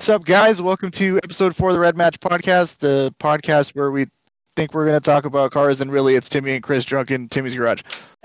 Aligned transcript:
What's 0.00 0.08
up, 0.08 0.24
guys? 0.24 0.62
Welcome 0.62 0.90
to 0.92 1.18
episode 1.18 1.54
four 1.54 1.68
of 1.68 1.74
the 1.74 1.78
Rev 1.80 1.94
Match 1.94 2.18
Podcast, 2.20 2.78
the 2.78 3.14
podcast 3.20 3.74
where 3.74 3.90
we 3.90 4.06
think 4.56 4.72
we're 4.72 4.86
going 4.86 4.98
to 4.98 5.04
talk 5.04 5.26
about 5.26 5.50
cars, 5.50 5.82
and 5.82 5.92
really 5.92 6.14
it's 6.14 6.26
Timmy 6.26 6.52
and 6.52 6.62
Chris 6.62 6.86
drunk 6.86 7.10
in 7.10 7.28
Timmy's 7.28 7.54
garage. 7.54 7.82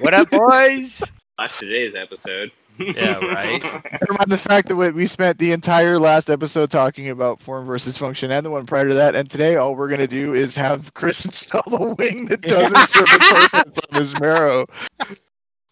what 0.00 0.12
up, 0.12 0.28
boys? 0.28 1.02
That's 1.38 1.58
today's 1.58 1.94
episode. 1.94 2.52
Yeah, 2.78 3.14
right. 3.14 3.62
Never 3.62 4.12
mind 4.18 4.28
the 4.28 4.36
fact 4.36 4.68
that 4.68 4.76
we- 4.76 4.90
we 4.90 5.06
spent 5.06 5.38
the 5.38 5.52
entire 5.52 5.98
last 5.98 6.28
episode 6.28 6.70
talking 6.70 7.08
about 7.08 7.40
form 7.40 7.64
versus 7.64 7.96
function 7.96 8.30
and 8.30 8.44
the 8.44 8.50
one 8.50 8.66
prior 8.66 8.86
to 8.86 8.94
that, 8.94 9.14
and 9.14 9.30
today 9.30 9.56
all 9.56 9.74
we're 9.74 9.88
going 9.88 10.00
to 10.00 10.06
do 10.06 10.34
is 10.34 10.54
have 10.54 10.92
Chris 10.92 11.24
install 11.24 11.62
a 11.66 11.94
wing 11.94 12.26
that 12.26 12.42
doesn't 12.42 12.88
serve 12.90 13.08
a 13.10 13.18
purpose 13.20 13.78
on 13.90 13.98
his 13.98 14.20
Marrow. 14.20 14.66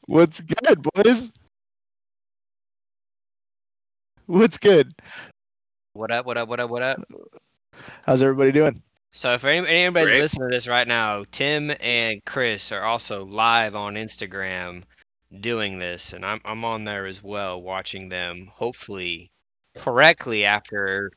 What's 0.07 0.41
good, 0.41 0.83
boys? 0.95 1.29
What's 4.33 4.57
good? 4.57 4.95
What 5.93 6.11
up? 6.11 6.25
What 6.25 6.39
up? 6.39 6.49
What 6.49 6.59
up? 6.59 6.71
What 6.71 6.81
up? 6.83 7.03
How's 8.07 8.23
everybody 8.23 8.51
doing? 8.51 8.75
So, 9.13 9.35
if 9.35 9.45
any, 9.45 9.59
anybody's 9.69 10.11
Rick? 10.11 10.23
listening 10.23 10.49
to 10.49 10.57
this 10.57 10.67
right 10.67 10.89
now, 10.89 11.25
Tim 11.31 11.71
and 11.81 12.25
Chris 12.25 12.73
are 12.73 12.81
also 12.81 13.27
live 13.27 13.75
on 13.75 13.93
Instagram 13.97 14.85
doing 15.43 15.79
this, 15.79 16.15
and 16.15 16.25
I'm 16.25 16.41
I'm 16.47 16.65
on 16.65 16.85
there 16.85 17.05
as 17.05 17.23
well, 17.23 17.61
watching 17.61 18.09
them. 18.09 18.49
Hopefully, 18.51 19.31
correctly 19.77 20.47
after 20.47 21.11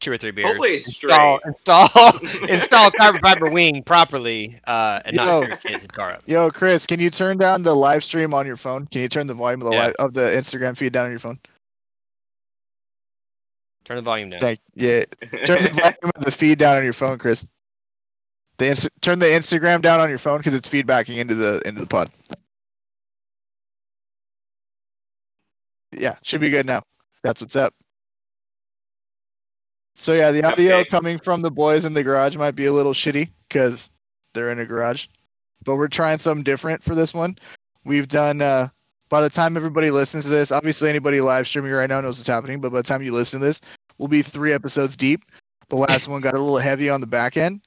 two 0.00 0.10
or 0.10 0.16
three 0.16 0.30
beers. 0.30 0.46
Hopefully 0.46 0.76
install 0.76 1.40
install 1.44 1.90
install 2.48 2.90
carbon 2.92 3.20
fiber 3.20 3.50
wing 3.50 3.82
properly, 3.82 4.58
uh, 4.66 5.00
and 5.04 5.14
Yo. 5.14 5.42
not 5.42 5.60
get 5.60 5.82
his 5.82 5.88
car 5.88 6.12
up. 6.12 6.22
Yo, 6.24 6.50
Chris, 6.50 6.86
can 6.86 7.00
you 7.00 7.10
turn 7.10 7.36
down 7.36 7.62
the 7.62 7.76
live 7.76 8.02
stream 8.02 8.32
on 8.32 8.46
your 8.46 8.56
phone? 8.56 8.86
Can 8.86 9.02
you 9.02 9.10
turn 9.10 9.26
the 9.26 9.34
volume 9.34 9.60
of 9.60 9.68
the 9.68 9.74
Yeah. 9.74 9.86
live, 9.88 9.94
of 9.98 10.14
the 10.14 10.22
Instagram 10.22 10.74
feed 10.74 10.94
down 10.94 11.04
on 11.04 11.10
your 11.10 11.20
phone? 11.20 11.38
Turn 13.88 13.96
the 13.96 14.02
volume 14.02 14.28
down. 14.28 14.40
Thank 14.40 14.60
yeah. 14.74 15.04
Turn 15.46 15.62
the 15.64 15.70
volume 15.70 16.12
of 16.14 16.22
the 16.22 16.30
feed 16.30 16.58
down 16.58 16.76
on 16.76 16.84
your 16.84 16.92
phone, 16.92 17.16
Chris. 17.18 17.46
The 18.58 18.66
Inst- 18.66 18.90
turn 19.00 19.18
the 19.18 19.24
Instagram 19.26 19.80
down 19.80 19.98
on 19.98 20.10
your 20.10 20.18
phone 20.18 20.36
because 20.38 20.54
it's 20.54 20.68
feedbacking 20.68 21.16
into 21.16 21.34
the 21.34 21.62
into 21.66 21.80
the 21.80 21.86
pod. 21.86 22.10
Yeah, 25.92 26.16
should 26.22 26.42
be 26.42 26.50
good 26.50 26.66
now. 26.66 26.82
That's 27.22 27.40
what's 27.40 27.56
up. 27.56 27.72
So 29.94 30.12
yeah, 30.12 30.32
the 30.32 30.44
audio 30.44 30.76
Okay. 30.80 30.90
coming 30.90 31.18
from 31.18 31.40
the 31.40 31.50
boys 31.50 31.86
in 31.86 31.94
the 31.94 32.02
garage 32.04 32.36
might 32.36 32.54
be 32.54 32.66
a 32.66 32.72
little 32.72 32.92
shitty 32.92 33.30
because 33.48 33.90
they're 34.34 34.50
in 34.50 34.58
a 34.60 34.66
garage, 34.66 35.06
but 35.64 35.76
we're 35.76 35.88
trying 35.88 36.18
something 36.18 36.44
different 36.44 36.82
for 36.84 36.94
this 36.94 37.14
one. 37.14 37.36
We've 37.84 38.06
done. 38.06 38.42
uh 38.42 38.68
By 39.08 39.20
the 39.20 39.30
time 39.30 39.56
everybody 39.56 39.90
listens 39.90 40.24
to 40.24 40.30
this, 40.30 40.52
obviously 40.52 40.88
anybody 40.88 41.20
live 41.20 41.46
streaming 41.46 41.72
right 41.72 41.88
now 41.88 42.00
knows 42.00 42.18
what's 42.18 42.26
happening. 42.26 42.60
But 42.60 42.72
by 42.72 42.78
the 42.78 42.82
time 42.82 43.02
you 43.02 43.12
listen 43.12 43.40
to 43.40 43.46
this, 43.46 43.60
we'll 43.96 44.08
be 44.08 44.22
three 44.22 44.52
episodes 44.52 44.96
deep. 44.96 45.24
The 45.68 45.76
last 45.76 46.08
one 46.08 46.20
got 46.20 46.34
a 46.34 46.38
little 46.38 46.58
heavy 46.58 46.90
on 46.90 47.00
the 47.00 47.06
back 47.06 47.36
end. 47.36 47.62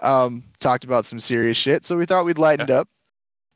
Um, 0.00 0.44
talked 0.58 0.84
about 0.84 1.04
some 1.04 1.20
serious 1.20 1.56
shit, 1.56 1.84
so 1.84 1.96
we 1.96 2.06
thought 2.06 2.24
we'd 2.24 2.38
lighten 2.38 2.64
it 2.64 2.70
up, 2.70 2.88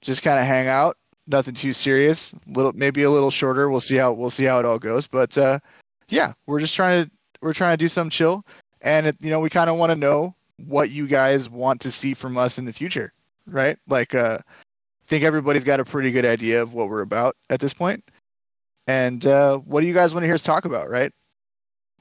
just 0.03 0.23
kind 0.23 0.39
of 0.39 0.45
hang 0.45 0.69
out. 0.69 0.99
Nothing 1.27 1.55
too 1.55 1.73
serious. 1.73 2.35
Little, 2.47 2.73
maybe 2.75 3.03
a 3.05 3.11
little 3.11 3.31
shorter. 3.31 3.71
We'll 3.71 3.81
see 3.81 3.97
how 3.97 4.13
we'll 4.13 4.29
see 4.29 4.45
how 4.45 4.59
it 4.59 4.67
all 4.67 4.79
goes. 4.79 5.07
But 5.07 5.39
uh, 5.39 5.59
yeah, 6.09 6.35
we're 6.47 6.61
just 6.61 6.75
trying 6.75 7.05
to 7.05 7.11
we're 7.41 7.55
trying 7.55 7.73
to 7.73 7.83
do 7.83 7.89
something 7.89 8.11
chill, 8.11 8.45
and 8.83 9.07
it, 9.07 9.17
you 9.21 9.31
know 9.31 9.41
we 9.41 9.49
kind 9.49 9.71
of 9.71 9.77
want 9.79 9.91
to 9.91 9.97
know 9.97 10.35
what 10.67 10.91
you 10.91 11.07
guys 11.07 11.49
want 11.49 11.81
to 11.83 11.91
see 11.91 12.15
from 12.15 12.37
us 12.37 12.59
in 12.59 12.65
the 12.65 12.73
future, 12.73 13.13
right? 13.47 13.79
Like, 13.89 14.15
uh, 14.15 14.39
think 15.07 15.25
everybody's 15.25 15.65
got 15.65 15.81
a 15.81 15.85
pretty 15.85 16.11
good 16.11 16.25
idea 16.25 16.63
of 16.63 16.75
what 16.75 16.89
we're 16.89 17.03
about 17.03 17.37
at 17.51 17.61
this 17.61 17.75
point. 17.75 18.05
And 18.87 19.27
uh, 19.27 19.59
what 19.59 19.81
do 19.81 19.87
you 19.87 19.95
guys 19.95 20.13
want 20.13 20.23
to 20.23 20.27
hear 20.27 20.35
us 20.35 20.43
talk 20.43 20.65
about, 20.65 20.91
right? 20.91 21.13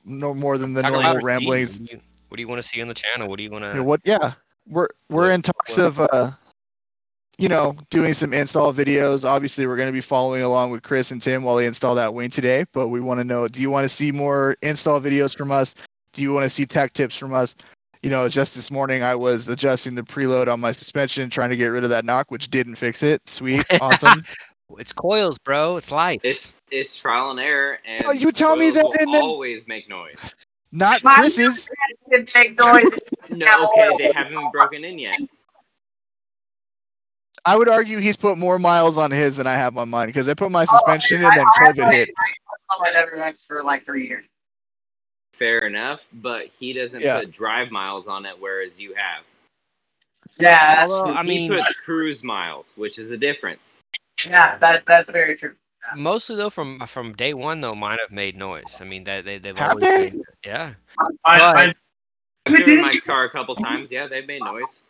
No 0.05 0.33
more 0.33 0.57
than 0.57 0.73
the 0.73 0.81
Talk 0.81 0.91
normal 0.91 1.19
ramblings. 1.19 1.79
What 1.79 1.89
do, 1.89 1.95
you, 1.95 2.01
what 2.27 2.35
do 2.37 2.41
you 2.41 2.47
want 2.47 2.61
to 2.61 2.67
see 2.67 2.81
on 2.81 2.87
the 2.87 2.93
channel? 2.93 3.29
What 3.29 3.37
do 3.37 3.43
you 3.43 3.51
want 3.51 3.63
to? 3.73 3.83
what? 3.83 4.01
Yeah, 4.03 4.33
we're 4.67 4.89
we're 5.09 5.31
in 5.31 5.41
talks 5.41 5.77
of 5.77 5.99
uh, 5.99 6.31
you 7.37 7.49
know, 7.49 7.75
doing 7.89 8.13
some 8.13 8.33
install 8.33 8.73
videos. 8.73 9.25
Obviously, 9.25 9.65
we're 9.65 9.77
going 9.77 9.87
to 9.87 9.93
be 9.93 10.01
following 10.01 10.43
along 10.43 10.71
with 10.71 10.83
Chris 10.83 11.11
and 11.11 11.21
Tim 11.21 11.43
while 11.43 11.55
they 11.55 11.65
install 11.65 11.95
that 11.95 12.13
wing 12.13 12.29
today. 12.29 12.65
But 12.73 12.89
we 12.89 12.99
want 12.99 13.19
to 13.19 13.23
know: 13.23 13.47
Do 13.47 13.61
you 13.61 13.69
want 13.69 13.85
to 13.85 13.89
see 13.89 14.11
more 14.11 14.57
install 14.61 15.01
videos 15.01 15.35
from 15.37 15.51
us? 15.51 15.73
Do 16.11 16.21
you 16.21 16.33
want 16.33 16.43
to 16.43 16.49
see 16.49 16.65
tech 16.65 16.93
tips 16.93 17.15
from 17.15 17.33
us? 17.33 17.55
You 18.03 18.09
know, 18.09 18.27
just 18.27 18.53
this 18.53 18.69
morning 18.69 19.01
I 19.01 19.15
was 19.15 19.47
adjusting 19.47 19.95
the 19.95 20.01
preload 20.03 20.51
on 20.51 20.59
my 20.59 20.73
suspension, 20.73 21.29
trying 21.29 21.51
to 21.51 21.55
get 21.55 21.67
rid 21.67 21.85
of 21.85 21.89
that 21.91 22.03
knock, 22.03 22.31
which 22.31 22.49
didn't 22.49 22.75
fix 22.75 23.01
it. 23.01 23.21
Sweet, 23.29 23.63
awesome. 23.81 24.21
It's 24.77 24.91
coils, 24.91 25.37
bro. 25.39 25.77
It's 25.77 25.89
life. 25.89 26.19
It's 26.23 26.55
it's 26.69 26.97
trial 26.97 27.31
and 27.31 27.39
error, 27.39 27.79
and 27.85 28.05
Oh, 28.05 28.11
you 28.11 28.33
tell 28.33 28.57
me 28.57 28.71
that 28.71 28.83
will 28.83 28.93
and 28.99 29.13
then- 29.13 29.21
always 29.21 29.67
make 29.69 29.87
noise. 29.89 30.15
Not 30.73 31.03
Mine 31.03 31.15
Chris's. 31.17 31.69
Did 32.11 32.29
make 32.35 32.59
noise. 32.59 32.91
No, 33.29 33.67
okay, 33.69 33.89
they 33.99 34.11
haven't 34.13 34.51
broken 34.51 34.83
in 34.83 34.97
yet. 34.99 35.19
I 37.45 37.55
would 37.55 37.69
argue 37.69 37.99
he's 37.99 38.17
put 38.17 38.37
more 38.39 38.57
miles 38.57 38.97
on 38.97 39.11
his 39.11 39.37
than 39.37 39.45
I 39.47 39.51
have 39.53 39.77
on 39.77 39.89
mine 39.89 40.07
because 40.07 40.27
I 40.27 40.33
put 40.33 40.51
my 40.51 40.63
Oh, 40.63 40.65
suspension 40.65 41.19
in 41.19 41.25
I- 41.25 41.29
and 41.29 41.39
then 41.39 41.45
I 41.61 41.65
have 41.67 41.75
COVID 41.75 41.83
my- 41.85 41.93
hit. 41.93 42.09
I 42.69 42.89
have 42.95 43.07
my 43.15 43.33
for 43.47 43.63
like 43.63 43.85
three 43.85 44.07
years. 44.07 44.25
Fair 45.43 45.59
enough, 45.67 46.07
but 46.13 46.47
he 46.57 46.71
doesn't 46.71 47.01
Yeah. 47.01 47.19
put 47.19 47.31
drive 47.31 47.69
miles 47.69 48.07
on 48.07 48.25
it, 48.25 48.39
whereas 48.39 48.79
you 48.79 48.93
have. 48.95 49.25
Yeah, 50.39 50.75
that's 50.75 50.89
Although, 50.89 51.11
true. 51.11 51.19
I 51.19 51.23
mean, 51.23 51.51
he 51.51 51.57
puts 51.57 51.73
cruise 51.81 52.23
miles, 52.23 52.71
which 52.77 52.97
is 52.97 53.11
a 53.11 53.17
difference. 53.17 53.81
yeah, 54.25 54.57
that 54.59 54.85
that's 54.85 55.09
very 55.11 55.35
true. 55.35 55.55
mostly 55.97 56.37
though 56.37 56.49
from 56.49 56.79
from 56.87 57.11
day 57.13 57.33
one 57.33 57.59
though, 57.59 57.75
mine 57.75 57.97
have 58.01 58.11
made 58.11 58.37
noise. 58.37 58.77
I 58.79 58.85
mean 58.85 59.03
that 59.03 59.25
they 59.25 59.37
they've 59.37 59.57
Have 59.57 59.71
always 59.71 59.83
they? 59.83 60.11
made- 60.11 60.21
yeah. 60.45 60.75
I, 60.97 61.03
But- 61.41 61.57
I, 61.57 61.63
I've 61.65 61.75
driven 62.45 62.63
didn't 62.65 62.81
Mike's 62.83 62.95
you- 62.95 63.01
car 63.01 63.25
a 63.25 63.29
couple 63.29 63.53
times. 63.55 63.91
Yeah, 63.91 64.07
they've 64.07 64.25
made 64.25 64.39
noise. 64.41 64.81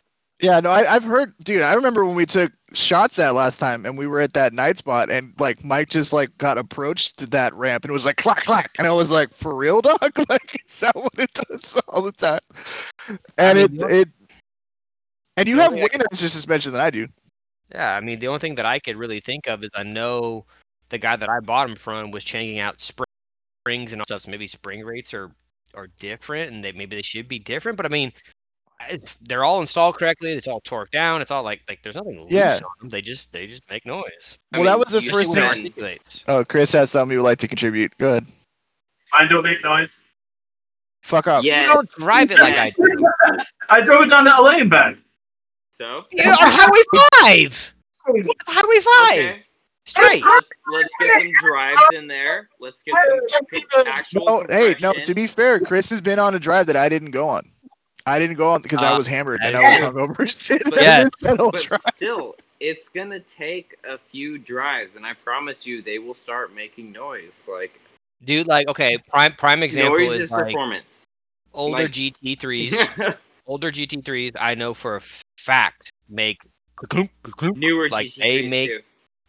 Yeah, 0.44 0.60
no, 0.60 0.68
I, 0.68 0.94
I've 0.94 1.04
heard, 1.04 1.32
dude. 1.42 1.62
I 1.62 1.72
remember 1.72 2.04
when 2.04 2.16
we 2.16 2.26
took 2.26 2.52
shots 2.74 3.16
that 3.16 3.34
last 3.34 3.56
time, 3.56 3.86
and 3.86 3.96
we 3.96 4.06
were 4.06 4.20
at 4.20 4.34
that 4.34 4.52
night 4.52 4.76
spot, 4.76 5.10
and 5.10 5.32
like 5.38 5.64
Mike 5.64 5.88
just 5.88 6.12
like 6.12 6.36
got 6.36 6.58
approached 6.58 7.16
to 7.16 7.26
that 7.28 7.54
ramp, 7.54 7.82
and 7.82 7.90
it 7.90 7.94
was 7.94 8.04
like 8.04 8.16
clack 8.16 8.42
clack, 8.44 8.70
and 8.78 8.86
I 8.86 8.92
was 8.92 9.10
like, 9.10 9.32
for 9.32 9.56
real, 9.56 9.80
dog? 9.80 9.98
Like, 10.28 10.62
is 10.68 10.80
that 10.80 10.94
what 10.94 11.18
it 11.18 11.32
does 11.32 11.80
all 11.88 12.02
the 12.02 12.12
time? 12.12 12.40
And 13.38 13.58
mean, 13.58 13.80
it 13.80 13.90
it, 13.90 14.08
and 15.38 15.48
you 15.48 15.56
have 15.60 15.72
way 15.72 15.86
nicer 16.10 16.28
suspension 16.28 16.72
than 16.72 16.82
I 16.82 16.90
do. 16.90 17.08
Yeah, 17.72 17.94
I 17.94 18.00
mean 18.02 18.18
the 18.18 18.28
only 18.28 18.40
thing 18.40 18.56
that 18.56 18.66
I 18.66 18.80
could 18.80 18.96
really 18.96 19.20
think 19.20 19.46
of 19.46 19.64
is 19.64 19.70
I 19.74 19.82
know 19.82 20.44
the 20.90 20.98
guy 20.98 21.16
that 21.16 21.30
I 21.30 21.40
bought 21.40 21.68
them 21.68 21.76
from 21.76 22.10
was 22.10 22.22
changing 22.22 22.58
out 22.58 22.82
springs 22.82 23.92
and 23.92 24.02
all 24.02 24.04
stuff. 24.04 24.20
So 24.20 24.30
maybe 24.30 24.46
spring 24.46 24.84
rates 24.84 25.14
are 25.14 25.30
are 25.72 25.86
different, 25.98 26.52
and 26.52 26.62
they 26.62 26.72
maybe 26.72 26.96
they 26.96 27.02
should 27.02 27.28
be 27.28 27.38
different. 27.38 27.78
But 27.78 27.86
I 27.86 27.88
mean, 27.88 28.12
I- 28.14 28.33
they're 29.22 29.44
all 29.44 29.60
installed 29.60 29.96
correctly. 29.98 30.32
It's 30.32 30.46
all 30.48 30.60
torqued 30.60 30.90
down. 30.90 31.20
It's 31.22 31.30
all 31.30 31.42
like 31.42 31.62
like 31.68 31.82
there's 31.82 31.94
nothing 31.96 32.20
loose 32.20 32.32
Yeah. 32.32 32.54
on 32.56 32.60
them. 32.80 32.88
They 32.88 33.02
just 33.02 33.32
they 33.32 33.46
just 33.46 33.68
make 33.70 33.84
noise. 33.86 34.38
I 34.52 34.58
Well, 34.58 34.66
that 34.66 34.78
was 34.78 34.92
the 34.92 35.00
first 35.10 35.32
thing- 35.34 35.42
when 35.44 35.58
it 35.58 35.60
spend- 35.60 35.64
articulates. 35.64 36.24
Oh, 36.28 36.44
Chris 36.44 36.72
has 36.72 36.90
something 36.90 37.10
he 37.12 37.16
would 37.16 37.24
like 37.24 37.38
to 37.38 37.48
contribute. 37.48 37.96
Go 37.98 38.08
ahead. 38.08 38.26
I 39.12 39.26
don't 39.26 39.42
make 39.44 39.62
noise. 39.62 40.00
Fuck 41.02 41.26
off. 41.28 41.44
You 41.44 41.50
Yeah. 41.52 41.64
don't 41.72 41.88
drive 41.90 42.30
it 42.30 42.38
like 42.38 42.56
I 42.56 42.70
do. 42.70 43.06
I 43.68 43.80
drove 43.82 44.02
it 44.04 44.10
down 44.10 44.24
to 44.24 44.30
LA 44.30 44.60
and 44.60 44.70
back. 44.70 44.96
So 45.70 46.04
Yeah, 46.12 46.30
on 46.30 46.36
Highway 46.50 46.82
Five. 47.20 47.74
Highway 48.46 48.80
Five. 48.80 49.18
okay, 49.18 49.44
Straight. 49.86 50.24
let's 50.24 50.50
let's 50.72 50.90
get 51.00 51.20
some 51.20 51.30
drives 51.42 51.80
in 51.94 52.06
there. 52.06 52.48
Let's 52.60 52.82
get 52.82 52.94
some 53.70 53.86
actual. 53.86 54.24
No, 54.24 54.44
hey, 54.48 54.76
no. 54.80 54.92
To 54.92 55.14
be 55.14 55.26
fair, 55.26 55.60
Chris 55.60 55.90
has 55.90 56.00
been 56.00 56.18
on 56.18 56.34
a 56.34 56.38
drive 56.38 56.66
that 56.68 56.76
I 56.76 56.88
didn't 56.88 57.10
go 57.10 57.28
on. 57.28 57.50
I 58.06 58.18
didn't 58.18 58.36
go 58.36 58.50
on 58.50 58.60
because 58.62 58.80
I 58.80 58.92
Uh, 58.92 58.98
was 58.98 59.06
hammered 59.06 59.40
and 59.42 59.54
that 59.54 59.64
I 59.64 59.86
was 59.86 59.94
hungover. 59.94 60.64
But- 60.70 60.82
Yes. 60.82 61.04
missed 61.04 61.20
that 61.20 61.38
whole 61.38 61.52
but 61.52 61.80
still, 61.94 62.36
it's 62.60 62.88
gonna 62.88 63.20
take 63.20 63.76
a 63.84 63.96
few 63.98 64.38
drives, 64.38 64.96
and 64.96 65.06
I 65.06 65.14
promise 65.14 65.66
you, 65.66 65.80
they 65.82 65.98
will 65.98 66.14
start 66.14 66.54
making 66.54 66.92
noise. 66.92 67.48
Like 67.50 67.80
Dude, 68.24 68.46
like 68.46 68.68
okay, 68.68 68.98
prime 69.08 69.32
prime 69.34 69.62
example 69.62 69.98
noise 69.98 70.12
is 70.14 70.20
is 70.22 70.30
like 70.32 70.46
performance. 70.46 71.04
older 71.52 71.84
like- 71.84 71.92
GT3s. 71.92 73.16
older 73.46 73.70
GT3s, 73.70 74.32
I 74.38 74.54
know 74.54 74.74
for 74.74 74.96
a 74.96 75.00
fact 75.38 75.90
make 76.08 76.38
clunk, 76.76 77.10
clunk, 77.22 77.56
Newer 77.56 77.88
like 77.90 78.08
GT3s 78.08 78.16
they 78.22 78.48
make 78.48 78.70
too. 78.70 78.80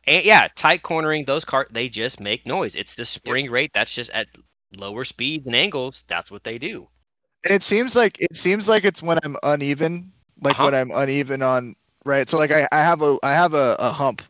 and 0.07 0.25
yeah, 0.25 0.47
tight 0.55 0.83
cornering 0.83 1.23
those 1.25 1.45
cars 1.45 1.67
they 1.71 1.87
just 1.89 2.19
make 2.19 2.45
noise. 2.45 2.75
It's 2.75 2.95
the 2.95 3.05
spring 3.05 3.49
rate 3.49 3.71
that's 3.73 3.93
just 3.95 4.09
at 4.11 4.27
lower 4.77 5.03
speeds 5.05 5.45
and 5.45 5.55
angles. 5.55 6.03
That's 6.07 6.29
what 6.31 6.43
they 6.43 6.57
do. 6.57 6.87
And 7.45 7.53
it 7.53 7.63
seems 7.63 7.95
like 7.95 8.19
it 8.21 8.37
seems 8.37 8.67
like 8.69 8.85
it's 8.85 9.03
when 9.03 9.19
I'm 9.23 9.37
uneven, 9.43 10.11
like 10.41 10.59
Uh-huh. 10.59 10.65
when 10.65 10.75
I'm 10.75 10.91
uneven 10.91 11.43
on 11.43 11.75
right. 12.05 12.29
So 12.29 12.37
like 12.37 12.51
I, 12.51 12.67
I 12.71 12.79
have 12.79 13.01
a 13.01 13.17
I 13.23 13.33
have 13.33 13.53
a, 13.53 13.77
a 13.79 13.91
hump 13.91 14.23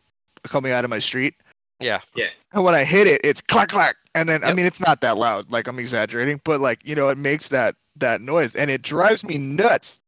coming 0.44 0.72
out 0.72 0.84
of 0.84 0.90
my 0.90 1.00
street, 1.00 1.34
Yeah, 1.80 2.00
Yeah. 2.14 2.30
and 2.52 2.64
when 2.64 2.74
I 2.74 2.84
hit 2.84 3.08
it, 3.08 3.20
it's 3.24 3.40
clack 3.42 3.70
clack, 3.70 3.96
and 4.14 4.28
then 4.28 4.44
I 4.44 4.52
mean 4.52 4.66
it's 4.66 4.80
not 4.80 5.00
that 5.02 5.18
loud, 5.18 5.50
like 5.50 5.68
I'm 5.68 5.78
exaggerating, 5.78 6.40
but 6.44 6.60
like 6.60 6.80
you 6.84 6.94
know 6.96 7.08
it 7.08 7.18
makes 7.18 7.48
that 7.50 7.74
that 7.96 8.20
noise, 8.20 8.54
and 8.56 8.70
it 8.70 8.82
drives 8.82 9.24
me 9.24 9.38
nuts 9.38 9.98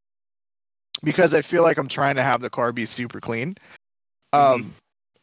because 1.02 1.34
I 1.34 1.42
feel 1.42 1.62
like 1.62 1.78
I'm 1.78 1.88
trying 1.88 2.16
to 2.16 2.22
have 2.22 2.40
the 2.40 2.50
car 2.50 2.72
be 2.72 2.86
super 2.86 3.20
clean, 3.20 3.56
um, 4.32 4.74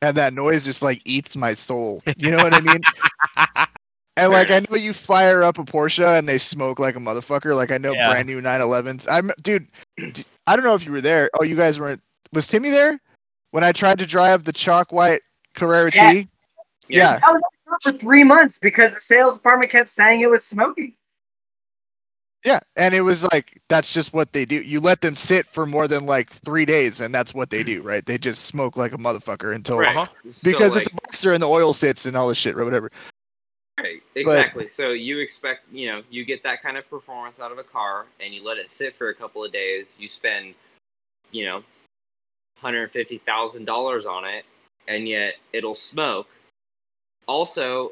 and 0.01 0.17
that 0.17 0.33
noise 0.33 0.65
just 0.65 0.81
like 0.83 1.01
eats 1.05 1.35
my 1.35 1.53
soul. 1.53 2.03
You 2.17 2.31
know 2.31 2.41
what 2.41 2.53
I 2.53 2.61
mean? 2.61 2.85
And 4.17 4.31
like 4.31 4.49
I 4.49 4.59
know 4.69 4.77
you 4.77 4.93
fire 4.93 5.43
up 5.43 5.57
a 5.57 5.63
Porsche 5.63 6.17
and 6.17 6.27
they 6.27 6.37
smoke 6.37 6.79
like 6.79 6.95
a 6.95 6.99
motherfucker. 6.99 7.55
Like 7.55 7.71
I 7.71 7.77
know 7.77 7.93
Yeah. 7.93 8.09
brand 8.09 8.27
new 8.27 8.41
911s. 8.41 9.07
I'm 9.09 9.31
dude. 9.41 9.67
I 10.47 10.55
don't 10.55 10.63
know 10.63 10.75
if 10.75 10.85
you 10.85 10.91
were 10.91 11.01
there. 11.01 11.29
Oh, 11.39 11.43
you 11.43 11.55
guys 11.55 11.79
weren't. 11.79 12.01
Was 12.31 12.47
Timmy 12.47 12.69
there 12.69 12.99
when 13.51 13.63
I 13.63 13.71
tried 13.71 13.99
to 13.99 14.05
drive 14.05 14.43
the 14.43 14.53
chalk 14.53 14.91
white 14.91 15.21
Carrera 15.53 15.91
Yeah. 15.93 16.13
T? 16.13 16.27
Yeah. 16.87 17.19
I 17.25 17.31
was 17.31 17.41
out 17.71 17.83
for 17.83 17.91
three 17.93 18.23
months 18.23 18.57
because 18.57 18.93
the 18.93 19.01
sales 19.01 19.35
department 19.35 19.71
kept 19.71 19.89
saying 19.89 20.21
it 20.21 20.29
was 20.29 20.45
smoking. 20.45 20.93
Yeah, 22.45 22.59
and 22.77 22.93
it 22.93 23.01
was 23.01 23.23
like 23.33 23.59
that's 23.69 23.91
just 23.91 24.13
what 24.13 24.31
they 24.31 24.45
do. 24.45 24.61
You 24.61 24.79
let 24.79 25.01
them 25.01 25.15
sit 25.15 25.47
for 25.47 25.65
more 25.65 25.87
than 25.87 26.05
like 26.05 26.29
three 26.29 26.63
days, 26.63 26.99
and 26.99 27.13
that's 27.13 27.33
what 27.33 27.49
they 27.49 27.63
do, 27.63 27.81
right? 27.81 28.05
They 28.05 28.19
just 28.19 28.45
smoke 28.45 28.77
like 28.77 28.93
a 28.93 28.97
motherfucker 28.97 29.55
until 29.55 29.79
Right. 29.79 29.95
Uh-huh. 29.95 30.05
So, 30.31 30.51
because 30.51 30.73
like, 30.73 30.83
it's 30.83 30.91
a 30.91 30.95
boxer 31.01 31.33
and 31.33 31.41
the 31.41 31.49
oil 31.49 31.73
sits 31.73 32.05
and 32.05 32.15
all 32.15 32.27
this 32.29 32.37
shit 32.37 32.55
or 32.55 32.63
whatever. 32.63 32.91
Exactly. 34.15 34.69
so 34.69 34.91
you 34.91 35.19
expect, 35.19 35.71
you 35.71 35.91
know, 35.91 36.01
you 36.09 36.23
get 36.23 36.41
that 36.43 36.61
kind 36.61 36.77
of 36.77 36.89
performance 36.89 37.39
out 37.39 37.51
of 37.51 37.57
a 37.57 37.63
car, 37.63 38.05
and 38.19 38.33
you 38.33 38.43
let 38.43 38.57
it 38.57 38.71
sit 38.71 38.95
for 38.95 39.09
a 39.09 39.13
couple 39.13 39.43
of 39.43 39.51
days. 39.51 39.87
You 39.99 40.07
spend, 40.07 40.55
you 41.31 41.45
know, 41.45 41.63
hundred 42.59 42.91
fifty 42.91 43.17
thousand 43.17 43.65
dollars 43.65 44.05
on 44.05 44.25
it, 44.25 44.45
and 44.87 45.07
yet 45.07 45.35
it'll 45.51 45.75
smoke. 45.75 46.27
Also, 47.27 47.91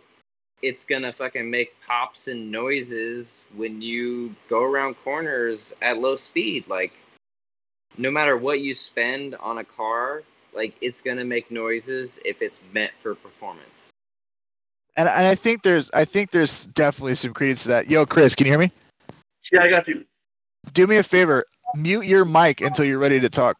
it's 0.62 0.86
gonna 0.86 1.12
fucking 1.12 1.50
make 1.50 1.76
pops 1.86 2.30
and 2.30 2.50
noises 2.50 3.44
when 3.54 3.82
you 3.82 4.34
go 4.50 4.64
around 4.64 4.96
corners 5.04 5.76
at 5.82 5.98
low 5.98 6.16
speed. 6.16 6.66
Like, 6.70 6.94
no 7.98 8.10
matter 8.10 8.38
what 8.38 8.62
you 8.62 8.74
spend 8.74 9.36
on 9.36 9.58
a 9.58 9.66
car, 9.66 10.24
like 10.56 10.74
it's 10.80 11.02
gonna 11.02 11.26
make 11.26 11.52
noises 11.52 12.18
if 12.24 12.42
it's 12.42 12.64
meant 12.74 12.94
for 13.02 13.14
performance. 13.14 13.93
And, 14.96 15.10
and 15.10 15.26
I 15.28 15.36
think 15.36 15.64
there's 15.64 15.90
I 15.94 16.06
think 16.06 16.32
there's 16.32 16.68
definitely 16.68 17.16
some 17.16 17.34
credence 17.34 17.64
to 17.64 17.70
that. 17.70 17.90
Yo, 17.90 18.06
Chris, 18.06 18.36
can 18.36 18.46
you 18.46 18.52
hear 18.52 18.60
me? 18.60 18.72
Yeah, 19.52 19.64
I 19.64 19.70
got 19.70 19.88
you. 19.88 20.06
Do 20.74 20.88
me 20.88 20.98
a 20.98 21.04
favor, 21.04 21.46
mute 21.76 22.06
your 22.06 22.26
mic 22.26 22.62
until 22.62 22.86
you're 22.86 23.00
ready 23.00 23.20
to 23.20 23.30
talk. 23.30 23.58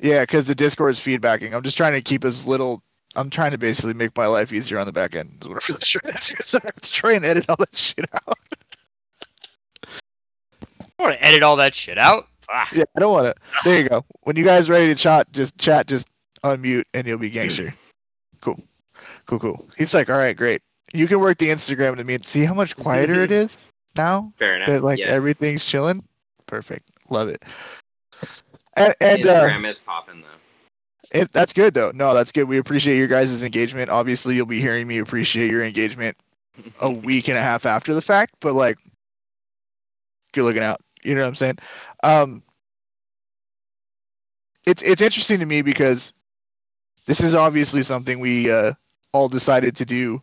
Yeah, 0.00 0.20
because 0.22 0.46
the 0.46 0.54
Discord 0.54 0.92
is 0.92 0.98
feedbacking. 0.98 1.52
I'm 1.54 1.62
just 1.62 1.76
trying 1.76 1.92
to 1.92 2.00
keep 2.00 2.24
as 2.24 2.46
little. 2.46 2.82
I'm 3.16 3.28
trying 3.28 3.50
to 3.50 3.58
basically 3.58 3.92
make 3.94 4.16
my 4.16 4.26
life 4.26 4.52
easier 4.52 4.78
on 4.78 4.86
the 4.86 4.92
back 4.92 5.14
end. 5.14 5.38
Is 5.42 5.48
what 5.48 5.56
I'm 5.56 5.60
really 5.68 5.80
trying 5.84 6.14
to 6.14 6.34
do. 6.36 6.42
So 6.42 6.58
I 6.58 6.62
have 6.66 6.80
to 6.80 6.92
try 6.92 7.12
and 7.12 7.24
edit 7.24 7.46
all 7.48 7.56
that 7.56 7.76
shit 7.76 8.06
out. 8.14 8.38
I 10.98 11.02
want 11.02 11.14
to 11.16 11.24
edit 11.24 11.42
all 11.42 11.56
that 11.56 11.74
shit 11.74 11.98
out. 11.98 12.28
Ah, 12.50 12.68
Yeah, 12.74 12.84
I 12.96 13.00
don't 13.00 13.12
want 13.12 13.26
to. 13.26 13.34
There 13.64 13.80
you 13.80 13.88
go. 13.88 14.04
When 14.22 14.36
you 14.36 14.44
guys 14.44 14.68
ready 14.70 14.86
to 14.88 14.94
chat, 14.94 15.30
just 15.32 15.56
chat, 15.58 15.86
just 15.86 16.06
unmute, 16.44 16.84
and 16.94 17.06
you'll 17.06 17.18
be 17.18 17.30
gangster. 17.30 17.74
Cool, 18.40 18.60
cool, 19.30 19.38
cool. 19.38 19.68
He's 19.78 19.94
like, 19.94 20.10
all 20.10 20.18
right, 20.18 20.36
great. 20.36 20.62
You 20.92 21.06
can 21.06 21.20
work 21.20 21.38
the 21.38 21.48
Instagram 21.48 21.96
to 21.96 22.04
me 22.04 22.14
and 22.14 22.24
see 22.24 22.44
how 22.44 22.54
much 22.54 22.76
quieter 22.76 23.22
it 23.22 23.30
is 23.30 23.56
now 23.96 24.32
Fair 24.38 24.56
enough. 24.56 24.68
that 24.68 24.82
like 24.82 24.98
yes. 24.98 25.08
everything's 25.08 25.64
chilling. 25.64 26.02
Perfect, 26.46 26.90
love 27.10 27.28
it. 27.28 27.42
And, 28.74 28.94
and 29.00 29.26
uh, 29.26 29.48
Instagram 29.48 29.70
is 29.70 29.78
popping 29.78 30.22
though. 30.22 31.20
it, 31.20 31.32
that's 31.32 31.52
good 31.52 31.74
though. 31.74 31.92
No, 31.94 32.12
that's 32.12 32.32
good. 32.32 32.48
We 32.48 32.58
appreciate 32.58 32.98
your 32.98 33.06
guys' 33.06 33.42
engagement. 33.42 33.88
Obviously, 33.88 34.34
you'll 34.34 34.46
be 34.46 34.60
hearing 34.60 34.88
me 34.88 34.98
appreciate 34.98 35.50
your 35.50 35.62
engagement 35.62 36.16
a 36.80 36.90
week 36.90 37.28
and 37.28 37.38
a 37.38 37.42
half 37.42 37.66
after 37.66 37.94
the 37.94 38.02
fact, 38.02 38.34
but 38.40 38.54
like, 38.54 38.78
good 40.32 40.42
looking 40.42 40.64
out. 40.64 40.80
You 41.04 41.14
know 41.14 41.22
what 41.22 41.28
I'm 41.28 41.34
saying? 41.36 41.58
Um, 42.02 42.42
it's 44.66 44.82
it's 44.82 45.00
interesting 45.00 45.38
to 45.38 45.46
me 45.46 45.62
because 45.62 46.12
this 47.06 47.20
is 47.20 47.34
obviously 47.34 47.84
something 47.84 48.18
we 48.18 48.50
uh, 48.50 48.72
all 49.12 49.28
decided 49.28 49.76
to 49.76 49.84
do 49.84 50.22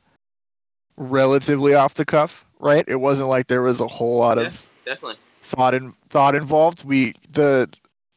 relatively 0.97 1.73
off 1.73 1.93
the 1.93 2.05
cuff, 2.05 2.45
right? 2.59 2.85
It 2.87 2.95
wasn't 2.95 3.29
like 3.29 3.47
there 3.47 3.61
was 3.61 3.79
a 3.79 3.87
whole 3.87 4.17
lot 4.17 4.37
Yeah. 4.37 4.47
of 4.47 4.65
Definitely. 4.85 5.17
thought 5.41 5.73
and 5.73 5.93
thought 6.09 6.35
involved. 6.35 6.83
We 6.85 7.13
the 7.31 7.69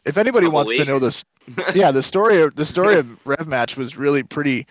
if 0.05 0.17
anybody 0.17 0.47
Couple 0.47 0.57
wants 0.57 0.77
to 0.77 0.85
know 0.85 0.99
this, 0.99 1.25
yeah, 1.75 1.91
the 1.91 2.03
story 2.03 2.41
of 2.41 2.55
the 2.57 2.67
story 2.67 2.95
of 2.99 3.19
Rev 3.27 3.47
Match 3.47 3.77
was 3.77 3.97
really 3.97 4.23
pretty 4.23 4.67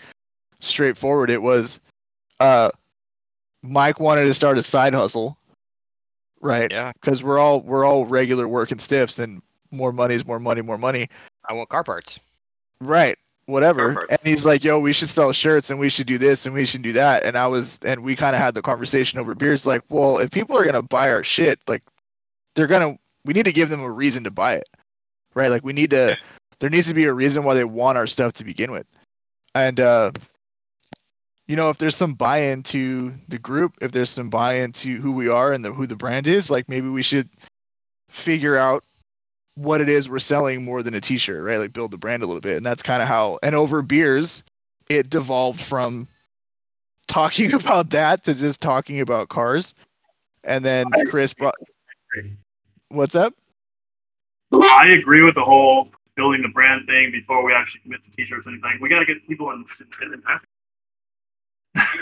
straightforward. 0.59 1.29
It 1.29 1.41
was 1.41 1.79
uh 2.39 2.71
Mike 3.61 3.99
wanted 3.99 4.25
to 4.25 4.33
start 4.33 4.57
a 4.57 4.63
side 4.63 4.93
hustle, 4.93 5.37
right? 6.41 6.71
yeah, 6.71 6.91
Because 7.01 7.21
we're 7.23 7.37
all 7.39 7.61
we're 7.61 7.83
all 7.85 8.05
regular 8.05 8.47
working 8.47 8.79
stiffs, 8.79 9.19
and 9.19 9.41
more 9.71 9.91
money 9.91 10.15
is 10.15 10.25
more 10.25 10.39
money, 10.39 10.61
more 10.61 10.77
money, 10.77 11.09
I 11.47 11.53
want 11.53 11.69
car 11.69 11.83
parts. 11.83 12.19
right? 12.81 13.17
Whatever. 13.49 14.05
And 14.09 14.19
he's 14.23 14.45
like, 14.45 14.63
"Yo, 14.63 14.79
we 14.79 14.93
should 14.93 15.09
sell 15.09 15.31
shirts, 15.31 15.69
and 15.69 15.79
we 15.79 15.89
should 15.89 16.07
do 16.07 16.17
this, 16.17 16.45
and 16.45 16.53
we 16.53 16.65
should 16.65 16.83
do 16.83 16.93
that." 16.93 17.23
And 17.23 17.37
I 17.37 17.47
was, 17.47 17.79
and 17.83 18.03
we 18.03 18.15
kind 18.15 18.35
of 18.35 18.41
had 18.41 18.53
the 18.53 18.61
conversation 18.61 19.19
over 19.19 19.33
beers, 19.33 19.65
like, 19.65 19.81
"Well, 19.89 20.19
if 20.19 20.29
people 20.29 20.57
are 20.57 20.65
gonna 20.65 20.83
buy 20.83 21.09
our 21.11 21.23
shit, 21.23 21.59
like, 21.67 21.83
they're 22.55 22.67
gonna, 22.67 22.97
we 23.25 23.33
need 23.33 23.45
to 23.45 23.51
give 23.51 23.69
them 23.69 23.81
a 23.81 23.89
reason 23.89 24.23
to 24.25 24.31
buy 24.31 24.55
it, 24.55 24.67
right? 25.33 25.49
Like, 25.49 25.63
we 25.63 25.73
need 25.73 25.89
to, 25.89 26.15
there 26.59 26.69
needs 26.69 26.87
to 26.87 26.93
be 26.93 27.05
a 27.05 27.13
reason 27.13 27.43
why 27.43 27.55
they 27.55 27.63
want 27.63 27.97
our 27.97 28.07
stuff 28.07 28.33
to 28.33 28.43
begin 28.43 28.71
with, 28.71 28.85
and 29.55 29.79
uh, 29.79 30.11
you 31.47 31.55
know, 31.55 31.71
if 31.71 31.79
there's 31.79 31.95
some 31.95 32.13
buy-in 32.13 32.61
to 32.61 33.11
the 33.27 33.39
group, 33.39 33.73
if 33.81 33.91
there's 33.91 34.11
some 34.11 34.29
buy-in 34.29 34.71
to 34.73 34.97
who 34.97 35.11
we 35.11 35.29
are 35.29 35.51
and 35.51 35.65
the, 35.65 35.73
who 35.73 35.87
the 35.87 35.95
brand 35.95 36.27
is, 36.27 36.51
like, 36.51 36.69
maybe 36.69 36.87
we 36.87 37.01
should 37.01 37.27
figure 38.09 38.55
out 38.55 38.83
what 39.59 39.81
it 39.81 39.89
is 39.89 40.09
we're 40.09 40.19
selling 40.19 40.63
more 40.63 40.81
than 40.81 40.93
a 40.93 41.01
t-shirt, 41.01 41.43
right? 41.43 41.57
Like 41.57 41.73
build 41.73 41.91
the 41.91 41.97
brand 41.97 42.23
a 42.23 42.25
little 42.25 42.39
bit. 42.39 42.55
And 42.55 42.65
that's 42.65 42.81
kind 42.81 43.01
of 43.01 43.07
how 43.07 43.39
and 43.43 43.55
over 43.55 43.81
beers 43.81 44.41
it 44.89 45.09
devolved 45.09 45.59
from 45.59 46.07
talking 47.07 47.53
about 47.53 47.89
that 47.89 48.23
to 48.23 48.33
just 48.33 48.61
talking 48.61 49.01
about 49.01 49.27
cars. 49.27 49.73
And 50.45 50.63
then 50.63 50.87
Chris 51.07 51.33
brought 51.33 51.55
What's 52.87 53.15
up? 53.15 53.33
I 54.51 54.97
agree 54.99 55.21
with 55.21 55.35
the 55.35 55.43
whole 55.43 55.89
building 56.15 56.41
the 56.41 56.49
brand 56.49 56.87
thing 56.87 57.11
before 57.11 57.43
we 57.43 57.53
actually 57.53 57.81
commit 57.81 58.01
to 58.03 58.11
t-shirts 58.11 58.47
and 58.47 58.55
anything. 58.63 58.81
We 58.81 58.89
got 58.89 58.99
to 58.99 59.05
get 59.05 59.27
people 59.27 59.51
in. 59.51 59.65
in, 60.01 60.13
in 60.13 60.23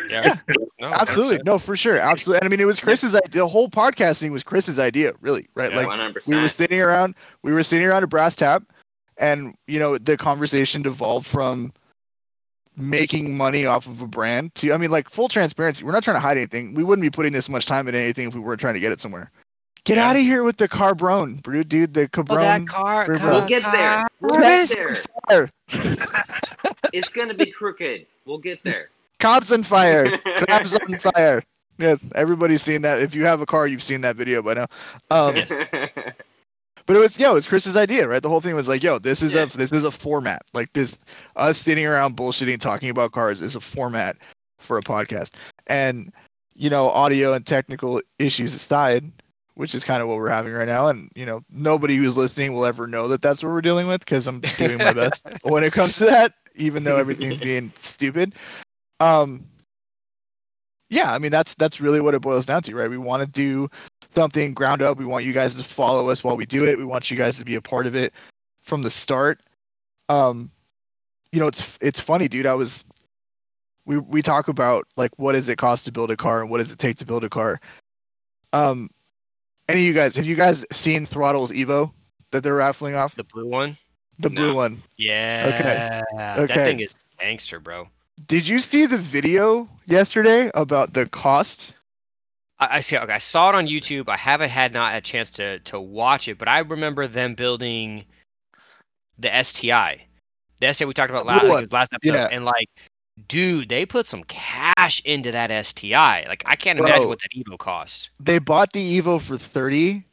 Yeah, 0.09 0.35
no, 0.79 0.87
Absolutely. 0.87 1.37
100%. 1.39 1.45
No, 1.45 1.57
for 1.59 1.75
sure. 1.75 1.97
Absolutely. 1.97 2.39
And 2.39 2.45
I 2.45 2.49
mean 2.49 2.59
it 2.59 2.65
was 2.65 2.79
Chris's 2.79 3.15
idea. 3.15 3.41
The 3.41 3.47
whole 3.47 3.69
podcasting 3.69 4.31
was 4.31 4.43
Chris's 4.43 4.79
idea, 4.79 5.13
really, 5.21 5.47
right? 5.55 5.71
Yeah. 5.71 5.77
Like 5.77 5.87
One 5.87 5.99
hundred 5.99 6.23
we 6.27 6.37
were 6.37 6.49
sitting 6.49 6.81
around 6.81 7.15
we 7.43 7.51
were 7.53 7.63
sitting 7.63 7.87
around 7.87 8.03
a 8.03 8.07
brass 8.07 8.35
tap 8.35 8.63
and 9.17 9.55
you 9.67 9.79
know 9.79 9.97
the 9.97 10.15
conversation 10.17 10.81
devolved 10.81 11.25
from 11.27 11.73
making 12.79 13.35
money 13.35 13.65
off 13.65 13.87
of 13.87 14.03
a 14.03 14.07
brand 14.07 14.53
to 14.53 14.71
i 14.71 14.77
mean 14.77 14.91
like 14.91 15.09
full 15.09 15.27
transparency 15.27 15.83
we're 15.83 15.91
not 15.91 16.03
trying 16.03 16.15
to 16.15 16.19
hide 16.21 16.37
anything 16.37 16.75
we 16.75 16.83
wouldn't 16.83 17.01
be 17.01 17.09
putting 17.09 17.33
this 17.33 17.49
much 17.49 17.65
time 17.65 17.87
into 17.87 17.99
anything 17.99 18.27
if 18.27 18.35
we 18.35 18.39
weren't 18.39 18.59
trying 18.61 18.75
to 18.75 18.79
get 18.79 18.91
it 18.91 19.01
somewhere 19.01 19.31
get 19.83 19.97
Yeah. 19.97 20.07
out 20.11 20.15
of 20.15 20.21
here 20.21 20.43
with 20.43 20.57
the 20.57 20.67
carbone 20.69 21.41
bro 21.41 21.63
dude 21.63 21.95
the 21.95 22.07
Oh, 22.15 22.23
that 22.35 22.67
car. 22.67 23.15
Car- 23.17 23.31
We'll 23.31 23.47
get 23.47 23.63
there. 23.71 24.03
We'll 24.21 24.39
get 24.39 24.69
there. 25.27 25.49
It's 26.93 27.09
gonna 27.09 27.33
be 27.33 27.51
crooked. 27.51 28.05
We'll 28.25 28.37
get 28.37 28.63
there. 28.63 28.89
Cops 29.19 29.51
on 29.51 29.63
fire 29.63 30.11
crabs 30.35 30.73
on 30.87 30.97
fire 30.97 31.41
yes 31.77 31.99
everybody's 32.15 32.61
seen 32.61 32.81
that 32.81 32.99
if 32.99 33.13
you 33.15 33.25
have 33.25 33.41
a 33.41 33.45
car 33.45 33.67
you've 33.67 33.83
seen 33.83 34.01
that 34.01 34.15
video 34.15 34.41
by 34.41 34.53
now 34.53 34.65
um 35.11 35.45
But 36.85 36.95
it 36.95 36.99
was 36.99 37.19
yo, 37.19 37.35
it's 37.35 37.47
Chris's 37.47 37.75
idea, 37.77 38.07
right? 38.07 38.21
The 38.21 38.29
whole 38.29 38.39
thing 38.41 38.55
was 38.55 38.67
like, 38.67 38.83
yo, 38.83 38.97
this 38.99 39.21
is 39.21 39.35
Yeah. 39.35 39.43
a 39.43 39.45
this 39.47 39.71
is 39.71 39.83
a 39.83 39.91
format. 39.91 40.41
Like 40.53 40.71
this 40.73 40.99
us 41.35 41.57
sitting 41.57 41.85
around 41.85 42.15
bullshitting 42.15 42.59
talking 42.59 42.89
about 42.89 43.11
cars 43.11 43.41
is 43.41 43.55
a 43.55 43.61
format 43.61 44.17
for 44.59 44.77
a 44.77 44.81
podcast. 44.81 45.33
And 45.67 46.11
you 46.55 46.69
know, 46.69 46.89
audio 46.89 47.33
and 47.33 47.45
technical 47.45 48.01
issues 48.19 48.53
aside, 48.53 49.11
which 49.55 49.75
is 49.75 49.83
kind 49.83 50.01
of 50.01 50.07
what 50.07 50.17
we're 50.17 50.29
having 50.29 50.53
right 50.53 50.67
now 50.67 50.87
and 50.87 51.09
you 51.15 51.25
know, 51.25 51.41
nobody 51.51 51.95
who's 51.97 52.15
listening 52.17 52.53
will 52.53 52.65
ever 52.65 52.87
know 52.87 53.07
that 53.09 53.21
that's 53.21 53.43
what 53.43 53.51
we're 53.51 53.61
dealing 53.61 53.87
with 53.87 54.05
cuz 54.05 54.27
I'm 54.27 54.41
doing 54.55 54.81
my 54.81 54.93
best 54.93 55.23
when 55.43 55.63
it 55.63 55.73
comes 55.73 55.97
to 55.97 56.05
that, 56.05 56.33
even 56.55 56.83
though 56.83 56.97
everything's 56.97 57.39
being 57.39 57.71
stupid. 57.77 58.33
Um 58.99 59.45
yeah, 60.89 61.11
I 61.13 61.17
mean 61.17 61.31
that's 61.31 61.53
that's 61.55 61.81
really 61.81 61.99
what 61.99 62.13
it 62.13 62.21
boils 62.21 62.45
down 62.45 62.61
to, 62.63 62.75
right? 62.75 62.89
We 62.89 62.97
want 62.97 63.21
to 63.21 63.27
do 63.27 63.69
something 64.15 64.53
ground 64.53 64.81
up. 64.81 64.97
We 64.97 65.05
want 65.05 65.25
you 65.25 65.33
guys 65.33 65.55
to 65.55 65.63
follow 65.63 66.09
us 66.09 66.23
while 66.23 66.37
we 66.37 66.45
do 66.45 66.65
it. 66.65 66.77
We 66.77 66.85
want 66.85 67.11
you 67.11 67.17
guys 67.17 67.37
to 67.37 67.45
be 67.45 67.55
a 67.55 67.61
part 67.61 67.85
of 67.87 67.95
it 67.95 68.13
from 68.61 68.81
the 68.81 68.89
start. 68.89 69.41
Um, 70.09 70.49
you 71.31 71.39
know, 71.39 71.47
it's 71.47 71.77
it's 71.81 71.99
funny, 71.99 72.27
dude. 72.27 72.45
I 72.45 72.53
was 72.53 72.85
we 73.85 73.97
we 73.97 74.21
talk 74.21 74.47
about 74.47 74.87
like 74.95 75.11
what 75.17 75.33
does 75.33 75.49
it 75.49 75.57
cost 75.57 75.85
to 75.85 75.91
build 75.91 76.09
a 76.11 76.17
car 76.17 76.41
and 76.41 76.49
what 76.49 76.59
does 76.59 76.71
it 76.71 76.79
take 76.79 76.97
to 76.97 77.05
build 77.05 77.23
a 77.23 77.29
car. 77.29 77.59
Um, 78.53 78.89
any 79.67 79.81
of 79.81 79.87
you 79.87 79.93
guys 79.93 80.15
have 80.15 80.25
you 80.25 80.35
guys 80.35 80.65
seen 80.71 81.05
Throttle's 81.05 81.51
Evo 81.51 81.91
that 82.31 82.43
they're 82.43 82.55
raffling 82.55 82.95
off? 82.95 83.15
The 83.15 83.23
blue 83.25 83.47
one. 83.47 83.77
The 84.19 84.29
blue 84.29 84.49
No. 84.49 84.55
one. 84.55 84.81
Yeah. 84.97 85.49
That 86.15 86.39
Okay. 86.39 86.55
That 86.55 86.65
thing 86.65 86.79
is 86.79 87.05
gangster, 87.19 87.59
bro. 87.59 87.87
Did 88.25 88.47
you 88.47 88.59
see 88.59 88.85
the 88.87 88.97
video 88.97 89.69
yesterday 89.85 90.49
about 90.53 90.93
the 90.93 91.05
cost? 91.07 91.73
I, 92.59 92.77
I 92.77 92.81
see. 92.81 92.97
Okay, 92.97 93.13
I 93.13 93.19
saw 93.19 93.49
it 93.49 93.55
on 93.55 93.67
YouTube. 93.67 94.09
I 94.09 94.17
haven't 94.17 94.49
had 94.49 94.73
not 94.73 94.95
a 94.95 95.01
chance 95.01 95.29
to 95.31 95.59
to 95.59 95.79
watch 95.79 96.27
it, 96.27 96.37
but 96.37 96.47
I 96.47 96.59
remember 96.59 97.07
them 97.07 97.35
building 97.35 98.05
the 99.19 99.43
STI. 99.43 100.01
The 100.59 100.73
STI 100.73 100.85
we 100.85 100.93
talked 100.93 101.11
about 101.11 101.25
last, 101.25 101.41
blue 101.41 101.49
I 101.51 101.53
think 101.53 101.59
it 101.59 101.61
was 101.65 101.73
last 101.73 101.93
episode, 101.93 102.13
Yeah. 102.15 102.29
and 102.31 102.43
like 102.43 102.69
dude, 103.27 103.69
they 103.69 103.85
put 103.85 104.05
some 104.07 104.23
cash 104.23 105.01
into 105.05 105.31
that 105.31 105.65
STI. 105.65 106.25
Like 106.27 106.43
I 106.45 106.55
can't 106.55 106.79
imagine 106.79 107.07
what 107.07 107.19
that 107.19 107.29
Evo 107.37 107.57
cost. 107.57 108.09
They 108.19 108.39
bought 108.39 108.73
the 108.73 108.99
Evo 108.99 109.21
for 109.21 109.37
thirty. 109.37 110.03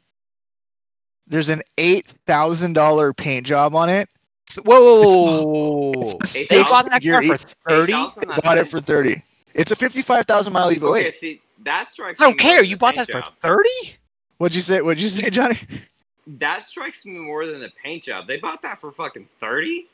There's 1.27 1.49
an 1.49 1.63
eight 1.79 2.05
thousand 2.27 2.73
dollar 2.73 3.13
paint 3.13 3.47
job 3.47 3.73
on 3.75 3.89
it. 3.89 4.09
Whoa, 4.63 5.91
It's 5.91 5.95
whoa. 5.95 6.01
a 6.01 6.39
Eight 6.39 6.49
They 6.49 6.63
bought 6.63 6.89
that 6.89 7.03
car 7.03 7.23
for 7.23 7.37
thirty. 7.67 7.93
I 7.93 8.39
bought 8.41 8.57
it 8.57 8.69
for 8.69 8.79
thirty. 8.81 9.21
It's 9.53 9.71
a 9.71 9.75
fifty-five 9.75 10.25
thousand 10.25 10.53
mile 10.53 10.69
Evo. 10.71 10.97
Okay, 10.99 11.11
see, 11.11 11.41
that 11.63 11.87
strikes. 11.87 12.21
I 12.21 12.25
don't 12.25 12.33
me 12.33 12.37
care. 12.43 12.63
You 12.63 12.77
bought 12.77 12.95
paint 12.95 13.07
that 13.07 13.23
for 13.23 13.31
thirty? 13.41 13.97
what'd 14.37 14.55
you 14.55 14.61
say? 14.61 14.81
What'd 14.81 15.01
you 15.01 15.09
say, 15.09 15.29
Johnny? 15.29 15.59
That 16.39 16.63
strikes 16.63 17.05
me 17.05 17.19
more 17.19 17.45
than 17.45 17.59
the 17.59 17.69
paint 17.83 18.01
job. 18.05 18.25
They 18.25 18.37
bought 18.37 18.63
that 18.63 18.81
for 18.81 18.91
fucking 18.91 19.27
thirty. 19.39 19.85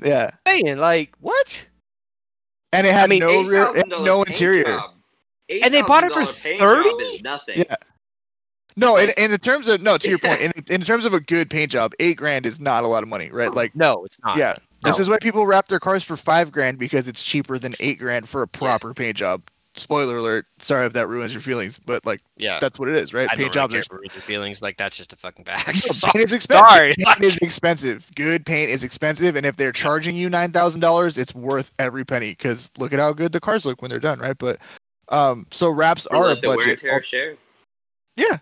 Yeah, 0.00 0.30
Saying 0.46 0.78
like 0.78 1.16
what? 1.20 1.66
and 2.72 2.86
it 2.86 2.92
had 2.92 3.04
I 3.04 3.06
mean, 3.08 3.18
no 3.18 3.42
rear, 3.42 3.62
it 3.70 3.76
had 3.76 3.86
$8,000 3.86 4.04
no 4.04 4.22
interior. 4.22 4.62
job. 4.62 4.90
And 5.48 5.74
they 5.74 5.82
bought 5.82 6.04
it 6.04 6.12
for 6.12 6.20
$8,000 6.20 6.42
paint 6.44 6.58
job 6.60 6.84
30? 6.84 7.22
nothing. 7.24 7.58
Yeah. 7.58 7.76
No, 8.76 8.96
in, 8.96 9.06
Like- 9.08 9.18
in 9.18 9.36
terms 9.38 9.68
of 9.68 9.80
no, 9.82 9.98
to 9.98 10.08
your 10.08 10.18
point, 10.18 10.40
in, 10.40 10.52
in 10.68 10.80
terms 10.82 11.04
of 11.04 11.14
a 11.14 11.20
good 11.20 11.50
paint 11.50 11.70
job, 11.72 11.92
eight 12.00 12.16
grand 12.16 12.46
is 12.46 12.60
not 12.60 12.84
a 12.84 12.88
lot 12.88 13.02
of 13.02 13.08
money, 13.08 13.30
right? 13.30 13.52
Like, 13.52 13.74
No, 13.74 14.04
it's 14.04 14.18
not. 14.24 14.36
yeah, 14.36 14.56
this 14.84 14.98
is 14.98 15.08
why 15.08 15.18
people 15.18 15.46
wrap 15.46 15.68
their 15.68 15.80
cars 15.80 16.02
for 16.02 16.16
five 16.16 16.50
grand 16.52 16.78
because 16.78 17.08
it's 17.08 17.22
cheaper 17.22 17.58
than 17.58 17.74
eight 17.80 17.98
grand 17.98 18.28
for 18.28 18.42
a 18.42 18.48
proper 18.48 18.88
Yes. 18.88 18.96
paint 18.98 19.16
job. 19.16 19.42
Spoiler 19.76 20.16
alert. 20.16 20.46
Sorry 20.58 20.84
if 20.84 20.92
that 20.94 21.06
ruins 21.06 21.32
your 21.32 21.40
feelings, 21.40 21.78
but 21.78 22.04
like 22.04 22.20
Yeah. 22.36 22.58
that's 22.60 22.76
what 22.78 22.88
it 22.88 22.96
is, 22.96 23.12
right? 23.14 23.28
I 23.30 23.36
paint 23.36 23.38
don't 23.38 23.38
really 23.38 23.52
jobs 23.52 23.72
care 23.72 23.80
are 23.80 23.98
for 24.00 24.14
your 24.14 24.22
feelings. 24.22 24.60
Like 24.60 24.76
that's 24.76 24.96
just 24.96 25.12
a 25.12 25.16
fucking 25.16 25.44
fact. 25.44 25.66
No, 25.68 25.72
paint 26.12 26.24
is 26.26 26.32
expensive. 26.32 26.68
Sorry. 26.68 26.94
Paint 26.98 27.20
is 27.20 27.36
expensive. 27.38 28.06
Good 28.16 28.44
paint 28.44 28.68
is 28.70 28.82
expensive, 28.82 29.36
and 29.36 29.46
if 29.46 29.54
they're 29.56 29.70
charging 29.72 30.16
you 30.16 30.28
nine 30.28 30.50
thousand 30.50 30.80
dollars, 30.80 31.16
it's 31.18 31.32
worth 31.36 31.70
every 31.78 32.04
penny. 32.04 32.30
Because 32.30 32.68
look 32.78 32.92
at 32.92 32.98
how 32.98 33.12
good 33.12 33.30
the 33.32 33.40
cars 33.40 33.64
look 33.64 33.80
when 33.80 33.90
they're 33.90 34.00
done, 34.00 34.18
right? 34.18 34.36
But 34.36 34.58
um, 35.08 35.46
so 35.52 35.70
wraps 35.70 36.06
Or 36.06 36.16
are 36.16 36.24
a 36.24 36.28
let 36.30 36.40
the 36.42 36.48
wear 36.48 36.56
and 36.58 36.66
budget. 36.66 36.80
tear 36.80 37.02
share. 37.04 37.36
Yeah. 38.16 38.38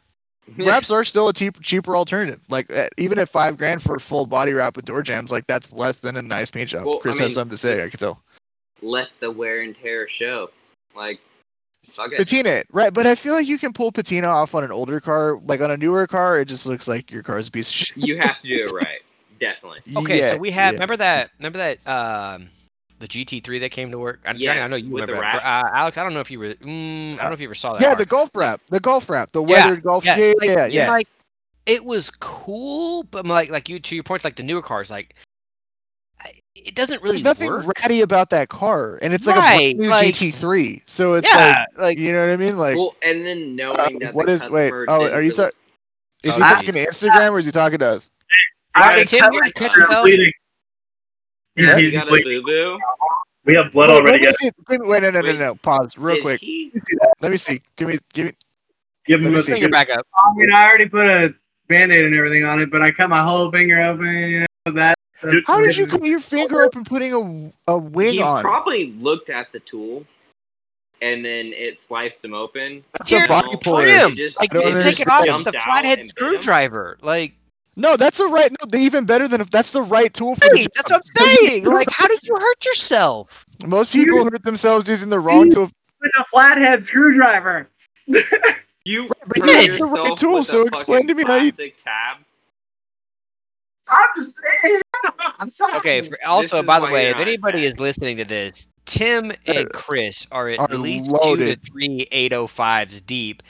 Wraps 0.59 0.91
are 0.91 1.05
still 1.05 1.29
a 1.29 1.33
cheap, 1.33 1.61
cheaper 1.61 1.97
alternative. 1.97 2.41
Like 2.49 2.71
uh, 2.75 2.89
even 2.97 3.19
at 3.19 3.29
five 3.29 3.57
grand 3.59 3.83
for 3.83 3.97
a 3.97 4.01
full 4.01 4.27
body 4.27 4.53
wrap 4.53 4.77
with 4.77 4.85
door 4.85 5.03
jams, 5.03 5.31
like 5.31 5.47
that's 5.47 5.73
less 5.73 6.01
than 6.01 6.17
a 6.17 6.23
nice 6.23 6.51
paint 6.51 6.71
job. 6.71 6.87
Well, 6.87 6.97
I 6.97 7.01
Chris 7.01 7.19
mean, 7.19 7.25
has 7.25 7.35
something 7.35 7.51
to 7.53 7.57
say. 7.59 7.73
I 7.73 7.75
it's- 7.75 7.91
can 7.91 7.99
tell. 8.01 8.23
Let 8.81 9.09
the 9.21 9.31
wear 9.31 9.63
and 9.63 9.75
tear 9.77 10.09
show. 10.09 10.51
Like, 10.95 11.19
fuck 11.97 12.13
it. 12.13 12.17
Patina, 12.19 12.51
it, 12.51 12.69
right? 12.71 12.95
But 12.95 13.09
I 13.09 13.17
feel 13.17 13.35
like 13.35 13.49
you 13.49 13.59
can 13.59 13.73
pull 13.73 13.91
patina 13.91 14.29
off 14.29 14.55
on 14.55 14.63
an 14.63 14.71
older 14.71 15.01
car. 15.01 15.39
Like 15.45 15.61
on 15.61 15.71
a 15.73 15.77
newer 15.77 16.07
car, 16.07 16.39
it 16.39 16.45
just 16.47 16.65
looks 16.65 16.87
like 16.87 17.11
your 17.11 17.25
car's 17.25 17.49
a 17.49 17.51
piece 17.51 17.69
of 17.71 17.75
shit. 17.77 17.97
You 17.97 18.19
have 18.19 18.41
to 18.43 18.49
do 18.49 18.67
it 18.67 18.73
right. 18.73 19.01
Definitely. 19.41 19.81
Okay, 19.97 20.19
Yeah, 20.21 20.33
so 20.33 20.37
we 20.39 20.51
have 20.53 20.75
yeah. 20.75 20.77
remember 20.77 20.97
that 20.99 21.31
remember 21.39 21.59
that 21.59 21.87
um 21.89 22.51
the 22.99 23.09
GT3 23.09 23.61
that 23.61 23.71
came 23.71 23.91
to 23.91 23.99
work. 23.99 24.21
I, 24.27 24.33
Johnny, 24.35 24.61
I 24.61 24.67
know 24.69 24.77
you 24.77 24.91
remember. 24.95 25.21
that. 25.21 25.37
Uh, 25.37 25.71
Alex, 25.75 25.97
I 25.99 26.05
don't 26.05 26.15
know 26.15 26.21
if 26.21 26.31
you 26.31 26.39
were. 26.39 26.49
Mm, 26.55 27.15
I 27.15 27.17
don't 27.17 27.27
know 27.27 27.33
if 27.33 27.41
you 27.41 27.47
ever 27.49 27.55
saw 27.55 27.73
that. 27.75 27.83
Yeah, 27.83 27.89
car. 27.89 27.97
the 27.97 28.07
golf 28.07 28.31
wrap, 28.35 28.61
the 28.69 28.81
golf 28.81 29.09
wrap, 29.09 29.31
the 29.33 29.43
Yeah, 29.45 29.67
weathered 29.67 29.83
golf. 29.83 30.05
yes, 30.05 30.19
yeah, 30.19 30.33
like- 30.39 30.49
yeah, 30.49 30.55
yeah. 30.67 30.67
yeah, 30.85 30.91
like- 30.91 31.07
it 31.67 31.85
was 31.85 32.11
cool, 32.11 33.03
but 33.05 33.27
like 33.27 33.51
like 33.51 33.69
you 33.69 33.79
to 33.79 33.95
your 33.95 34.03
point, 34.05 34.25
like 34.25 34.37
the 34.37 34.43
newer 34.43 34.63
cars, 34.63 34.91
like 34.91 35.15
it 36.55 36.75
doesn't 36.75 37.01
really 37.03 37.13
There's 37.15 37.25
nothing 37.25 37.51
work. 37.51 37.67
ratty 37.83 38.01
about 38.01 38.31
that 38.31 38.49
car, 38.49 38.99
and 39.01 39.13
it's 39.15 39.27
like 39.29 39.37
Right, 39.37 39.55
a 39.55 39.75
brand 39.75 39.79
new 39.79 39.89
like- 39.89 40.15
GT3. 40.15 40.83
So 40.87 41.15
it's 41.15 41.33
yeah, 41.33 41.65
like, 41.77 41.79
like, 41.81 41.99
you 41.99 42.13
know 42.13 42.27
what 42.27 42.33
I 42.33 42.37
mean? 42.37 42.59
Like, 42.59 42.77
well, 42.77 42.97
and 43.03 43.25
then 43.25 43.55
knowing 43.55 43.79
uh, 43.79 43.89
that 44.01 44.15
what 44.15 44.27
the 44.27 44.33
is? 44.33 44.49
Wait, 44.51 44.73
oh, 44.89 45.03
are 45.05 45.23
you? 45.23 45.31
really- 45.31 45.31
Ta- 45.31 45.51
is 46.25 46.33
Oh, 46.33 46.33
he 46.33 46.33
geez. 46.33 46.39
talking 46.41 46.73
to 46.75 46.87
Instagram 46.87 47.31
or 47.33 47.39
is 47.39 47.47
he 47.47 47.53
talking 47.53 47.79
to 47.79 47.87
us? 47.87 48.11
Alright, 48.77 48.97
Guys, 48.99 49.11
Tim, 49.11 49.21
you're 49.33 49.41
gonna 49.41 49.53
catch 49.53 49.73
he's 49.75 49.83
yourself. 49.83 50.05
bleeding. 50.05 50.25
He's, 50.27 50.35
Yeah, 51.59 51.77
You 51.77 51.91
he's 51.91 52.01
got 52.01 52.09
a 52.09 52.23
boo 52.23 52.43
boo. 52.43 52.79
We 53.45 53.55
have 53.55 53.73
blood 53.73 53.91
Wait, 53.91 53.97
already. 54.01 54.25
Let 54.27 54.29
me 54.29 54.33
see. 54.33 54.51
Wait, 54.69 54.81
wait, 54.87 55.03
no, 55.03 55.11
no, 55.11 55.21
no, 55.21 55.33
no. 55.33 55.55
Pause, 55.57 55.97
real 55.99 56.17
Did 56.17 56.23
quick. 56.23 56.41
he- 56.41 56.73
Let 57.21 57.31
me 57.31 57.37
see. 57.39 57.63
Give 57.77 57.89
me, 57.89 57.99
give 58.13 58.27
me. 58.27 58.33
Give 59.07 59.23
him 59.23 59.33
me 59.33 59.39
a 59.39 59.43
finger 59.43 59.69
back 59.71 59.89
up. 59.91 60.07
I 60.15 60.35
mean, 60.37 60.53
I 60.53 60.69
already 60.69 60.89
put 60.89 61.07
a 61.07 61.35
band-aid 61.67 62.05
and 62.05 62.15
everything 62.15 62.45
on 62.45 62.61
it, 62.61 62.71
but 62.71 62.83
I 62.83 62.91
cut 62.91 63.09
my 63.09 63.23
whole 63.23 63.51
finger 63.51 63.81
open. 63.81 64.07
You 64.07 64.41
know 64.67 64.73
that. 64.73 64.95
Dude, 65.23 65.45
How 65.47 65.59
did 65.61 65.77
you 65.77 65.87
cut 65.87 66.05
your 66.05 66.21
finger 66.21 66.63
open 66.63 66.85
putting 66.85 67.13
a 67.67 67.73
a 67.73 67.79
wing 67.79 68.15
he 68.15 68.23
on? 68.23 68.43
probably 68.43 68.93
looked 68.93 69.31
at 69.31 69.51
the 69.51 69.61
tool, 69.61 70.05
and 71.01 71.25
then 71.25 71.47
it 71.55 71.79
sliced 71.81 72.23
him 72.25 72.35
open. 72.35 72.83
That's 72.99 73.11
a 73.13 73.27
body 73.27 73.49
No, 73.53 73.57
puller. 73.57 74.11
Just- 74.11 74.39
Like 74.39 74.55
I 74.55 74.61
don't 74.61 74.73
you 74.73 74.79
it 74.79 74.83
take 74.83 75.01
it 75.01 75.09
off 75.09 75.25
jumped 75.25 75.47
with 75.47 75.55
the 75.55 75.61
flathead 75.61 75.99
and 76.01 76.13
bit 76.15 76.23
him. 76.25 76.29
screwdriver. 76.33 76.99
Like, 77.03 77.35
No, 77.79 77.97
that's 77.97 78.19
the 78.19 78.27
right. 78.27 78.51
No, 78.51 78.79
even 78.79 79.07
better 79.07 79.29
than 79.29 79.41
if 79.41 79.51
that's 79.53 79.71
the 79.71 79.83
right 79.83 80.13
tool 80.13 80.35
for 80.35 80.45
hey, 80.53 80.65
the 80.65 80.71
that's 80.75 80.91
what 80.91 81.03
I'm 81.17 81.27
saying. 81.39 81.65
Like, 81.65 81.89
how 81.91 82.09
did 82.09 82.21
you 82.25 82.35
hurt 82.35 82.65
yourself? 82.67 83.47
Most 83.65 83.93
people 83.93 84.25
hurt 84.25 84.43
themselves 84.45 84.89
using 84.89 85.09
the 85.11 85.21
wrong 85.21 85.49
tool. 85.49 85.71
With 86.01 86.11
a 86.19 86.25
flathead 86.25 86.85
screwdriver. 86.85 87.71
You 88.85 89.07
but 89.27 89.37
you 89.37 89.43
hurt 89.43 89.51
had 89.53 89.81
the 89.81 89.85
right 89.85 90.17
tool, 90.17 90.39
with 90.39 90.47
so 90.47 90.63
a 90.63 90.65
explain 90.65 91.07
to 91.09 91.15
me 91.15 91.23
how 91.23 91.35
you- 91.35 91.53
plastic 91.53 91.77
tab. 91.77 92.17
I'm 93.87 94.09
just 94.17 94.35
saying. 94.63 94.81
I'm 95.39 95.51
sorry. 95.51 95.75
Okay. 95.75 96.01
For, 96.03 96.19
also, 96.27 96.63
by 96.63 96.81
the 96.81 96.89
way, 96.89 97.09
if 97.09 97.19
not 97.19 97.29
anybody 97.29 97.65
is 97.65 97.79
listening 97.79 98.17
to 98.17 98.25
this, 98.25 98.69
Tim 98.87 99.31
and 99.47 99.59
uh, 99.59 99.65
Chris 99.75 100.27
are 100.33 100.49
at 100.49 100.59
Are 100.59 100.69
least 100.69 101.11
loaded. 101.11 101.61
two 101.63 101.67
to 101.67 101.71
three 101.71 102.09
805s 102.11 103.05
deep, 103.05 103.43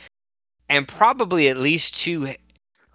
and 0.68 0.88
probably 0.88 1.48
at 1.50 1.56
least 1.56 1.96
two 1.96 2.34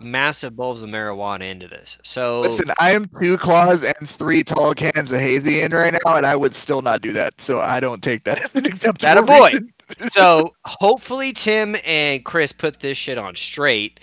massive 0.03 0.55
bowls 0.55 0.83
of 0.83 0.89
marijuana 0.89 1.49
into 1.49 1.67
this. 1.67 1.97
So 2.03 2.41
Listen, 2.41 2.71
I 2.79 2.91
am 2.91 3.09
two 3.21 3.37
claws 3.37 3.83
and 3.83 4.09
three 4.09 4.43
tall 4.43 4.73
cans 4.73 5.11
of 5.11 5.19
hazy 5.19 5.61
in 5.61 5.71
right 5.71 5.93
now, 5.93 6.15
and 6.15 6.25
I 6.25 6.35
would 6.35 6.53
still 6.53 6.81
not 6.81 7.01
do 7.01 7.11
that. 7.13 7.39
So 7.39 7.59
I 7.59 7.79
don't 7.79 8.03
take 8.03 8.23
that 8.25 8.39
as 8.43 8.55
an 8.55 8.65
acceptable. 8.65 8.99
That 9.01 9.17
a 9.17 9.23
boy. 9.23 9.51
so 10.11 10.53
hopefully 10.65 11.33
Tim 11.33 11.75
and 11.85 12.23
Chris 12.23 12.51
put 12.51 12.79
this 12.79 12.97
shit 12.97 13.17
on 13.17 13.35
straight. 13.35 13.99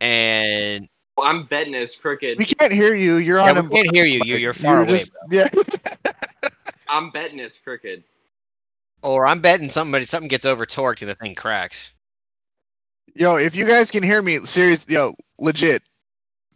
And 0.00 0.88
Well, 1.16 1.26
I'm 1.26 1.46
betting 1.46 1.74
it's 1.74 1.96
crooked. 1.96 2.38
We 2.38 2.44
can't 2.44 2.72
hear 2.72 2.94
you. 2.94 3.16
You're 3.16 3.38
yeah, 3.38 3.58
on. 3.58 3.68
we 3.68 3.80
a 3.80 3.82
can't 3.82 3.96
hear 3.96 4.06
you. 4.06 4.20
You're, 4.24 4.38
you're 4.38 4.54
far 4.54 4.80
away. 4.82 4.98
just- 4.98 5.10
yeah. 5.30 5.48
I'm 6.88 7.10
betting 7.10 7.38
it's 7.38 7.58
crooked. 7.58 8.04
Or 9.02 9.26
I'm 9.26 9.40
betting 9.40 9.68
somebody 9.70 10.06
something 10.06 10.28
gets 10.28 10.44
over 10.44 10.64
torqued 10.66 11.02
and 11.02 11.10
the 11.10 11.14
thing 11.14 11.34
cracks. 11.34 11.92
Yo, 13.14 13.36
if 13.36 13.54
you 13.54 13.64
guys 13.64 13.92
can 13.92 14.02
hear 14.02 14.20
me, 14.20 14.40
serious, 14.44 14.86
yo, 14.88 15.14
legit, 15.38 15.82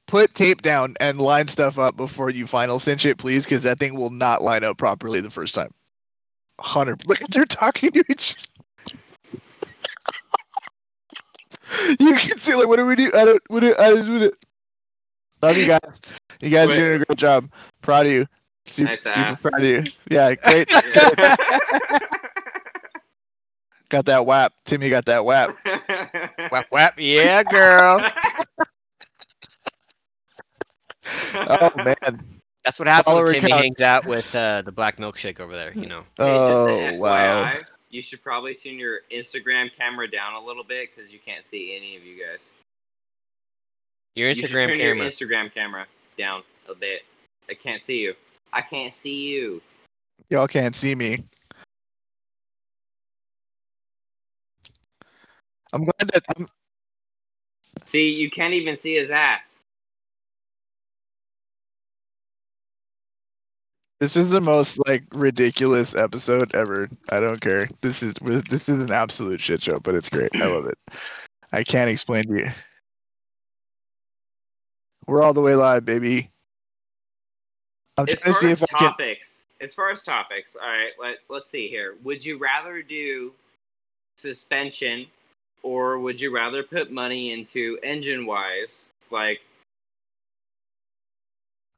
put 0.06 0.34
tape 0.34 0.60
down 0.60 0.96
and 0.98 1.20
line 1.20 1.46
stuff 1.46 1.78
up 1.78 1.96
before 1.96 2.30
you 2.30 2.48
final 2.48 2.80
cinch 2.80 3.06
it, 3.06 3.16
please, 3.16 3.44
because 3.44 3.62
that 3.62 3.78
thing 3.78 3.94
will 3.94 4.10
not 4.10 4.42
line 4.42 4.64
up 4.64 4.76
properly 4.76 5.20
the 5.20 5.30
first 5.30 5.54
time. 5.54 5.72
Hunter, 6.58 6.96
look 7.06 7.20
they're 7.30 7.44
talking 7.44 7.92
to 7.92 8.04
each. 8.08 8.34
you 12.00 12.16
can 12.16 12.38
see 12.40 12.54
like, 12.54 12.66
what 12.66 12.76
do 12.76 12.86
we 12.86 12.96
do? 12.96 13.12
I 13.14 13.24
don't. 13.24 13.42
What 13.46 13.60
do 13.60 13.76
I 13.78 13.94
do? 13.94 14.24
It. 14.24 14.34
Love 15.40 15.56
you 15.56 15.68
guys. 15.68 16.00
You 16.40 16.50
guys 16.50 16.70
are 16.70 16.76
doing 16.76 17.02
a 17.02 17.04
great 17.04 17.18
job. 17.18 17.48
Proud 17.82 18.06
of 18.06 18.12
you. 18.12 18.26
Super, 18.66 18.90
Nice 18.90 19.02
super 19.02 19.36
proud 19.36 19.62
of 19.62 19.64
you. 19.64 19.84
Yeah, 20.10 20.34
great. 20.34 20.68
got 23.90 24.07
that 24.07 24.26
whap. 24.26 24.52
Timmy 24.64 24.90
got 24.90 25.04
that 25.07 25.25
whap. 25.25 25.57
Whap 26.50 26.66
whap. 26.71 26.95
Yeah, 26.99 27.42
girl. 27.45 28.00
Oh 31.35 31.71
man. 31.76 31.97
That's 32.64 32.78
what 32.78 32.87
happens 32.87 33.07
Follower 33.07 33.25
when 33.25 33.35
Timmy 33.35 33.47
account. 33.47 33.62
hangs 33.62 33.80
out 33.80 34.04
with 34.04 34.35
uh, 34.35 34.61
the 34.62 34.73
black 34.73 34.99
milkshake 34.99 35.40
over 35.40 35.54
there. 35.54 35.73
You 35.75 35.87
know. 35.87 36.04
Oh 36.18 36.68
a 36.68 36.99
wow. 36.99 37.59
You 37.90 38.02
should 38.02 38.23
probably 38.23 38.54
tune 38.54 38.78
your 38.78 39.00
Instagram 39.11 39.68
camera 39.76 40.11
down 40.11 40.35
a 40.35 40.45
little 40.45 40.64
bit 40.64 40.90
because 40.95 41.11
you 41.11 41.18
can't 41.25 41.47
see 41.47 41.75
any 41.75 41.97
of 41.97 42.04
you 42.04 42.23
guys. 42.23 42.50
Your 44.14 44.28
you 44.28 44.35
should 44.35 44.50
Instagram 44.50 44.68
turn 44.68 44.76
camera. 44.76 44.97
your 44.97 45.07
Instagram 45.11 45.54
camera 45.54 45.87
down 46.18 46.42
a 46.68 46.75
bit. 46.75 47.02
I 47.49 47.54
can't 47.54 47.80
see 47.80 48.00
you. 48.00 48.14
I 48.52 48.61
can't 48.61 48.95
see 48.95 49.28
you. 49.28 49.62
Y'all 50.28 50.49
can't 50.49 50.76
see 50.76 50.95
me. 50.95 51.25
I'm 55.72 55.84
glad 55.84 56.10
that 56.12 56.25
I'm, 56.37 56.48
See, 57.84 58.10
you 58.10 58.30
can't 58.30 58.54
even 58.54 58.76
see 58.76 58.94
his 58.96 59.10
ass. 59.10 59.60
this 64.00 64.16
is 64.16 64.30
the 64.30 64.40
most 64.40 64.78
like 64.87 65.02
ridiculous 65.12 65.94
episode 65.94 66.54
ever. 66.54 66.88
I 67.10 67.20
don't 67.20 67.40
care. 67.40 67.68
This 67.80 68.02
is 68.02 68.14
this 68.48 68.68
is 68.68 68.82
an 68.82 68.92
absolute 68.92 69.40
shit 69.40 69.62
show, 69.62 69.78
but 69.80 69.94
it's 69.94 70.08
great. 70.08 70.30
I 70.37 70.46
love 70.46 70.66
it. 70.66 70.78
I 71.52 71.64
can't 71.64 71.90
explain 71.90 72.25
to 72.25 72.38
you. 72.38 72.50
We're 75.06 75.22
all 75.22 75.34
the 75.34 75.40
way 75.40 75.54
live, 75.54 75.84
baby. 75.84 76.30
I'm 77.96 78.06
As 78.08 78.20
trying 78.20 78.32
far 78.34 78.40
to 78.40 78.46
see 78.46 78.52
as 78.52 78.62
if 78.62 78.75
I 78.75 78.78
can. 78.78 78.88
topics, 78.90 79.44
as 79.60 79.75
far 79.75 79.90
as 79.90 80.02
topics, 80.04 80.54
all 80.56 80.68
right. 80.68 80.92
Let 81.00 81.16
Let's 81.28 81.50
see 81.50 81.68
here. 81.68 81.96
Would 82.04 82.25
you 82.25 82.38
rather 82.38 82.82
do 82.82 83.32
suspension, 84.16 85.06
or 85.62 85.98
would 85.98 86.20
you 86.20 86.34
rather 86.34 86.62
put 86.62 86.90
money 86.90 87.32
into 87.32 87.78
engine 87.82 88.26
wise, 88.26 88.88
like 89.10 89.40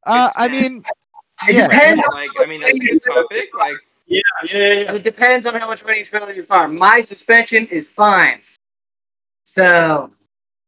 Uh, 0.07 0.31
I 0.37 0.49
mean, 0.49 0.83
It 1.49 1.53
yeah. 1.55 1.69
depends. 1.69 2.03
like 2.13 2.31
I 2.41 2.47
mean 2.47 2.61
that's 2.61 2.81
a 2.81 2.85
good 2.85 3.03
topic. 3.03 3.55
Like 3.55 3.77
Yeah, 4.07 4.21
yeah, 4.45 4.59
yeah. 4.59 4.73
yeah. 4.83 4.93
It 4.95 5.03
depends 5.03 5.47
on 5.47 5.55
how 5.55 5.67
much 5.67 5.85
money 5.85 5.99
you 5.99 6.05
spend 6.05 6.25
on 6.25 6.35
your 6.35 6.45
car. 6.45 6.69
My 6.69 7.01
suspension 7.01 7.67
is 7.67 7.89
fine. 7.89 8.41
So 9.45 10.11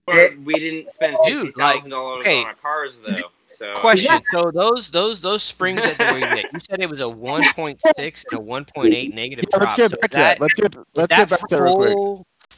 But 0.07 0.17
It- 0.17 0.41
we 0.41 0.59
didn't 0.59 0.91
spend 0.91 1.17
Dude, 1.25 1.45
sixty 1.45 1.61
like, 1.61 1.77
thousand 1.77 1.91
dollars 1.91 2.27
okay. 2.27 2.41
on 2.41 2.47
our 2.47 2.55
cars 2.55 3.01
though. 3.01 3.29
So 3.49 3.73
Question. 3.75 4.21
So 4.33 4.51
those 4.51 4.91
those 4.91 5.21
those 5.21 5.43
springs 5.43 5.85
that 5.85 5.99
they 5.99 6.07
were 6.11 6.19
you 6.19 6.43
you 6.51 6.61
said 6.61 6.81
it 6.81 6.89
was 6.91 7.01
a 7.01 7.09
1.6 7.09 8.25
and 8.31 8.41
a 8.41 8.43
1.8 8.43 9.15
negative 9.15 9.45
Yeah, 9.53 9.59
drop. 9.59 9.61
let's 9.61 9.75
get 9.75 9.91
so 9.91 9.97
back 10.01 10.11
is 10.11 10.11
to 10.11 10.17
that. 10.17 10.41
Let's 10.41 10.55
get 10.55 10.75
let's 10.95 11.09
that 11.11 11.17
get 11.17 11.29
back 11.31 11.41
to 11.41 11.57
that 11.57 11.63
real 11.63 11.75
quick. 11.75 11.97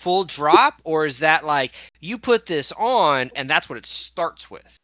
Full 0.05 0.19
full 0.19 0.25
drop, 0.25 0.81
or 0.85 1.07
is 1.07 1.19
that 1.21 1.45
like 1.47 1.73
you 2.01 2.19
put 2.19 2.47
this 2.47 2.73
on 2.79 3.31
and 3.35 3.49
that's 3.49 3.69
what 3.69 3.79
it 3.79 3.87
starts 3.87 4.51
with? 4.51 4.79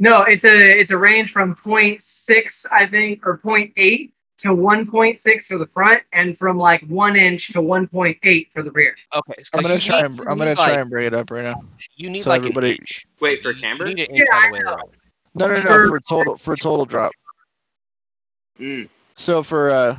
no, 0.00 0.22
it's 0.22 0.44
a 0.44 0.80
it's 0.80 0.90
a 0.90 0.96
range 0.96 1.30
from 1.30 1.54
0.6, 1.54 2.66
I 2.70 2.86
think, 2.86 3.26
or 3.26 3.36
0.8 3.38 4.10
to 4.38 4.48
1.6 4.48 5.44
for 5.44 5.58
the 5.58 5.66
front, 5.66 6.02
and 6.14 6.36
from 6.36 6.56
like 6.56 6.80
one 6.88 7.14
inch 7.14 7.48
to 7.52 7.60
1.8 7.60 8.50
for 8.50 8.62
the 8.62 8.70
rear. 8.72 8.96
Okay, 9.14 9.42
I'm 9.52 9.62
gonna 9.62 9.78
try 9.78 10.00
need- 10.00 10.10
and 10.18 10.20
I'm 10.28 10.38
gonna 10.38 10.54
try 10.54 10.70
like- 10.70 10.78
and 10.80 10.90
bring 10.90 11.06
it 11.06 11.14
up 11.14 11.30
right 11.30 11.44
now. 11.44 11.62
You 11.96 12.08
need 12.10 12.22
so 12.22 12.30
like 12.30 12.40
everybody- 12.40 12.70
an 12.70 12.76
inch. 12.78 13.06
Wait, 13.20 13.42
for 13.42 13.50
You- 13.50 13.56
you 13.56 13.62
camber? 13.62 13.84
need 13.84 14.00
an 14.00 14.06
inch 14.16 14.18
Yeah, 14.30 14.34
all 14.36 14.42
the 14.42 14.52
way 14.52 14.58
around. 14.60 14.82
No, 15.34 15.46
no, 15.46 15.56
no, 15.56 15.62
For- 15.62 15.88
for 15.88 16.00
total 16.00 16.38
for 16.38 16.56
total 16.56 16.86
drop. 16.86 17.12
Mm. 18.58 18.88
So 19.14 19.42
for 19.42 19.70
uh 19.70 19.96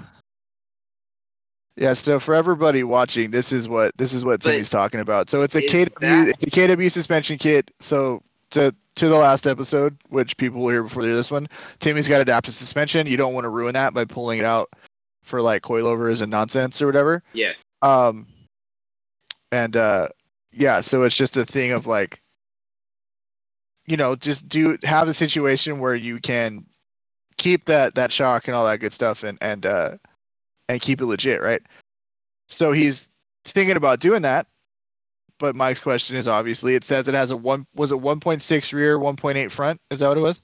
yeah, 1.76 1.94
so 1.94 2.20
for 2.20 2.36
everybody 2.36 2.84
watching, 2.84 3.32
this 3.32 3.52
is 3.52 3.68
what 3.68 3.98
this 3.98 4.14
is 4.14 4.24
what 4.24 4.44
But 4.44 4.52
Timmy's 4.52 4.70
talking 4.70 5.00
about. 5.00 5.30
So 5.30 5.42
it's 5.42 5.56
a 5.56 5.62
KW 5.62 6.00
that- 6.00 6.28
it's 6.30 6.44
a 6.44 6.50
KW 6.50 6.92
suspension 6.92 7.38
kit. 7.38 7.72
So 7.80 8.22
to 8.52 8.74
to 8.96 9.08
the 9.08 9.16
last 9.16 9.48
episode, 9.48 9.98
which 10.10 10.38
people 10.38 10.62
will 10.62 10.70
hear 10.70 10.84
before 10.84 11.02
they 11.02 11.10
hear 11.10 11.16
this 11.16 11.32
one, 11.32 11.48
Timmy's 11.80 12.08
got 12.08 12.22
adaptive 12.22 12.54
suspension. 12.54 13.08
You 13.08 13.18
don't 13.18 13.34
want 13.34 13.46
to 13.46 13.50
ruin 13.50 13.74
that 13.74 13.94
by 13.94 14.06
pulling 14.06 14.38
it 14.40 14.46
out 14.46 14.70
for 15.24 15.42
like 15.42 15.64
coilovers 15.64 16.22
and 16.22 16.30
nonsense 16.30 16.82
or 16.82 16.86
whatever. 16.86 17.24
Yes. 17.34 17.60
Um, 17.82 18.28
and 19.52 19.76
uh, 19.76 20.10
yeah, 20.52 20.82
so 20.82 21.04
it's 21.04 21.16
just 21.16 21.38
a 21.38 21.46
thing 21.46 21.72
of 21.72 21.88
like, 21.88 22.22
you 23.88 23.98
know, 23.98 24.16
just 24.16 24.48
do 24.48 24.78
have 24.84 25.08
a 25.08 25.14
situation 25.14 25.80
where 25.80 25.96
you 25.96 26.20
can 26.20 26.66
keep 27.38 27.66
that 27.66 27.96
that 27.96 28.12
shock 28.12 28.48
and 28.48 28.56
all 28.56 28.66
that 28.66 28.80
good 28.80 28.94
stuff, 28.94 29.24
and 29.24 29.38
and 29.42 29.66
uh, 29.66 29.98
and 30.70 30.82
keep 30.82 31.02
it 31.02 31.06
legit, 31.06 31.42
right? 31.42 31.62
So 32.48 32.72
he's 32.72 33.10
thinking 33.46 33.78
about 33.78 34.00
doing 34.00 34.22
that, 34.24 34.48
but 35.40 35.56
Mike's 35.56 35.80
question 35.80 36.16
is 36.16 36.28
obviously 36.28 36.76
it 36.76 36.86
says 36.86 37.08
it 37.08 37.14
has 37.14 37.32
a 37.32 37.38
one 37.38 37.66
was 37.76 37.92
it 37.92 37.98
1.6 38.00 38.74
rear, 38.74 38.98
1.8 39.00 39.52
front? 39.52 39.80
Is 39.92 40.00
that 40.00 40.08
what 40.10 40.18
it 40.18 40.22
was? 40.22 40.42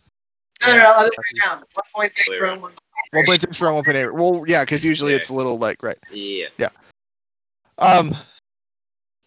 No, 0.61 0.73
no, 0.73 0.77
no, 0.79 0.91
other 0.91 1.09
way 1.09 1.47
around. 1.47 1.63
1.6 1.95 2.25
Clear. 2.25 2.39
from 2.39 2.61
one. 2.61 2.73
1.6 3.13 3.55
front, 3.55 3.85
1.8. 3.87 4.11
Well, 4.13 4.43
yeah, 4.47 4.63
because 4.63 4.83
usually 4.83 5.11
Yeah. 5.11 5.17
it's 5.17 5.29
a 5.29 5.33
little 5.33 5.57
like 5.57 5.81
right. 5.83 5.97
Yeah. 6.11 6.47
Yeah. 6.57 6.69
Um, 7.77 8.15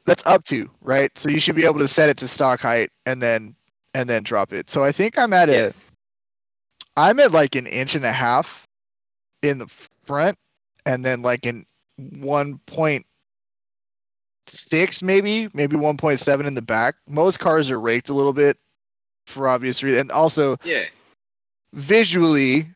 that's 0.04 0.26
up 0.26 0.44
to 0.44 0.68
right. 0.82 1.10
So 1.18 1.30
you 1.30 1.40
should 1.40 1.56
be 1.56 1.64
able 1.64 1.78
to 1.78 1.88
set 1.88 2.10
it 2.10 2.18
to 2.18 2.28
stock 2.28 2.60
height 2.60 2.90
and 3.06 3.22
then 3.22 3.54
and 3.94 4.08
then 4.08 4.22
drop 4.22 4.52
it. 4.52 4.68
So 4.68 4.82
I 4.84 4.92
think 4.92 5.18
I'm 5.18 5.32
at 5.32 5.48
a 5.48 5.52
Yes. 5.52 5.84
I'm 6.96 7.18
at 7.20 7.32
like 7.32 7.54
an 7.54 7.66
inch 7.66 7.94
and 7.94 8.04
a 8.04 8.12
half 8.12 8.66
in 9.42 9.56
the 9.58 9.66
front, 10.04 10.36
and 10.86 11.04
then 11.04 11.22
like 11.22 11.46
in 11.46 11.66
one 11.96 12.58
point 12.66 13.06
six 14.48 15.02
maybe 15.02 15.48
maybe 15.54 15.76
1.7 15.76 16.46
in 16.46 16.54
the 16.54 16.62
back. 16.62 16.96
Most 17.06 17.38
cars 17.38 17.70
are 17.70 17.80
raked 17.80 18.08
a 18.08 18.14
little 18.14 18.32
bit 18.32 18.58
for 19.26 19.48
obvious 19.48 19.82
reasons, 19.82 20.00
and 20.02 20.12
also 20.12 20.56
Yeah. 20.64 20.84
visually. 21.72 22.68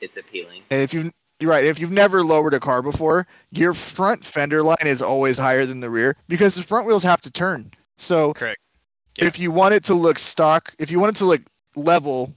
It's 0.00 0.16
appealing. 0.16 0.62
And 0.70 0.82
if 0.82 0.92
you 0.94 1.10
you're 1.40 1.50
right, 1.50 1.64
if 1.64 1.78
you've 1.78 1.90
never 1.90 2.22
lowered 2.22 2.54
a 2.54 2.60
car 2.60 2.80
before, 2.80 3.26
your 3.50 3.74
front 3.74 4.24
fender 4.24 4.62
line 4.62 4.76
is 4.86 5.02
always 5.02 5.36
higher 5.36 5.66
than 5.66 5.80
the 5.80 5.90
rear 5.90 6.16
because 6.28 6.54
the 6.54 6.62
front 6.62 6.86
wheels 6.86 7.02
have 7.02 7.20
to 7.22 7.30
turn. 7.30 7.70
So 7.98 8.32
Correct. 8.34 8.60
Yeah. 9.18 9.26
if 9.26 9.38
you 9.38 9.50
want 9.50 9.74
it 9.74 9.84
to 9.84 9.94
look 9.94 10.18
stock, 10.18 10.74
if 10.78 10.90
you 10.90 11.00
want 11.00 11.16
it 11.16 11.18
to 11.18 11.26
look 11.26 11.42
level 11.76 12.32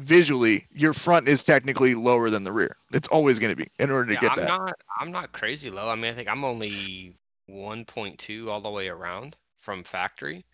visually, 0.00 0.66
your 0.72 0.92
front 0.92 1.28
is 1.28 1.42
technically 1.44 1.94
lower 1.94 2.30
than 2.30 2.44
the 2.44 2.52
rear. 2.52 2.76
It's 2.92 3.08
always 3.08 3.38
going 3.38 3.52
to 3.52 3.56
be 3.56 3.70
in 3.78 3.90
order 3.90 4.06
to 4.08 4.14
Yeah, 4.14 4.20
get 4.20 4.30
I'm 4.32 4.36
that. 4.38 4.48
not 4.48 4.80
I'm 5.00 5.12
not 5.12 5.32
crazy 5.32 5.70
low. 5.70 5.88
I 5.88 5.94
mean, 5.94 6.12
I 6.12 6.14
think 6.14 6.28
I'm 6.28 6.44
only 6.44 7.16
1.2 7.50 8.48
all 8.48 8.60
the 8.60 8.70
way 8.70 8.88
around 8.88 9.36
from 9.58 9.82
factory. 9.82 10.44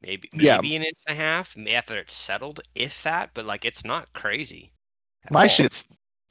Maybe 0.00 0.28
Yeah. 0.32 0.56
maybe 0.56 0.76
an 0.76 0.82
inch 0.84 0.98
and 1.06 1.18
a 1.18 1.20
half 1.20 1.56
maybe 1.56 1.74
after 1.74 1.98
it's 1.98 2.14
settled, 2.14 2.60
if 2.74 3.02
that. 3.02 3.30
But 3.34 3.44
like, 3.44 3.64
it's 3.64 3.84
not 3.84 4.12
crazy. 4.12 4.72
My 5.30 5.42
all. 5.42 5.48
shit's 5.48 5.84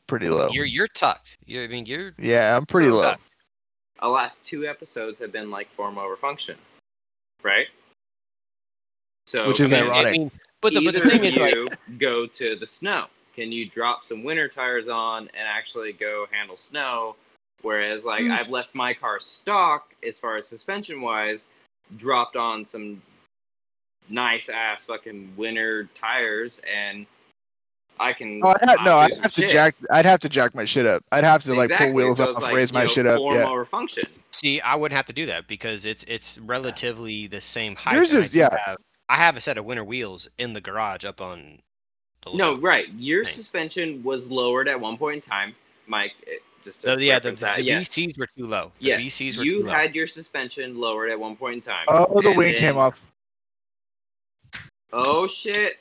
pretty 0.07 0.29
low. 0.29 0.49
You're 0.51 0.65
you're 0.65 0.87
tucked. 0.87 1.37
You 1.45 1.63
I 1.63 1.67
mean 1.67 1.85
you're 1.85 2.13
Yeah, 2.17 2.55
I'm 2.55 2.65
pretty 2.65 2.89
low. 2.89 3.03
tucked. 3.03 3.21
Our 3.99 4.09
last 4.09 4.47
two 4.47 4.67
episodes 4.67 5.19
have 5.19 5.31
been 5.31 5.49
like 5.51 5.71
form 5.75 5.97
over 5.97 6.17
function, 6.17 6.57
right? 7.43 7.67
So 9.27 9.47
Which 9.47 9.59
is 9.59 9.69
can 9.69 9.83
ironic. 9.83 10.07
I 10.07 10.11
mean, 10.11 10.31
but 10.63 10.73
the 10.73 10.83
but 10.83 10.93
the 10.95 10.99
either 11.01 11.09
thing 11.09 11.23
is 11.25 11.37
like 11.37 11.53
you 11.53 11.67
go 11.99 12.25
to 12.25 12.55
the 12.55 12.65
snow. 12.67 13.05
Can 13.35 13.51
you 13.51 13.67
drop 13.69 14.05
some 14.05 14.23
winter 14.23 14.47
tires 14.47 14.89
on 14.89 15.23
and 15.37 15.47
actually 15.47 15.91
go 15.93 16.25
handle 16.31 16.57
snow? 16.57 17.15
Whereas, 17.61 18.03
like, 18.05 18.23
Mm. 18.23 18.37
I've 18.37 18.49
left 18.49 18.75
my 18.75 18.93
car 18.93 19.19
stock 19.21 19.93
as 20.05 20.19
far 20.19 20.35
as 20.37 20.47
suspension 20.47 21.01
wise, 21.01 21.45
dropped 21.95 22.35
on 22.35 22.65
some 22.65 23.01
nice 24.09 24.49
ass 24.49 24.83
fucking 24.85 25.33
winter 25.37 25.89
tires, 25.99 26.61
and 26.71 27.05
I 27.99 28.13
can. 28.13 28.41
Oh, 28.43 28.49
I'd 28.61 28.69
have, 28.69 28.79
no, 28.83 28.97
I'd 28.97 29.17
have 29.17 29.33
to 29.33 29.41
shit. 29.41 29.49
jack. 29.51 29.75
I'd 29.91 30.05
have 30.05 30.19
to 30.21 30.29
jack 30.29 30.53
my 30.55 30.65
shit 30.65 30.85
up. 30.85 31.03
I'd 31.11 31.23
have 31.23 31.43
to 31.43 31.53
like 31.53 31.65
Exactly. 31.65 31.87
pull 31.87 31.95
wheels 31.95 32.17
so 32.17 32.23
off, 32.25 32.29
it's 32.31 32.39
like, 32.41 32.55
raise 32.55 32.73
my 32.73 32.81
know, 32.83 32.87
shit 32.89 33.05
up. 33.05 33.17
Form 33.17 33.35
Yeah, 33.35 33.47
over 33.49 33.65
function. 33.65 34.05
See, 34.31 34.59
I 34.61 34.75
wouldn't 34.75 34.95
have 34.97 35.05
to 35.05 35.13
do 35.13 35.25
that 35.27 35.47
because 35.47 35.85
it's 35.85 36.03
it's 36.03 36.37
relatively 36.39 37.27
the 37.27 37.39
same 37.41 37.75
height. 37.75 37.95
Yours 37.95 38.13
and 38.13 38.23
I 38.23 38.25
is- 38.25 38.35
yeah. 38.35 38.49
Have, 38.65 38.77
I 39.09 39.17
have 39.17 39.35
a 39.37 39.41
set 39.41 39.57
of 39.57 39.65
winter 39.65 39.83
wheels 39.83 40.27
in 40.37 40.53
the 40.53 40.61
garage 40.61 41.05
up 41.05 41.21
on. 41.21 41.59
The 42.25 42.33
No, 42.33 42.49
little- 42.49 42.61
right. 42.63 42.87
Your 42.93 43.23
Thanks. 43.25 43.35
suspension 43.37 44.01
was 44.03 44.31
lowered 44.31 44.67
at 44.67 44.79
one 44.79 44.97
point 44.97 45.15
in 45.15 45.21
time, 45.29 45.55
Mike. 45.87 46.13
Just 46.63 46.81
to 46.81 46.87
So 46.87 46.97
yeah, 46.97 47.19
the, 47.19 47.29
reference 47.31 47.39
the, 47.41 47.45
that. 47.47 47.55
the 47.57 47.63
yes. 47.63 47.89
VCs 47.89 48.17
were 48.17 48.25
too 48.27 48.45
low. 48.45 48.71
The 48.79 48.85
yes. 48.87 49.01
VCs 49.01 49.37
were 49.37 49.43
you 49.43 49.49
too 49.51 49.57
low. 49.63 49.71
You 49.71 49.77
had 49.77 49.93
your 49.95 50.07
suspension 50.07 50.77
lowered 50.79 51.09
at 51.11 51.19
one 51.19 51.35
point 51.35 51.55
in 51.55 51.61
time. 51.61 51.85
Oh, 51.89 52.21
the 52.21 52.29
And 52.29 52.37
wing 52.37 52.53
came 52.53 52.75
then- 52.75 52.77
off. 52.77 53.01
Oh 54.95 55.27
shit! 55.27 55.79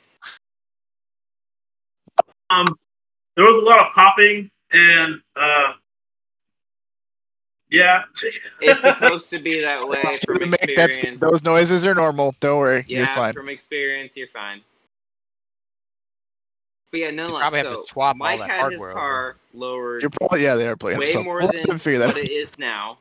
Um, 2.49 2.67
there 3.35 3.45
was 3.45 3.57
a 3.57 3.65
lot 3.65 3.79
of 3.79 3.93
popping 3.93 4.49
and 4.71 5.21
uh, 5.35 5.73
yeah. 7.73 8.03
It's 8.61 8.81
supposed 8.89 9.29
to 9.31 9.39
be 9.39 9.59
that 9.61 9.85
way 9.87 10.01
from 10.25 10.39
To 10.39 10.45
make 10.45 10.59
that- 10.75 10.89
experience. 10.89 11.19
those 11.21 11.43
noises 11.43 11.85
are 11.85 11.95
normal. 11.95 12.33
Don't 12.39 12.59
worry, 12.59 12.85
yeah, 12.87 12.99
you're 12.99 13.07
fine. 13.07 13.33
from 13.33 13.49
experience, 13.49 14.15
you're 14.15 14.27
fine. 14.27 14.61
But 16.91 16.99
yeah, 16.99 17.09
nonetheless, 17.11 17.41
probably 17.41 17.57
have 17.59 17.67
to 17.69 17.75
so 17.75 17.83
swap 17.85 18.17
all 18.21 18.37
that 18.37 18.49
had 18.49 18.59
hardware 18.59 18.71
his 18.71 18.81
over. 18.81 18.93
car 18.93 19.35
lowered 19.55 20.01
You're 20.03 20.11
probably 20.11 20.43
yeah, 20.43 20.55
they 20.55 20.67
are 20.67 20.75
playing. 20.75 20.99
way 20.99 21.11
so 21.11 21.23
more 21.23 21.39
we'll 21.39 21.47
than 21.47 21.57
let 21.57 21.67
them 21.67 21.77
that 21.99 22.07
what 22.07 22.17
out. 22.17 22.23
it 22.23 22.31
is 22.31 22.59
now, 22.59 22.99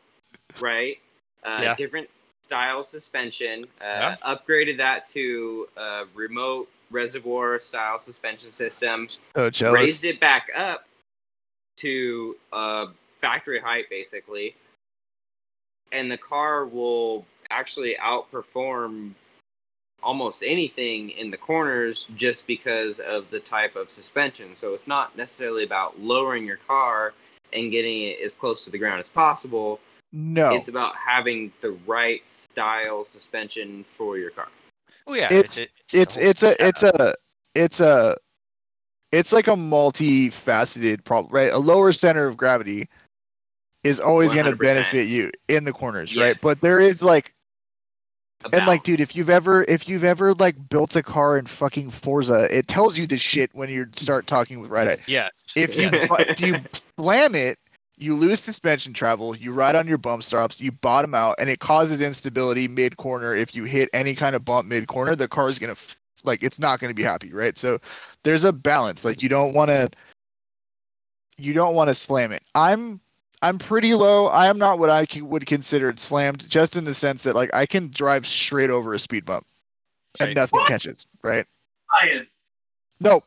right? 0.60 0.96
Uh, 1.44 1.58
Yeah. 1.62 1.74
Different 1.74 2.08
style 2.42 2.82
suspension. 2.84 3.64
Uh, 3.82 3.84
Yeah. 3.84 4.16
Upgraded 4.24 4.78
that 4.78 5.06
to 5.08 5.68
a 5.76 6.04
remote 6.14 6.70
reservoir 6.90 7.60
style 7.60 8.00
suspension 8.00 8.50
system. 8.50 9.08
Oh, 9.34 9.50
jealous. 9.50 9.74
Raised 9.80 10.04
it 10.06 10.18
back 10.20 10.48
up 10.56 10.86
to 11.80 12.36
uh, 12.52 12.86
factory 13.22 13.60
height, 13.60 13.86
basically, 13.88 14.54
and 15.90 16.10
the 16.10 16.18
car 16.18 16.66
will 16.66 17.24
actually 17.50 17.96
outperform 18.02 19.12
almost 20.02 20.42
anything 20.44 21.10
in 21.10 21.30
the 21.30 21.36
corners 21.36 22.08
just 22.16 22.46
because 22.46 22.98
of 22.98 23.30
the 23.30 23.38
type 23.40 23.76
of 23.76 23.92
suspension. 23.92 24.54
So 24.54 24.74
it's 24.74 24.88
not 24.88 25.16
necessarily 25.16 25.64
about 25.64 26.00
lowering 26.00 26.44
your 26.44 26.58
car 26.68 27.14
and 27.52 27.70
getting 27.70 28.02
it 28.02 28.18
as 28.24 28.34
close 28.34 28.64
to 28.64 28.70
the 28.70 28.78
ground 28.78 29.00
as 29.00 29.08
possible. 29.08 29.80
No, 30.12 30.56
It's 30.56 30.68
about 30.68 30.94
having 30.96 31.52
the 31.62 31.70
right 31.86 32.28
style 32.28 33.04
suspension 33.04 33.84
for 33.96 34.18
your 34.18 34.30
car. 34.30 34.48
Oh 35.06 35.14
yeah, 35.14 35.32
It's- 35.32 35.58
it's 35.58 35.70
it's 35.94 36.14
the 36.16 36.20
whole 36.20 36.28
it's 36.28 36.42
a 36.42 36.66
it's 36.66 36.82
a 36.82 37.14
it's 37.54 37.80
a 37.80 38.16
it's 39.12 39.32
like 39.32 39.46
a 39.46 39.54
multifaceted 39.54 41.04
problem, 41.04 41.32
right? 41.32 41.52
A 41.52 41.58
lower 41.58 41.92
center 41.92 42.26
of 42.26 42.36
gravity 42.36 42.88
is 43.84 44.00
always 44.00 44.32
going 44.32 44.46
to 44.46 44.56
benefit 44.56 45.08
you 45.08 45.30
in 45.48 45.64
the 45.64 45.72
corners, 45.72 46.16
right? 46.16 46.38
But 46.40 46.60
there 46.60 46.80
is 46.80 47.02
like 47.02 47.34
and 48.52 48.66
like 48.66 48.82
dude, 48.82 49.00
if 49.00 49.14
you've 49.14 49.30
ever 49.30 49.64
if 49.64 49.88
you've 49.88 50.04
ever 50.04 50.34
like 50.34 50.68
built 50.68 50.96
a 50.96 51.02
car 51.02 51.38
in 51.38 51.46
fucking 51.46 51.90
Forza, 51.90 52.48
it 52.56 52.68
tells 52.68 52.98
you 52.98 53.06
this 53.06 53.20
shit 53.20 53.50
when 53.54 53.68
you 53.68 53.86
start 53.92 54.26
talking 54.26 54.60
with 54.60 54.70
Right 54.70 54.98
yeah. 55.06 55.28
If 55.54 55.76
you 55.76 55.90
yes. 55.92 56.08
if 56.28 56.40
you 56.40 56.56
slam 56.98 57.34
it, 57.34 57.58
you 57.96 58.16
lose 58.16 58.40
suspension 58.40 58.92
travel, 58.92 59.36
you 59.36 59.52
ride 59.52 59.76
on 59.76 59.86
your 59.86 59.98
bump 59.98 60.22
stops, 60.22 60.60
you 60.60 60.72
bottom 60.72 61.14
out, 61.14 61.36
and 61.38 61.50
it 61.50 61.60
causes 61.60 62.00
instability 62.00 62.68
mid 62.68 62.96
corner. 62.96 63.34
If 63.34 63.54
you 63.54 63.64
hit 63.64 63.90
any 63.92 64.14
kind 64.14 64.34
of 64.34 64.44
bump 64.44 64.66
mid 64.66 64.88
corner, 64.88 65.14
the 65.14 65.28
car 65.28 65.48
is 65.48 65.58
gonna 65.58 65.72
f- 65.72 65.96
like 66.24 66.42
it's 66.42 66.58
not 66.58 66.80
gonna 66.80 66.94
be 66.94 67.02
happy, 67.02 67.32
right? 67.32 67.56
So 67.58 67.78
there's 68.24 68.44
a 68.44 68.52
balance. 68.52 69.04
Like 69.04 69.22
you 69.22 69.28
don't 69.28 69.54
want 69.54 69.70
to 69.70 69.90
you 71.38 71.52
don't 71.52 71.74
want 71.74 71.88
to 71.88 71.94
slam 71.94 72.32
it. 72.32 72.42
I'm 72.54 73.00
I'm 73.42 73.58
pretty 73.58 73.94
low. 73.94 74.26
I 74.28 74.46
am 74.46 74.56
not 74.58 74.78
what 74.78 74.88
I 74.88 75.04
c- 75.04 75.20
would 75.22 75.44
consider 75.46 75.92
slammed, 75.96 76.48
just 76.48 76.76
in 76.76 76.84
the 76.84 76.94
sense 76.94 77.24
that 77.24 77.34
like 77.34 77.50
I 77.52 77.66
can 77.66 77.90
drive 77.90 78.26
straight 78.26 78.70
over 78.70 78.94
a 78.94 78.98
speed 78.98 79.24
bump 79.24 79.44
and 80.20 80.28
Right. 80.28 80.36
nothing 80.36 80.60
catches. 80.66 81.06
Right? 81.22 81.44
Ryan, 82.02 82.26
Nope. 83.00 83.24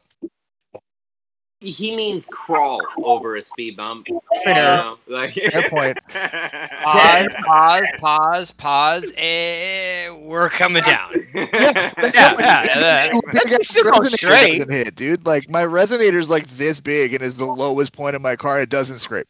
He 1.61 1.95
means 1.95 2.27
crawl 2.27 2.79
over 2.97 3.37
a 3.37 3.43
speed 3.43 3.75
bump. 3.77 4.07
you 4.07 4.21
Fair. 4.43 4.53
know, 4.77 4.97
Like, 5.07 5.33
Fair 5.33 5.67
point. 5.69 5.97
Pause, 6.83 7.27
pause, 7.43 7.83
pause, 7.97 8.51
pause. 8.51 9.13
Eh, 9.17 10.09
we're 10.11 10.49
coming 10.49 10.83
down. 10.83 11.11
yeah, 11.33 11.91
Yeah, 12.13 12.35
yeah, 12.39 12.63
yeah. 12.65 13.19
Big 13.33 13.51
ass 13.53 13.67
Still 13.67 13.91
go 13.91 14.03
straight. 14.03 14.59
doesn't 14.59 14.71
hit, 14.71 14.95
dude. 14.95 15.25
Like 15.25 15.49
my 15.49 15.63
resonator's 15.63 16.29
like 16.29 16.47
this 16.55 16.79
big 16.79 17.13
and 17.13 17.23
is 17.23 17.35
the 17.37 17.45
lowest 17.45 17.93
point 17.93 18.15
of 18.15 18.21
my 18.21 18.35
car. 18.35 18.61
It 18.61 18.69
doesn't 18.69 18.99
scrape. 18.99 19.27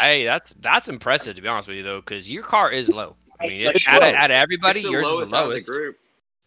Hey, 0.00 0.24
that's 0.24 0.52
that's 0.60 0.88
impressive 0.88 1.36
to 1.36 1.42
be 1.42 1.48
honest 1.48 1.68
with 1.68 1.76
you 1.76 1.82
though, 1.82 2.00
because 2.00 2.30
your 2.30 2.42
car 2.42 2.70
is 2.70 2.88
low. 2.88 3.16
I 3.40 3.46
mean, 3.48 3.62
it's 3.62 3.76
It's 3.76 3.88
out, 3.88 4.02
of, 4.02 4.14
out 4.14 4.30
of 4.30 4.34
everybody, 4.34 4.80
It's 4.80 4.88
the 4.88 4.92
yours 4.92 5.06
is 5.06 5.12
lowest 5.14 5.30
the 5.30 5.36
out 5.36 5.46
of 5.46 5.52
the 5.52 5.60
group. 5.60 5.96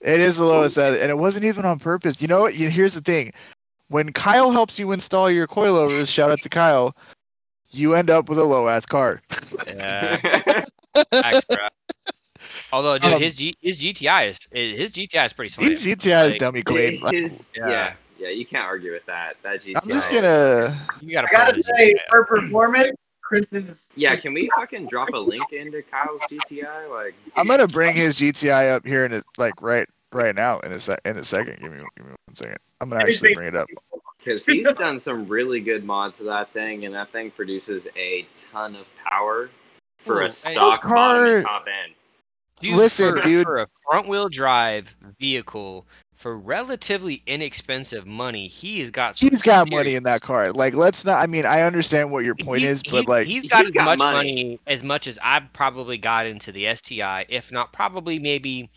It 0.01 0.19
is 0.19 0.37
the 0.37 0.43
lowest, 0.45 0.77
out- 0.77 0.97
and 0.99 1.09
it 1.09 1.17
wasn't 1.17 1.45
even 1.45 1.65
on 1.65 1.79
purpose. 1.79 2.21
You 2.21 2.27
know 2.27 2.41
what? 2.41 2.53
Here's 2.53 2.93
the 2.93 3.01
thing: 3.01 3.31
when 3.87 4.11
Kyle 4.11 4.51
helps 4.51 4.77
you 4.77 4.91
install 4.91 5.31
your 5.31 5.47
coilovers, 5.47 6.07
shout 6.07 6.29
out 6.31 6.39
to 6.41 6.49
Kyle, 6.49 6.95
you 7.71 7.95
end 7.95 8.09
up 8.09 8.27
with 8.29 8.37
a 8.37 8.43
low 8.43 8.67
ass 8.67 8.85
car. 8.85 9.21
Yeah. 9.65 10.65
Although, 12.71 12.97
dude, 12.97 13.13
Um, 13.13 13.21
his 13.21 13.35
G, 13.37 13.55
his 13.61 13.79
GTI 13.79 14.29
is 14.29 14.37
his 14.51 14.91
GTI 14.91 15.25
is 15.25 15.33
pretty 15.33 15.49
slim. 15.49 15.69
His 15.69 15.85
GTI 15.85 16.29
is 16.29 16.35
dummy 16.35 16.61
clean. 16.61 17.01
His, 17.11 17.51
Yeah. 17.55 17.69
yeah. 17.69 17.93
yeah, 18.19 18.29
you 18.29 18.45
can't 18.45 18.65
argue 18.65 18.91
with 18.91 19.05
that. 19.05 19.37
That 19.43 19.63
GTI. 19.63 19.73
I'm 19.81 19.89
just 19.89 20.11
gonna. 20.11 20.85
You 21.01 21.11
gotta 21.13 21.27
I 21.29 21.31
gotta 21.31 21.45
put 21.47 21.55
his 21.57 21.65
say, 21.65 21.95
for 22.09 22.25
performance, 22.25 22.91
Chris 23.23 23.51
is. 23.53 23.89
Yeah, 23.95 24.15
can 24.15 24.33
we 24.33 24.49
fucking 24.55 24.87
drop 24.87 25.09
a 25.13 25.17
link 25.17 25.51
into 25.51 25.81
Kyle's 25.83 26.21
GTI? 26.29 26.89
Like, 26.89 27.15
I'm 27.35 27.47
gonna 27.47 27.67
bring 27.67 27.95
his 27.95 28.17
GTI 28.17 28.71
up 28.71 28.85
here 28.85 29.05
in 29.05 29.13
a, 29.13 29.23
like 29.37 29.61
right 29.61 29.87
right 30.11 30.35
now 30.35 30.59
in 30.59 30.71
a 30.71 30.79
sec 30.79 30.99
in 31.05 31.17
a 31.17 31.23
second. 31.23 31.59
Give 31.59 31.71
me 31.71 31.79
give 31.97 32.05
me 32.05 32.11
one 32.27 32.35
second. 32.35 32.57
I'm 32.81 32.89
gonna 32.89 33.03
actually 33.03 33.33
bring 33.33 33.47
it 33.47 33.55
up. 33.55 33.67
because 34.19 34.45
he's 34.45 34.71
done 34.75 34.99
some 34.99 35.27
really 35.27 35.59
good 35.61 35.83
mods 35.83 36.17
to 36.19 36.25
that 36.25 36.51
thing, 36.53 36.85
and 36.85 36.93
that 36.95 37.11
thing 37.11 37.31
produces 37.31 37.87
a 37.97 38.27
ton 38.51 38.75
of 38.75 38.85
power 39.09 39.49
for 39.99 40.21
Oh, 40.23 40.27
a 40.27 40.31
stock 40.31 40.83
Those 40.83 40.91
bottom 40.91 41.25
and 41.25 41.43
car- 41.45 41.59
top 41.59 41.65
end. 41.85 41.93
Dude, 42.59 42.75
Listen, 42.75 43.15
for, 43.15 43.19
dude. 43.21 43.43
for 43.45 43.57
a 43.59 43.67
front 43.89 44.07
wheel 44.07 44.29
drive 44.29 44.95
vehicle 45.19 45.85
for 46.23 46.37
relatively 46.37 47.21
inexpensive 47.27 48.07
money, 48.07 48.47
he 48.47 48.79
has 48.79 48.89
got. 48.89 49.17
some 49.17 49.29
He's 49.29 49.41
got 49.41 49.67
serious- 49.67 49.71
money 49.77 49.95
in 49.95 50.03
that 50.03 50.21
car. 50.21 50.53
Like, 50.53 50.73
let's 50.73 51.03
not. 51.03 51.21
I 51.21 51.27
mean, 51.27 51.45
I 51.45 51.61
understand 51.63 52.11
what 52.13 52.23
your 52.23 52.33
point 52.35 52.61
He's- 52.61 52.75
is, 52.75 52.83
but 52.83 52.91
he's- 52.91 53.07
like, 53.07 53.27
he's 53.27 53.43
got 53.43 53.59
He's 53.59 53.67
as 53.67 53.73
got 53.73 53.85
much 53.85 53.99
money. 53.99 54.15
money. 54.35 54.59
as 54.65 54.83
much 54.83 55.05
as 55.05 55.19
I've 55.21 55.51
probably 55.51 55.97
got 55.97 56.25
into 56.25 56.53
the 56.53 56.65
STI, 56.67 57.25
if 57.27 57.51
not 57.51 57.73
probably 57.73 58.19
maybe 58.19 58.69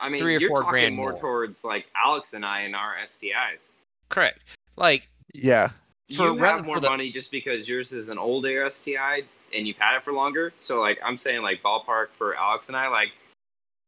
I 0.00 0.08
mean, 0.08 0.18
Three 0.18 0.36
or 0.36 0.38
you're 0.40 0.48
four 0.50 0.58
talking 0.62 0.70
grand 0.70 0.94
more 0.96 1.10
more. 1.10 1.20
towards 1.20 1.64
like 1.64 1.86
Alex 1.94 2.34
and 2.34 2.44
I 2.46 2.62
in 2.62 2.74
our 2.74 2.94
STIs. 3.04 3.70
correct. 4.08 4.38
Like 4.76 5.08
yeah, 5.34 5.70
For 6.16 6.28
you 6.32 6.38
have 6.38 6.64
more 6.64 6.76
for 6.76 6.80
the- 6.80 6.88
money 6.90 7.10
just 7.10 7.30
because 7.32 7.66
yours 7.68 7.92
is 7.92 8.08
an 8.10 8.18
older 8.18 8.64
STI 8.70 9.22
and 9.52 9.66
you've 9.66 9.76
had 9.78 9.96
it 9.96 10.04
for 10.04 10.12
longer. 10.12 10.52
So, 10.58 10.80
like, 10.80 10.98
I'm 11.04 11.18
saying, 11.18 11.42
like, 11.42 11.62
ballpark 11.62 12.06
for 12.16 12.34
Alex 12.36 12.68
and 12.68 12.76
I, 12.76 12.88
like, 12.88 13.08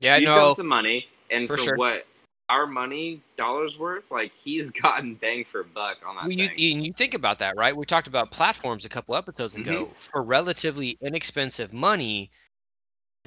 yeah, 0.00 0.16
you've 0.16 0.26
no, 0.28 0.34
done 0.46 0.54
some 0.56 0.66
money, 0.68 1.08
and 1.30 1.46
For 1.48 1.56
for, 1.56 1.62
sure. 1.62 1.76
what 1.76 2.06
our 2.48 2.66
money 2.66 3.20
dollars 3.38 3.78
worth, 3.78 4.04
like, 4.10 4.32
he's 4.42 4.70
gotten 4.82 5.14
bang 5.14 5.44
for 5.44 5.62
buck 5.64 5.98
on 6.06 6.16
that 6.16 6.22
Well, 6.24 6.32
you, 6.32 6.48
thing. 6.48 6.58
you, 6.58 6.82
you 6.82 6.92
think 6.92 7.14
about 7.14 7.38
that, 7.38 7.56
right? 7.56 7.74
We 7.76 7.86
talked 7.86 8.06
about 8.06 8.30
platforms 8.30 8.84
a 8.84 8.88
couple 8.88 9.14
episodes 9.16 9.54
ago. 9.54 9.84
Mm-hmm. 9.86 9.92
For 10.12 10.22
relatively 10.22 10.98
inexpensive 11.00 11.72
money, 11.72 12.30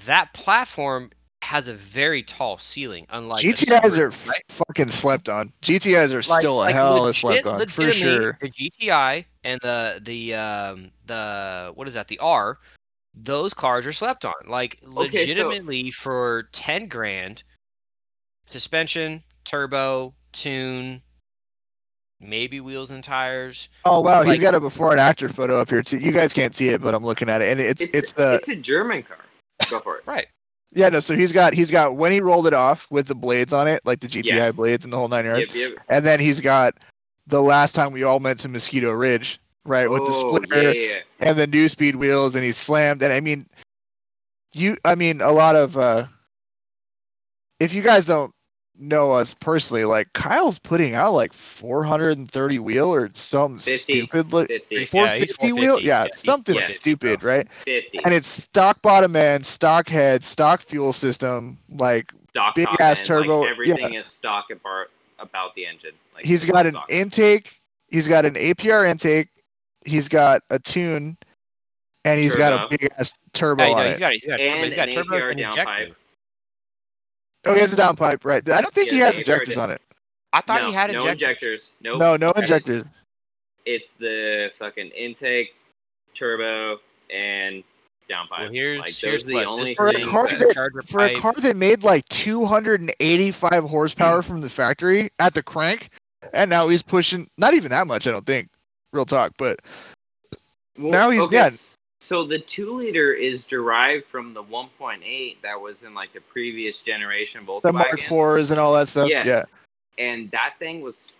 that 0.05 0.33
platform 0.33 1.09
has 1.41 1.67
a 1.67 1.73
very 1.73 2.21
tall 2.23 2.57
ceiling, 2.57 3.05
unlike 3.09 3.43
a 3.43 3.47
GTIs 3.47 3.97
are 3.97 4.09
right? 4.27 4.41
fucking 4.49 4.89
slept 4.89 5.29
on. 5.29 5.51
GTIs 5.61 6.11
are 6.11 6.17
Like- 6.29 6.39
still 6.41 6.55
a 6.55 6.65
like 6.65 6.75
hell 6.75 6.97
of 6.97 7.03
legit- 7.03 7.15
slept 7.21 7.45
on 7.45 7.67
for 7.69 7.91
sure. 7.91 8.37
The 8.41 8.49
GTI 8.49 9.23
and 9.43 9.59
the 9.61 10.01
the 10.03 10.33
um 10.33 10.91
the 11.05 11.71
what 11.75 11.87
is 11.87 11.93
that? 11.93 12.07
The 12.09 12.19
R, 12.19 12.57
those 13.13 13.53
cars 13.53 13.85
are 13.87 13.93
slept 13.93 14.25
on. 14.25 14.33
Like 14.47 14.77
so- 14.83 14.89
legitimately 14.91 15.91
for 15.91 16.49
ten 16.51 16.87
grand, 16.87 17.43
suspension, 18.49 19.23
turbo, 19.43 20.13
tune, 20.31 21.01
maybe 22.19 22.59
wheels 22.61 22.91
and 22.91 23.03
tires. 23.03 23.69
Oh 23.85 24.01
wow, 24.01 24.19
like- 24.19 24.27
he's 24.29 24.39
got 24.39 24.55
a 24.55 24.59
before 24.59 24.91
and 24.91 24.99
after 24.99 25.29
photo 25.29 25.59
up 25.59 25.69
here 25.69 25.83
too. 25.83 25.97
You 25.99 26.11
guys 26.11 26.33
can't 26.33 26.55
see 26.55 26.69
it, 26.69 26.81
but 26.81 26.93
I'm 26.95 27.05
looking 27.05 27.29
at 27.29 27.41
it, 27.41 27.51
and 27.51 27.59
it's 27.59 27.81
it's 27.81 27.93
it's, 27.93 28.11
the 28.13 28.35
it's 28.35 28.49
a 28.49 28.55
German 28.55 29.03
car. 29.03 29.17
Go 29.69 29.79
for 29.79 29.97
it. 29.97 30.03
Right. 30.05 30.27
yeah 30.73 30.89
no. 30.89 30.99
So 30.99 31.15
he's 31.15 31.31
got 31.31 31.53
he's 31.53 31.71
got 31.71 31.95
when 31.95 32.11
he 32.11 32.21
rolled 32.21 32.47
it 32.47 32.53
off 32.53 32.87
with 32.91 33.07
the 33.07 33.15
blades 33.15 33.53
on 33.53 33.67
it, 33.67 33.81
like 33.85 33.99
the 33.99 34.07
GTI 34.07 34.23
Yeah. 34.25 34.51
blades 34.51 34.83
and 34.85 34.93
the 34.93 34.97
whole 34.97 35.07
nine 35.07 35.25
yards, 35.25 35.53
Yep, 35.53 35.71
yep. 35.73 35.83
and 35.89 36.05
then 36.05 36.19
he's 36.19 36.39
got 36.41 36.75
the 37.27 37.41
last 37.41 37.73
time 37.75 37.91
we 37.91 38.03
all 38.03 38.19
went 38.19 38.39
to 38.39 38.47
Mosquito 38.49 38.91
Ridge, 38.91 39.39
right, 39.65 39.89
with 39.89 40.03
the 40.03 40.11
Oh, 40.11 40.37
splitter 40.37 40.71
yeah, 40.73 40.89
yeah. 40.89 40.99
and 41.19 41.37
the 41.37 41.45
Neuspeed 41.47 41.95
wheels, 41.95 42.35
and 42.35 42.43
he 42.43 42.51
slammed. 42.53 43.01
And 43.01 43.11
I 43.11 43.19
mean, 43.19 43.45
you, 44.53 44.77
I 44.85 44.95
mean, 44.95 45.19
a 45.19 45.31
lot 45.31 45.55
of 45.57 45.75
uh, 45.75 46.05
if 47.59 47.73
you 47.73 47.81
guys 47.81 48.05
don't 48.05 48.31
know 48.79 49.11
us 49.11 49.33
personally, 49.33 49.85
like 49.85 50.11
Kyle's 50.13 50.59
putting 50.59 50.93
out 50.95 51.13
like 51.13 51.33
430 51.33 52.59
wheel 52.59 52.93
or 52.93 53.09
some 53.13 53.57
50. 53.59 53.77
stupid 53.77 54.33
like 54.33 54.47
50, 54.47 54.75
Yeah, 54.75 54.83
450 54.85 55.51
wheel, 55.53 55.55
450, 55.79 55.87
yeah, 55.87 56.01
yeah, 56.03 56.07
he's 56.13 56.21
something 56.21 56.53
450, 56.53 56.73
stupid, 56.73 57.19
bro. 57.19 57.35
right? 57.37 57.47
50. 57.65 57.99
And 58.05 58.13
it's 58.13 58.29
stock 58.29 58.81
bottom 58.81 59.15
end, 59.15 59.45
stock 59.45 59.87
head, 59.89 60.23
stock 60.23 60.61
fuel 60.61 60.93
system. 60.93 61.57
Like 61.69 62.13
stock 62.29 62.55
big 62.55 62.67
ass 62.79 62.99
end, 62.99 63.07
turbo, 63.07 63.41
Like, 63.41 63.49
everything 63.51 63.93
is 63.95 64.07
stock 64.07 64.45
about, 64.51 64.87
about 65.19 65.55
the 65.55 65.65
engine. 65.65 65.91
Like, 66.13 66.23
he's 66.23 66.43
it's 66.43 66.51
got 66.51 66.65
an 66.65 66.73
stock. 66.73 66.91
intake, 66.91 67.59
he's 67.89 68.07
got 68.07 68.25
an 68.25 68.35
APR 68.35 68.87
intake, 68.89 69.29
he's 69.85 70.07
got 70.07 70.43
a 70.49 70.59
tune, 70.59 71.17
and 72.05 72.19
he's 72.19 72.35
got 72.35 72.53
a 72.53 72.67
big 72.69 72.89
ass 72.97 73.13
turbo 73.33 73.63
Yeah, 73.63 73.69
on 73.71 73.77
no, 73.77 73.83
it. 73.85 73.89
he's 73.89 73.99
got 73.99 74.11
he's 74.13 74.25
got 74.25 74.37
turbo, 74.37 74.49
And 74.51 74.65
he's 74.65 74.75
got 74.75 74.87
an 74.89 74.93
turbo 74.93 75.15
APR 75.19 75.31
and 75.31 75.39
downpipe. 75.39 75.95
Injector. 77.47 77.51
Oh, 77.51 77.53
he 77.53 77.59
has 77.61 77.73
a 77.73 77.75
downpipe, 77.75 78.25
right? 78.25 78.49
I 78.49 78.61
don't 78.61 78.73
think 78.73 78.89
he 78.89 78.99
has 78.99 79.17
injectors 79.17 79.57
on 79.57 79.71
it. 79.71 79.81
I 80.33 80.41
thought 80.41 80.61
no, 80.61 80.67
he 80.67 80.73
had 80.73 80.91
no 80.91 81.07
injectors. 81.07 81.21
injectors. 81.21 81.73
Nope. 81.81 81.99
No, 81.99 82.15
no 82.15 82.29
It's- 82.31 82.43
injectors. 82.43 82.91
It's 83.65 83.93
the 83.93 84.51
fucking 84.59 84.89
intake, 84.91 85.55
turbo, 86.13 86.79
and 87.13 87.63
downpipe. 88.09 88.39
Well, 88.39 88.49
here's 88.49 88.79
like, 88.79 88.95
here's 88.95 89.25
those 89.25 89.33
what, 89.33 89.39
the 89.41 89.45
only 89.45 89.65
this 89.65 89.75
For 89.75 89.87
a 89.89 90.05
car 90.05 90.27
that- 90.29 90.39
that- 90.39 90.87
For 90.87 91.01
a 91.01 91.19
car 91.19 91.33
that 91.33 91.55
made 91.55 91.83
like 91.83 92.07
285 92.09 93.63
horsepower 93.65 94.21
hmm. 94.21 94.27
from 94.27 94.41
the 94.41 94.49
factory 94.49 95.09
at 95.19 95.33
the 95.33 95.43
crank, 95.43 95.89
and 96.33 96.49
now 96.49 96.67
he's 96.67 96.83
pushing 96.83 97.29
not 97.37 97.53
even 97.53 97.69
that 97.69 97.87
much, 97.87 98.07
I 98.07 98.11
don't 98.11 98.25
think. 98.25 98.49
Real 98.93 99.05
talk, 99.05 99.33
but 99.37 99.59
Well, 100.77 100.91
Now 100.91 101.09
he's 101.09 101.23
okay, 101.23 101.37
done. 101.37 101.53
S- 102.07 102.09
So 102.09 102.23
the 102.25 102.39
two 102.39 102.77
liter 102.77 103.13
is 103.13 103.45
derived 103.47 104.05
from 104.05 104.33
the 104.33 104.43
1.8 104.43 105.37
that 105.43 105.59
was 105.59 105.83
in 105.83 105.93
like 105.93 106.13
the 106.13 106.21
previous 106.21 106.81
generation 106.81 107.45
Volkswagen. 107.45 107.61
the 107.63 107.73
Mark 107.73 107.99
IVs 107.99 108.51
and 108.51 108.59
all 108.59 108.73
that 108.75 108.87
stuff. 108.89 109.09
Yes. 109.09 109.25
Yeah. 109.27 109.43
And 109.97 110.29
that 110.31 110.55
thing 110.59 110.81
was 110.81 111.11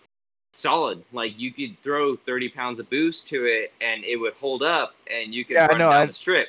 solid. 0.54 1.04
Like 1.12 1.38
you 1.38 1.52
could 1.52 1.76
throw 1.82 2.16
30 2.16 2.48
pounds 2.50 2.80
of 2.80 2.88
boost 2.90 3.28
to 3.28 3.44
it 3.44 3.72
and 3.80 4.04
it 4.04 4.16
would 4.16 4.34
hold 4.34 4.62
up 4.62 4.94
and 5.10 5.34
you 5.34 5.44
could 5.44 5.54
Yeah, 5.54 5.64
I 5.64 5.68
run 5.68 5.78
know, 5.78 5.90
down 5.92 6.02
I- 6.02 6.06
the 6.06 6.14
strip. 6.14 6.48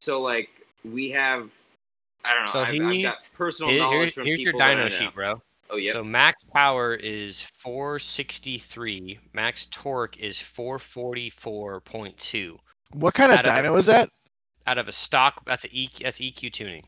So 0.00 0.20
like 0.22 0.48
we 0.84 1.10
have 1.10 1.50
I 2.24 2.34
don't 2.34 2.46
know. 2.46 2.52
So 2.52 2.60
I've, 2.60 2.80
I've 2.80 2.92
he- 2.92 3.02
got 3.02 3.18
personal 3.34 3.70
Here- 3.70 3.80
here- 3.80 3.90
knowledge 3.90 4.14
from 4.14 4.26
here's 4.26 4.40
your 4.40 4.52
people 4.52 4.60
that 4.60 4.78
I 4.80 4.88
dyno 4.88 4.90
sheet, 4.90 5.14
bro. 5.14 5.42
Oh 5.70 5.76
yeah. 5.76 5.92
So 5.92 6.04
max 6.04 6.42
power 6.54 6.94
is 6.94 7.42
463. 7.58 9.18
Max 9.32 9.66
torque 9.70 10.18
is 10.18 10.38
444.2. 10.38 12.56
What 12.94 13.14
kind 13.14 13.32
of 13.32 13.38
Out 13.38 13.46
of 13.46 13.52
dyno 13.52 13.74
it. 13.76 13.78
is 13.80 13.86
that? 13.86 14.08
Out 14.66 14.78
of 14.78 14.88
a 14.88 14.92
stock, 14.92 15.44
that's 15.44 15.64
a 15.64 15.68
E, 15.72 15.90
that's 16.00 16.18
EQ 16.20 16.52
tuning. 16.52 16.84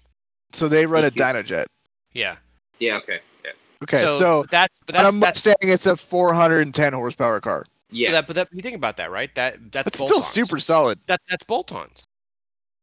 So 0.52 0.68
they 0.68 0.86
run 0.86 1.04
a 1.04 1.10
EQs. 1.10 1.16
Dynojet. 1.44 1.66
Yeah. 2.12 2.36
yeah. 2.78 2.96
Okay. 2.98 3.20
Yeah. 3.44 3.50
Okay, 3.82 3.98
so, 3.98 4.18
so, 4.18 4.42
but 4.42 4.50
that's 4.50 4.78
but 4.86 4.96
on 4.96 5.00
a 5.00 5.04
that's 5.18 5.42
that's 5.42 5.46
Mustang, 5.60 5.70
it's 5.70 5.86
a 5.86 5.96
410 5.96 6.92
horsepower 6.94 7.40
car. 7.40 7.66
Yeah. 7.90 8.08
but 8.08 8.12
that, 8.12 8.26
but 8.26 8.36
that, 8.36 8.48
you 8.56 8.62
think 8.62 8.76
about 8.76 8.96
that, 8.96 9.10
right? 9.10 9.34
That 9.34 9.56
that's 9.72 9.84
That's 9.90 9.98
still 10.02 10.20
super 10.22 10.58
solid. 10.58 10.98
That 11.08 11.20
that's 11.28 11.44
bolt-ons. 11.44 12.04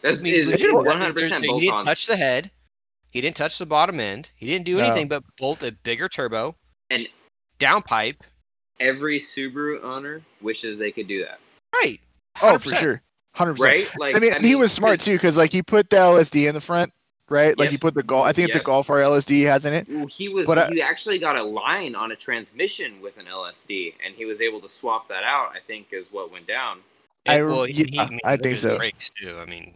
That's 0.02 0.20
I 0.20 0.24
mean, 0.24 0.50
legit- 0.50 0.70
100% 0.72 1.16
there's- 1.16 1.32
He 1.44 1.60
didn't 1.62 1.86
touch 1.86 2.06
the 2.08 2.18
head. 2.18 2.52
He 3.10 3.22
didn't 3.22 3.38
touch 3.38 3.58
the 3.58 3.66
bottom 3.66 4.00
end. 4.00 4.30
He 4.36 4.48
didn't 4.48 4.66
do 4.66 4.78
No. 4.78 4.84
anything 4.86 5.08
but 5.08 5.24
bolt 5.38 5.64
a 5.64 5.72
bigger 5.72 6.10
turbo 6.10 6.56
And- 6.90 7.08
downpipe. 7.60 8.18
Every 8.80 9.20
Subaru 9.20 9.82
owner 9.84 10.22
wishes 10.42 10.78
they 10.78 10.92
could 10.92 11.08
do 11.08 11.24
that. 11.24 11.40
Right. 11.74 12.00
Oh, 12.42 12.58
for 12.60 12.76
sure, 12.76 13.02
100. 13.36 13.60
Right? 13.60 13.88
Like 14.00 14.15
I 14.15 14.19
mean, 14.19 14.34
and 14.34 14.46
he 14.46 14.56
was 14.56 14.72
smart 14.72 15.00
too, 15.00 15.13
because 15.13 15.38
like 15.38 15.52
he 15.52 15.62
put 15.62 15.89
the 15.89 15.98
LSD 15.98 16.48
in 16.48 16.54
the 16.56 16.62
front, 16.62 16.91
right? 17.30 17.58
Like 17.58 17.65
Yep. 17.67 17.72
he 17.72 17.78
put 17.78 17.93
the 17.96 18.04
golf. 18.04 18.26
I 18.26 18.34
think 18.34 18.50
it's 18.50 18.58
a 18.58 18.62
Golf 18.63 18.89
R 18.89 18.98
LSD 18.98 19.30
he 19.30 19.41
has 19.43 19.65
in 19.65 19.74
it. 19.74 19.88
Well, 19.89 20.06
he 20.08 20.30
was 20.30 20.46
But 20.48 20.58
I- 20.58 20.69
he 20.69 20.82
actually 20.82 21.19
got 21.19 21.36
a 21.36 21.43
line 21.43 21.96
on 21.96 22.12
a 22.12 22.15
transmission 22.15 23.02
with 23.02 23.17
an 23.17 23.26
LSD, 23.28 23.96
and 24.06 24.13
he 24.15 24.26
was 24.26 24.41
able 24.41 24.62
to 24.62 24.69
swap 24.69 25.08
that 25.10 25.24
out. 25.24 25.50
I 25.56 25.60
think 25.65 25.88
is 25.91 26.08
what 26.12 26.32
went 26.32 26.48
down. 26.48 26.80
I- 27.26 27.39
And, 27.39 27.50
well, 27.50 27.63
he, 27.63 27.74
he, 27.74 27.89
yeah, 27.93 28.08
he 28.10 28.19
I 28.24 28.38
think 28.38 28.58
so. 28.58 28.78
Brakes 28.78 29.10
too. 29.19 29.38
I 29.39 29.46
mean, 29.46 29.76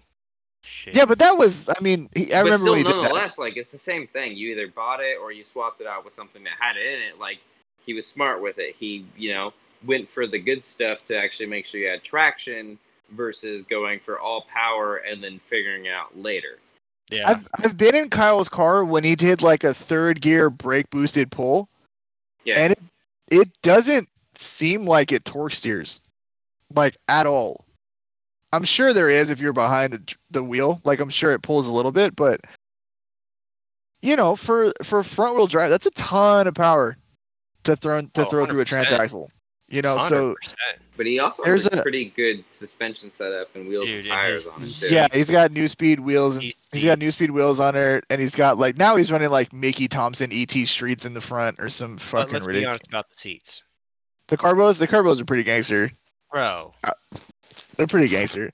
shit. 0.63 0.93
Yeah, 0.95 1.05
but 1.05 1.17
that 1.19 1.37
was. 1.37 1.69
I 1.69 1.79
mean, 1.81 2.09
he, 2.13 2.31
I 2.33 2.39
but 2.43 2.45
remember 2.45 2.57
still, 2.63 2.71
when 2.73 2.77
he 2.79 2.83
did 2.83 2.91
that. 2.93 3.01
nonetheless, 3.03 3.37
like 3.39 3.57
it's 3.57 3.71
the 3.71 3.77
same 3.77 4.05
thing. 4.07 4.35
You 4.35 4.49
either 4.51 4.67
bought 4.67 4.99
it 4.99 5.17
or 5.21 5.31
you 5.31 5.43
swapped 5.43 5.81
it 5.81 5.87
out 5.87 6.05
with 6.05 6.13
something 6.13 6.43
that 6.43 6.53
had 6.59 6.75
it 6.77 6.85
in 6.85 7.01
it. 7.01 7.19
Like 7.19 7.39
he 7.85 7.93
was 7.93 8.05
smart 8.05 8.41
with 8.41 8.59
it. 8.59 8.75
He, 8.77 9.05
you 9.17 9.33
know, 9.33 9.53
went 9.85 10.09
for 10.11 10.27
the 10.27 10.39
good 10.39 10.63
stuff 10.65 11.05
to 11.05 11.17
actually 11.17 11.45
make 11.47 11.65
sure 11.65 11.79
you 11.79 11.87
had 11.87 12.03
traction 12.03 12.77
versus 13.11 13.63
going 13.69 13.99
for 13.99 14.19
all 14.19 14.45
power 14.53 14.97
and 14.97 15.23
then 15.23 15.39
figuring 15.47 15.87
out 15.87 16.17
later. 16.17 16.59
yeah. 17.11 17.29
I've 17.29 17.47
I've 17.55 17.77
been 17.77 17.95
in 17.95 18.09
Kyle's 18.09 18.49
car 18.49 18.83
when 18.85 19.03
he 19.03 19.15
did 19.15 19.41
like 19.41 19.63
a 19.63 19.73
third 19.73 20.21
gear 20.21 20.49
brake 20.49 20.89
boosted 20.89 21.31
pull, 21.31 21.69
Yeah. 22.43 22.59
and 22.59 22.73
it 22.73 22.79
it 23.29 23.61
doesn't 23.61 24.09
seem 24.35 24.85
like 24.85 25.11
it 25.11 25.25
torque 25.25 25.53
steers, 25.53 26.01
like 26.73 26.95
at 27.07 27.25
all. 27.25 27.63
I'm 28.53 28.63
sure 28.63 28.93
there 28.93 29.09
is 29.09 29.29
if 29.29 29.39
you're 29.39 29.53
behind 29.53 29.93
the 29.93 30.15
the 30.31 30.43
wheel. 30.43 30.81
Like 30.85 30.99
I'm 30.99 31.09
sure 31.09 31.33
it 31.33 31.41
pulls 31.41 31.67
a 31.67 31.73
little 31.73 31.91
bit, 31.91 32.15
but 32.15 32.41
you 34.01 34.15
know, 34.15 34.35
for 34.35 34.71
for 34.83 35.03
front 35.03 35.35
wheel 35.35 35.47
drive, 35.47 35.69
that's 35.69 35.85
a 35.85 35.91
ton 35.91 36.47
of 36.47 36.53
power 36.53 36.97
to 37.63 37.75
throw 37.75 38.01
to 38.01 38.09
Oh, 38.25 38.29
throw 38.29 38.45
through 38.45 38.61
a 38.61 38.65
transaxle. 38.65 39.29
You 39.69 39.81
know, 39.81 39.97
so 40.07 40.33
100%. 40.41 40.53
But 40.95 41.05
he 41.07 41.19
also 41.19 41.43
There's 41.43 41.65
has 41.65 41.73
a, 41.73 41.79
a- 41.79 41.81
pretty 41.81 42.05
good 42.15 42.45
suspension 42.49 43.11
setup 43.11 43.53
and 43.55 43.67
wheels 43.67 43.85
Dude, 43.85 44.05
and 44.05 44.07
and 44.07 44.11
tires 44.13 44.45
his- 44.45 44.47
on 44.47 44.63
it 44.63 44.71
too. 44.79 44.95
yeah, 44.95 45.07
he's 45.11 45.29
got 45.29 45.51
Neuspeed 45.51 45.99
wheels 45.99 46.35
and 46.35 46.43
He's- 46.43 46.69
he's 46.71 46.85
got 46.85 46.99
Neuspeed 46.99 47.31
wheels 47.31 47.59
on 47.59 47.75
it, 47.75 48.05
and 48.09 48.21
he's 48.21 48.33
got 48.33 48.57
like 48.57 48.77
now 48.77 48.95
he's 48.95 49.11
running 49.11 49.29
like 49.29 49.51
Mickey 49.51 49.87
Thompson 49.89 50.29
ET 50.31 50.51
streets 50.67 51.03
in 51.05 51.13
the 51.13 51.19
front 51.21 51.57
or 51.59 51.69
some 51.69 51.95
But 51.95 52.01
fucking 52.01 52.33
let's 52.33 52.47
be 52.47 52.65
honest 52.65 52.87
about 52.87 53.09
the 53.09 53.17
seats, 53.17 53.63
The 54.27 54.37
Corbeaus, 54.37 54.79
the 54.79 54.87
carbos 54.87 55.19
are 55.19 55.25
pretty 55.25 55.43
gangster. 55.43 55.91
bro. 56.31 56.73
Uh, 56.83 56.91
they're 57.75 57.87
pretty 57.87 58.07
gangster. 58.07 58.51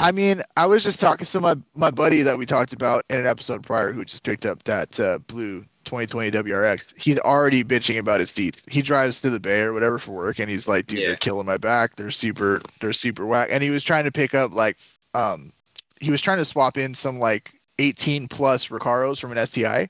I 0.00 0.12
mean, 0.12 0.42
I 0.56 0.66
was 0.66 0.82
just 0.82 1.00
talking 1.00 1.26
to 1.26 1.40
my 1.40 1.56
my 1.74 1.90
buddy 1.90 2.22
that 2.22 2.38
we 2.38 2.46
talked 2.46 2.72
about 2.72 3.04
in 3.08 3.20
an 3.20 3.26
episode 3.26 3.62
prior, 3.62 3.92
who 3.92 4.04
just 4.04 4.24
picked 4.24 4.44
up 4.44 4.62
that 4.64 4.98
uh, 5.00 5.18
blue 5.26 5.60
2020 5.84 6.30
WRX. 6.32 6.92
He's 6.96 7.18
already 7.20 7.62
bitching 7.62 7.98
about 7.98 8.18
his 8.20 8.30
seats. 8.30 8.64
He 8.68 8.82
drives 8.82 9.20
to 9.22 9.30
the 9.30 9.38
Bay 9.40 9.60
or 9.60 9.72
whatever 9.72 9.98
for 9.98 10.10
work, 10.12 10.38
and 10.40 10.50
he's 10.50 10.66
like, 10.66 10.86
"Dude, 10.86 10.98
Yeah. 11.00 11.06
they're 11.08 11.16
killing 11.16 11.46
my 11.46 11.56
back. 11.56 11.96
They're 11.96 12.10
super, 12.10 12.60
they're 12.80 12.92
super 12.92 13.24
whack." 13.24 13.48
And 13.52 13.62
he 13.62 13.70
was 13.70 13.84
trying 13.84 14.04
to 14.04 14.12
pick 14.12 14.34
up 14.34 14.52
like, 14.52 14.76
um, 15.14 15.52
he 16.00 16.10
was 16.10 16.20
trying 16.20 16.38
to 16.38 16.44
swap 16.44 16.76
in 16.76 16.94
some 16.94 17.18
like 17.18 17.52
18 17.78 18.26
plus 18.28 18.68
Recaros 18.68 19.20
from 19.20 19.30
an 19.32 19.38
STI, 19.38 19.88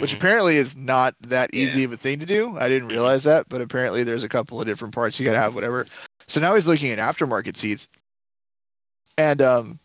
which 0.00 0.12
Mhm. 0.12 0.16
apparently 0.16 0.56
is 0.56 0.76
not 0.76 1.14
that 1.20 1.50
easy 1.54 1.80
Yeah. 1.80 1.84
of 1.86 1.92
a 1.92 1.96
thing 1.96 2.18
to 2.18 2.26
do. 2.26 2.56
I 2.58 2.68
didn't 2.68 2.88
Mhm. 2.88 2.92
realize 2.92 3.24
that, 3.24 3.48
but 3.48 3.60
apparently 3.60 4.02
there's 4.02 4.24
a 4.24 4.28
couple 4.28 4.60
of 4.60 4.66
different 4.66 4.92
parts 4.94 5.20
you 5.20 5.24
gotta 5.26 5.38
have, 5.40 5.54
whatever. 5.54 5.86
So 6.26 6.40
now 6.40 6.54
he's 6.54 6.66
looking 6.66 6.90
at 6.90 6.98
aftermarket 6.98 7.56
seats, 7.56 7.86
and 9.16 9.42
um, 9.42 9.78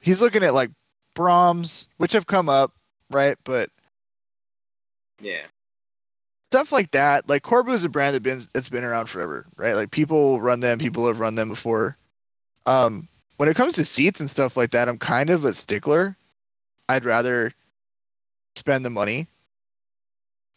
he's 0.00 0.20
looking 0.20 0.42
at 0.42 0.54
like 0.54 0.70
Brahms, 1.14 1.88
which 1.98 2.12
have 2.12 2.26
come 2.26 2.48
up, 2.48 2.72
right? 3.10 3.36
But 3.44 3.70
Yeah. 5.20 5.46
stuff 6.50 6.72
like 6.72 6.90
that, 6.92 7.28
like 7.28 7.42
Corbeau 7.42 7.72
is 7.72 7.84
a 7.84 7.88
brand 7.88 8.14
that 8.14 8.22
been 8.22 8.46
that's 8.52 8.68
been 8.68 8.84
around 8.84 9.06
forever, 9.06 9.46
right? 9.56 9.74
Like 9.74 9.90
people 9.90 10.40
run 10.40 10.60
them, 10.60 10.78
people 10.78 11.06
have 11.06 11.20
run 11.20 11.34
them 11.34 11.48
before. 11.48 11.96
Um, 12.66 13.08
when 13.36 13.48
it 13.48 13.56
comes 13.56 13.74
to 13.74 13.84
seats 13.84 14.20
and 14.20 14.30
stuff 14.30 14.56
like 14.56 14.70
that, 14.72 14.88
I'm 14.88 14.98
kind 14.98 15.30
of 15.30 15.44
a 15.44 15.52
stickler. 15.52 16.16
I'd 16.88 17.04
rather 17.04 17.52
spend 18.56 18.84
the 18.84 18.90
money. 18.90 19.28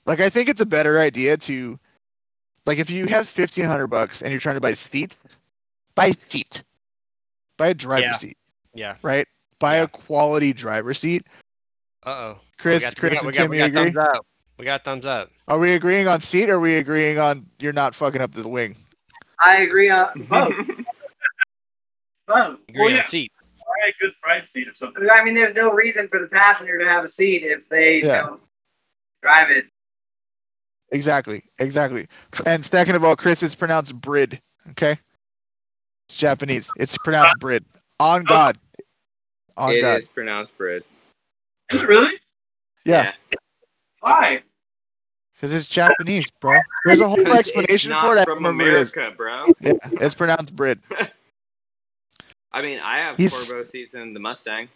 Like 0.06 0.20
I 0.20 0.30
think 0.30 0.50
it's 0.50 0.62
a 0.62 0.66
better 0.66 1.00
idea 1.00 1.38
to, 1.38 1.80
like 2.66 2.80
if 2.80 2.90
you 2.90 3.06
have 3.08 3.28
fifteen 3.28 3.66
hundred 3.66 3.88
bucks 3.88 4.22
and 4.22 4.32
you're 4.32 4.42
trying 4.42 4.56
to 4.56 4.62
buy 4.62 4.72
seats, 4.72 5.18
buy 5.96 6.12
seat, 6.12 6.64
buy 7.58 7.68
a 7.70 7.74
driver 7.74 8.02
Yeah. 8.02 8.14
seat, 8.14 8.38
Yeah. 8.74 8.96
right? 9.02 9.28
Buy 9.60 9.78
Yeah. 9.78 9.84
a 9.84 9.88
quality 9.88 10.54
driver 10.54 10.94
seat. 10.94 11.26
Uh 12.06 12.10
oh. 12.10 12.40
Chris, 12.58 12.84
we 12.84 12.88
got, 12.90 12.96
Chris, 12.98 13.12
we 13.12 13.16
got, 13.16 13.22
and 13.24 13.28
we 13.28 13.34
got, 13.34 13.42
Tim, 13.42 13.50
we 13.52 13.58
you 13.58 13.62
got 13.64 13.68
agree? 13.70 13.92
thumbs 13.94 13.98
up. 14.18 14.26
We 14.58 14.66
got 14.66 14.84
thumbs 14.84 15.06
up. 15.06 15.32
Are 15.48 15.58
we 15.60 15.74
agreeing 15.74 16.08
on 16.08 16.22
seat? 16.22 16.50
Or 16.50 16.56
are 16.56 16.60
we 16.60 16.76
agreeing 16.76 17.18
on 17.20 17.46
you're 17.60 17.74
not 17.74 17.96
fucking 17.96 18.22
up 18.22 18.32
the 18.34 18.48
wing? 18.48 18.76
I 19.44 19.58
agree 19.64 19.90
on 19.90 20.10
both. 20.30 20.54
both. 22.28 22.60
Agree 22.70 22.82
Well, 22.82 22.90
on 22.90 22.96
yeah. 22.96 23.04
seat. 23.04 23.32
Buy 23.58 23.88
a 23.90 23.94
good 24.02 24.14
Bride 24.22 24.48
seat 24.48 24.68
or 24.68 24.74
something. 24.74 25.08
I 25.10 25.24
mean, 25.24 25.34
there's 25.34 25.56
no 25.56 25.74
reason 25.74 26.08
for 26.08 26.20
the 26.20 26.28
passenger 26.28 26.78
to 26.78 26.86
have 26.86 27.04
a 27.04 27.10
seat 27.10 27.44
if 27.44 27.68
they 27.70 28.04
Yeah. 28.04 28.22
don't 28.22 28.42
drive 29.22 29.50
it. 29.50 29.66
Exactly, 30.92 31.44
exactly. 31.58 32.08
And 32.46 32.64
second 32.64 32.96
of 32.96 33.04
all, 33.04 33.16
Chris, 33.16 33.42
it's 33.42 33.56
pronounced 33.56 34.00
Brid. 34.00 34.40
Okay, 34.72 34.98
it's 36.14 36.20
Japanese. 36.20 36.70
It's 36.78 36.96
pronounced 37.00 37.36
Brid. 37.40 37.66
On 38.00 38.22
oh. 38.22 38.24
God. 38.24 38.58
On 39.58 39.72
It 39.74 39.82
God. 39.82 40.00
is 40.00 40.08
pronounced 40.08 40.56
bread. 40.58 40.84
Is 41.72 41.82
it 41.82 41.88
really? 41.88 42.14
Yeah, 42.86 43.14
Why? 44.02 44.44
because 45.34 45.54
it's 45.54 45.68
Japanese, 45.68 46.30
bro. 46.42 46.60
There's 46.86 47.00
a 47.00 47.08
whole 47.08 47.20
explanation 47.34 47.92
it's 47.92 48.00
for 48.02 48.16
not 48.16 48.18
it. 48.18 48.26
From 48.26 48.44
don't 48.44 48.44
remember 48.54 48.64
what 48.66 48.74
it 48.74 48.82
is. 48.82 48.94
America, 48.94 49.16
bro. 49.18 49.46
Yeah, 49.62 49.74
it's 50.06 50.14
pronounced 50.16 50.56
Brid. 50.56 50.80
I 52.52 52.62
mean, 52.62 52.80
I 52.80 52.98
have 53.00 53.16
He's- 53.18 53.34
Corbeau 53.34 53.68
seats 53.68 53.94
in 53.96 54.14
the 54.14 54.20
Mustang. 54.20 54.68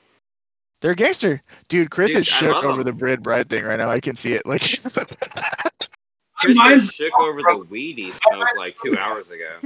They're 0.81 0.95
gangster, 0.95 1.41
dude. 1.69 1.89
Chris 1.91 2.11
Dude, 2.13 2.21
is 2.21 2.27
shook 2.27 2.63
over 2.63 2.77
them. 2.77 2.85
the 2.85 2.93
Brid 2.93 3.21
bride 3.23 3.49
thing 3.49 3.63
right 3.65 3.77
now. 3.77 3.89
I 3.89 3.99
can 3.99 4.15
see 4.15 4.33
it. 4.33 4.45
Like, 4.45 4.61
Chris 6.37 6.55
Mine's- 6.55 6.93
shook 6.93 7.13
over 7.19 7.39
the 7.41 7.65
weed 7.69 7.97
he 7.97 8.11
smoked 8.13 8.57
like 8.57 8.77
two 8.83 8.97
hours 8.97 9.29
ago. 9.31 9.59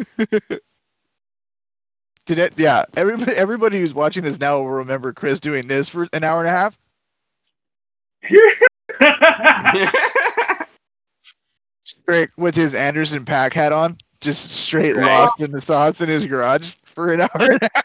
Did 2.26 2.40
it? 2.40 2.54
Yeah. 2.58 2.86
Everybody, 2.96 3.34
everybody 3.34 3.80
who's 3.80 3.94
watching 3.94 4.24
this 4.24 4.40
now 4.40 4.58
will 4.60 4.70
remember 4.70 5.12
Chris 5.14 5.40
doing 5.40 5.68
this 5.68 5.90
for 5.90 6.08
an 6.14 6.24
hour 6.24 6.40
and 6.40 6.48
a 6.48 6.52
half. 6.52 6.78
straight 11.84 12.30
with 12.38 12.56
his 12.56 12.74
Anderson 12.76 13.26
.Paak 13.26 13.54
hat 13.54 13.72
on, 13.72 13.98
just 14.20 14.52
straight 14.52 14.96
Right. 14.96 15.06
lost 15.06 15.42
in 15.42 15.52
the 15.52 15.62
sauce 15.62 16.02
in 16.02 16.10
his 16.10 16.28
garage 16.28 16.74
for 16.86 17.12
an 17.14 17.22
hour 17.22 17.30
and 17.36 17.62
a 17.64 17.70
half. 17.74 17.84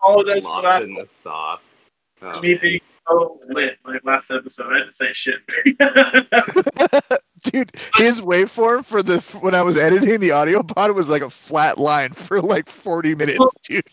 Apologize 0.00 0.42
for 0.42 0.48
Lost 0.50 0.64
that. 0.64 0.82
in 0.84 0.94
the 0.94 1.06
sauce. 1.06 1.74
Oh, 2.22 2.40
Me 2.40 2.52
man. 2.52 2.58
being 2.62 2.80
so 3.08 3.40
lit 3.48 3.78
like 3.84 4.04
last 4.04 4.30
episode. 4.30 4.72
I 4.72 4.78
didn't 4.78 4.94
say 4.94 5.12
shit. 5.12 5.40
Dude, 7.44 7.72
his 7.96 8.20
waveform 8.20 8.84
for 8.84 9.02
the 9.02 9.20
when 9.40 9.54
I 9.54 9.62
was 9.62 9.76
editing 9.76 10.20
the 10.20 10.32
audio 10.32 10.62
pod 10.62 10.92
was 10.92 11.08
like 11.08 11.22
a 11.22 11.30
flat 11.30 11.78
line 11.78 12.12
for 12.12 12.40
like 12.40 12.68
40 12.68 13.14
minutes, 13.14 13.44
dude. 13.64 13.84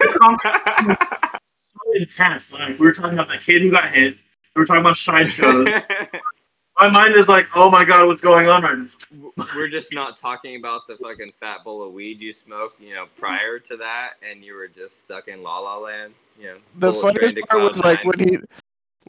so 0.42 1.80
intense. 1.94 2.52
Like 2.52 2.78
we 2.78 2.86
were 2.86 2.92
talking 2.92 3.12
about 3.12 3.28
the 3.28 3.38
kid 3.38 3.62
who 3.62 3.70
got 3.70 3.90
hit. 3.90 4.16
We 4.56 4.60
were 4.60 4.66
talking 4.66 4.80
about 4.80 4.96
shine 4.96 5.28
shows. 5.28 5.68
My 6.78 6.88
mind 6.88 7.14
is 7.14 7.28
like, 7.28 7.46
oh 7.54 7.70
my 7.70 7.84
god, 7.84 8.06
what's 8.06 8.22
going 8.22 8.48
on 8.48 8.62
right 8.62 8.78
now? 8.78 9.44
We're 9.54 9.68
just 9.68 9.92
not 9.92 10.16
talking 10.16 10.56
about 10.56 10.86
the 10.88 10.96
fucking 10.96 11.32
fat 11.38 11.62
bowl 11.62 11.86
of 11.86 11.92
weed 11.92 12.20
you 12.20 12.32
smoked, 12.32 12.80
you 12.80 12.94
know, 12.94 13.04
prior 13.18 13.58
to 13.58 13.76
that, 13.76 14.12
and 14.28 14.42
you 14.42 14.54
were 14.54 14.68
just 14.68 15.04
stuck 15.04 15.28
in 15.28 15.42
La 15.42 15.58
La 15.58 15.76
Land. 15.76 16.14
You 16.40 16.46
know, 16.46 16.56
The 16.78 16.94
funniest 16.94 17.36
part 17.48 17.62
was 17.62 17.78
like 17.84 18.04
Nine. 18.04 18.06
when 18.06 18.28
he 18.28 18.38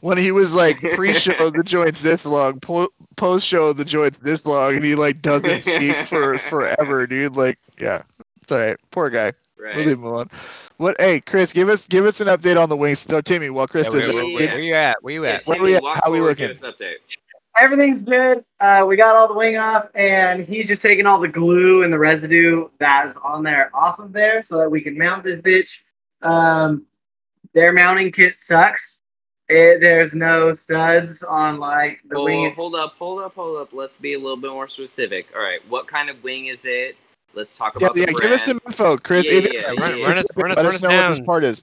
when 0.00 0.18
he 0.18 0.32
was 0.32 0.52
like 0.52 0.80
pre-show 0.94 1.50
the 1.50 1.62
joint's 1.64 2.00
this 2.02 2.26
long, 2.26 2.60
po- 2.60 2.90
post-show 3.16 3.72
the 3.72 3.84
joint's 3.84 4.18
this 4.18 4.44
long, 4.44 4.74
and 4.76 4.84
he 4.84 4.94
like 4.94 5.22
doesn't 5.22 5.60
speak 5.62 6.06
for 6.08 6.36
forever, 6.50 7.06
dude. 7.06 7.36
Like, 7.36 7.58
yeah, 7.80 8.02
it's 8.42 8.52
all 8.52 8.58
right. 8.60 8.76
Poor 8.90 9.08
guy. 9.10 9.32
right. 9.58 9.76
We'll 9.76 9.86
leave 9.86 9.98
him 9.98 10.04
alone. 10.04 10.28
What? 10.78 10.96
Hey, 11.00 11.20
Chris, 11.20 11.52
give 11.52 11.68
us 11.68 11.86
give 11.86 12.04
us 12.04 12.20
an 12.20 12.26
update 12.26 12.60
on 12.60 12.68
the 12.68 12.76
wings. 12.76 13.08
No, 13.08 13.20
Timmy. 13.20 13.48
While 13.50 13.68
Chris 13.68 13.86
Yeah, 13.86 13.92
where, 13.92 14.00
does 14.00 14.12
where, 14.12 14.22
it, 14.22 14.34
where, 14.34 14.48
where 14.48 14.60
you 14.60 14.74
at? 14.74 14.96
Where 15.02 15.14
you 15.14 15.24
Yeah, 15.24 15.30
at? 15.34 15.46
Where 15.46 15.56
Timmy, 15.56 15.70
we 15.70 15.74
at? 15.76 15.82
walk 15.82 16.00
How 16.02 16.10
we 16.10 16.20
looking? 16.20 16.50
update. 16.50 16.94
Everything's 17.56 18.02
good. 18.02 18.44
Uh, 18.60 18.84
we 18.88 18.96
got 18.96 19.14
all 19.14 19.28
the 19.28 19.34
wing 19.34 19.58
off, 19.58 19.86
and 19.94 20.42
he's 20.44 20.66
just 20.66 20.80
taking 20.82 21.06
all 21.06 21.20
the 21.20 21.28
glue 21.28 21.84
and 21.84 21.92
the 21.92 21.98
residue 21.98 22.68
that's 22.78 23.16
on 23.18 23.42
there 23.44 23.70
off 23.74 23.98
of 23.98 24.12
there 24.12 24.42
so 24.42 24.56
that 24.58 24.70
we 24.70 24.80
can 24.80 24.96
mount 24.98 25.22
this 25.22 25.38
bitch. 25.38 25.78
Um, 26.22 26.86
their 27.54 27.72
mounting 27.72 28.10
kit 28.12 28.38
sucks. 28.38 28.98
It, 29.48 29.80
there's 29.80 30.14
no 30.14 30.52
studs 30.52 31.22
on 31.22 31.58
like 31.58 32.00
the 32.08 32.16
Oh, 32.16 32.24
wing. 32.24 32.54
hold 32.56 32.74
up, 32.74 32.94
hold 32.98 33.20
up, 33.22 33.34
hold 33.34 33.58
up. 33.60 33.70
Let's 33.72 33.98
be 33.98 34.14
a 34.14 34.18
little 34.18 34.36
bit 34.36 34.50
more 34.50 34.68
specific. 34.68 35.26
All 35.34 35.42
right, 35.42 35.60
what 35.68 35.86
kind 35.86 36.08
of 36.08 36.22
wing 36.22 36.46
is 36.46 36.64
it? 36.64 36.96
Let's 37.34 37.56
talk 37.56 37.74
yeah, 37.78 37.86
about 37.86 37.96
yeah. 37.98 38.06
the 38.06 38.12
Give 38.20 38.30
us 38.30 38.44
some 38.44 38.60
info, 38.66 38.96
Chris. 38.96 39.26
Yeah, 39.26 39.32
Even 39.32 39.52
yeah, 39.52 39.60
if 39.60 39.64
yeah, 39.88 39.96
yeah. 39.96 40.04
specific, 40.04 40.06
Run 40.06 40.18
us- 40.18 40.26
run 40.36 40.50
us- 40.52 40.56
let 40.56 40.56
run 40.56 40.66
us 40.66 40.74
us 40.76 40.82
know 40.82 40.88
what 40.88 41.08
this 41.08 41.20
part 41.20 41.44
is. 41.44 41.62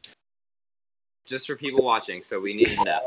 just 1.25 1.47
for 1.47 1.55
people 1.55 1.83
watching, 1.83 2.21
so 2.23 2.39
we 2.39 2.53
need 2.55 2.67
to 2.67 2.83
know. 2.83 2.99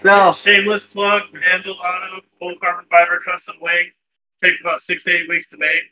So 0.00 0.32
Shameless 0.32 0.84
plug, 0.84 1.22
Anvil 1.52 1.74
Auto, 1.74 2.22
full 2.38 2.56
carbon 2.58 2.86
fiber 2.90 3.20
custom 3.20 3.56
wing. 3.60 3.90
Takes 4.42 4.60
about 4.62 4.80
six 4.80 5.04
to 5.04 5.10
eight 5.12 5.28
weeks 5.28 5.48
to 5.48 5.56
make. 5.58 5.82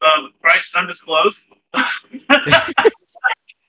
Um, 0.00 0.32
price 0.40 0.72
undisclosed. 0.74 1.42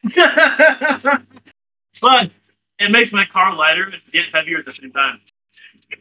but 2.03 2.31
it 2.79 2.91
makes 2.91 3.13
my 3.13 3.25
car 3.25 3.55
lighter 3.55 3.85
and 3.85 4.01
get 4.11 4.27
heavier 4.33 4.59
at 4.59 4.65
the 4.65 4.73
same 4.73 4.91
time. 4.91 5.21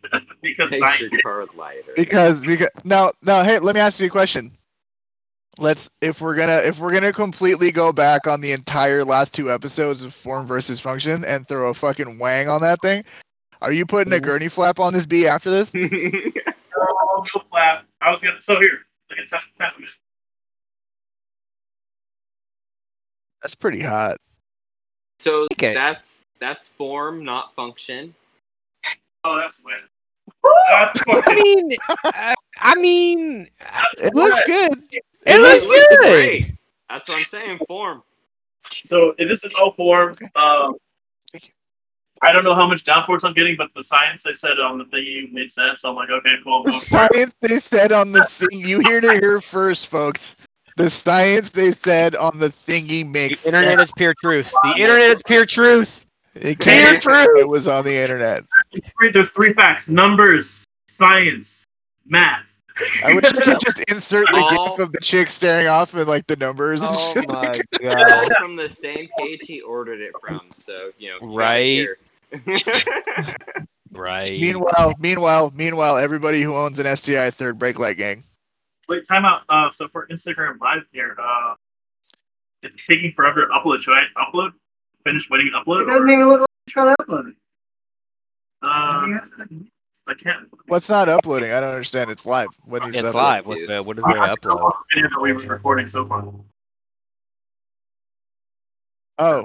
because 0.42 0.72
Makes 0.72 0.82
I, 0.82 0.98
your 1.00 1.10
car 1.22 1.46
lighter. 1.56 1.94
Because 1.96 2.40
because 2.42 2.70
now 2.84 3.12
now 3.22 3.44
hey, 3.44 3.58
let 3.60 3.74
me 3.74 3.80
ask 3.80 4.00
you 4.00 4.08
a 4.08 4.10
question. 4.10 4.52
let's 5.58 5.90
if 6.02 6.20
we're 6.20 6.34
gonna 6.36 6.58
if 6.58 6.78
we're 6.78 6.92
gonna 6.92 7.12
completely 7.12 7.72
go 7.72 7.92
back 7.92 8.26
on 8.26 8.40
the 8.40 8.52
entire 8.52 9.04
last 9.04 9.32
two 9.32 9.50
episodes 9.52 10.02
of 10.02 10.14
form 10.14 10.46
versus 10.46 10.80
function 10.80 11.24
and 11.24 11.46
throw 11.48 11.70
a 11.70 11.74
fucking 11.74 12.18
wang 12.18 12.48
on 12.48 12.62
that 12.62 12.80
thing. 12.82 13.04
Are 13.62 13.72
you 13.72 13.86
putting 13.86 14.12
a 14.12 14.20
Mm-hmm. 14.20 14.20
gurney 14.20 14.48
flap 14.48 14.80
on 14.80 14.92
this 14.94 15.06
bee 15.06 15.28
after 15.28 15.50
this? 15.50 15.74
Oh, 16.76 17.24
no 17.34 17.42
flap. 17.50 17.86
I 18.00 18.10
was 18.10 18.22
gonna. 18.22 18.40
So 18.42 18.60
here, 18.60 18.80
look 19.10 19.18
at 19.18 19.28
test, 19.28 19.48
test. 19.58 19.98
That's 23.42 23.54
pretty 23.54 23.80
hot. 23.80 24.18
So 25.22 25.46
Okay. 25.52 25.72
that's 25.72 26.26
that's 26.40 26.66
form, 26.66 27.24
not 27.24 27.54
function. 27.54 28.14
Oh, 29.24 29.36
that's 29.36 29.62
wet. 29.64 29.76
That's 30.68 31.00
I 31.06 31.34
mean, 31.34 31.72
uh, 31.88 32.34
I 32.58 32.74
mean, 32.74 33.48
It 33.98 34.14
looks 34.14 34.34
wet. 34.34 34.46
good. 34.46 34.88
it 35.26 35.40
looks 35.40 35.64
looks 35.64 35.86
good. 35.88 36.10
great. 36.10 36.54
That's 36.90 37.08
what 37.08 37.18
I'm 37.18 37.24
saying. 37.24 37.60
Form. 37.68 38.02
So 38.82 39.14
if 39.18 39.28
this 39.28 39.44
is 39.44 39.54
all 39.54 39.72
form. 39.74 40.16
Um, 40.34 40.74
Thank 41.30 41.46
you. 41.46 41.52
I 42.22 42.32
don't 42.32 42.42
know 42.44 42.54
how 42.54 42.66
much 42.66 42.84
downforce 42.84 43.24
I'm 43.24 43.32
getting, 43.34 43.56
but 43.56 43.70
the 43.76 43.82
science 43.82 44.22
they 44.24 44.32
said 44.32 44.58
on 44.58 44.78
the 44.78 44.84
thingy 44.86 45.32
made 45.32 45.52
sense. 45.52 45.82
So 45.82 45.90
I'm 45.90 45.96
like, 45.96 46.10
okay, 46.10 46.34
cool. 46.42 46.64
The 46.64 46.70
going 46.70 46.80
for 46.80 47.04
it. 47.04 47.12
science 47.12 47.34
they 47.40 47.58
said 47.60 47.92
on 47.92 48.10
the 48.12 48.24
thing 48.24 48.58
you 48.58 48.80
hear 48.80 49.00
to 49.00 49.12
hear 49.12 49.40
first, 49.40 49.86
folks. 49.88 50.34
The 50.76 50.88
science 50.90 51.50
they 51.50 51.72
said 51.72 52.16
on 52.16 52.38
the 52.38 52.48
thingy 52.48 53.08
makes 53.08 53.42
The 53.42 53.48
internet 53.48 53.78
sense. 53.78 53.90
is 53.90 53.94
pure 53.96 54.14
truth. 54.20 54.50
The 54.62 54.74
internet 54.80 55.10
is 55.10 55.22
pure 55.26 55.46
truth. 55.46 56.06
It 56.34 56.58
Pure 56.58 56.74
can't 56.74 57.02
truth. 57.02 57.28
It 57.38 57.48
was 57.48 57.68
on 57.68 57.84
the 57.84 57.94
internet. 57.94 58.44
Three- 58.98 59.10
There's 59.10 59.28
three 59.30 59.52
facts: 59.52 59.88
numbers, 59.90 60.64
science, 60.88 61.64
math. 62.06 62.46
I 63.04 63.12
wish 63.12 63.24
I 63.24 63.32
could 63.32 63.58
just 63.60 63.80
insert 63.90 64.24
the 64.32 64.40
All- 64.58 64.76
gif 64.76 64.86
of 64.86 64.92
the 64.92 65.00
chick 65.00 65.30
staring 65.30 65.66
off 65.66 65.92
and 65.92 66.08
like 66.08 66.26
the 66.26 66.36
numbers 66.36 66.80
and 66.80 66.90
Oh 66.94 67.12
shit. 67.12 67.28
my 67.28 67.60
All 67.84 67.94
god. 68.06 68.28
from 68.38 68.56
the 68.56 68.70
same 68.70 69.08
page 69.18 69.40
he 69.42 69.60
ordered 69.60 70.00
it 70.00 70.12
from. 70.26 70.40
So 70.56 70.90
you 70.98 71.10
know. 71.10 71.16
you 71.16 71.20
got 71.20 71.26
it 71.28 71.36
Right. 71.36 71.64
here. 71.66 71.98
Right. 73.92 74.40
Meanwhile, 74.40 74.94
meanwhile, 74.98 75.52
meanwhile, 75.54 75.98
everybody 75.98 76.40
who 76.40 76.54
owns 76.54 76.78
an 76.78 76.96
STI 76.96 77.30
third 77.30 77.58
brake 77.58 77.78
light 77.78 77.98
gang. 77.98 78.24
Wait, 78.88 79.06
time 79.06 79.24
out. 79.24 79.42
Uh, 79.48 79.70
so 79.72 79.88
for 79.88 80.06
Instagram 80.08 80.58
Live 80.60 80.82
here, 80.92 81.16
uh, 81.20 81.54
it's 82.62 82.76
taking 82.86 83.12
forever 83.12 83.46
to 83.46 83.52
upload. 83.52 83.80
Should 83.80 83.94
I 83.94 84.04
upload? 84.16 84.52
Finish 85.04 85.28
waiting 85.30 85.50
to 85.52 85.58
upload 85.60 85.82
It 85.82 85.86
doesn't 85.86 86.08
Or, 86.08 86.12
even 86.12 86.28
look 86.28 86.40
like 86.40 86.48
it's 86.66 86.72
trying 86.74 86.94
to 86.94 87.04
upload 87.04 87.28
it. 87.30 87.36
uh, 88.62 89.18
I 90.08 90.14
can't. 90.14 90.48
What's 90.66 90.88
not 90.88 91.08
uploading? 91.08 91.52
I 91.52 91.60
don't 91.60 91.70
understand. 91.70 92.10
It's 92.10 92.26
live. 92.26 92.48
What 92.64 92.82
needs 92.84 92.96
It's 92.96 93.10
to 93.10 93.16
live. 93.16 93.46
What's 93.46 93.64
the, 93.66 93.82
what 93.82 93.98
is 93.98 94.04
there 94.04 94.14
to 94.14 94.20
upload? 94.36 94.72
Video 94.94 95.08
that 95.10 95.20
we 95.20 95.32
were 95.32 95.40
recording 95.42 95.86
so 95.88 96.04
far. 96.06 96.24
Oh, 99.18 99.44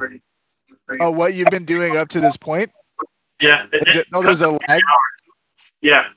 oh, 1.00 1.12
what 1.12 1.34
you've 1.36 1.50
been 1.50 1.65
doing 1.65 1.97
up 1.97 2.08
to 2.10 2.19
this 2.19 2.38
point? 2.38 2.71
Yeah. 3.41 3.67
it- 3.71 3.88
Is 3.88 3.95
it, 3.97 4.08
no, 4.12 4.23
there's 4.23 4.41
a 4.41 4.52
lag. 4.52 4.82
yeah. 5.82 6.10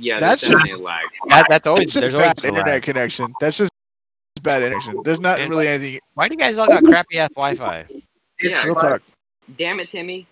Yeah, 0.00 0.18
That's 0.18 0.42
that's 0.42 0.64
just- 0.64 0.70
a 0.70 0.76
lag. 0.76 1.04
That, 1.28 1.46
that's 1.48 1.66
always 1.66 1.84
It's 1.86 1.94
just 1.94 2.00
there's 2.02 2.14
always 2.14 2.34
bad 2.34 2.38
a 2.38 2.42
lag. 2.48 2.58
internet 2.58 2.82
connection. 2.82 3.32
That's 3.40 3.56
just 3.58 3.70
bad 4.42 4.62
connection. 4.62 4.96
There's 5.04 5.20
not 5.20 5.40
And- 5.40 5.50
really 5.50 5.68
anything. 5.68 6.00
Why 6.14 6.28
do 6.28 6.34
you 6.34 6.38
guys 6.38 6.58
all 6.58 6.66
got 6.66 6.82
crappy 6.84 7.18
ass 7.18 7.30
Wi-Fi? 7.34 7.86
Yeah. 8.40 8.64
Real 8.64 8.74
talk. 8.74 9.02
Damn 9.58 9.80
it, 9.80 9.88
Timmy. 9.90 10.26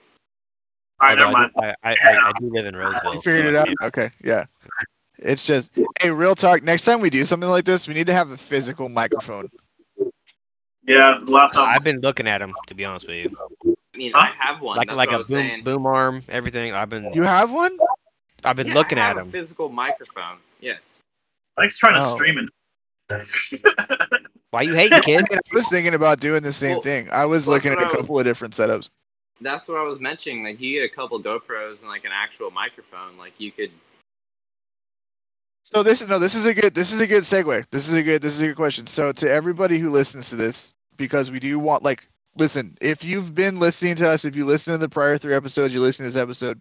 All 1.00 1.08
right, 1.08 1.18
never 1.18 1.36
I, 1.36 1.46
do- 1.46 1.52
I, 1.60 1.74
I, 1.84 1.96
I 2.24 2.32
do 2.40 2.50
live 2.52 2.66
in 2.66 2.74
Roseville. 2.76 3.14
You 3.14 3.20
figured 3.20 3.54
it 3.54 3.54
so 3.54 3.60
out. 3.60 3.88
Okay, 3.88 4.10
yeah. 4.24 4.44
It's 5.18 5.44
just, 5.44 5.70
hey, 6.00 6.10
real 6.10 6.34
talk. 6.34 6.62
Next 6.62 6.84
time 6.84 7.00
we 7.00 7.10
do 7.10 7.24
something 7.24 7.48
like 7.48 7.64
this, 7.64 7.86
we 7.88 7.94
need 7.94 8.06
to 8.06 8.12
have 8.14 8.30
a 8.30 8.36
physical 8.36 8.88
microphone. 8.88 9.48
Yeah, 10.86 11.18
the 11.22 11.30
last 11.30 11.54
time. 11.54 11.68
I've 11.68 11.84
been 11.84 12.00
looking 12.00 12.26
at 12.26 12.38
them 12.38 12.54
to 12.68 12.74
be 12.74 12.84
honest 12.84 13.06
with 13.06 13.16
you, 13.26 13.36
I 13.94 13.96
mean, 13.98 14.12
Huh? 14.14 14.20
I 14.28 14.44
have 14.46 14.60
one. 14.62 14.76
like 14.76 14.90
like 14.90 15.08
what 15.08 15.12
I 15.12 15.16
a 15.16 15.18
was 15.18 15.28
boom 15.28 15.36
saying. 15.44 15.64
boom 15.64 15.86
arm, 15.86 16.22
everything. 16.28 16.72
I've 16.72 16.88
been 16.88 17.12
You 17.12 17.22
have 17.22 17.50
one? 17.50 17.76
I've 18.44 18.56
been 18.56 18.68
Yeah, 18.68 18.74
looking 18.74 18.98
I 18.98 19.02
at 19.02 19.08
have 19.08 19.16
them. 19.18 19.28
A 19.28 19.32
physical 19.32 19.68
microphone. 19.68 20.38
Yes. 20.60 20.98
Mike's 21.56 21.76
trying 21.78 22.00
to 22.00 22.06
Oh. 22.06 22.14
stream 22.14 22.38
it. 22.38 22.48
Why 24.50 24.62
you 24.62 24.74
hating, 24.74 24.98
I, 24.98 25.00
kid? 25.00 25.24
I 25.32 25.38
was 25.52 25.68
thinking 25.68 25.94
about 25.94 26.20
doing 26.20 26.42
the 26.42 26.52
same 26.52 26.72
Well, 26.72 26.82
thing. 26.82 27.08
I 27.10 27.24
was 27.24 27.46
well, 27.46 27.56
looking 27.56 27.72
at 27.72 27.78
a 27.78 27.84
what 27.84 27.92
I 27.94 27.96
couple 27.96 28.18
of 28.18 28.24
different 28.24 28.54
setups. 28.54 28.90
That's 29.40 29.68
what 29.68 29.78
I 29.78 29.82
was 29.82 30.00
mentioning. 30.00 30.42
Like, 30.42 30.60
you 30.60 30.80
get 30.80 30.90
a 30.90 30.94
couple 30.94 31.20
GoPros 31.22 31.80
and 31.80 31.88
like 31.88 32.04
an 32.04 32.10
actual 32.12 32.50
microphone. 32.50 33.16
Like, 33.18 33.34
you 33.38 33.52
could. 33.52 33.70
So 35.64 35.82
this 35.82 36.00
is 36.00 36.08
no, 36.08 36.18
this 36.18 36.34
is 36.34 36.46
a 36.46 36.54
good 36.54 36.74
this 36.74 36.92
is 36.92 37.00
a 37.00 37.06
good 37.06 37.24
segue. 37.24 37.64
This 37.70 37.88
is 37.90 37.96
a 37.96 38.02
good 38.02 38.22
this 38.22 38.34
is 38.34 38.40
a 38.40 38.46
good 38.48 38.56
question. 38.56 38.86
So 38.86 39.12
to 39.12 39.30
everybody 39.30 39.78
who 39.78 39.90
listens 39.90 40.30
to 40.30 40.36
this, 40.36 40.72
because 40.96 41.30
we 41.30 41.38
do 41.40 41.58
want 41.58 41.82
like 41.82 42.08
listen, 42.36 42.76
if 42.80 43.04
you've 43.04 43.34
been 43.34 43.58
listening 43.60 43.96
to 43.96 44.08
us, 44.08 44.24
if 44.24 44.34
you 44.34 44.46
listen 44.46 44.72
to 44.72 44.78
the 44.78 44.88
prior 44.88 45.18
three 45.18 45.34
episodes, 45.34 45.74
you 45.74 45.80
listen 45.80 46.06
to 46.06 46.10
this 46.10 46.20
episode, 46.20 46.58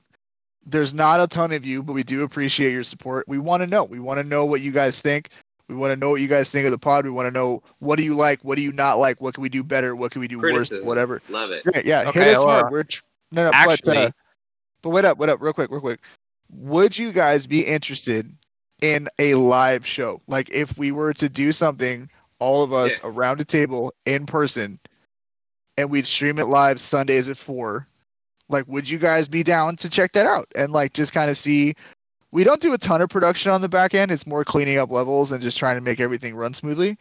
there's 0.65 0.93
not 0.93 1.21
a 1.21 1.27
ton 1.27 1.51
of 1.51 1.65
you, 1.65 1.81
but 1.81 1.93
we 1.93 2.03
do 2.03 2.23
appreciate 2.23 2.71
your 2.73 2.83
support. 2.83 3.27
We 3.27 3.37
want 3.37 3.61
to 3.63 3.67
know. 3.67 3.83
We 3.85 3.99
want 3.99 4.19
to 4.21 4.27
know 4.27 4.45
what 4.45 4.61
you 4.61 4.71
guys 4.71 4.99
think. 4.99 5.29
We 5.69 5.75
want 5.75 5.93
to 5.93 5.99
know 5.99 6.09
what 6.11 6.21
you 6.21 6.27
guys 6.27 6.49
think 6.49 6.65
of 6.65 6.71
the 6.71 6.77
pod. 6.77 7.05
We 7.05 7.11
want 7.11 7.27
to 7.27 7.31
know 7.31 7.61
what 7.79 7.97
do 7.97 8.03
you 8.03 8.15
like, 8.15 8.39
what 8.41 8.55
do 8.55 8.61
you 8.61 8.71
not 8.71 8.99
like, 8.99 9.19
what 9.19 9.33
can 9.33 9.41
we 9.41 9.49
do 9.49 9.63
better, 9.63 9.95
what 9.95 10.11
can 10.11 10.21
we 10.21 10.27
do 10.27 10.39
worse, 10.39 10.71
whatever. 10.81 11.21
Love 11.29 11.51
it. 11.51 11.63
Great, 11.63 11.85
yeah, 11.85 12.09
hit 12.11 12.27
us 12.27 12.37
well, 12.37 12.47
hard. 12.47 12.71
We're 12.71 12.83
tr- 12.83 13.01
no, 13.31 13.45
no, 13.45 13.51
actually- 13.53 13.95
but 13.95 13.97
uh, 13.97 14.11
but 14.81 14.89
wait 14.91 15.05
up, 15.05 15.17
wait 15.17 15.29
up, 15.29 15.41
real 15.41 15.53
quick, 15.53 15.69
real 15.71 15.81
quick. 15.81 15.99
Would 16.51 16.97
you 16.97 17.11
guys 17.11 17.47
be 17.47 17.65
interested 17.65 18.33
in 18.81 19.09
a 19.19 19.33
live 19.33 19.85
show? 19.85 20.21
Like 20.27 20.49
if 20.49 20.77
we 20.77 20.91
were 20.91 21.13
to 21.15 21.27
do 21.27 21.51
something, 21.51 22.09
all 22.39 22.63
of 22.63 22.71
us 22.71 23.01
around 23.03 23.41
a 23.41 23.45
table 23.45 23.93
in 24.05 24.25
person, 24.25 24.79
and 25.77 25.89
we'd 25.89 26.07
stream 26.07 26.39
it 26.39 26.45
live 26.45 26.79
Sundays 26.79 27.29
at 27.29 27.37
four. 27.37 27.87
Like, 28.49 28.67
would 28.67 28.89
you 28.89 28.97
guys 28.97 29.27
be 29.27 29.43
down 29.43 29.75
to 29.77 29.89
check 29.89 30.13
that 30.13 30.25
out 30.25 30.47
and 30.55 30.71
like 30.71 30.93
just 30.93 31.13
kind 31.13 31.29
of 31.29 31.37
see? 31.37 31.75
We 32.31 32.43
don't 32.43 32.61
do 32.61 32.73
a 32.73 32.77
ton 32.77 33.01
of 33.01 33.09
production 33.09 33.51
on 33.51 33.61
the 33.61 33.69
back 33.69 33.93
end. 33.93 34.11
It's 34.11 34.27
more 34.27 34.43
cleaning 34.43 34.77
up 34.77 34.91
levels 34.91 35.31
and 35.31 35.41
just 35.41 35.57
trying 35.57 35.75
to 35.75 35.81
make 35.81 35.99
everything 35.99 36.35
run 36.35 36.53
smoothly. 36.53 36.97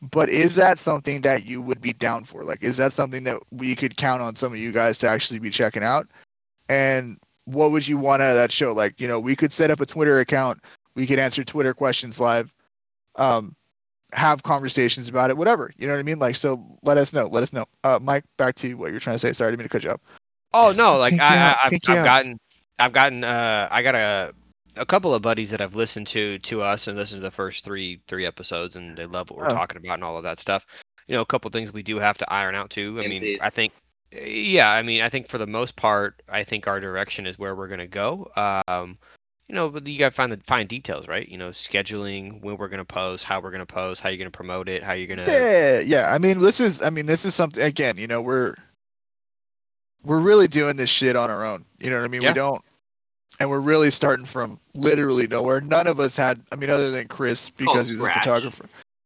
But 0.00 0.28
is 0.28 0.54
that 0.54 0.78
something 0.78 1.22
that 1.22 1.44
you 1.44 1.60
would 1.60 1.80
be 1.80 1.92
down 1.92 2.24
for? 2.24 2.44
Like, 2.44 2.62
is 2.62 2.76
that 2.76 2.92
something 2.92 3.24
that 3.24 3.38
we 3.50 3.74
could 3.74 3.96
count 3.96 4.22
on 4.22 4.36
some 4.36 4.52
of 4.52 4.58
you 4.58 4.70
guys 4.70 4.98
to 4.98 5.08
actually 5.08 5.40
be 5.40 5.50
checking 5.50 5.82
out? 5.82 6.06
And 6.68 7.18
what 7.46 7.72
would 7.72 7.88
you 7.88 7.98
want 7.98 8.22
out 8.22 8.30
of 8.30 8.36
that 8.36 8.52
show? 8.52 8.72
Like, 8.72 9.00
you 9.00 9.08
know, 9.08 9.18
we 9.18 9.34
could 9.34 9.52
set 9.52 9.70
up 9.70 9.80
a 9.80 9.86
Twitter 9.86 10.20
account. 10.20 10.60
We 10.94 11.06
could 11.06 11.18
answer 11.18 11.42
Twitter 11.42 11.74
questions 11.74 12.20
live. 12.20 12.54
Um, 13.16 13.56
have 14.12 14.42
conversations 14.42 15.08
about 15.08 15.30
it, 15.30 15.36
whatever. 15.36 15.72
You 15.76 15.86
know 15.86 15.94
what 15.94 16.00
I 16.00 16.04
mean? 16.04 16.18
Like, 16.18 16.36
so 16.36 16.64
let 16.82 16.96
us 16.96 17.12
know. 17.12 17.26
Let 17.26 17.42
us 17.42 17.52
know. 17.52 17.66
Uh, 17.82 17.98
Mike, 18.00 18.24
back 18.36 18.54
to 18.56 18.74
what 18.74 18.90
you're 18.90 19.00
trying 19.00 19.14
to 19.14 19.18
say. 19.18 19.32
Sorry, 19.32 19.52
I 19.52 19.56
mean 19.56 19.64
to 19.64 19.68
cut 19.68 19.82
you 19.82 19.90
off. 19.90 20.00
Oh 20.52 20.72
no, 20.76 20.96
like 20.96 21.14
I, 21.20 21.36
I, 21.36 21.56
I've, 21.64 21.72
I've 21.86 22.04
gotten 22.04 22.38
I've 22.78 22.92
gotten 22.92 23.24
uh 23.24 23.68
I 23.70 23.82
got 23.82 23.94
a 23.94 24.32
a 24.76 24.86
couple 24.86 25.12
of 25.14 25.22
buddies 25.22 25.50
that 25.50 25.60
have 25.60 25.74
listened 25.74 26.06
to 26.08 26.38
to 26.40 26.62
us 26.62 26.86
and 26.86 26.96
listened 26.96 27.20
to 27.20 27.24
the 27.26 27.30
first 27.30 27.64
three 27.64 28.00
three 28.08 28.24
episodes 28.24 28.76
and 28.76 28.96
they 28.96 29.06
love 29.06 29.30
what 29.30 29.38
we're 29.38 29.46
Oh. 29.46 29.54
talking 29.54 29.76
about 29.78 29.94
and 29.94 30.04
all 30.04 30.16
of 30.16 30.22
that 30.24 30.38
stuff. 30.38 30.64
You 31.06 31.14
know, 31.16 31.22
a 31.22 31.26
couple 31.26 31.50
things 31.50 31.72
we 31.72 31.82
do 31.82 31.98
have 31.98 32.18
to 32.18 32.32
iron 32.32 32.54
out 32.54 32.70
too. 32.70 33.00
I 33.00 33.08
mean, 33.08 33.38
I 33.42 33.50
think 33.50 33.72
yeah, 34.12 34.70
I 34.70 34.82
mean, 34.82 35.02
I 35.02 35.10
think 35.10 35.28
for 35.28 35.38
the 35.38 35.46
most 35.46 35.76
part, 35.76 36.22
I 36.28 36.44
think 36.44 36.66
our 36.66 36.80
direction 36.80 37.26
is 37.26 37.38
where 37.38 37.54
we're 37.54 37.68
gonna 37.68 37.86
go. 37.86 38.30
Um, 38.36 38.98
you 39.48 39.54
know, 39.54 39.68
but 39.70 39.86
you 39.86 39.98
gotta 39.98 40.14
find 40.14 40.32
the 40.32 40.40
fine 40.46 40.66
details, 40.66 41.08
right? 41.08 41.26
You 41.28 41.38
know, 41.38 41.50
scheduling, 41.50 42.40
when 42.42 42.56
we're 42.56 42.68
gonna 42.68 42.84
post, 42.84 43.24
how 43.24 43.40
we're 43.40 43.50
gonna 43.50 43.66
post, 43.66 44.00
how 44.00 44.08
you're 44.08 44.18
gonna 44.18 44.30
promote 44.30 44.68
it, 44.68 44.82
how 44.82 44.92
you're 44.92 45.08
gonna. 45.08 45.26
Yeah, 45.26 45.80
yeah. 45.80 46.12
I 46.12 46.18
mean, 46.18 46.40
this 46.40 46.60
is. 46.60 46.80
I 46.82 46.90
mean, 46.90 47.06
this 47.06 47.24
is 47.24 47.34
something. 47.34 47.62
Again, 47.62 47.96
you 47.98 48.06
know, 48.06 48.20
we're 48.22 48.54
we're 50.08 50.18
really 50.18 50.48
doing 50.48 50.76
this 50.76 50.88
shit 50.88 51.14
on 51.16 51.30
our 51.30 51.44
own. 51.44 51.64
You 51.78 51.90
know 51.90 51.96
what 51.96 52.04
I 52.06 52.08
mean? 52.08 52.22
Yeah. 52.22 52.30
We 52.30 52.34
don't, 52.34 52.62
and 53.40 53.50
we're 53.50 53.60
really 53.60 53.90
starting 53.90 54.24
from 54.24 54.58
literally 54.74 55.26
nowhere. 55.26 55.60
None 55.60 55.86
of 55.86 56.00
us 56.00 56.16
had. 56.16 56.40
I 56.50 56.56
mean, 56.56 56.70
other 56.70 56.90
than 56.90 57.06
Chris 57.06 57.50
because 57.50 57.88
he's 57.88 57.98
scratch. 57.98 58.16
a 58.16 58.20
photographer. 58.20 58.64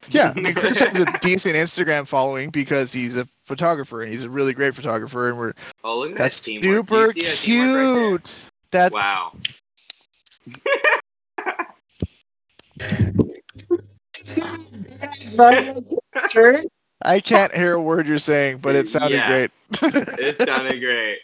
Yeah, 0.09 0.33
I 0.35 0.41
mean, 0.41 0.55
Chris 0.55 0.79
has 0.79 1.01
a 1.01 1.07
decent 1.21 1.57
Instagram 1.57 2.07
following 2.07 2.51
because 2.51 2.93
he's 2.93 3.19
a 3.19 3.27
photographer 3.45 4.03
and 4.03 4.13
he's 4.13 4.23
a 4.23 4.31
really 4.31 4.55
great 4.55 4.77
photographer, 4.77 5.29
and 5.29 5.37
we're 5.37 5.53
Oh, 5.83 5.99
look 5.99 6.13
at 6.13 6.17
that's 6.17 6.41
that 6.41 6.45
teamwork. 6.45 6.87
Super 6.87 7.13
you 7.19 7.25
see 7.25 7.59
that 7.59 7.73
right 7.75 8.09
cute. 8.09 8.35
That's 8.71 8.95
there? 8.95 9.03
Wow. 9.03 9.37
Sure. 17.05 17.13
I 17.13 17.21
can't 17.21 17.55
hear 17.55 17.75
a 17.75 17.83
word 17.83 18.07
you're 18.07 18.19
saying, 18.19 18.59
but 18.59 18.75
it 18.77 18.89
sounded 18.89 19.17
Yeah. 19.17 19.29
great. 19.29 19.51
It 20.19 20.37
sounded 20.37 20.79
great. 20.81 21.19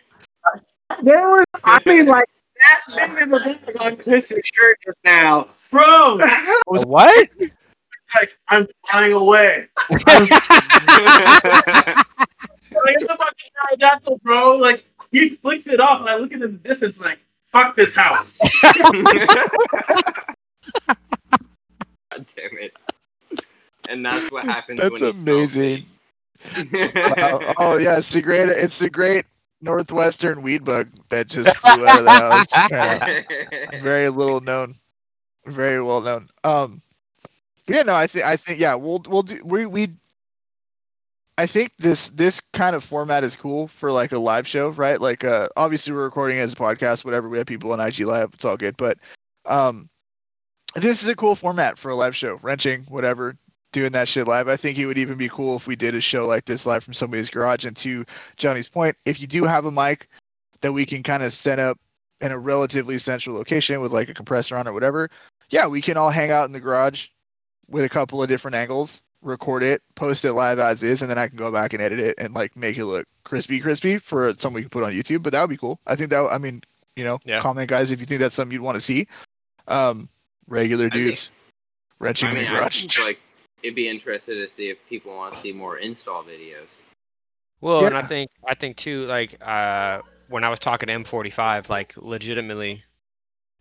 There 1.03 1.29
was, 1.29 1.45
I 1.65 1.79
mean, 1.87 2.07
like 2.07 2.29
that 2.59 2.81
big 3.17 3.23
of 3.23 3.33
a 3.33 3.39
bag 3.45 3.77
on 3.81 3.97
Chris's 3.97 4.41
shirt 4.45 4.79
just 4.85 4.99
now. 5.05 5.49
Bro, 5.71 6.19
A 6.21 6.87
what? 6.87 7.29
like, 8.15 8.37
I'm 8.49 8.67
flying 8.91 9.13
away. 9.13 9.69
Like, 9.91 10.31
it's 12.87 13.05
a 13.05 13.09
fucking 13.09 13.51
pterodactyl, 13.71 14.19
bro. 14.23 14.57
Like, 14.57 14.85
he 15.13 15.31
flicks 15.31 15.67
it 15.69 15.79
off, 15.81 16.01
and 16.01 16.09
I 16.09 16.17
look 16.17 16.33
at 16.33 16.41
the 16.41 16.49
distance, 16.49 16.99
like, 16.99 17.19
fuck 17.47 17.77
this 17.77 17.95
house. 17.95 18.39
God 18.63 18.75
damn 22.35 22.59
it. 22.59 22.73
And 23.89 24.05
that's 24.05 24.31
what 24.31 24.45
happens. 24.45 24.81
That's 24.81 25.01
amazing. 25.01 25.87
Wow. 26.73 27.53
Oh 27.59 27.79
yeah, 27.79 27.99
it's 27.99 28.13
the 28.13 28.23
great. 28.23 28.49
It's 28.49 28.79
the 28.79 28.91
great 28.91 29.27
northwestern 29.61 30.43
weed 30.43 30.65
bug 30.65 30.89
that 31.09 31.29
just 31.29 31.57
flew 31.57 31.87
out 31.87 31.99
of 31.99 32.05
the 32.05 32.11
house. 32.11 33.73
Very 33.83 34.09
little 34.09 34.41
known, 34.41 34.77
very 35.47 35.83
well 35.83 36.01
known. 36.01 36.29
Um, 36.45 36.83
yeah, 37.67 37.83
no, 37.83 37.95
I 37.95 38.07
think 38.07 38.25
I 38.25 38.37
think 38.37 38.61
yeah, 38.61 38.75
we'll 38.75 39.03
we'll 39.09 39.23
do 39.23 39.41
we 39.45 39.67
we. 39.67 39.91
I 41.37 41.47
think 41.47 41.73
this 41.79 42.11
this 42.11 42.41
kind 42.53 42.75
of 42.75 42.83
format 42.83 43.25
is 43.25 43.37
cool 43.37 43.69
for 43.69 43.93
like 43.93 44.13
a 44.13 44.19
live 44.19 44.47
show, 44.47 44.71
right? 44.71 45.01
Like, 45.01 45.25
uh, 45.25 45.49
obviously 45.57 45.93
we're 45.93 46.05
recording 46.05 46.39
as 46.39 46.53
a 46.53 46.57
podcast, 46.57 47.05
whatever. 47.05 47.29
We 47.29 47.39
have 47.39 47.47
people 47.47 47.73
on 47.73 47.81
IG 47.81 48.01
Live, 48.01 48.31
it's 48.35 48.45
all 48.45 48.57
good. 48.57 48.77
But, 48.77 48.99
um, 49.47 49.89
this 50.75 51.01
is 51.03 51.09
a 51.09 51.15
cool 51.15 51.37
format 51.37 51.79
for 51.79 51.91
a 51.91 51.95
live 51.95 52.17
show, 52.17 52.41
wrenching, 52.43 52.83
whatever, 52.89 53.37
doing 53.73 53.93
that 53.93 54.09
shit 54.09 54.27
live. 54.27 54.49
I 54.49 54.57
think 54.57 54.79
it 54.79 54.87
would 54.87 54.99
even 54.99 55.19
be 55.19 55.29
cool 55.29 55.57
if 55.57 55.67
we 55.67 55.77
did 55.77 55.95
a 55.95 56.01
show 56.01 56.27
like 56.27 56.45
this 56.45 56.67
live 56.67 56.85
from 56.85 56.95
somebody's 56.95 57.31
garage. 57.31 57.65
And 57.65 57.77
to 57.79 58.05
Johnny's 58.37 58.69
point, 58.69 58.97
if 59.05 59.21
you 59.21 59.27
do 59.27 59.45
have 59.45 59.65
a 59.67 59.71
mic 59.71 60.09
that 60.61 60.73
we 60.73 60.87
can 60.87 61.03
kind 61.03 61.23
of 61.23 61.33
set 61.35 61.59
up 61.59 61.79
in 62.21 62.33
a 62.33 62.39
relatively 62.39 62.99
central 62.99 63.37
location 63.37 63.81
with 63.81 63.93
like 63.93 64.09
a 64.09 64.15
compressor 64.15 64.57
on 64.57 64.67
or 64.67 64.73
whatever, 64.73 65.09
yeah, 65.51 65.67
we 65.67 65.81
can 65.81 65.97
all 65.97 66.11
hang 66.11 66.31
out 66.31 66.47
in 66.47 66.53
the 66.53 66.61
garage 66.61 67.09
with 67.69 67.85
a 67.85 67.89
couple 67.89 68.23
of 68.23 68.29
different 68.29 68.55
angles, 68.55 69.03
record 69.23 69.63
it, 69.63 69.83
post 69.95 70.25
it 70.25 70.33
live 70.33 70.59
as 70.59 70.83
is, 70.83 71.03
and 71.03 71.11
then 71.11 71.19
I 71.19 71.29
can 71.29 71.37
go 71.37 71.53
back 71.53 71.73
and 71.75 71.83
edit 71.83 72.01
it 72.01 72.15
and 72.19 72.35
like 72.35 72.57
make 72.57 72.77
it 72.79 72.87
look 72.87 73.07
crispy, 73.25 73.61
crispy 73.61 73.99
for 73.99 74.31
something 74.39 74.55
we 74.55 74.63
can 74.63 74.71
put 74.71 74.83
on 74.85 74.93
YouTube. 74.93 75.23
But 75.23 75.33
that 75.33 75.41
would 75.43 75.51
be 75.51 75.57
cool. 75.59 75.79
I 75.87 75.95
think 75.95 76.11
that, 76.11 76.27
I 76.31 76.39
mean, 76.39 76.63
you 76.97 77.05
know, 77.05 77.19
Yeah. 77.25 77.41
comment 77.41 77.69
guys 77.69 77.93
if 77.93 78.01
you 78.01 78.07
think 78.07 78.21
that's 78.21 78.35
something 78.35 78.53
you'd 78.53 78.63
want 78.63 78.77
to 78.77 78.81
see. 78.81 79.07
Um, 79.69 80.09
regular 80.49 80.85
think- 80.85 80.95
dudes 80.95 81.31
wrenching 81.99 82.31
I 82.31 82.33
mean, 82.33 82.45
in 82.47 82.51
the 82.53 82.57
I 82.57 82.61
garage. 82.61 82.81
think 82.81 82.99
like 82.99 83.19
it'd 83.63 83.75
be 83.75 83.89
interested 83.89 84.35
to 84.35 84.53
see 84.53 84.71
if 84.71 84.79
people 84.89 85.17
want 85.17 85.35
to 85.35 85.41
see 85.41 85.53
more 85.53 85.79
install 85.79 86.23
videos. 86.23 86.81
Well, 87.61 87.87
and 87.87 87.97
I 87.97 88.03
think 88.03 88.31
I 88.47 88.55
think 88.55 88.77
too, 88.77 89.07
like 89.07 89.37
uh, 89.41 90.01
when 90.29 90.45
I 90.45 90.49
was 90.49 90.61
talking 90.61 90.87
to 90.89 90.95
M45, 90.95 91.69
like 91.69 91.97
legitimately, 91.97 92.83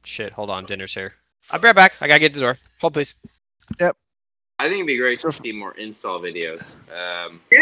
shit. 0.03 0.33
Hold 0.33 0.49
on, 0.49 0.65
dinner's 0.65 0.93
here. 0.93 1.13
I'll 1.49 1.59
be 1.59 1.67
right 1.67 1.75
back. 1.75 1.93
I 2.01 2.07
gotta 2.07 2.19
get 2.19 2.33
to 2.33 2.39
the 2.39 2.45
door. 2.45 2.57
Hold 2.81 2.93
please. 2.93 3.15
Yep. 3.79 3.95
I 4.59 4.63
think 4.63 4.75
it'd 4.75 4.87
be 4.87 4.97
great 4.97 5.19
to 5.19 5.31
see 5.31 5.51
more 5.51 5.75
install 5.77 6.19
videos. 6.19 6.61
Um, 6.91 7.41
yeah, 7.51 7.61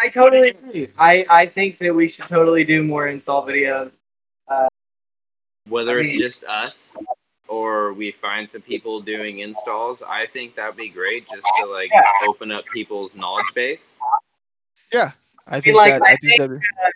I 0.00 0.08
totally 0.08 0.50
agree. 0.50 0.88
I, 0.98 1.26
I 1.28 1.46
think 1.46 1.78
that 1.78 1.94
we 1.94 2.08
should 2.08 2.26
totally 2.26 2.64
do 2.64 2.82
more 2.82 3.06
install 3.06 3.46
videos. 3.46 3.98
Uh, 4.48 4.68
whether 5.68 6.00
I 6.00 6.04
it's 6.04 6.18
just 6.18 6.44
us 6.44 6.96
or 7.48 7.92
we 7.92 8.12
find 8.12 8.50
some 8.50 8.62
people 8.62 9.00
doing 9.00 9.40
installs, 9.40 10.02
I 10.02 10.26
think 10.32 10.56
that'd 10.56 10.76
be 10.76 10.88
great 10.88 11.26
just 11.28 11.46
to 11.60 11.66
like 11.66 11.90
Yeah. 11.92 12.02
open 12.26 12.50
up 12.50 12.64
people's 12.72 13.14
knowledge 13.16 13.52
base. 13.54 13.96
Yeah, 14.92 15.12
I 15.46 15.60
think 15.60 15.76
like, 15.76 15.94
that 15.94 16.02
I 16.02 16.12
I 16.12 16.16
think 16.16 16.38
that 16.38 16.92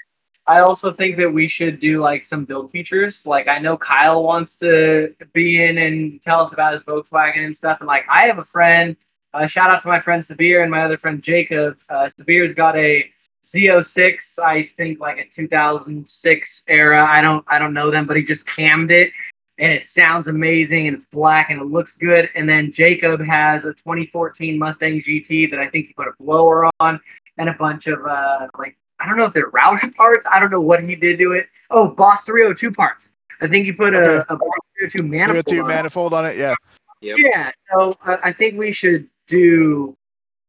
I 0.48 0.60
also 0.60 0.92
think 0.92 1.16
that 1.16 1.32
we 1.32 1.48
should 1.48 1.80
do 1.80 2.00
like 2.00 2.22
some 2.24 2.44
build 2.44 2.70
features. 2.70 3.26
Like 3.26 3.48
I 3.48 3.58
know 3.58 3.76
Kyle 3.76 4.22
wants 4.22 4.56
to 4.58 5.14
be 5.32 5.64
in 5.64 5.78
and 5.78 6.22
tell 6.22 6.40
us 6.40 6.52
about 6.52 6.72
his 6.72 6.82
Volkswagen 6.82 7.44
and 7.44 7.56
stuff. 7.56 7.80
And 7.80 7.88
like 7.88 8.04
I 8.08 8.26
have 8.26 8.38
a 8.38 8.44
friend. 8.44 8.96
Uh, 9.34 9.46
shout 9.46 9.70
out 9.70 9.82
to 9.82 9.88
my 9.88 9.98
friend 10.00 10.22
Sabir 10.22 10.62
and 10.62 10.70
my 10.70 10.82
other 10.82 10.96
friend 10.96 11.20
Jacob. 11.20 11.78
Uh, 11.90 12.08
Sabir's 12.08 12.54
got 12.54 12.76
a 12.76 13.10
Z06, 13.44 14.38
I 14.38 14.70
think 14.76 14.98
like 14.98 15.18
a 15.18 15.28
2006 15.28 16.64
era. 16.68 17.04
I 17.04 17.20
don't 17.20 17.44
I 17.48 17.58
don't 17.58 17.74
know 17.74 17.90
them, 17.90 18.06
but 18.06 18.16
he 18.16 18.22
just 18.22 18.46
cammed 18.46 18.90
it, 18.90 19.12
and 19.58 19.72
it 19.72 19.86
sounds 19.86 20.28
amazing, 20.28 20.86
and 20.86 20.96
it's 20.96 21.06
black 21.06 21.50
and 21.50 21.60
it 21.60 21.64
looks 21.64 21.96
good. 21.96 22.30
And 22.34 22.48
then 22.48 22.72
Jacob 22.72 23.20
has 23.22 23.64
a 23.64 23.72
2014 23.72 24.58
Mustang 24.58 25.00
GT 25.00 25.50
that 25.50 25.60
I 25.60 25.66
think 25.66 25.86
he 25.86 25.92
put 25.94 26.08
a 26.08 26.12
blower 26.20 26.70
on 26.80 27.00
and 27.38 27.48
a 27.48 27.54
bunch 27.54 27.86
of 27.86 28.04
uh, 28.06 28.48
like 28.58 28.76
I 29.00 29.06
don't 29.06 29.16
know 29.16 29.24
if 29.24 29.32
they're 29.32 29.50
Roush 29.50 29.94
parts. 29.94 30.26
I 30.30 30.40
don't 30.40 30.50
know 30.50 30.60
what 30.60 30.82
he 30.82 30.96
did 30.96 31.18
to 31.18 31.32
it. 31.32 31.48
Oh, 31.70 31.90
Boss 31.90 32.24
302 32.24 32.72
parts. 32.72 33.10
I 33.40 33.46
think 33.46 33.66
he 33.66 33.72
put 33.72 33.94
a, 33.94 34.20
a 34.32 34.36
Boss 34.36 34.48
302 34.78 35.02
manifold. 35.06 35.44
got 35.44 35.50
two 35.50 35.60
on 35.62 35.70
it. 35.70 35.74
manifold 35.74 36.14
on 36.14 36.24
it. 36.26 36.36
Yeah. 36.36 36.54
Yep. 37.02 37.16
Yeah, 37.18 37.50
so 37.70 37.94
uh, 38.06 38.16
I 38.24 38.32
think 38.32 38.58
we 38.58 38.72
should 38.72 39.08
do 39.26 39.96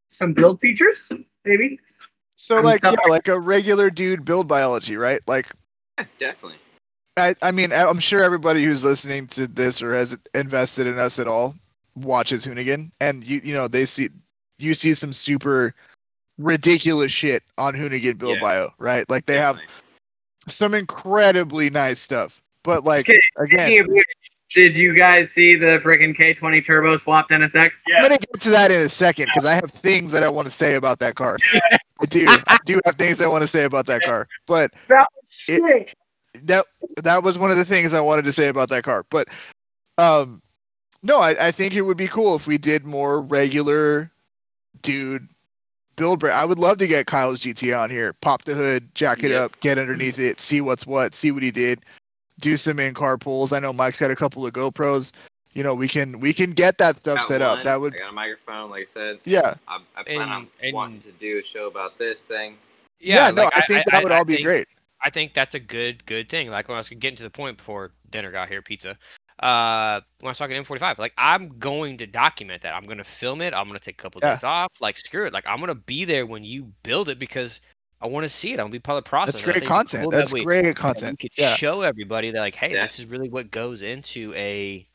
some 0.08 0.32
build 0.32 0.60
features, 0.60 1.10
maybe. 1.44 1.78
So 2.36 2.56
And 2.56 2.64
like 2.64 2.82
yeah, 2.82 2.94
like 3.08 3.28
a 3.28 3.38
regular 3.38 3.90
dude 3.90 4.24
build 4.24 4.48
biology, 4.48 4.96
right? 4.96 5.20
Like 5.26 5.48
yeah, 5.98 6.06
Definitely. 6.18 6.58
I, 7.18 7.34
I 7.42 7.50
mean, 7.50 7.72
I- 7.72 7.84
I'm 7.86 8.00
sure 8.00 8.22
everybody 8.22 8.64
who's 8.64 8.84
listening 8.84 9.26
to 9.28 9.46
this 9.46 9.82
or 9.82 9.94
has 9.94 10.16
invested 10.34 10.86
in 10.86 10.98
us 10.98 11.18
at 11.18 11.26
all 11.28 11.54
watches 11.96 12.46
Hoonigan, 12.46 12.90
and 13.00 13.24
you 13.24 13.40
you 13.42 13.52
know 13.52 13.66
they 13.68 13.84
see 13.84 14.08
you 14.58 14.74
see 14.74 14.94
some 14.94 15.12
super 15.12 15.74
ridiculous 16.38 17.10
shit 17.12 17.42
on 17.56 17.74
Hoonigan 17.74 18.18
Build 18.18 18.34
Yeah. 18.36 18.40
Bio, 18.40 18.68
right? 18.78 19.08
Like 19.10 19.26
they 19.26 19.36
have 19.36 19.58
some 20.46 20.74
incredibly 20.74 21.70
nice 21.70 22.00
stuff, 22.00 22.40
but 22.62 22.84
like 22.84 23.08
Okay, 23.08 23.18
again, 23.38 23.66
Speaking 23.66 23.80
of 23.80 23.86
which, 23.88 24.06
did 24.50 24.76
you 24.76 24.94
guys 24.94 25.30
see 25.30 25.56
the 25.56 25.78
freaking 25.82 26.16
K20 26.16 26.64
turbo 26.64 26.96
swapped 26.96 27.30
NSX? 27.30 27.72
Yeah. 27.86 27.96
I'm 27.98 28.02
gonna 28.04 28.18
get 28.18 28.40
to 28.42 28.50
that 28.50 28.70
in 28.70 28.80
a 28.80 28.88
second 28.88 29.26
because 29.26 29.46
I 29.46 29.54
have 29.54 29.70
things 29.72 30.12
that 30.12 30.22
I 30.22 30.28
want 30.28 30.46
to 30.46 30.52
say 30.52 30.74
about 30.76 30.98
that 31.00 31.16
car. 31.16 31.36
I 32.00 32.06
do, 32.06 32.24
I 32.28 32.58
do 32.64 32.80
have 32.86 32.94
things 32.96 33.20
I 33.20 33.26
want 33.26 33.42
to 33.42 33.48
say 33.48 33.64
about 33.64 33.86
that 33.86 34.02
car, 34.02 34.28
but 34.46 34.72
That 34.86 35.08
was 35.20 35.44
It- 35.48 35.60
sick. 35.62 35.94
That 36.44 36.66
that 37.02 37.22
was 37.22 37.38
one 37.38 37.50
of 37.50 37.56
the 37.56 37.64
things 37.64 37.94
I 37.94 38.00
wanted 38.00 38.24
to 38.26 38.32
say 38.32 38.48
about 38.48 38.68
that 38.70 38.84
car. 38.84 39.04
But 39.10 39.28
um 39.98 40.42
no, 41.02 41.18
I, 41.20 41.48
I 41.48 41.50
think 41.52 41.74
it 41.76 41.82
would 41.82 41.96
be 41.96 42.08
cool 42.08 42.34
if 42.34 42.46
we 42.48 42.58
did 42.58 42.84
more 42.84 43.20
regular 43.20 44.10
dude 44.82 45.28
build 45.96 46.20
break. 46.20 46.32
I 46.32 46.44
would 46.44 46.58
love 46.58 46.78
to 46.78 46.86
get 46.86 47.06
Kyle's 47.06 47.40
GT 47.40 47.76
on 47.78 47.90
here, 47.90 48.12
pop 48.14 48.42
the 48.44 48.54
hood, 48.54 48.88
jack 48.94 49.22
it 49.22 49.30
Yeah. 49.30 49.42
up, 49.44 49.58
get 49.60 49.78
underneath 49.78 50.18
it, 50.18 50.40
see 50.40 50.60
what's 50.60 50.86
what, 50.86 51.14
see 51.14 51.30
what 51.30 51.42
he 51.42 51.50
did, 51.50 51.80
do 52.40 52.56
some 52.56 52.78
in 52.80 52.94
car 52.94 53.16
pulls. 53.18 53.52
I 53.52 53.58
know 53.60 53.72
Mike's 53.72 53.98
got 54.00 54.10
a 54.10 54.16
couple 54.16 54.44
of 54.46 54.52
GoPros. 54.52 55.12
You 55.54 55.62
know, 55.64 55.74
we 55.74 55.88
can 55.88 56.20
we 56.20 56.32
can 56.32 56.52
get 56.52 56.78
that 56.78 56.98
stuff 57.00 57.18
Got 57.18 57.28
set 57.28 57.42
up. 57.42 57.64
That 57.64 57.80
would 57.80 57.94
I 57.94 57.98
got 57.98 58.10
a 58.10 58.12
microphone, 58.12 58.70
like 58.70 58.88
I 58.90 58.92
said. 58.92 59.18
yeah. 59.24 59.54
I, 59.66 59.78
I 59.96 60.02
plan 60.04 60.20
on 60.28 60.32
And- 60.42 60.48
and- 60.62 60.74
wanting 60.74 61.00
to 61.02 61.12
do 61.12 61.38
a 61.38 61.42
show 61.44 61.66
about 61.66 61.98
this 61.98 62.22
thing. 62.24 62.56
Yeah, 63.00 63.30
no, 63.30 63.44
like, 63.44 63.52
I 63.56 63.60
think 63.62 63.84
that 63.90 64.02
would 64.02 64.10
all 64.12 64.24
be 64.24 64.34
think- 64.34 64.46
great. 64.46 64.66
I 65.04 65.10
think 65.10 65.34
that's 65.34 65.54
a 65.54 65.60
good 65.60 66.04
good 66.06 66.28
thing. 66.28 66.50
Like 66.50 66.68
when 66.68 66.76
I 66.76 66.78
was 66.80 66.88
getting 66.88 67.16
to 67.16 67.22
the 67.22 67.30
point 67.30 67.58
before 67.58 67.92
dinner 68.10 68.30
got 68.32 68.48
here, 68.48 68.62
pizza. 68.62 68.96
Uh, 69.38 70.00
when 70.18 70.28
I 70.28 70.30
was 70.30 70.38
talking 70.38 70.56
M45, 70.62 70.98
like 70.98 71.12
I'm 71.16 71.58
going 71.58 71.98
to 71.98 72.06
document 72.06 72.62
that. 72.62 72.74
I'm 72.74 72.84
gonna 72.84 73.04
film 73.04 73.40
it. 73.40 73.54
I'm 73.54 73.66
gonna 73.68 73.78
take 73.78 73.98
a 73.98 74.02
couple 74.02 74.20
Yeah. 74.22 74.34
days 74.34 74.44
off. 74.44 74.72
Like 74.80 74.98
screw 74.98 75.26
it. 75.26 75.32
Like 75.32 75.44
I'm 75.46 75.60
gonna 75.60 75.74
be 75.76 76.04
there 76.04 76.26
when 76.26 76.42
you 76.44 76.72
build 76.82 77.08
it 77.08 77.18
because 77.20 77.60
I 78.00 78.08
want 78.08 78.24
to 78.24 78.28
see 78.28 78.50
it. 78.52 78.54
I'm 78.54 78.64
gonna 78.66 78.70
be 78.72 78.78
part 78.80 78.98
of 78.98 79.04
the 79.04 79.08
process. 79.10 79.34
That's 79.36 79.46
and 79.46 79.54
great 79.54 79.68
content. 79.68 80.02
cool 80.02 80.10
that 80.10 80.18
That's 80.18 80.32
we- 80.32 80.44
great 80.44 80.64
that 80.64 80.76
content. 80.76 81.18
We 81.22 81.28
could 81.28 81.38
Yeah. 81.38 81.54
show 81.54 81.82
everybody 81.82 82.32
that 82.32 82.40
like, 82.40 82.56
hey, 82.56 82.72
Yeah. 82.72 82.82
this 82.82 82.98
is 82.98 83.06
really 83.06 83.28
what 83.28 83.50
goes 83.52 83.82
into 83.82 84.32
a 84.34 84.86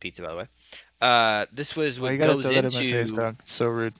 pizza, 0.00 0.20
by 0.22 0.30
the 0.32 0.36
way. 0.36 0.46
Uh, 1.00 1.46
this 1.52 1.74
was 1.74 1.98
what 1.98 2.12
you 2.12 2.18
gotta 2.18 2.34
goes 2.34 2.42
throw 2.42 2.52
that 2.52 2.64
in 2.64 2.70
face, 2.70 3.10
into? 3.10 3.36
So 3.46 3.66
rude. 3.68 3.94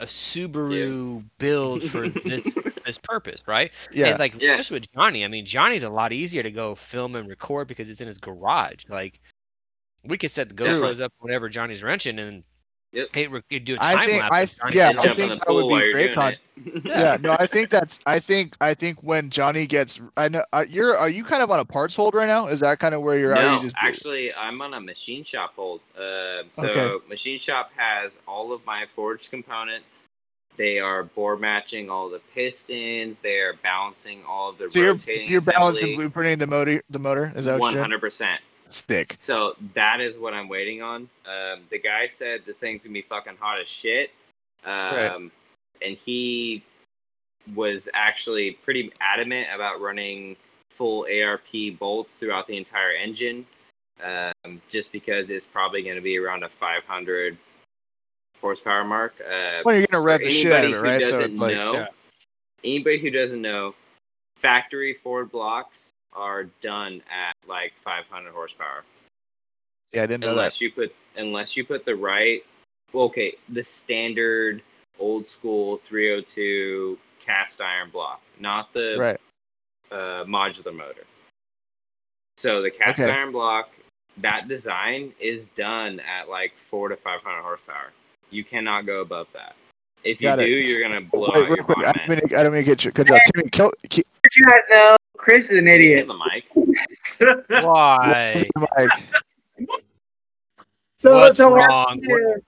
A 0.00 0.04
Subaru 0.06 1.24
build 1.38 1.82
for 1.82 2.08
this 2.24 2.42
this 2.84 2.98
purpose, 2.98 3.42
right? 3.46 3.72
Yeah. 3.92 4.08
And 4.10 4.18
like 4.18 4.40
Yeah. 4.40 4.56
just 4.56 4.70
with 4.70 4.90
Johnny, 4.92 5.24
I 5.24 5.28
mean 5.28 5.44
Johnny's 5.46 5.82
a 5.82 5.90
lot 5.90 6.12
easier 6.12 6.42
to 6.42 6.50
go 6.50 6.74
film 6.74 7.16
and 7.16 7.28
record 7.28 7.68
because 7.68 7.90
it's 7.90 8.00
in 8.00 8.06
his 8.06 8.18
garage. 8.18 8.84
Like 8.88 9.20
we 10.04 10.18
could 10.18 10.30
set 10.30 10.48
the 10.48 10.54
Definitely. 10.54 10.94
GoPros 10.94 11.00
up 11.00 11.12
whenever 11.18 11.48
Johnny's 11.48 11.82
wrenching 11.82 12.18
and 12.18 12.44
Yep. 12.96 13.08
hey, 13.12 13.28
we 13.28 13.42
could 13.42 13.64
do 13.66 13.74
a 13.74 13.78
I 13.80 13.94
time 13.94 14.06
think- 14.08 14.22
lapse. 14.22 14.56
I- 14.62 14.70
yeah, 14.72 14.86
I 14.86 14.90
it. 14.90 14.96
jump 15.02 15.18
in 15.18 15.28
think 15.28 15.44
that 15.44 15.52
would 15.54 15.68
be 15.68 15.92
great 15.92 16.02
doing 16.06 16.14
con- 16.14 16.34
yeah, 16.86 17.18
no, 17.20 17.36
I 17.38 17.46
think 17.46 17.68
that's. 17.68 18.00
I 18.06 18.18
think. 18.18 18.56
I 18.62 18.72
think 18.72 19.02
when 19.02 19.28
Johnny 19.28 19.66
gets, 19.66 20.00
I 20.16 20.28
know 20.28 20.42
uh, 20.54 20.64
you're. 20.66 20.96
Are 20.96 21.10
you 21.10 21.22
kind 21.22 21.42
of 21.42 21.50
on 21.50 21.60
a 21.60 21.64
parts 21.66 21.94
hold 21.94 22.14
right 22.14 22.26
now? 22.26 22.46
Is 22.46 22.60
that 22.60 22.78
kind 22.78 22.94
of 22.94 23.02
where 23.02 23.18
you're? 23.18 23.36
are 23.36 23.42
no, 23.42 23.56
you 23.56 23.62
just 23.64 23.76
actually, 23.78 24.32
I'm 24.32 24.62
on 24.62 24.72
a 24.72 24.80
machine 24.80 25.22
shop 25.22 25.52
hold. 25.54 25.82
Uh, 25.94 26.44
so 26.52 26.68
Okay. 26.70 27.06
machine 27.10 27.38
shop 27.38 27.70
has 27.76 28.22
all 28.26 28.52
of 28.54 28.64
my 28.64 28.86
forged 28.94 29.30
components. 29.30 30.06
They 30.56 30.78
are 30.78 31.02
bore 31.04 31.36
matching 31.36 31.90
all 31.90 32.08
the 32.08 32.22
pistons. 32.34 33.18
They 33.22 33.40
are 33.40 33.52
balancing 33.62 34.22
all 34.26 34.48
of 34.48 34.56
the 34.56 34.70
So 34.70 34.78
you're 34.78 34.96
you're 34.96 35.42
balancing 35.42 35.98
blueprinting 35.98 36.38
the 36.38 36.46
motor. 36.46 36.80
The 36.88 36.98
motor 36.98 37.30
is 37.36 37.44
that 37.44 37.52
what 37.52 37.60
One 37.60 37.72
you're 37.74 37.80
doing? 37.80 37.82
hundred 37.90 38.00
percent. 38.00 38.40
Stick. 38.68 39.18
So 39.20 39.54
that 39.74 40.00
is 40.00 40.18
what 40.18 40.34
I'm 40.34 40.48
waiting 40.48 40.82
on. 40.82 41.08
Um, 41.26 41.62
the 41.70 41.78
guy 41.78 42.06
said 42.08 42.42
this 42.46 42.58
thing's 42.58 42.82
gonna 42.82 42.92
be 42.92 43.02
fucking 43.02 43.36
hot 43.38 43.60
as 43.60 43.68
shit. 43.68 44.10
Um, 44.64 45.30
and 45.82 45.96
he 45.96 46.64
was 47.54 47.88
actually 47.94 48.52
pretty 48.64 48.92
adamant 49.00 49.48
about 49.54 49.80
running 49.80 50.36
full 50.70 51.06
ARP 51.06 51.78
bolts 51.78 52.16
throughout 52.16 52.46
the 52.46 52.56
entire 52.56 52.92
engine, 52.92 53.46
um, 54.02 54.60
just 54.68 54.92
because 54.92 55.30
it's 55.30 55.46
probably 55.46 55.82
going 55.82 55.96
to 55.96 56.02
be 56.02 56.18
around 56.18 56.42
a 56.42 56.48
500 56.48 57.38
horsepower 58.40 58.84
mark. 58.84 59.14
Uh, 59.20 59.62
Well, 59.64 59.76
you're 59.76 59.86
gonna 59.86 60.02
rev 60.02 60.20
the 60.20 60.30
shit 60.30 60.52
out 60.52 60.64
of 60.64 60.72
it, 60.72 60.76
right? 60.76 61.06
So 61.06 61.20
it's 61.20 61.40
like, 61.40 61.54
know, 61.54 61.72
yeah. 61.72 61.86
anybody 62.64 62.98
who 62.98 63.10
doesn't 63.10 63.40
know, 63.40 63.74
factory 64.40 64.94
Ford 64.94 65.30
blocks 65.30 65.92
are 66.16 66.44
done 66.62 67.02
at 67.10 67.34
like 67.48 67.72
500 67.84 68.32
horsepower 68.32 68.82
yeah, 69.92 70.02
I 70.02 70.06
didn't 70.06 70.22
know 70.22 70.28
that. 70.34 70.38
unless 70.40 70.60
you 70.60 70.72
put 70.72 70.94
unless 71.16 71.56
you 71.56 71.64
put 71.64 71.84
the 71.84 71.94
right 71.94 72.42
well, 72.92 73.04
okay, 73.04 73.34
the 73.48 73.62
standard 73.64 74.62
old 74.98 75.28
school 75.28 75.80
302 75.86 76.98
cast 77.20 77.60
iron 77.60 77.90
block, 77.90 78.22
not 78.40 78.72
the 78.72 78.96
Right. 78.98 79.20
uh, 79.90 80.24
modular 80.24 80.74
motor. 80.74 81.04
So 82.36 82.62
the 82.62 82.70
cast 82.70 83.00
Okay. 83.00 83.10
iron 83.12 83.32
block, 83.32 83.70
that 84.18 84.48
design 84.48 85.12
is 85.20 85.48
done 85.50 86.00
at 86.00 86.28
like 86.28 86.52
four 86.70 86.88
to 86.88 86.96
five 86.96 87.22
hundred 87.22 87.42
horsepower. 87.42 87.92
You 88.30 88.44
cannot 88.44 88.86
go 88.86 89.00
above 89.00 89.26
that. 89.34 89.56
If 90.04 90.20
you 90.20 90.28
Got 90.28 90.36
do, 90.36 90.44
it. 90.44 90.66
you're 90.66 90.80
gonna 90.86 91.00
blow 91.00 91.28
Wait, 91.32 91.42
out 91.42 91.48
real 91.48 91.56
your 91.56 91.64
quick. 91.64 91.78
I 91.78 91.82
bottom 91.92 92.00
don't 92.06 92.08
mean 92.20 92.28
to 92.28 92.38
I 92.38 92.42
don't 92.44 92.52
mean 92.52 92.62
to 92.62 92.66
get 92.66 92.84
you. 92.84 92.92
Cut 92.92 93.08
you 93.08 93.14
off. 93.14 93.22
Timmy, 93.34 93.50
kill, 93.50 93.72
keep 93.88 94.06
But 94.22 94.36
you 94.36 94.44
guys 94.44 94.60
know, 94.70 94.96
Chris 95.16 95.50
is 95.50 95.58
an 95.58 95.66
Hit 95.66 95.80
idiot. 95.80 96.06
the 96.08 96.14
mic. 96.14 96.44
Why? 97.64 98.44
Mike. 98.56 98.88
So, 100.98 101.14
What's 101.14 101.36
so 101.36 101.52
we're- 101.52 101.66
wrong? 101.66 102.00
What- 102.06 102.42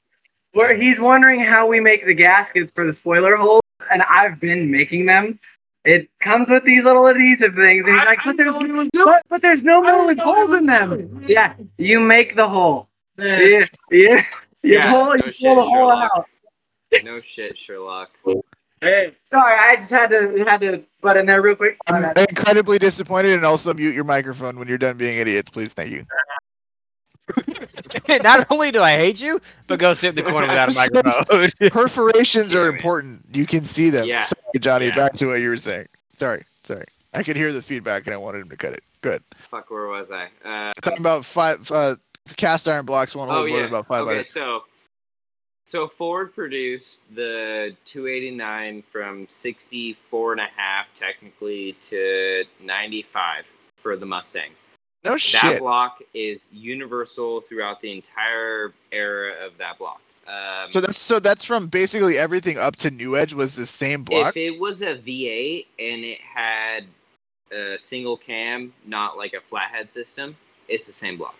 Where 0.52 0.74
he's 0.74 0.98
wondering 0.98 1.40
how 1.40 1.66
we 1.68 1.78
make 1.78 2.04
the 2.06 2.14
gaskets 2.14 2.72
for 2.74 2.86
the 2.86 2.92
spoiler 2.92 3.36
holes, 3.36 3.60
and 3.92 4.02
I've 4.02 4.40
been 4.40 4.70
making 4.70 5.04
them. 5.06 5.38
It 5.84 6.08
comes 6.20 6.48
with 6.50 6.64
these 6.64 6.84
little 6.84 7.06
adhesive 7.06 7.54
things, 7.54 7.84
and 7.86 7.94
he's 7.94 8.02
I- 8.04 8.06
like, 8.06 8.20
I 8.20 8.24
"But 8.24 8.36
there's 8.38 8.54
know 8.56 8.88
no, 8.94 9.04
but, 9.04 9.22
but 9.28 9.42
there's 9.42 9.62
no 9.62 9.84
I 9.84 9.92
more 9.92 10.06
with 10.06 10.18
holes 10.18 10.52
in 10.54 10.66
them." 10.66 11.18
do. 11.18 11.32
Yeah, 11.32 11.54
you 11.76 12.00
make 12.00 12.34
the 12.34 12.48
hole. 12.48 12.88
Yeah. 13.18 13.40
Yeah, 13.40 13.64
yeah. 13.90 14.24
You 14.62 14.72
Yeah, 14.78 14.90
pull, 14.90 15.04
no 15.06 15.14
you 15.14 15.32
shit, 15.32 15.40
pull 15.42 15.54
the 15.56 15.62
hole 15.62 15.70
Sherlock. 15.90 16.10
out. 16.16 16.26
No 17.04 17.20
shit, 17.20 17.58
Sherlock. 17.58 18.10
Hey, 18.80 19.14
Sorry, 19.24 19.54
I 19.58 19.76
just 19.76 19.90
had 19.90 20.10
to 20.10 20.44
had 20.44 20.60
to 20.60 20.84
butt 21.00 21.16
in 21.16 21.26
there 21.26 21.42
real 21.42 21.56
quick. 21.56 21.78
I'm 21.86 22.04
incredibly 22.16 22.78
disappointed, 22.78 23.32
and 23.32 23.44
also 23.44 23.74
mute 23.74 23.94
your 23.94 24.04
microphone 24.04 24.58
when 24.58 24.68
you're 24.68 24.78
done 24.78 24.96
being 24.96 25.18
idiots, 25.18 25.50
please. 25.50 25.72
Thank 25.72 25.90
you. 25.90 26.04
Not 28.22 28.46
only 28.50 28.70
do 28.70 28.80
I 28.80 28.96
hate 28.96 29.20
you, 29.20 29.40
but 29.66 29.78
go 29.78 29.94
sit 29.94 30.10
in 30.10 30.14
the 30.24 30.30
corner 30.30 30.46
without 30.46 30.72
a 30.72 30.74
microphone. 30.94 31.70
Perforations 31.70 32.54
are 32.54 32.68
important. 32.68 33.24
You 33.32 33.46
can 33.46 33.64
see 33.64 33.90
them. 33.90 34.06
Yeah. 34.06 34.20
Sorry, 34.20 34.58
Johnny. 34.60 34.86
Yeah. 34.86 34.94
Back 34.94 35.12
to 35.14 35.26
what 35.26 35.34
you 35.34 35.48
were 35.48 35.56
saying. 35.56 35.88
Sorry, 36.16 36.44
sorry. 36.64 36.86
I 37.14 37.22
could 37.22 37.36
hear 37.36 37.52
the 37.52 37.62
feedback, 37.62 38.06
and 38.06 38.14
I 38.14 38.16
wanted 38.16 38.42
him 38.42 38.48
to 38.50 38.56
cut 38.56 38.72
it. 38.72 38.82
Good. 39.00 39.22
Fuck, 39.50 39.70
where 39.70 39.86
was 39.86 40.10
I? 40.10 40.28
Uh, 40.44 40.72
Talking 40.82 41.00
about 41.00 41.24
five 41.24 41.70
uh, 41.70 41.96
cast 42.36 42.68
iron 42.68 42.84
blocks, 42.84 43.14
one 43.14 43.28
oh 43.28 43.32
hold 43.32 43.48
more 43.48 43.58
yes. 43.58 43.68
about 43.68 43.86
five 43.86 44.02
okay, 44.02 44.12
items. 44.12 44.30
so 44.30 44.62
so 45.68 45.86
Ford 45.86 46.34
produced 46.34 47.00
the 47.14 47.76
289 47.84 48.82
from 48.90 49.26
64 49.28 50.32
and 50.32 50.40
a 50.40 50.46
half 50.56 50.86
technically 50.94 51.74
to 51.90 52.44
95 52.64 53.44
for 53.76 53.94
the 53.94 54.06
Mustang. 54.06 54.52
No 55.04 55.10
That 55.12 55.20
shit. 55.20 55.58
block 55.58 55.98
is 56.14 56.48
universal 56.52 57.42
throughout 57.42 57.82
the 57.82 57.92
entire 57.92 58.72
era 58.92 59.44
of 59.44 59.58
that 59.58 59.76
block. 59.78 60.00
Um, 60.26 60.68
So 60.68 60.80
that's 60.80 60.98
so 60.98 61.20
that's 61.20 61.44
from 61.44 61.66
basically 61.66 62.16
everything 62.16 62.56
up 62.56 62.76
to 62.76 62.90
New 62.90 63.18
Edge 63.18 63.34
was 63.34 63.54
the 63.54 63.66
same 63.66 64.04
block. 64.04 64.38
If 64.38 64.54
it 64.54 64.58
was 64.58 64.80
a 64.80 64.96
V8 64.96 65.66
and 65.78 66.02
it 66.02 66.20
had 66.22 66.86
a 67.52 67.78
single 67.78 68.16
cam, 68.16 68.72
not 68.86 69.18
like 69.18 69.34
a 69.34 69.42
flathead 69.50 69.90
system, 69.90 70.34
it's 70.66 70.86
the 70.86 70.92
same 70.92 71.18
block. 71.18 71.34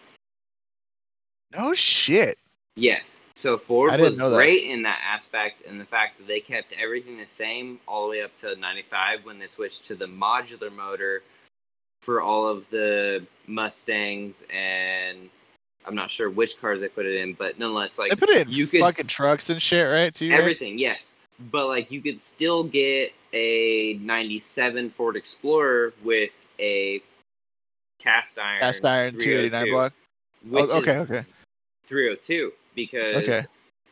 No 1.51 1.73
shit. 1.73 2.37
Yes. 2.79 3.21
So 3.35 3.59
Ford 3.59 3.99
was 4.01 4.17
know 4.17 4.31
that. 4.31 4.37
great 4.37 4.65
in 4.65 4.83
that 4.83 5.01
aspect, 5.05 5.67
and 5.67 5.81
the 5.81 5.85
fact 5.85 6.19
that 6.19 6.29
they 6.29 6.41
kept 6.41 6.73
everything 6.81 7.19
the 7.19 7.27
same 7.27 7.81
all 7.89 8.05
the 8.05 8.11
way 8.11 8.23
up 8.23 8.37
to 8.39 8.55
95 8.57 9.25
when 9.25 9.39
they 9.39 9.49
switched 9.49 9.87
to 9.89 9.95
the 9.95 10.07
modular 10.07 10.75
motor 10.75 11.23
for 12.03 12.23
all 12.23 12.47
of 12.47 12.65
the 12.71 13.27
Mustangs 13.47 14.45
and 14.55 15.29
I'm 15.87 15.95
not 15.95 16.11
sure 16.11 16.31
which 16.31 16.61
cars 16.61 16.81
they 16.81 16.89
put 16.89 17.07
it 17.07 17.21
in, 17.21 17.33
but 17.35 17.59
nonetheless, 17.59 17.99
like 17.99 18.11
They 18.11 18.17
put 18.17 18.31
it 18.31 18.47
in 18.47 18.53
you 18.53 18.67
could 18.67 18.81
fucking 18.81 19.07
s- 19.07 19.11
trucks 19.11 19.51
and 19.51 19.61
shit, 19.61 19.91
right? 19.91 20.15
Too. 20.15 20.31
right? 20.31 20.39
everything, 20.39 20.79
yes. 20.79 21.17
But 21.51 21.67
like 21.67 21.91
you 21.91 22.01
could 22.01 22.21
still 22.21 22.65
get 22.65 23.13
a 23.33 23.95
97 24.03 24.91
Ford 24.91 25.17
Explorer 25.17 25.93
with 26.05 26.31
a 26.59 27.03
cast 27.99 28.39
iron 28.39 28.61
Cast 28.61 28.85
iron 28.85 29.19
289 29.19 29.71
block. 29.73 29.93
Oh, 30.53 30.79
okay, 30.79 30.99
okay. 30.99 31.25
302 31.89 32.53
because 32.79 33.25
Okay. 33.25 33.43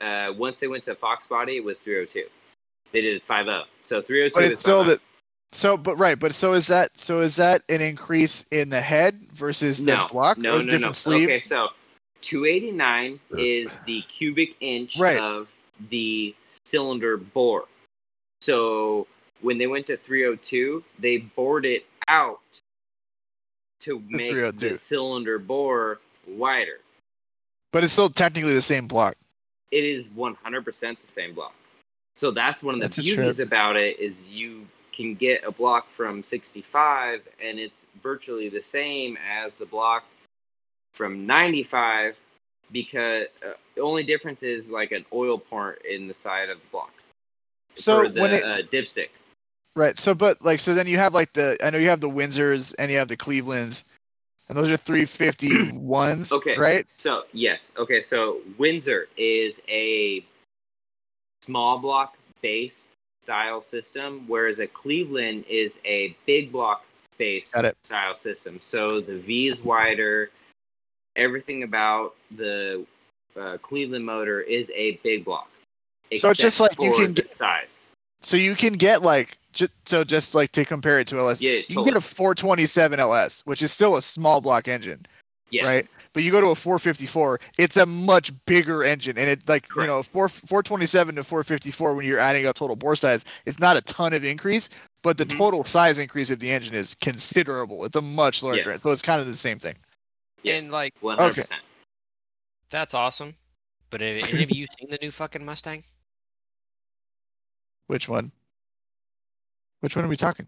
uh, 0.01 0.33
once 0.33 0.61
they 0.61 0.69
went 0.69 0.85
to 0.85 0.95
Fox 0.95 1.27
Body, 1.27 1.57
it 1.57 1.65
was 1.65 1.81
302. 1.81 2.27
They 2.93 3.01
did 3.03 3.23
50. 3.23 3.65
So 3.83 4.01
302 4.01 4.31
But 4.35 4.45
is 4.45 4.51
it's 4.53 4.61
still 4.61 4.85
50. 4.85 4.95
the 4.97 5.01
so 5.53 5.77
but 5.77 5.97
right, 5.97 6.19
but 6.19 6.35
so 6.35 6.53
is 6.55 6.67
that 6.69 6.91
so 6.99 7.21
is 7.21 7.37
that 7.37 7.63
an 7.69 7.81
increase 7.81 8.45
in 8.51 8.69
the 8.69 8.81
head 8.81 9.21
versus 9.33 9.79
the 9.79 9.97
no 9.97 10.07
block 10.11 10.39
no 10.39 10.57
or 10.57 10.59
no 10.59 10.65
different 10.65 10.83
no. 10.83 10.93
sleeve? 10.93 11.29
Okay, 11.29 11.41
so 11.41 11.69
289 12.23 13.21
is 13.37 13.79
the 13.87 14.03
cubic 14.03 14.57
inch 14.61 14.99
Right. 14.99 15.21
of 15.21 15.49
the 15.91 16.35
cylinder 16.65 17.17
bore. 17.17 17.67
So 18.43 19.07
when 19.41 19.59
they 19.59 19.67
went 19.67 19.87
to 19.89 19.97
302, 19.97 20.83
they 20.99 21.19
bored 21.19 21.65
it 21.67 21.87
out 22.09 22.41
to 23.81 24.03
make 24.09 24.31
302. 24.31 24.69
the 24.69 24.79
cylinder 24.79 25.39
bore 25.39 26.01
wider. 26.27 26.81
But 27.77 27.85
it's 27.85 27.93
still 27.93 28.09
technically 28.09 28.55
the 28.55 28.63
same 28.63 28.87
block. 28.87 29.17
It 29.71 29.85
is 29.85 30.09
100% 30.09 30.65
the 30.65 30.97
same 31.09 31.35
block. 31.35 31.55
So 32.15 32.31
that's 32.31 32.63
one 32.63 32.75
of 32.75 32.81
the 32.81 32.87
That's 32.87 32.97
beauties 32.97 33.39
about 33.39 33.77
it 33.77 34.01
is 34.01 34.27
you 34.29 34.67
can 34.95 35.13
get 35.13 35.45
a 35.45 35.51
block 35.51 35.91
from 35.91 36.23
65 36.23 37.29
and 37.39 37.59
it's 37.59 37.85
virtually 38.03 38.49
the 38.49 38.63
same 38.63 39.19
as 39.31 39.57
the 39.57 39.67
block 39.67 40.05
from 40.95 41.27
95 41.27 42.19
because 42.73 43.27
uh, 43.47 43.51
the 43.75 43.83
only 43.83 44.05
difference 44.05 44.43
is 44.43 44.71
like 44.71 44.93
an 44.93 45.05
oil 45.13 45.37
port 45.37 45.83
in 45.85 46.09
the 46.09 46.15
side 46.15 46.49
of 46.49 46.59
the 46.59 46.67
block. 46.73 46.95
So 47.75 48.09
the 48.09 48.23
when 48.23 48.33
it 48.33 48.43
uh, 48.43 48.63
dipstick. 48.73 49.11
right, 49.75 49.99
so 49.99 50.15
but 50.15 50.43
like 50.43 50.61
so 50.61 50.73
then 50.73 50.87
you 50.87 50.97
have 50.97 51.13
like 51.13 51.35
the 51.35 51.59
I 51.63 51.69
know 51.69 51.77
you 51.77 51.91
have 51.91 52.01
the 52.01 52.09
Windsors 52.09 52.75
and 52.79 52.91
you 52.91 52.97
have 52.97 53.09
the 53.09 53.19
Clevelands, 53.19 53.85
and 54.49 54.57
those 54.57 54.71
are 54.71 54.77
351s, 54.79 56.33
Okay. 56.39 56.57
right? 56.57 56.87
So 56.97 57.25
yes, 57.33 57.73
okay. 57.77 58.01
So 58.01 58.41
Windsor 58.59 59.09
is 59.17 59.63
a 59.69 60.25
small 61.43 61.79
block 61.79 62.17
based 62.43 62.89
style 63.23 63.61
system, 63.61 64.25
whereas 64.27 64.61
a 64.61 64.67
Cleveland 64.67 65.45
is 65.49 65.81
a 65.85 66.17
big 66.27 66.53
block 66.53 66.85
based 67.19 67.55
style 67.83 68.15
system. 68.15 68.59
So 68.61 69.01
the 69.01 69.17
V 69.19 69.49
is 69.49 69.63
wider. 69.63 70.31
Everything 71.17 71.63
about 71.63 72.15
the 72.37 72.85
uh, 73.41 73.57
Cleveland 73.63 74.05
motor 74.05 74.41
is 74.41 74.71
a 74.75 74.93
big 75.03 75.25
block. 75.25 75.49
So 76.17 76.31
it's 76.31 76.41
just 76.41 76.61
like 76.61 76.81
you 76.81 76.95
can 76.95 77.15
get- 77.15 77.29
size. 77.29 77.91
So 78.27 78.37
you 78.37 78.57
can 78.57 78.73
get 78.73 79.03
like 79.03 79.39
just 79.53 79.71
so 79.85 80.03
just 80.03 80.35
like 80.35 80.51
to 80.53 80.65
compare 80.65 80.99
it 80.99 81.07
to 81.09 81.17
LS, 81.19 81.41
Yeah, 81.41 81.61
you 81.69 81.77
can 81.77 81.85
get 81.85 81.97
a 81.97 82.01
427 82.01 82.99
LS, 82.99 83.43
which 83.47 83.63
is 83.63 83.71
still 83.71 83.95
a 83.97 84.03
small 84.03 84.41
block 84.41 84.67
engine. 84.67 85.07
yes. 85.51 85.65
right? 85.65 85.89
But 86.13 86.25
you 86.25 86.33
go 86.33 86.41
to 86.41 86.49
a 86.49 86.57
454, 86.57 87.39
it's 87.57 87.77
a 87.77 87.87
much 87.87 88.33
bigger 88.47 88.83
engine, 88.83 89.17
and 89.17 89.31
it 89.31 89.49
like 89.49 89.69
you 89.77 89.87
know 89.87 90.03
four 90.03 90.29
427 90.29 91.15
to 91.15 91.23
454 91.23 91.95
when 91.95 92.05
you're 92.05 92.19
adding 92.19 92.47
up 92.47 92.57
total 92.57 92.75
bore 92.75 92.97
size, 92.97 93.25
it's 93.45 93.61
not 93.61 93.77
a 93.77 93.81
ton 93.83 94.13
of 94.13 94.25
increase, 94.25 94.71
but 95.03 95.19
the 95.19 95.25
Mhm. 95.25 95.39
total 95.39 95.63
size 95.63 95.99
increase 95.99 96.29
of 96.31 96.41
the 96.41 96.51
engine 96.51 96.75
is 96.75 96.97
considerable. 97.01 97.85
It's 97.85 97.95
a 97.95 98.01
much 98.01 98.43
larger, 98.43 98.71
Yes. 98.73 98.83
so 98.83 98.91
it's 98.91 99.03
kind 99.03 99.21
of 99.21 99.29
the 99.29 99.37
same 99.37 99.61
thing. 99.61 99.77
Yes. 100.43 100.65
And 100.65 100.73
like 100.73 100.95
one 101.01 101.17
hundred 101.17 101.35
percent. 101.37 101.53
Okay. 101.53 101.61
that's 102.71 102.93
awesome. 102.93 103.37
But 103.91 104.01
have 104.01 104.17
any 104.29 104.43
of 104.43 104.51
you 104.51 104.67
seen 104.81 104.91
the 104.91 104.99
new 105.01 105.13
fucking 105.13 105.45
Mustang? 105.45 105.85
Which 107.87 108.09
one? 108.09 108.33
Which 109.81 109.97
one 109.97 110.05
are 110.05 110.09
we 110.09 110.17
talking? 110.17 110.47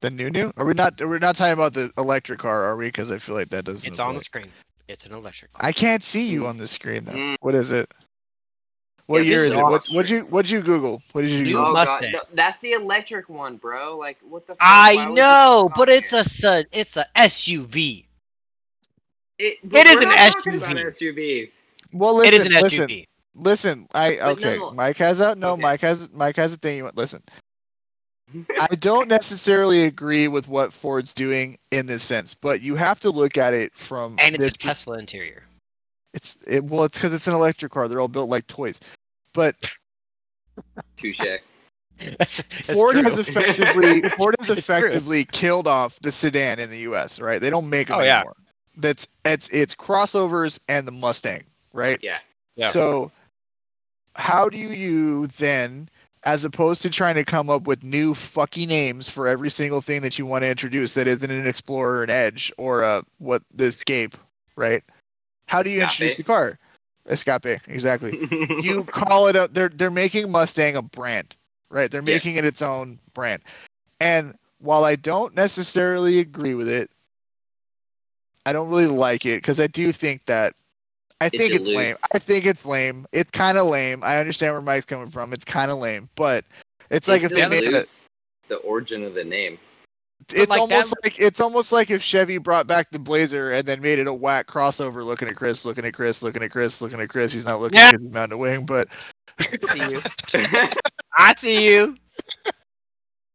The 0.00 0.10
new 0.10 0.30
new? 0.30 0.52
Are 0.56 0.64
we 0.64 0.74
not? 0.74 1.00
We're 1.00 1.18
not 1.18 1.36
talking 1.36 1.52
about 1.54 1.74
the 1.74 1.90
electric 1.98 2.38
car, 2.38 2.64
are 2.64 2.76
we? 2.76 2.86
Because 2.86 3.10
I 3.10 3.18
feel 3.18 3.34
like 3.34 3.48
that 3.50 3.64
doesn't. 3.64 3.86
It's 3.90 3.98
on 3.98 4.14
the 4.14 4.20
screen. 4.20 4.52
It's 4.88 5.04
an 5.06 5.12
electric 5.12 5.52
car. 5.52 5.66
I 5.66 5.72
can't 5.72 6.02
see 6.02 6.26
you 6.28 6.46
on 6.46 6.58
the 6.58 6.66
screen 6.66 7.04
though. 7.04 7.12
Mm. 7.12 7.36
What 7.40 7.54
is 7.54 7.72
it? 7.72 7.92
What 9.06 9.24
Yeah, 9.24 9.30
year 9.30 9.44
is 9.44 9.52
is 9.52 9.54
it? 9.56 9.66
What 9.66 9.80
awesome. 9.80 9.96
what'd 9.96 10.10
you 10.10 10.20
what'd 10.22 10.50
you 10.50 10.60
Google? 10.62 11.02
What 11.12 11.22
did 11.22 11.30
you 11.30 11.44
New 11.44 11.50
Google? 11.52 11.66
Oh 11.66 11.72
Mustang. 11.74 12.02
god, 12.02 12.12
no, 12.12 12.20
that's 12.34 12.58
the 12.58 12.72
electric 12.72 13.28
one, 13.28 13.56
bro. 13.56 13.96
Like 13.96 14.18
what 14.22 14.46
the? 14.46 14.54
Fuck? 14.54 14.60
I 14.60 14.94
Why 14.94 15.14
know, 15.14 15.70
but 15.76 15.88
it's 15.88 16.12
it? 16.12 16.44
a 16.44 16.64
it's 16.72 16.96
a 16.96 17.06
SUV. 17.16 18.06
It, 19.38 19.58
It 19.72 19.86
is 19.86 19.96
we're 19.96 20.02
an 20.02 20.08
talking 20.18 20.54
about 20.56 20.76
SUV. 20.76 20.76
SUVs. 20.76 21.62
Well, 21.92 22.14
listen, 22.14 22.40
is 22.40 22.46
an 22.46 22.52
listen. 22.62 22.88
SUV. 22.88 23.04
Listen, 23.36 23.86
I 23.94 24.16
But 24.16 24.38
okay. 24.38 24.56
no. 24.58 24.70
Mike 24.72 24.96
has 24.98 25.20
a 25.20 25.34
no. 25.34 25.52
Okay. 25.52 25.62
Mike 25.62 25.80
has 25.82 26.08
Mike 26.12 26.36
has 26.36 26.52
a 26.52 26.56
thing. 26.56 26.78
You 26.78 26.84
want 26.84 26.96
listen. 26.96 27.22
I 28.60 28.74
don't 28.74 29.08
necessarily 29.08 29.84
agree 29.84 30.26
with 30.26 30.48
what 30.48 30.72
Ford's 30.72 31.12
doing 31.12 31.58
in 31.70 31.86
this 31.86 32.02
sense, 32.02 32.34
but 32.34 32.60
you 32.62 32.74
have 32.74 32.98
to 33.00 33.10
look 33.10 33.36
at 33.36 33.54
it 33.54 33.72
from 33.76 34.16
And 34.18 34.34
it's 34.34 34.44
this. 34.44 34.52
a 34.54 34.58
Tesla 34.58 34.98
interior. 34.98 35.42
It's 36.14 36.36
it 36.46 36.64
well, 36.64 36.84
it's 36.84 36.96
because 36.98 37.12
it's 37.12 37.26
an 37.28 37.34
electric 37.34 37.72
car. 37.72 37.88
They're 37.88 38.00
all 38.00 38.08
built 38.08 38.30
like 38.30 38.46
toys. 38.46 38.80
But 39.32 39.54
Touche. 40.96 41.20
That's, 42.18 42.36
that's 42.42 42.72
Ford 42.72 42.92
true. 42.94 43.02
has 43.04 43.18
effectively 43.18 44.02
Ford 44.18 44.34
has 44.38 44.50
It's 44.50 44.66
true. 44.66 44.76
effectively 44.76 45.24
killed 45.24 45.66
off 45.66 45.98
the 46.00 46.12
sedan 46.12 46.58
in 46.58 46.68
the 46.68 46.80
U.S. 46.80 47.18
Right? 47.20 47.40
They 47.40 47.48
don't 47.50 47.70
make 47.70 47.88
them 47.88 48.00
Oh, 48.00 48.02
yeah. 48.02 48.22
That's 48.76 49.08
it's 49.24 49.48
it's 49.48 49.74
crossovers 49.74 50.58
and 50.68 50.86
the 50.86 50.92
Mustang, 50.92 51.44
right? 51.72 51.98
Yeah. 52.02 52.18
Yeah. 52.56 52.68
So 52.70 53.10
how 54.16 54.48
do 54.48 54.58
you 54.58 55.26
then, 55.38 55.88
as 56.24 56.44
opposed 56.44 56.82
to 56.82 56.90
trying 56.90 57.14
to 57.16 57.24
come 57.24 57.48
up 57.50 57.66
with 57.66 57.84
new 57.84 58.14
fucking 58.14 58.68
names 58.68 59.08
for 59.08 59.26
every 59.28 59.50
single 59.50 59.80
thing 59.80 60.02
that 60.02 60.18
you 60.18 60.26
want 60.26 60.42
to 60.42 60.50
introduce 60.50 60.94
that 60.94 61.06
isn't 61.06 61.30
an 61.30 61.46
Explorer, 61.46 62.02
an 62.04 62.10
Edge, 62.10 62.52
or 62.58 62.82
a 62.82 63.04
what 63.18 63.42
the 63.54 63.66
Escape, 63.66 64.16
right? 64.56 64.82
How 65.46 65.62
do 65.62 65.70
you 65.70 65.82
introduce 65.82 66.16
the 66.16 66.24
car? 66.24 66.58
Escape, 67.08 67.60
exactly. 67.68 68.18
you 68.62 68.84
call 68.84 69.28
it 69.28 69.36
a 69.36 69.48
they're 69.52 69.68
they're 69.68 69.90
making 69.90 70.30
Mustang 70.30 70.76
a 70.76 70.82
brand, 70.82 71.36
right? 71.70 71.90
They're 71.90 72.02
making 72.02 72.34
Yes. 72.36 72.44
it 72.44 72.48
its 72.48 72.62
own 72.62 72.98
brand. 73.14 73.42
And 74.00 74.36
while 74.58 74.84
I 74.84 74.96
don't 74.96 75.34
necessarily 75.34 76.18
agree 76.18 76.54
with 76.54 76.68
it, 76.68 76.90
I 78.44 78.52
don't 78.52 78.68
really 78.68 78.86
like 78.86 79.26
it 79.26 79.36
because 79.36 79.60
I 79.60 79.66
do 79.66 79.92
think 79.92 80.24
that 80.26 80.54
I 81.20 81.26
It 81.26 81.32
think 81.32 81.54
it's 81.54 81.66
lame. 81.66 81.96
I 82.14 82.18
think 82.18 82.44
it's 82.46 82.64
lame. 82.66 83.06
It's 83.12 83.30
kind 83.30 83.56
of 83.56 83.66
lame. 83.68 84.02
I 84.04 84.18
understand 84.18 84.52
where 84.52 84.60
Mike's 84.62 84.84
coming 84.86 85.10
from. 85.10 85.32
It's 85.32 85.44
kind 85.44 85.70
of 85.70 85.78
lame, 85.78 86.08
but 86.14 86.44
it's 86.90 87.08
like 87.08 87.22
if 87.22 87.30
they 87.30 87.48
made 87.48 87.64
it. 87.64 88.08
the 88.48 88.56
origin 88.56 89.02
of 89.02 89.14
the 89.14 89.24
name. 89.24 89.58
It's 90.32 90.50
like 90.50 90.60
almost 90.60 90.90
that- 90.90 91.04
like 91.04 91.20
it's 91.20 91.40
almost 91.40 91.72
like 91.72 91.90
if 91.90 92.02
Chevy 92.02 92.38
brought 92.38 92.66
back 92.66 92.90
the 92.90 92.98
Blazer 92.98 93.52
and 93.52 93.66
then 93.66 93.80
made 93.80 93.98
it 93.98 94.06
a 94.06 94.12
whack 94.12 94.46
crossover. 94.46 95.04
Looking 95.04 95.28
at 95.28 95.36
Chris, 95.36 95.64
looking 95.64 95.84
at 95.84 95.94
Chris, 95.94 96.22
looking 96.22 96.42
at 96.42 96.50
Chris, 96.50 96.80
looking 96.82 97.00
at 97.00 97.08
Chris. 97.08 97.32
He's 97.32 97.44
not 97.44 97.60
looking 97.60 97.78
Yeah. 97.78 97.92
because 97.92 98.04
he's 98.04 98.12
mounting 98.12 98.34
a 98.34 98.38
wing, 98.38 98.66
but 98.66 98.88
I 99.38 99.44
see 99.44 99.90
you. 99.90 100.00
I 101.16 101.34
see 101.36 101.74
you. 101.74 101.96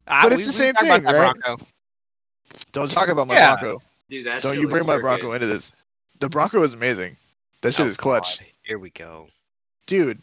Ah, 0.08 0.20
But 0.24 0.32
it's 0.32 0.38
we- 0.38 0.44
the 0.44 0.52
same 0.52 0.74
thing, 0.74 0.90
right? 0.90 1.02
Bronco. 1.02 1.64
don't 2.72 2.90
talk 2.90 3.08
about 3.08 3.26
my 3.28 3.34
Yeah. 3.34 3.56
Bronco. 3.56 3.82
Dude, 4.10 4.26
that 4.26 4.42
Don't 4.42 4.60
you 4.60 4.68
bring 4.68 4.84
my 4.86 4.96
so 4.96 5.00
Bronco 5.00 5.28
good. 5.28 5.34
into 5.42 5.46
this. 5.46 5.72
The 6.20 6.28
Bronco 6.28 6.62
is 6.64 6.74
amazing. 6.74 7.16
That 7.62 7.74
shit 7.74 7.86
Oh, 7.86 7.88
is 7.88 7.96
clutch. 7.96 8.38
God. 8.38 8.46
Here 8.64 8.78
we 8.78 8.90
go. 8.90 9.28
Dude. 9.86 10.18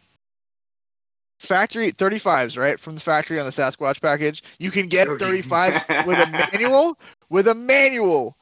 Factory 1.40 1.92
35s, 1.92 2.58
right? 2.58 2.78
From 2.80 2.96
the 2.96 3.02
factory 3.02 3.40
on 3.40 3.46
the 3.46 3.52
Sasquatch 3.52 4.02
package. 4.02 4.44
You 4.58 4.72
can 4.72 4.88
get 4.88 5.08
35 5.08 5.74
with 6.06 6.18
a 6.18 6.28
manual. 6.52 6.98
With 7.30 7.48
a 7.48 7.56
manual. 7.56 8.36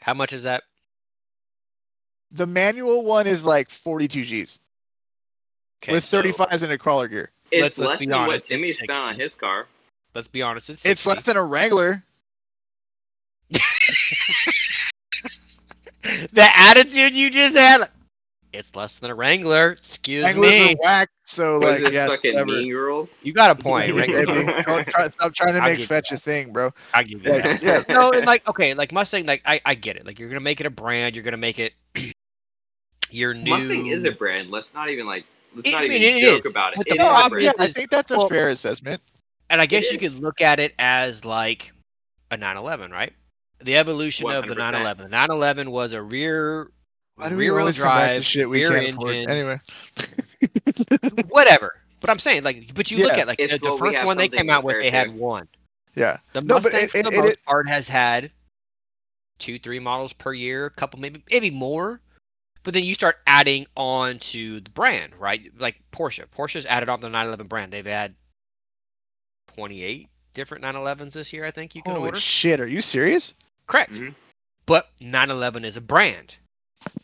How 0.00 0.14
much 0.14 0.32
is 0.32 0.42
that? 0.44 0.64
The 2.32 2.46
manual 2.46 3.04
one 3.04 3.26
is 3.28 3.44
like 3.44 3.70
42 3.70 4.24
G's. 4.24 4.58
Okay, 5.82 5.92
with 5.92 6.04
so 6.04 6.20
35s 6.22 6.62
and 6.64 6.72
a 6.72 6.78
crawler 6.78 7.06
gear. 7.06 7.30
It's 7.52 7.62
Let's- 7.62 7.78
let's 7.78 7.90
less 7.92 7.98
be 8.00 8.06
than 8.06 8.18
what 8.18 8.28
honest, 8.30 8.46
Timmy 8.46 8.68
it's 8.70 8.78
spent 8.82 9.00
on 9.00 9.14
his 9.20 9.36
car. 9.36 9.66
let's 10.14 10.26
be 10.28 10.42
honest. 10.42 10.70
It's, 10.70 10.84
It's 10.84 11.06
less 11.06 11.22
than 11.22 11.36
a 11.36 11.44
Wrangler. 11.44 12.02
the 16.32 16.50
attitude 16.56 17.14
you 17.14 17.30
just 17.30 17.54
had. 17.56 17.88
It's 18.54 18.74
less 18.76 18.98
than 18.98 19.10
a 19.10 19.14
Wrangler. 19.14 19.72
Excuse 19.72 20.24
Wranglers 20.24 20.50
me. 20.50 20.72
are 20.72 20.76
whack. 20.82 21.08
So 21.26 21.58
Was 21.58 21.80
like, 21.80 21.92
yeah, 21.92 22.06
fucking 22.06 22.34
whatever. 22.34 22.52
Mean 22.58 22.70
Girls? 22.70 23.20
You 23.24 23.32
got 23.32 23.50
a 23.50 23.54
point. 23.62 23.92
Wrangler. 23.94 24.24
Maybe. 24.26 24.62
Don't 24.62 24.86
try, 24.86 25.08
stop 25.08 25.34
trying 25.34 25.54
to 25.54 25.60
I'll 25.60 25.74
make 25.74 25.86
fetch 25.86 26.10
you 26.10 26.16
a 26.16 26.20
thing, 26.20 26.52
bro. 26.52 26.70
I 26.92 27.02
give 27.02 27.24
you 27.24 27.32
Like, 27.32 27.42
that. 27.42 27.62
yeah, 27.62 27.82
no, 27.94 28.10
and 28.10 28.24
like 28.26 28.46
okay, 28.48 28.74
like 28.74 28.92
Mustang, 28.92 29.26
like 29.26 29.42
I, 29.44 29.60
I 29.66 29.74
get 29.74 29.96
it. 29.96 30.06
Like 30.06 30.18
you're 30.18 30.28
gonna 30.28 30.40
make 30.40 30.60
it 30.60 30.66
a 30.66 30.70
brand. 30.70 31.14
You're 31.14 31.24
gonna 31.24 31.36
make 31.36 31.58
it 31.58 31.72
your 33.10 33.34
new. 33.34 33.50
Mustang 33.50 33.86
is 33.86 34.04
a 34.04 34.12
brand. 34.12 34.50
Let's 34.50 34.74
not 34.74 34.88
even 34.90 35.06
like. 35.06 35.24
Let's 35.54 35.68
It- 35.68 35.72
not 35.72 35.84
I 35.84 35.88
mean, 35.88 36.02
even 36.02 36.16
it 36.18 36.20
joke 36.22 36.44
is. 36.46 36.50
about 36.50 36.72
it. 36.74 36.80
It 36.80 36.88
the 36.88 36.94
is 36.94 37.08
problem 37.08 37.40
yeah. 37.42 37.52
I 37.58 37.66
think 37.68 37.90
that's 37.90 38.10
a 38.10 38.16
Well- 38.18 38.28
fair 38.28 38.48
assessment. 38.48 39.00
and 39.50 39.60
I 39.60 39.66
guess 39.66 39.90
you 39.92 39.98
is. 39.98 40.14
could 40.14 40.22
look 40.22 40.40
at 40.40 40.58
it 40.60 40.74
as 40.78 41.24
like 41.24 41.72
a 42.30 42.36
911, 42.36 42.90
right? 42.90 43.12
The 43.62 43.76
evolution 43.76 44.28
of 44.30 44.46
the 44.46 44.54
100%. 44.54 44.58
911. 44.58 45.04
The 45.04 45.10
911 45.10 45.70
was 45.70 45.92
a 45.92 46.02
rear 46.02 46.70
Why 47.16 47.28
do 47.28 47.36
we 47.36 47.44
rear 47.44 47.52
wheel 47.52 47.60
always 47.60 47.78
come 47.78 47.88
back 47.88 48.16
to 48.16 48.22
shit 48.22 48.48
we 48.48 48.64
rear 48.66 48.72
can't 48.80 48.96
afford? 48.96 49.14
engine, 49.14 49.30
Anyway. 49.30 49.60
whatever. 51.28 51.74
But 52.00 52.10
I'm 52.10 52.18
saying 52.18 52.42
like, 52.42 52.74
but 52.74 52.90
you 52.90 52.98
look 52.98 53.12
at 53.12 53.26
like 53.26 53.38
the, 53.38 53.44
It's 53.44 53.60
the 53.62 53.76
first 53.78 54.04
one 54.04 54.16
they 54.16 54.28
came 54.28 54.50
out 54.50 54.64
with, 54.64 54.80
they 54.80 54.90
had 54.90 55.14
one. 55.14 55.48
yeah. 55.94 56.18
The 56.32 56.40
No, 56.42 56.54
Mustang 56.56 56.84
it- 56.84 56.90
for 56.90 57.02
the 57.02 57.08
it- 57.10 57.16
most 57.16 57.32
it- 57.34 57.44
part 57.44 57.68
has 57.68 57.86
had 57.88 58.30
two, 59.38 59.58
three 59.58 59.78
models 59.78 60.12
per 60.12 60.32
year, 60.32 60.66
a 60.66 60.70
couple 60.70 61.00
maybe 61.00 61.22
maybe 61.30 61.50
more. 61.50 62.00
But 62.62 62.72
then 62.74 62.84
you 62.84 62.94
start 62.94 63.16
adding 63.26 63.66
on 63.76 64.18
to 64.20 64.60
the 64.60 64.70
brand, 64.70 65.14
right? 65.16 65.50
Like 65.58 65.76
Porsche. 65.92 66.24
Porsche's 66.26 66.64
added 66.66 66.88
on 66.88 67.00
the 67.00 67.08
911 67.10 67.46
brand. 67.46 67.70
They've 67.72 67.84
had 67.84 68.14
28 69.54 70.08
different 70.32 70.64
911s 70.64 71.12
this 71.12 71.32
year, 71.32 71.44
I 71.44 71.50
think 71.50 71.74
you 71.74 71.82
can 71.82 71.92
Holy 71.92 72.06
order. 72.06 72.18
shit, 72.18 72.60
are 72.60 72.66
you 72.66 72.80
serious? 72.80 73.34
Correct. 73.66 73.92
Mhm. 73.92 74.14
But 74.66 74.88
911 75.00 75.64
is 75.66 75.76
a 75.76 75.80
brand. 75.82 76.36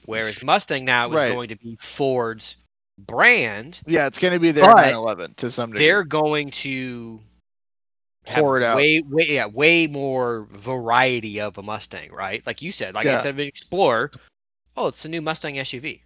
Whereas 0.07 0.43
Mustang 0.43 0.85
now 0.85 1.09
is 1.11 1.17
Right. 1.17 1.33
going 1.33 1.49
to 1.49 1.57
be 1.57 1.77
Ford's 1.81 2.57
brand. 2.99 3.81
Yeah, 3.87 4.07
it's 4.07 4.19
gonna 4.19 4.39
be 4.41 4.53
their 4.53 4.65
911 4.65 5.35
to 5.35 5.51
some 5.51 5.71
degree. 5.71 5.87
They're 5.87 6.05
going 6.05 6.51
to 6.51 7.21
have 8.27 8.41
Pour 8.43 8.59
it 8.59 8.63
out. 8.65 8.77
way 8.77 9.01
way 9.03 9.27
yeah, 9.29 9.47
way 9.47 9.87
more 9.87 10.47
variety 10.53 11.41
of 11.41 11.57
a 11.59 11.63
Mustang, 11.63 12.11
right? 12.13 12.45
Like 12.47 12.61
you 12.63 12.73
said, 12.73 12.95
like 12.95 13.07
Yeah. 13.07 13.15
instead 13.15 13.31
of 13.31 13.39
an 13.39 13.47
Explorer, 13.47 14.11
oh, 14.77 14.89
it's 14.89 15.05
a 15.05 15.09
new 15.09 15.23
Mustang 15.23 15.59
SUV. 15.59 16.03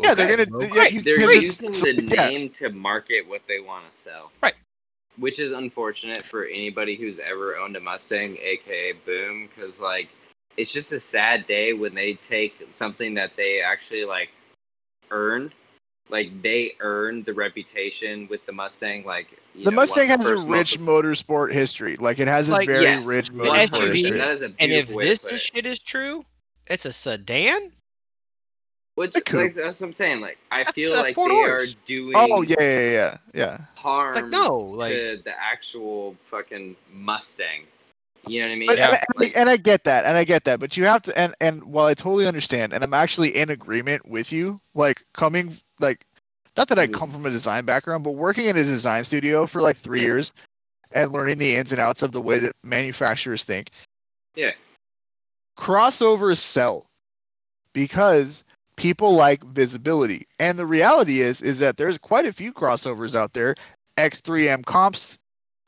Yeah, 0.00 0.14
they're 0.14 0.28
gonna- 0.36 0.46
well, 0.50 0.62
yeah, 0.62 0.68
great. 0.68 0.92
you- 0.92 1.02
They're 1.02 1.16
Because 1.18 1.36
it's- 1.60 1.62
using 1.72 2.06
the 2.08 2.14
yeah. 2.14 2.28
name 2.28 2.50
to 2.50 2.70
market 2.70 3.26
what 3.26 3.42
they 3.48 3.58
want 3.58 3.90
to 3.92 3.98
sell. 3.98 4.30
Right. 4.40 4.54
Which 5.16 5.40
is 5.40 5.50
unfortunate 5.50 6.22
for 6.22 6.44
anybody 6.44 6.94
who's 6.94 7.18
ever 7.18 7.56
owned 7.56 7.74
a 7.76 7.80
Mustang, 7.80 8.36
aka 8.38 8.92
Boom, 8.92 9.48
because 9.48 9.80
like 9.80 10.08
it's 10.58 10.72
just 10.72 10.92
a 10.92 11.00
sad 11.00 11.46
day 11.46 11.72
when 11.72 11.94
they 11.94 12.14
take 12.14 12.54
something 12.72 13.14
that 13.14 13.32
they 13.36 13.60
actually 13.62 14.04
like 14.04 14.28
earned. 15.10 15.52
Like 16.10 16.42
they 16.42 16.72
earned 16.80 17.26
the 17.26 17.34
reputation 17.34 18.26
with 18.30 18.44
the 18.46 18.52
Mustang. 18.52 19.04
Like 19.04 19.26
you 19.54 19.64
the 19.64 19.70
know, 19.70 19.76
Mustang 19.76 20.08
has 20.08 20.26
a 20.26 20.36
rich 20.36 20.78
most- 20.78 21.04
motorsport 21.04 21.52
history. 21.52 21.96
Like 21.96 22.18
it 22.18 22.28
has 22.28 22.48
a 22.48 22.52
Like, 22.52 22.66
very 22.66 22.84
yes, 22.84 23.06
rich 23.06 23.30
motorsport 23.32 23.68
SUV 23.68 23.92
history. 23.94 24.18
That 24.18 24.28
is 24.30 24.42
a 24.42 24.44
And 24.46 24.54
if 24.58 24.88
beautiful 24.88 24.96
way 24.96 25.04
to 25.04 25.10
this 25.10 25.18
put 25.20 25.32
it. 25.32 25.38
shit 25.40 25.66
is 25.66 25.78
true, 25.80 26.24
it's 26.70 26.86
a 26.86 26.92
sedan. 26.92 27.72
Which 28.94 29.14
It 29.14 29.32
like 29.32 29.54
that's 29.54 29.80
what 29.80 29.86
I'm 29.88 29.92
saying. 29.92 30.20
Like 30.20 30.38
I 30.50 30.64
That's, 30.64 30.72
feel 30.72 30.92
like 30.94 31.14
they 31.14 31.24
doors. 31.28 31.74
are 31.74 31.76
doing 31.86 32.14
Oh 32.16 32.42
yeah, 32.42 32.56
yeah, 32.58 32.90
yeah, 32.90 33.16
yeah. 33.32 33.58
harm 33.76 34.14
Like 34.14 34.26
no, 34.26 34.56
like 34.56 34.92
to 34.94 35.20
the 35.24 35.34
actual 35.38 36.16
fucking 36.26 36.74
Mustang. 36.92 37.62
You 38.28 38.40
know 38.42 38.48
what 38.48 38.52
I 38.52 38.56
mean? 38.56 38.66
But, 38.68 38.78
Yeah. 38.78 38.86
and, 38.86 38.94
I- 38.94 39.04
Like, 39.16 39.36
and 39.36 39.48
I 39.50 39.56
get 39.56 39.84
that, 39.84 40.04
and 40.04 40.16
I 40.16 40.24
get 40.24 40.44
that, 40.44 40.60
but 40.60 40.76
you 40.76 40.84
have 40.84 41.02
to, 41.02 41.18
and 41.18 41.34
and 41.40 41.64
while 41.64 41.86
I 41.86 41.94
totally 41.94 42.26
understand, 42.26 42.72
and 42.72 42.84
I'm 42.84 42.94
actually 42.94 43.36
in 43.36 43.50
agreement 43.50 44.06
with 44.08 44.32
you, 44.32 44.60
like 44.74 45.04
coming, 45.12 45.56
like, 45.80 46.04
not 46.56 46.68
that 46.68 46.78
I 46.78 46.86
Mhm. 46.86 46.94
come 46.94 47.10
from 47.10 47.26
a 47.26 47.30
design 47.30 47.64
background, 47.64 48.04
but 48.04 48.12
working 48.12 48.46
in 48.46 48.56
a 48.56 48.64
design 48.64 49.04
studio 49.04 49.46
for 49.46 49.62
like 49.62 49.76
three 49.76 50.00
years, 50.00 50.32
and 50.92 51.12
learning 51.12 51.38
the 51.38 51.54
ins 51.56 51.72
and 51.72 51.80
outs 51.80 52.02
of 52.02 52.12
the 52.12 52.20
way 52.22 52.38
that 52.38 52.52
manufacturers 52.62 53.44
think. 53.44 53.70
Yeah. 54.34 54.52
Crossovers 55.58 56.38
sell 56.38 56.86
because 57.72 58.44
people 58.76 59.14
like 59.14 59.42
visibility, 59.44 60.26
and 60.38 60.58
the 60.58 60.66
reality 60.66 61.20
is, 61.20 61.42
is 61.42 61.58
that 61.58 61.76
there's 61.76 61.98
quite 61.98 62.26
a 62.26 62.32
few 62.32 62.52
crossovers 62.52 63.14
out 63.14 63.32
there. 63.32 63.54
X3M 63.96 64.64
comps, 64.64 65.18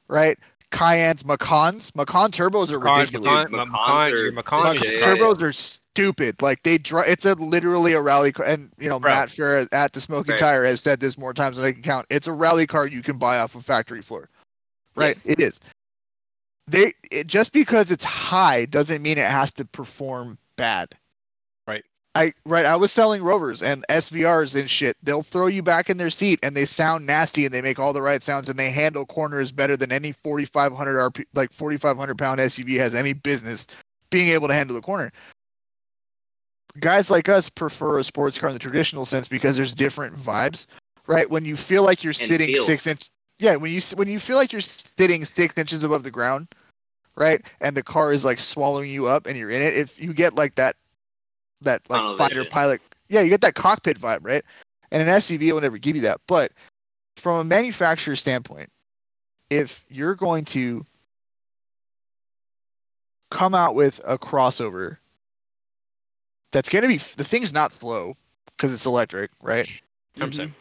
right? 0.09 0.39
Cayennes, 0.71 1.25
Macans, 1.25 1.95
Macan 1.97 2.31
turbos 2.31 2.71
are 2.71 2.79
ridiculous. 2.79 3.27
Macan- 3.27 3.51
Macans 3.53 3.73
Macan- 3.73 4.13
are 4.13 4.33
Macan 4.33 4.63
Macan 4.63 4.77
is 4.77 4.83
shit. 4.83 5.03
right. 5.03 5.19
turbos 5.19 5.43
are 5.43 5.53
stupid. 5.53 6.41
Like 6.43 6.63
they 6.63 6.79
drive. 6.79 7.09
It's 7.09 7.25
a 7.25 7.35
literally 7.35 7.93
a 7.95 8.01
rally 8.01 8.33
car, 8.33 8.47
and 8.47 8.71
you 8.79 8.89
know 8.89 9.01
Bro. 9.01 9.11
Matt 9.11 9.29
Farah 9.31 9.69
at 9.73 9.93
the 9.93 10.01
Smoking 10.01 10.33
Right. 10.33 10.39
Tire 10.39 10.65
has 10.65 10.81
said 10.81 11.01
this 11.01 11.19
more 11.19 11.35
times 11.35 11.57
than 11.57 11.67
I 11.67 11.73
can 11.73 11.83
count. 11.83 12.07
It's 12.11 12.29
a 12.29 12.33
rally 12.33 12.67
car 12.67 12.87
you 12.87 13.03
can 13.03 13.19
buy 13.19 13.39
off 13.39 13.55
a 13.57 13.63
factory 13.63 14.03
floor. 14.03 14.29
Right? 14.95 15.19
It 15.25 15.41
is. 15.41 15.59
They 16.69 16.93
it, 17.11 17.27
just 17.27 17.53
because 17.53 17.91
it's 17.91 18.05
high 18.05 18.65
doesn't 18.67 19.03
mean 19.03 19.19
it 19.19 19.27
has 19.27 19.51
to 19.55 19.65
perform 19.65 20.39
bad. 20.57 20.95
I 22.15 22.35
right. 22.45 22.65
I 22.65 22.77
was 22.77 22.91
selling 22.91 23.23
Rovers 23.23 23.63
and 23.63 23.85
SVRs 23.89 24.59
and 24.59 24.69
shit. 24.69 24.97
They'll 25.03 25.23
throw 25.23 25.47
you 25.47 25.63
back 25.63 25.91
in 25.91 25.97
their 25.97 26.11
seat 26.11 26.41
and 26.43 26.57
they 26.57 26.67
sound 26.67 27.07
nasty 27.07 27.45
and 27.45 27.55
they 27.55 27.61
make 27.61 27.79
all 27.79 27.93
the 27.93 28.03
right 28.03 28.23
sounds 28.23 28.49
and 28.49 28.59
they 28.59 28.71
handle 28.71 29.07
corners 29.07 29.53
better 29.53 29.77
than 29.77 29.93
any 29.93 30.13
4,500 30.13 31.13
RP 31.13 31.25
like 31.35 31.53
4,500 31.53 32.19
pound 32.19 32.41
SUV 32.41 32.79
has 32.79 32.95
any 32.95 33.13
business 33.13 33.67
being 34.11 34.29
able 34.29 34.49
to 34.49 34.55
handle 34.55 34.75
the 34.75 34.83
corner. 34.83 35.13
Guys 36.81 37.11
like 37.11 37.29
us 37.29 37.49
prefer 37.49 37.99
a 37.99 38.05
sports 38.05 38.39
car 38.39 38.49
in 38.49 38.55
the 38.55 38.61
traditional 38.61 39.05
sense 39.05 39.29
because 39.29 39.57
there's 39.57 39.75
different 39.75 40.17
vibes, 40.17 40.67
right? 41.07 41.31
When 41.31 41.45
you 41.45 41.57
feel 41.57 41.85
like 41.85 42.03
you're 42.03 42.13
sitting 42.13 42.53
feels. 42.55 42.67
six 42.67 42.87
inch, 42.89 43.11
yeah, 43.39 43.55
when 43.57 43.71
you 43.73 43.81
when 43.95 44.09
you 44.09 44.19
feel 44.19 44.37
like 44.37 44.53
you're 44.53 44.61
sitting 44.61 45.25
six 45.25 45.57
inches 45.57 45.85
above 45.85 46.03
the 46.03 46.11
ground, 46.11 46.49
right, 47.15 47.45
and 47.61 47.77
the 47.77 47.83
car 47.83 48.13
is 48.13 48.25
like 48.25 48.41
swallowing 48.41 48.91
you 48.91 49.07
up 49.07 49.27
and 49.27 49.37
you're 49.37 49.51
in 49.51 49.63
it, 49.63 49.77
if 49.77 50.01
you 50.01 50.13
get 50.13 50.35
like 50.35 50.57
that, 50.57 50.77
that 51.63 51.83
like 51.89 52.01
Tunnel 52.01 52.17
fighter 52.17 52.35
vision. 52.37 52.51
pilot, 52.51 52.81
yeah, 53.09 53.21
you 53.21 53.31
get 53.31 53.41
that 53.43 53.55
cockpit 53.55 54.01
vibe, 54.01 54.21
right? 54.23 54.45
And 54.91 55.03
an 55.03 55.09
SUV 55.09 55.53
will 55.53 55.61
never 55.61 55.79
give 55.79 55.97
you 55.97 56.03
that, 56.03 56.21
but 56.27 56.53
from 57.17 57.41
a 57.41 57.45
manufacturer 57.45 58.17
standpoint, 58.17 58.71
if 59.51 59.85
you're 59.89 60.15
going 60.15 60.45
to 60.47 60.85
come 63.31 63.55
out 63.55 63.75
with 63.75 64.01
a 64.05 64.19
crossover 64.19 64.97
that's 66.53 66.69
going 66.69 66.83
to 66.83 66.89
be 66.89 66.97
the 67.17 67.25
thing's 67.25 67.53
not 67.53 67.73
slow 67.73 68.17
because 68.57 68.73
it's 68.73 68.87
electric, 68.87 69.31
right? 69.41 69.69
I'm 70.17 70.31
mm-hmm. 70.31 70.37
saying 70.37 70.55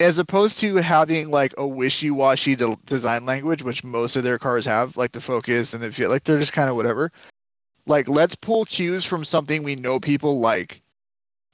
as 0.00 0.18
opposed 0.18 0.58
to 0.60 0.76
having 0.76 1.30
like 1.30 1.54
a 1.58 1.66
wishy-washy 1.66 2.56
de- 2.56 2.78
design 2.86 3.26
language, 3.26 3.62
which 3.62 3.84
most 3.84 4.16
of 4.16 4.24
their 4.24 4.38
cars 4.38 4.64
have, 4.66 4.96
like 4.96 5.12
the 5.12 5.20
Focus 5.20 5.74
and 5.74 5.82
the 5.82 5.92
Fiat, 5.92 6.10
like 6.10 6.24
they're 6.24 6.38
just 6.38 6.52
kind 6.52 6.70
of 6.70 6.76
whatever. 6.76 7.12
Like, 7.86 8.08
let's 8.08 8.34
pull 8.34 8.64
cues 8.64 9.04
from 9.04 9.24
something 9.24 9.62
we 9.62 9.76
know 9.76 10.00
people 10.00 10.40
like, 10.40 10.82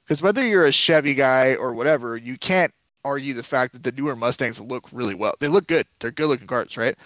because 0.05 0.21
whether 0.21 0.45
you're 0.45 0.65
a 0.65 0.71
Chevy 0.71 1.13
guy 1.13 1.55
or 1.55 1.73
whatever, 1.73 2.17
you 2.17 2.37
can't 2.37 2.73
argue 3.05 3.33
the 3.33 3.43
fact 3.43 3.73
that 3.73 3.83
the 3.83 3.91
newer 3.91 4.15
Mustangs 4.15 4.59
look 4.59 4.87
really 4.91 5.13
well. 5.13 5.35
They 5.39 5.47
look 5.47 5.67
good. 5.67 5.85
They're 5.99 6.11
good-looking 6.11 6.47
cars, 6.47 6.75
right? 6.77 6.97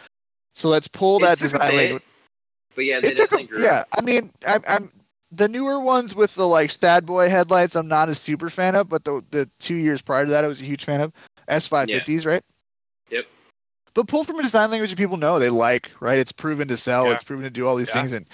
So 0.53 0.69
let's 0.69 0.88
pull 0.88 1.19
that 1.19 1.39
design 1.39 1.75
language. 1.75 2.03
But 2.75 2.86
yeah, 2.86 2.99
they 2.99 3.09
It 3.09 3.17
took 3.17 3.32
definitely 3.32 3.63
a, 3.63 3.63
yeah. 3.63 3.84
I 3.91 4.01
mean, 4.01 4.32
I'm, 4.47 4.63
I'm 4.67 4.91
the 5.32 5.47
newer 5.47 5.80
ones 5.80 6.15
with 6.15 6.34
the 6.36 6.47
like 6.47 6.69
Stad 6.69 7.05
Boy 7.05 7.28
headlights. 7.30 7.75
I'm 7.75 7.88
not 7.88 8.09
a 8.09 8.15
super 8.15 8.49
fan 8.49 8.75
of, 8.75 8.88
but 8.88 9.03
the 9.03 9.23
the 9.32 9.49
two 9.59 9.75
years 9.75 10.01
prior 10.01 10.25
to 10.25 10.32
that, 10.32 10.43
I 10.43 10.47
was 10.47 10.61
a 10.61 10.65
huge 10.65 10.86
fan 10.86 11.01
of 11.01 11.11
S550s, 11.49 12.25
right? 12.25 12.43
Yep. 13.09 13.25
But 13.93 14.07
pull 14.07 14.23
from 14.23 14.39
a 14.39 14.43
design 14.43 14.69
language 14.69 14.91
that 14.91 14.97
people 14.97 15.17
know 15.17 15.39
they 15.39 15.49
like, 15.49 15.91
right? 15.99 16.19
It's 16.19 16.32
proven 16.32 16.67
to 16.67 16.78
sell. 16.78 17.05
Yeah. 17.05 17.13
It's 17.13 17.23
proven 17.23 17.43
to 17.43 17.49
do 17.49 17.67
all 17.67 17.75
these 17.75 17.89
Yeah. 17.89 18.01
things, 18.01 18.13
and 18.13 18.28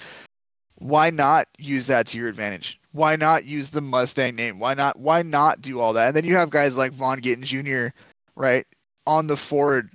why 0.78 1.10
not 1.10 1.48
use 1.58 1.86
that 1.86 2.06
to 2.08 2.18
your 2.18 2.28
advantage? 2.28 2.80
Why 2.92 3.16
not 3.16 3.44
use 3.44 3.70
the 3.70 3.80
Mustang 3.80 4.36
name? 4.36 4.58
Why 4.58 4.74
not? 4.74 4.98
Why 4.98 5.22
not 5.22 5.60
do 5.60 5.80
all 5.80 5.92
that? 5.94 6.08
And 6.08 6.16
then 6.16 6.24
you 6.24 6.36
have 6.36 6.50
guys 6.50 6.76
like 6.76 6.92
Vaughn 6.92 7.20
Gittin 7.20 7.44
Jr. 7.44 7.88
right 8.36 8.66
on 9.06 9.26
the 9.26 9.36
Ford 9.36 9.90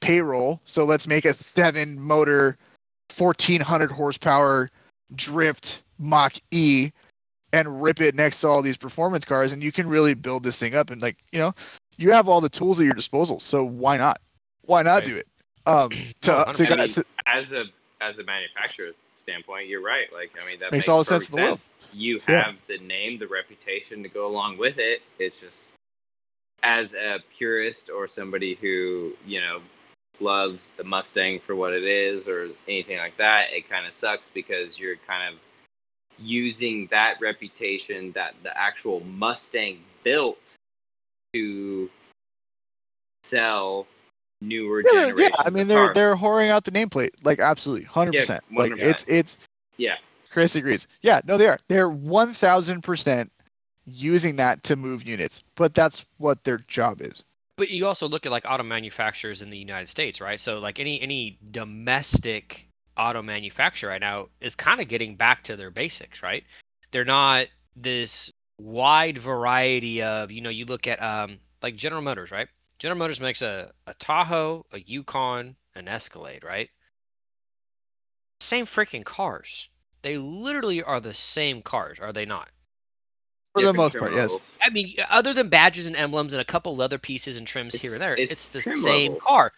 payroll. 0.00 0.60
So 0.64 0.84
let's 0.84 1.06
make 1.06 1.24
a 1.24 1.32
seven 1.32 1.98
motor, 2.00 2.56
1400 3.16 3.90
horsepower 3.90 4.70
drift 5.14 5.82
Mach 5.98 6.34
E 6.50 6.90
and 7.52 7.82
rip 7.82 8.00
it 8.00 8.14
next 8.14 8.42
to 8.42 8.48
all 8.48 8.60
these 8.60 8.76
performance 8.76 9.24
cars, 9.24 9.52
and 9.52 9.62
you 9.62 9.72
can 9.72 9.88
really 9.88 10.14
build 10.14 10.44
this 10.44 10.58
thing 10.58 10.74
up. 10.74 10.90
And 10.90 11.00
like 11.00 11.16
you 11.32 11.38
know, 11.38 11.54
you 11.96 12.12
have 12.12 12.28
all 12.28 12.40
the 12.40 12.48
tools 12.50 12.78
at 12.80 12.84
your 12.84 12.94
disposal. 12.94 13.40
So 13.40 13.64
why 13.64 13.96
not? 13.96 14.20
Why 14.62 14.82
not 14.82 14.96
Right. 14.96 15.04
do 15.04 15.16
it? 15.16 15.26
Um, 15.66 15.90
to, 15.90 16.10
to 16.22 16.30
100%. 16.46 16.94
to- 16.94 17.04
as 17.26 17.52
a 17.52 17.64
as 18.00 18.18
a 18.18 18.24
manufacturer 18.24 18.92
standpoint, 19.28 19.68
you're 19.68 19.82
right. 19.82 20.06
Like 20.12 20.32
I 20.40 20.46
mean, 20.46 20.58
that 20.60 20.72
Makes 20.72 20.82
makes, 20.82 20.88
all 20.88 20.98
the 20.98 21.04
sense 21.04 21.28
in 21.28 21.36
the 21.36 21.42
world. 21.42 21.60
You 21.92 22.20
Yeah. 22.28 22.44
have 22.44 22.56
the 22.66 22.78
name, 22.78 23.18
the 23.18 23.26
reputation 23.26 24.02
to 24.02 24.08
go 24.08 24.26
along 24.26 24.58
with 24.58 24.78
it. 24.78 25.02
It's 25.18 25.40
just 25.40 25.74
as 26.62 26.94
a 26.94 27.18
purist 27.36 27.88
or 27.90 28.08
somebody 28.08 28.54
who 28.54 29.12
you 29.26 29.40
know 29.40 29.60
loves 30.20 30.72
the 30.72 30.84
Mustang 30.84 31.40
for 31.40 31.54
what 31.54 31.72
it 31.72 31.84
is 31.84 32.28
or 32.28 32.48
anything 32.66 32.98
like 32.98 33.16
that, 33.18 33.52
it 33.52 33.68
kind 33.68 33.86
of 33.86 33.94
sucks 33.94 34.30
because 34.30 34.78
you're 34.78 34.96
kind 35.06 35.32
of 35.32 35.40
using 36.18 36.88
that 36.90 37.20
reputation 37.20 38.10
that 38.12 38.34
the 38.42 38.56
actual 38.58 39.00
Mustang 39.00 39.84
built 40.02 40.40
to 41.34 41.88
sell 43.22 43.86
newer 44.40 44.82
yeah, 44.92 45.00
generations. 45.00 45.20
yeah, 45.20 45.42
I 45.44 45.50
mean 45.50 45.62
of 45.62 45.68
they're 45.68 45.84
cars. 45.86 45.94
they're 45.94 46.16
whoring 46.16 46.50
out 46.50 46.64
the 46.64 46.70
nameplate, 46.70 47.10
like 47.22 47.40
absolutely, 47.40 47.84
hundred 47.84 48.14
Yeah, 48.14 48.20
percent. 48.20 48.44
Like 48.56 48.72
100%. 48.72 48.82
it's 48.82 49.04
it's 49.08 49.38
yeah. 49.76 49.96
Chris 50.30 50.56
agrees. 50.56 50.88
Yeah, 51.02 51.20
no, 51.24 51.38
they 51.38 51.48
are. 51.48 51.58
They're 51.68 51.88
one 51.88 52.34
thousand 52.34 52.82
percent 52.82 53.32
using 53.86 54.36
that 54.36 54.62
to 54.64 54.76
move 54.76 55.06
units, 55.06 55.42
but 55.54 55.74
that's 55.74 56.04
what 56.18 56.44
their 56.44 56.58
job 56.58 57.00
is. 57.00 57.24
But 57.56 57.70
you 57.70 57.86
also 57.86 58.08
look 58.08 58.26
at 58.26 58.32
like 58.32 58.44
auto 58.46 58.62
manufacturers 58.62 59.42
in 59.42 59.50
the 59.50 59.58
United 59.58 59.88
States, 59.88 60.20
right? 60.20 60.38
So 60.38 60.58
like 60.58 60.78
any 60.78 61.00
any 61.00 61.38
domestic 61.50 62.68
auto 62.96 63.22
manufacturer 63.22 63.90
right 63.90 64.00
now 64.00 64.28
is 64.40 64.54
kind 64.54 64.80
of 64.80 64.88
getting 64.88 65.16
back 65.16 65.44
to 65.44 65.56
their 65.56 65.70
basics, 65.70 66.22
right? 66.22 66.44
They're 66.90 67.04
not 67.04 67.46
this 67.74 68.32
wide 68.58 69.18
variety 69.18 70.02
of, 70.02 70.32
you 70.32 70.40
know, 70.40 70.50
you 70.50 70.66
look 70.66 70.86
at 70.86 71.02
um 71.02 71.38
like 71.62 71.74
General 71.76 72.02
Motors, 72.02 72.30
right? 72.30 72.48
General 72.78 72.98
Motors 72.98 73.20
makes 73.20 73.42
a, 73.42 73.70
a 73.86 73.94
Tahoe, 73.94 74.64
a 74.72 74.78
Yukon, 74.80 75.56
an 75.74 75.88
Escalade, 75.88 76.44
right? 76.44 76.68
Same 78.40 78.66
freaking 78.66 79.04
cars. 79.04 79.68
They 80.02 80.16
literally 80.16 80.82
are 80.82 81.00
the 81.00 81.14
same 81.14 81.60
cars, 81.62 81.98
are 81.98 82.12
they 82.12 82.24
not? 82.24 82.48
For 83.54 83.62
the 83.62 83.72
most 83.72 83.96
part, 83.96 84.12
yes. 84.12 84.38
I 84.62 84.70
mean, 84.70 84.94
other 85.10 85.34
than 85.34 85.48
badges 85.48 85.88
and 85.88 85.96
emblems 85.96 86.32
and 86.32 86.40
a 86.40 86.44
couple 86.44 86.76
leather 86.76 86.98
pieces 86.98 87.38
and 87.38 87.46
trims 87.46 87.74
here 87.74 87.94
and 87.94 88.00
there, 88.00 88.12
It's- 88.14 88.30
it's, 88.54 88.54
it's 88.54 88.64
the 88.66 88.80
same 88.80 89.12
levels. 89.12 89.22
car. 89.26 89.52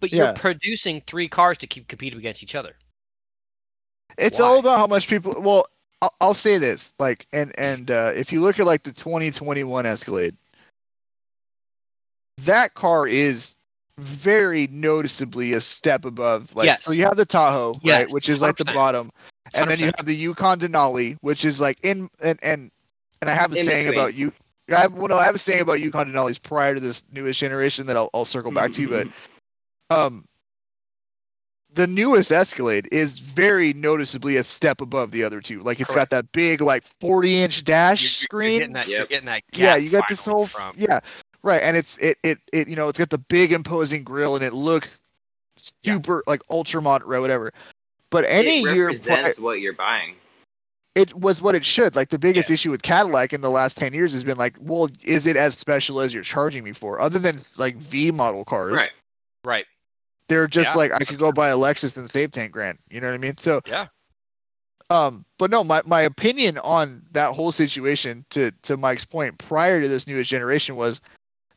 But 0.00 0.12
Yeah. 0.12 0.24
you're 0.24 0.32
producing 0.34 1.00
three 1.02 1.28
cars 1.28 1.58
to 1.58 1.66
keep 1.66 1.88
competing 1.88 2.18
against 2.18 2.42
each 2.42 2.54
other. 2.54 2.74
It's 4.18 4.40
Why? 4.40 4.46
all 4.46 4.58
about 4.58 4.78
how 4.78 4.86
much 4.86 5.08
people. 5.08 5.40
Well, 5.40 5.66
I'll, 6.00 6.14
I'll 6.20 6.34
say 6.34 6.58
this, 6.58 6.94
like, 6.98 7.26
and 7.32 7.52
and 7.58 7.90
uh, 7.90 8.12
if 8.14 8.32
you 8.32 8.40
look 8.40 8.58
at 8.58 8.66
like 8.66 8.82
the 8.82 8.92
2021 8.92 9.86
Escalade, 9.86 10.36
that 12.38 12.74
car 12.74 13.06
is 13.06 13.54
very 13.98 14.66
noticeably 14.68 15.52
a 15.52 15.60
step 15.60 16.04
above. 16.04 16.54
Like, 16.56 16.66
Yes. 16.66 16.84
so 16.84 16.92
you 16.92 17.04
have 17.04 17.16
the 17.16 17.26
Tahoe, 17.26 17.78
right, 17.84 18.10
which 18.10 18.28
is 18.28 18.40
like 18.42 18.56
the 18.56 18.64
100%. 18.64 18.74
bottom, 18.74 19.12
and 19.54 19.70
then 19.70 19.78
you 19.78 19.86
have 19.96 20.06
the 20.06 20.14
Yukon 20.16 20.58
Denali, 20.60 21.16
which 21.20 21.44
is 21.44 21.60
like 21.60 21.78
in 21.84 22.08
and 22.22 22.38
and 22.42 22.70
and 23.20 23.30
I 23.30 23.34
have 23.34 23.52
a 23.52 23.58
In 23.58 23.64
saying 23.64 23.84
between. 23.86 24.00
about 24.00 24.14
you. 24.14 24.32
I 24.74 24.80
have, 24.80 24.92
well, 24.94 25.08
no, 25.08 25.18
I 25.18 25.24
have 25.24 25.34
a 25.34 25.38
saying 25.38 25.60
about 25.60 25.80
Yukon 25.80 26.10
Denali's 26.10 26.38
prior 26.38 26.74
to 26.74 26.80
this 26.80 27.04
newest 27.12 27.38
generation 27.38 27.86
that 27.86 27.96
I'll, 27.96 28.08
I'll 28.14 28.24
circle 28.24 28.50
back 28.52 28.72
to, 28.72 28.88
but 28.88 29.08
um, 29.90 30.24
the 31.74 31.86
newest 31.86 32.32
Escalade 32.32 32.88
is 32.92 33.18
very 33.18 33.72
noticeably 33.74 34.36
a 34.36 34.44
step 34.44 34.80
above 34.80 35.10
the 35.10 35.24
other 35.24 35.40
two. 35.40 35.60
Like 35.60 35.80
it's 35.80 35.92
got 35.92 36.10
that 36.10 36.30
big 36.32 36.60
like 36.60 36.82
40 37.00 37.42
inch 37.42 37.64
dash 37.64 38.02
You're- 38.02 38.08
you're- 38.08 38.14
screen. 38.14 38.50
You're 38.52 38.58
getting 38.60 38.74
that, 38.74 38.88
you're 38.88 39.06
getting 39.06 39.26
that 39.26 39.42
yeah, 39.52 39.76
you 39.76 39.90
got 39.90 40.04
this 40.08 40.24
whole 40.24 40.46
from 40.46 40.74
yeah, 40.78 41.00
right, 41.42 41.60
and 41.62 41.76
it's 41.76 41.96
it 41.98 42.18
it 42.22 42.38
it 42.52 42.68
you 42.68 42.76
know 42.76 42.88
it's 42.88 42.98
got 42.98 43.10
the 43.10 43.18
big 43.18 43.52
imposing 43.52 44.04
grill 44.04 44.34
and 44.36 44.44
it 44.44 44.52
looks 44.52 45.00
Yeah. 45.82 45.96
super 45.96 46.22
like 46.26 46.42
ultra 46.50 46.80
mod 46.82 47.02
or 47.02 47.20
whatever. 47.20 47.52
But 48.10 48.24
any 48.26 48.58
it 48.60 48.74
year 48.74 48.86
pri- 48.88 48.94
represents 48.94 49.38
what 49.40 49.60
you're 49.60 49.72
buying. 49.72 50.16
it 50.94 51.14
was 51.14 51.40
what 51.40 51.54
it 51.54 51.64
should. 51.64 51.94
Like 51.96 52.10
the 52.10 52.18
biggest 52.18 52.50
Yeah. 52.50 52.54
issue 52.54 52.70
with 52.70 52.82
Cadillac 52.82 53.32
in 53.32 53.40
the 53.40 53.50
last 53.50 53.76
10 53.78 53.94
years 53.94 54.12
has 54.12 54.24
been 54.24 54.36
like, 54.36 54.54
well, 54.60 54.88
is 55.02 55.26
it 55.26 55.36
as 55.36 55.56
special 55.56 56.00
as 56.02 56.12
you're 56.12 56.22
charging 56.22 56.62
me 56.64 56.72
for? 56.72 57.00
Other 57.00 57.18
than 57.18 57.38
like 57.56 57.76
V 57.76 58.10
model 58.10 58.44
cars, 58.44 58.72
Right. 58.74 58.90
right. 59.44 59.66
they're 60.28 60.46
just 60.46 60.70
Yeah, 60.72 60.76
like 60.76 60.92
I 60.92 60.98
could 61.04 61.18
go 61.18 61.32
buy 61.32 61.48
a 61.48 61.56
Lexus 61.56 61.96
and 61.98 62.10
save 62.10 62.32
10 62.32 62.50
grand. 62.50 62.78
You 62.90 63.00
know 63.00 63.06
what 63.08 63.14
I 63.14 63.18
mean? 63.18 63.36
So 63.38 63.60
Yeah. 63.66 63.86
Um, 64.90 65.24
but 65.38 65.50
no, 65.50 65.64
my, 65.64 65.80
my 65.86 66.02
opinion 66.02 66.58
on 66.58 67.02
that 67.12 67.32
whole 67.32 67.52
situation, 67.52 68.24
to 68.30 68.50
to 68.62 68.76
Mike's 68.76 69.04
point, 69.06 69.38
prior 69.38 69.80
to 69.80 69.88
this 69.88 70.06
newest 70.06 70.28
generation 70.30 70.76
was, 70.76 71.00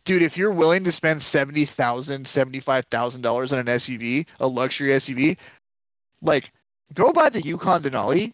dude, 0.06 0.22
if 0.22 0.38
you're 0.38 0.51
willing 0.51 0.84
to 0.86 0.91
spend 0.91 1.22
seventy 1.22 1.66
thousand, 1.66 2.28
seventy 2.28 2.60
five 2.60 2.86
thousand 2.86 3.22
dollars 3.22 3.51
on 3.53 3.60
an 3.60 3.66
SUV, 3.68 4.26
a 4.39 4.47
luxury 4.47 4.89
SUV, 4.89 5.38
like 6.22 6.51
go 6.93 7.12
buy 7.12 7.30
the 7.30 7.41
Yukon 7.41 7.84
Denali, 7.84 8.34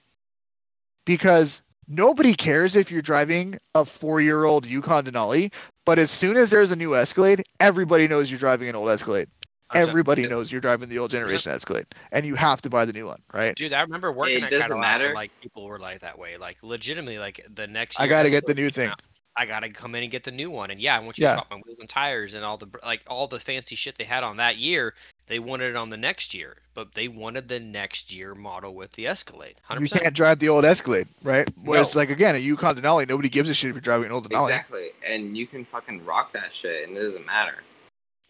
because 1.06 1.62
nobody 1.88 2.34
cares 2.34 2.76
if 2.76 2.92
you're 2.92 3.02
driving 3.02 3.58
a 3.76 3.86
four 3.86 4.22
year 4.22 4.46
old 4.46 4.66
Yukon 4.66 5.06
Denali, 5.06 5.52
but 5.86 6.00
as 6.00 6.12
soon 6.12 6.38
as 6.38 6.50
there's 6.50 6.72
a 6.72 6.76
new 6.76 6.96
Escalade, 6.96 7.44
everybody 7.60 8.08
knows 8.08 8.30
you're 8.30 8.40
driving 8.40 8.70
an 8.70 8.76
old 8.76 8.90
Escalade. 8.90 9.28
Everybody 9.74 10.28
knows 10.28 10.52
you're 10.52 10.60
driving 10.60 10.90
the 10.90 11.00
old 11.00 11.12
generation 11.12 11.52
Escalade, 11.54 11.86
and 12.12 12.26
you 12.26 12.36
have 12.36 12.62
to 12.62 12.70
buy 12.70 12.84
the 12.86 12.92
new 12.92 13.06
one, 13.06 13.22
right? 13.34 13.56
Dude, 13.56 13.72
I 13.74 13.82
remember 13.82 14.12
working 14.12 14.40
It 14.40 14.44
at 14.44 14.52
doesn't 14.52 14.64
Cadillac 14.68 14.82
matter. 14.82 15.06
and, 15.06 15.16
like 15.16 15.32
people 15.42 15.66
were 15.66 15.80
like 15.80 16.00
that 16.02 16.18
way. 16.20 16.36
Like 16.38 16.58
legitimately, 16.62 17.20
like 17.20 17.46
the 17.50 17.68
next 17.68 17.98
I 18.00 18.08
gotta 18.08 18.30
get 18.30 18.46
the 18.46 18.54
new 18.54 18.70
thing. 18.70 18.90
out, 18.90 19.02
I 19.36 19.46
gotta 19.46 19.70
come 19.70 19.96
in 19.96 20.04
and 20.04 20.12
get 20.12 20.24
the 20.24 20.32
new 20.32 20.50
one. 20.50 20.72
And 20.72 20.80
yeah, 20.80 20.96
I 20.96 21.00
want 21.00 21.18
you 21.18 21.24
Yeah. 21.24 21.32
to 21.32 21.36
swap 21.38 21.52
my 21.52 21.58
wheels 21.66 21.80
and 21.80 21.88
tires 21.90 22.34
and 22.34 22.44
all 22.44 22.58
the 22.58 22.68
like 22.84 23.02
all 23.08 23.28
the 23.28 23.40
fancy 23.40 23.76
shit 23.76 23.98
they 23.98 24.04
had 24.04 24.24
on 24.24 24.38
that 24.38 24.58
year. 24.58 24.94
They 25.28 25.40
wanted 25.40 25.70
it 25.70 25.76
on 25.78 25.90
the 25.90 25.96
next 25.98 26.34
year, 26.34 26.58
but 26.74 26.94
they 26.94 27.08
wanted 27.08 27.48
the 27.48 27.60
next 27.60 28.14
year 28.14 28.36
model 28.36 28.76
with 28.76 28.92
the 28.94 29.08
Escalade. 29.08 29.56
Hundred 29.64 29.90
You 29.90 30.00
can't 30.00 30.14
drive 30.14 30.40
the 30.40 30.50
old 30.50 30.66
Escalade, 30.66 31.08
right? 31.24 31.50
Whereas, 31.64 31.96
No. 31.96 32.00
like 32.02 32.10
again, 32.10 32.36
a 32.36 32.40
Yukon 32.40 32.76
Denali, 32.76 33.08
nobody 33.08 33.30
gives 33.30 33.50
a 33.50 33.54
shit 33.54 33.70
if 33.70 33.76
you're 33.76 33.82
driving 33.82 34.08
an 34.08 34.12
old 34.12 34.30
Denali, 34.30 34.48
Exactly. 34.50 34.90
And 35.08 35.38
you 35.38 35.48
can 35.48 35.64
fucking 35.64 36.04
rock 36.04 36.34
that 36.34 36.54
shit 36.54 36.90
and 36.90 36.98
it 36.98 37.02
doesn't 37.02 37.26
matter. 37.26 37.64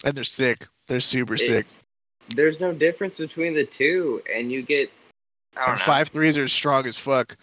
and 0.03 0.15
they're 0.15 0.23
sick. 0.23 0.67
They're 0.87 0.99
super 0.99 1.33
It- 1.35 1.39
sick. 1.39 1.65
There's 2.29 2.59
no 2.59 2.71
difference 2.73 3.15
between 3.15 3.53
the 3.55 3.65
two 3.65 4.21
and 4.33 4.51
you 4.51 4.61
get 4.61 4.91
I 5.57 5.65
don't 5.65 5.79
know. 5.79 5.83
five 5.85 6.09
threes 6.09 6.37
are 6.37 6.43
as 6.43 6.53
strong 6.53 6.85
as 6.87 6.97
fuck. 6.97 7.35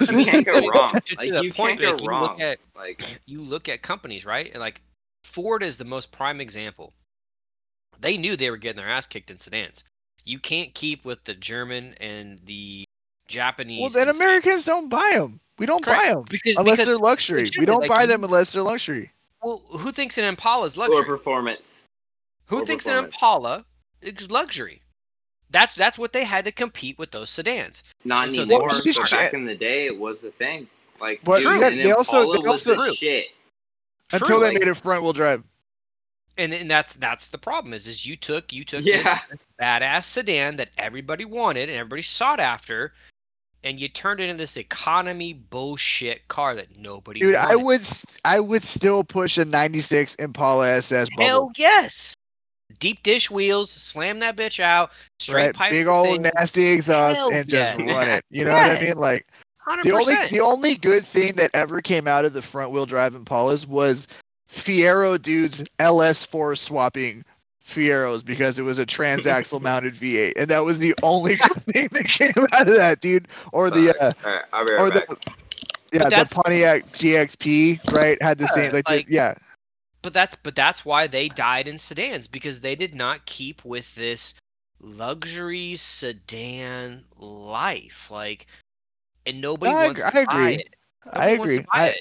You 0.00 0.24
can't 0.24 0.44
go 0.44 0.52
wrong. 0.74 0.90
To- 0.92 1.00
to 1.00 1.16
Like 1.16 1.42
you 1.44 1.52
point, 1.52 1.80
can't 1.80 1.92
like, 1.92 1.98
go 1.98 2.02
you 2.04 2.08
wrong. 2.08 2.22
look 2.22 2.40
at 2.40 2.58
Like 2.74 3.20
you 3.26 3.40
look 3.40 3.68
at 3.68 3.82
companies, 3.82 4.24
right? 4.24 4.50
And 4.52 4.60
like 4.60 4.80
Ford 5.24 5.62
is 5.62 5.78
the 5.78 5.84
most 5.84 6.12
prime 6.12 6.40
example. 6.40 6.92
They 8.00 8.16
knew 8.16 8.36
they 8.36 8.50
were 8.50 8.56
getting 8.56 8.80
their 8.82 8.90
ass 8.90 9.06
kicked 9.06 9.30
in 9.30 9.38
sedans. 9.38 9.84
You 10.24 10.38
can't 10.38 10.74
keep 10.74 11.04
with 11.04 11.22
the 11.24 11.34
German 11.34 11.94
and 12.00 12.40
the 12.44 12.84
Japanese. 13.28 13.80
well, 13.80 13.90
then 13.90 14.08
and- 14.08 14.16
Americans 14.16 14.64
don't 14.64 14.88
buy 14.88 15.12
them. 15.14 15.40
We 15.58 15.66
don't 15.66 15.82
Correct. 15.84 16.02
buy 16.02 16.14
them 16.14 16.24
because 16.28 16.56
unless 16.56 16.76
because 16.76 16.86
they're 16.88 16.98
luxury. 16.98 17.46
We 17.58 17.64
don't 17.64 17.80
like, 17.80 17.88
buy 17.88 18.04
them 18.06 18.24
unless 18.24 18.52
they're 18.52 18.62
luxury. 18.62 19.10
well, 19.42 19.62
who 19.70 19.90
thinks 19.92 20.18
an 20.18 20.24
Impala 20.24 20.66
is 20.66 20.76
luxury? 20.76 20.98
or 20.98 21.04
performance. 21.04 21.84
Who 22.46 22.62
or 22.62 22.66
thinks 22.66 22.86
an. 22.86 23.04
Impala 23.04 23.64
is 24.02 24.30
luxury? 24.30 24.82
That's 25.50 25.74
that's 25.74 25.98
what 25.98 26.12
they 26.12 26.24
had 26.24 26.44
to 26.46 26.52
compete 26.52 26.98
with 26.98 27.10
those 27.12 27.30
sedans. 27.30 27.84
Not 28.04 28.26
And 28.28 28.34
so 28.34 28.44
they 28.44 28.54
anymore. 28.54 28.68
were- 28.68 28.92
but 28.94 29.10
back 29.10 29.32
in 29.34 29.44
the 29.46 29.54
day 29.56 29.86
it 29.86 29.96
was 29.98 30.20
the 30.20 30.30
thing. 30.32 30.68
Like 31.00 31.20
But 31.24 31.38
dude, 31.42 31.60
yeah, 31.60 31.70
they 31.84 31.92
also- 31.92 32.20
Impala 32.22 32.32
they 32.32 32.48
was 32.50 32.66
also- 32.66 32.84
the 32.84 32.94
shit. 32.94 33.26
Until 34.12 34.26
True, 34.26 34.38
they 34.40 34.44
like- 34.52 34.58
made 34.60 34.68
it 34.68 34.74
front 34.76 35.02
wheel 35.02 35.12
drive. 35.12 35.42
And, 36.38 36.52
and 36.52 36.70
that's 36.70 36.92
that's 36.94 37.28
the 37.28 37.38
problem 37.38 37.72
is 37.74 37.86
is 37.86 38.04
you 38.04 38.14
took 38.16 38.52
you 38.52 38.64
took 38.64 38.84
Yeah. 38.84 39.02
this, 39.02 39.18
this 39.30 39.38
badass 39.60 40.04
sedan 40.04 40.56
that 40.56 40.68
everybody 40.76 41.24
wanted 41.24 41.68
and 41.70 41.78
everybody 41.78 42.02
sought 42.02 42.40
after, 42.40 42.92
and 43.64 43.80
you 43.80 43.88
turned 43.88 44.20
it 44.20 44.24
into 44.28 44.36
this 44.42 44.56
economy 44.58 45.32
bullshit 45.32 46.28
car 46.28 46.54
that 46.56 46.76
nobody. 46.76 47.20
Dude, 47.20 47.36
I 47.36 47.46
wanted. 47.56 47.64
would 47.64 47.80
s- 47.80 48.18
I 48.24 48.40
would 48.40 48.62
still 48.62 49.02
push 49.02 49.38
a 49.38 49.44
96 49.46 50.14
Impala 50.16 50.72
SS 50.76 51.08
bubble. 51.10 51.24
Hell 51.24 51.52
yes. 51.56 52.14
Deep 52.78 53.02
dish 53.02 53.30
wheels, 53.30 53.70
slam 53.70 54.18
that 54.18 54.36
bitch 54.36 54.60
out, 54.60 54.90
straight 55.18 55.44
right? 55.46 55.54
pipe. 55.54 55.70
Big 55.72 55.86
old 55.86 56.06
thing, 56.08 56.30
nasty 56.34 56.66
exhaust 56.66 57.16
Hell 57.16 57.30
and 57.32 57.48
just 57.48 57.78
yeah. 57.78 57.94
run 57.94 58.08
it. 58.08 58.24
You 58.30 58.44
know 58.44 58.52
what 58.54 58.70
I 58.76 58.80
mean? 58.80 58.98
Like 58.98 59.26
100%. 59.66 59.82
the 59.82 59.92
only 59.92 60.14
the 60.30 60.40
only 60.40 60.74
good 60.74 61.06
thing 61.06 61.34
that 61.36 61.50
ever 61.54 61.80
came 61.80 62.06
out 62.06 62.24
of 62.24 62.32
the 62.32 62.42
front 62.42 62.72
wheel 62.72 62.84
drive 62.86 63.14
Impalas 63.14 63.66
was 63.66 64.08
Fiero 64.52 65.20
dudes 65.20 65.62
LS4 65.78 66.58
swapping 66.58 67.24
Fieros 67.66 68.24
because 68.24 68.58
it 68.58 68.62
was 68.62 68.78
a 68.78 68.86
transaxle 68.86 69.60
mounted 69.62 69.94
V8, 69.94 70.32
and 70.36 70.48
that 70.48 70.64
was 70.64 70.78
the 70.78 70.94
only 71.02 71.36
good 71.36 71.52
thing 71.72 71.88
that 71.92 72.04
came 72.06 72.46
out 72.52 72.68
of 72.68 72.76
that, 72.76 73.00
dude. 73.00 73.28
Or 73.52 73.70
the 73.70 73.94
uh, 74.00 74.12
All 74.24 74.32
right, 74.32 74.44
I'll 74.52 74.70
or 74.70 74.88
right 74.90 75.08
the 75.08 75.16
yeah 75.92 76.08
the 76.24 76.28
Pontiac 76.34 76.82
GXP, 76.86 77.92
right? 77.92 78.20
Had 78.20 78.38
the 78.38 78.44
Yeah, 78.44 78.50
same 78.50 78.72
like, 78.72 78.88
like- 78.88 79.06
the, 79.06 79.12
yeah. 79.14 79.34
But 80.06 80.14
that's 80.14 80.36
but 80.36 80.54
that's 80.54 80.84
why 80.84 81.08
they 81.08 81.28
died 81.28 81.66
in 81.66 81.78
sedans 81.78 82.28
because 82.28 82.60
they 82.60 82.76
did 82.76 82.94
not 82.94 83.26
keep 83.26 83.64
with 83.64 83.92
this 83.96 84.34
luxury 84.80 85.74
sedan 85.74 87.02
life 87.18 88.08
like 88.08 88.46
and 89.26 89.40
nobody 89.40 89.72
I 89.72 89.86
wants 89.86 90.00
ag- 90.00 90.12
to 90.12 90.20
I 90.20 90.24
buy 90.24 90.50
agree. 90.50 90.54
it. 90.54 90.76
I 91.12 91.30
Nobody 91.32 91.54
agree. 91.54 91.66
I, 91.72 91.86
it. 91.88 91.96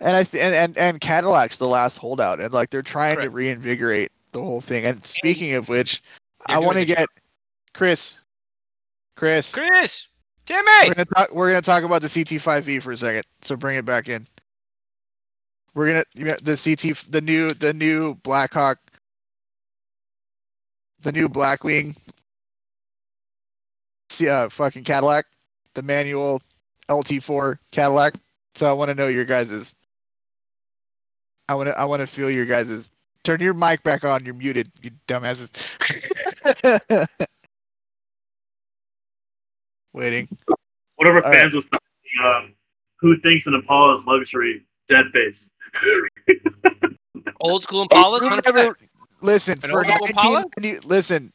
and 0.00 0.14
I 0.14 0.24
th- 0.24 0.42
and, 0.42 0.54
and 0.54 0.76
and 0.76 1.00
Cadillac's 1.00 1.56
the 1.56 1.66
last 1.66 1.96
holdout, 1.96 2.38
and 2.38 2.52
like 2.52 2.68
they're 2.68 2.82
trying 2.82 3.18
to 3.18 3.30
reinvigorate 3.30 4.12
the 4.32 4.42
whole 4.42 4.60
thing. 4.60 4.84
And 4.84 5.02
speaking 5.06 5.54
of 5.54 5.70
which, 5.70 6.02
I 6.44 6.58
want 6.58 6.76
to 6.76 6.84
get 6.84 7.08
Chris. 7.72 8.14
Chris, 9.16 9.54
Chris, 9.54 10.08
Timmy, 10.44 10.60
we're 10.82 10.92
gonna 10.92 11.06
talk. 11.06 11.32
We're 11.32 11.48
gonna 11.48 11.62
talk 11.62 11.82
about 11.82 12.02
the 12.02 12.08
CT5V 12.08 12.82
for 12.82 12.92
a 12.92 12.96
second. 12.98 13.22
So 13.40 13.56
bring 13.56 13.78
it 13.78 13.86
back 13.86 14.10
in. 14.10 14.26
We're 15.76 15.88
gonna 15.88 16.04
you 16.14 16.24
got 16.24 16.42
the 16.42 16.56
CT, 16.56 17.12
the 17.12 17.20
new, 17.20 17.52
the 17.52 17.74
new 17.74 18.14
Blackhawk, 18.22 18.78
the 21.02 21.12
new 21.12 21.28
Blackwing, 21.28 21.94
see, 24.08 24.30
uh, 24.30 24.48
fucking 24.48 24.84
Cadillac, 24.84 25.26
the 25.74 25.82
manual 25.82 26.40
LT4 26.88 27.58
Cadillac. 27.72 28.14
So 28.54 28.66
I 28.66 28.72
want 28.72 28.88
to 28.88 28.94
know 28.94 29.08
your 29.08 29.26
guys's. 29.26 29.74
I 31.46 31.54
want 31.54 31.66
to. 31.66 31.78
I 31.78 31.84
want 31.84 32.00
to 32.00 32.06
feel 32.06 32.30
your 32.30 32.46
guys's. 32.46 32.90
Turn 33.22 33.40
your 33.40 33.52
mic 33.52 33.82
back 33.82 34.02
on. 34.02 34.24
You're 34.24 34.32
muted. 34.32 34.72
You 34.80 34.92
dumbasses. 35.06 35.52
Waiting. 39.92 40.26
Whatever 40.94 41.22
All 41.22 41.32
fans 41.32 41.52
was 41.52 41.66
um, 42.24 42.54
who 42.98 43.18
thinks 43.18 43.46
an 43.46 43.52
Impala 43.52 43.98
is 43.98 44.06
luxury, 44.06 44.64
dead 44.88 45.06
face. 45.12 45.50
old 47.40 47.62
school 47.62 47.86
Impalas, 47.86 48.20
Who 48.20 48.28
100%. 48.28 48.54
never- 48.56 48.78
listen, 49.20 49.54
An 49.62 49.70
for 49.70 49.78
old 49.78 49.86
school 49.86 50.06
Impala? 50.06 50.32
1990 50.56 50.86
listen, 50.86 51.32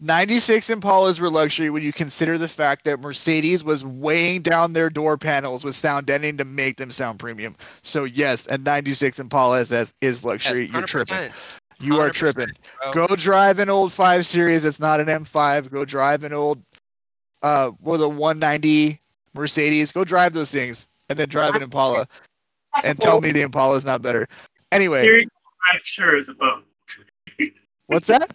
96 0.00 0.68
Impalas 0.68 1.20
were 1.20 1.30
luxury 1.30 1.70
when 1.70 1.82
you 1.82 1.92
consider 1.92 2.36
the 2.36 2.48
fact 2.48 2.84
that 2.84 2.98
Mercedes 3.00 3.62
was 3.62 3.84
weighing 3.84 4.42
down 4.42 4.72
their 4.72 4.90
door 4.90 5.16
panels 5.16 5.62
with 5.62 5.76
sound 5.76 6.06
deadening 6.06 6.36
to 6.38 6.44
make 6.44 6.76
them 6.76 6.90
sound 6.90 7.18
premium. 7.20 7.54
So 7.82 8.04
yes, 8.04 8.46
a 8.48 8.58
96 8.58 9.18
Impala 9.20 9.60
SS 9.60 9.92
is 10.00 10.24
luxury. 10.24 10.64
Yes, 10.64 10.72
You're 10.72 10.82
tripping. 10.82 11.32
You 11.78 11.98
are 12.00 12.10
tripping. 12.10 12.50
bro. 12.92 13.06
Go 13.06 13.16
drive 13.16 13.58
an 13.58 13.68
old 13.68 13.92
5 13.92 14.24
Series. 14.26 14.64
It's 14.64 14.78
not 14.80 15.00
an 15.00 15.06
M5. 15.06 15.70
Go 15.70 15.84
drive 15.84 16.22
an 16.24 16.32
old, 16.32 16.62
uh, 17.42 17.70
or 17.82 17.98
the 17.98 18.08
190 18.08 19.00
Mercedes. 19.34 19.90
Go 19.92 20.04
drive 20.04 20.32
those 20.32 20.50
things, 20.50 20.86
and 21.08 21.18
then 21.18 21.28
drive 21.28 21.54
an 21.56 21.62
Impala, 21.62 22.06
and 22.84 22.98
tell 22.98 23.20
me 23.20 23.32
the 23.32 23.42
Impala 23.42 23.76
is 23.76 23.84
not 23.84 24.02
better. 24.02 24.28
Anyway, 24.70 25.02
Period 25.02 25.28
correct 25.70 25.86
sure 25.86 26.16
is 26.16 26.28
a 26.28 26.34
boat. 26.34 26.64
what's 27.86 28.08
that? 28.08 28.34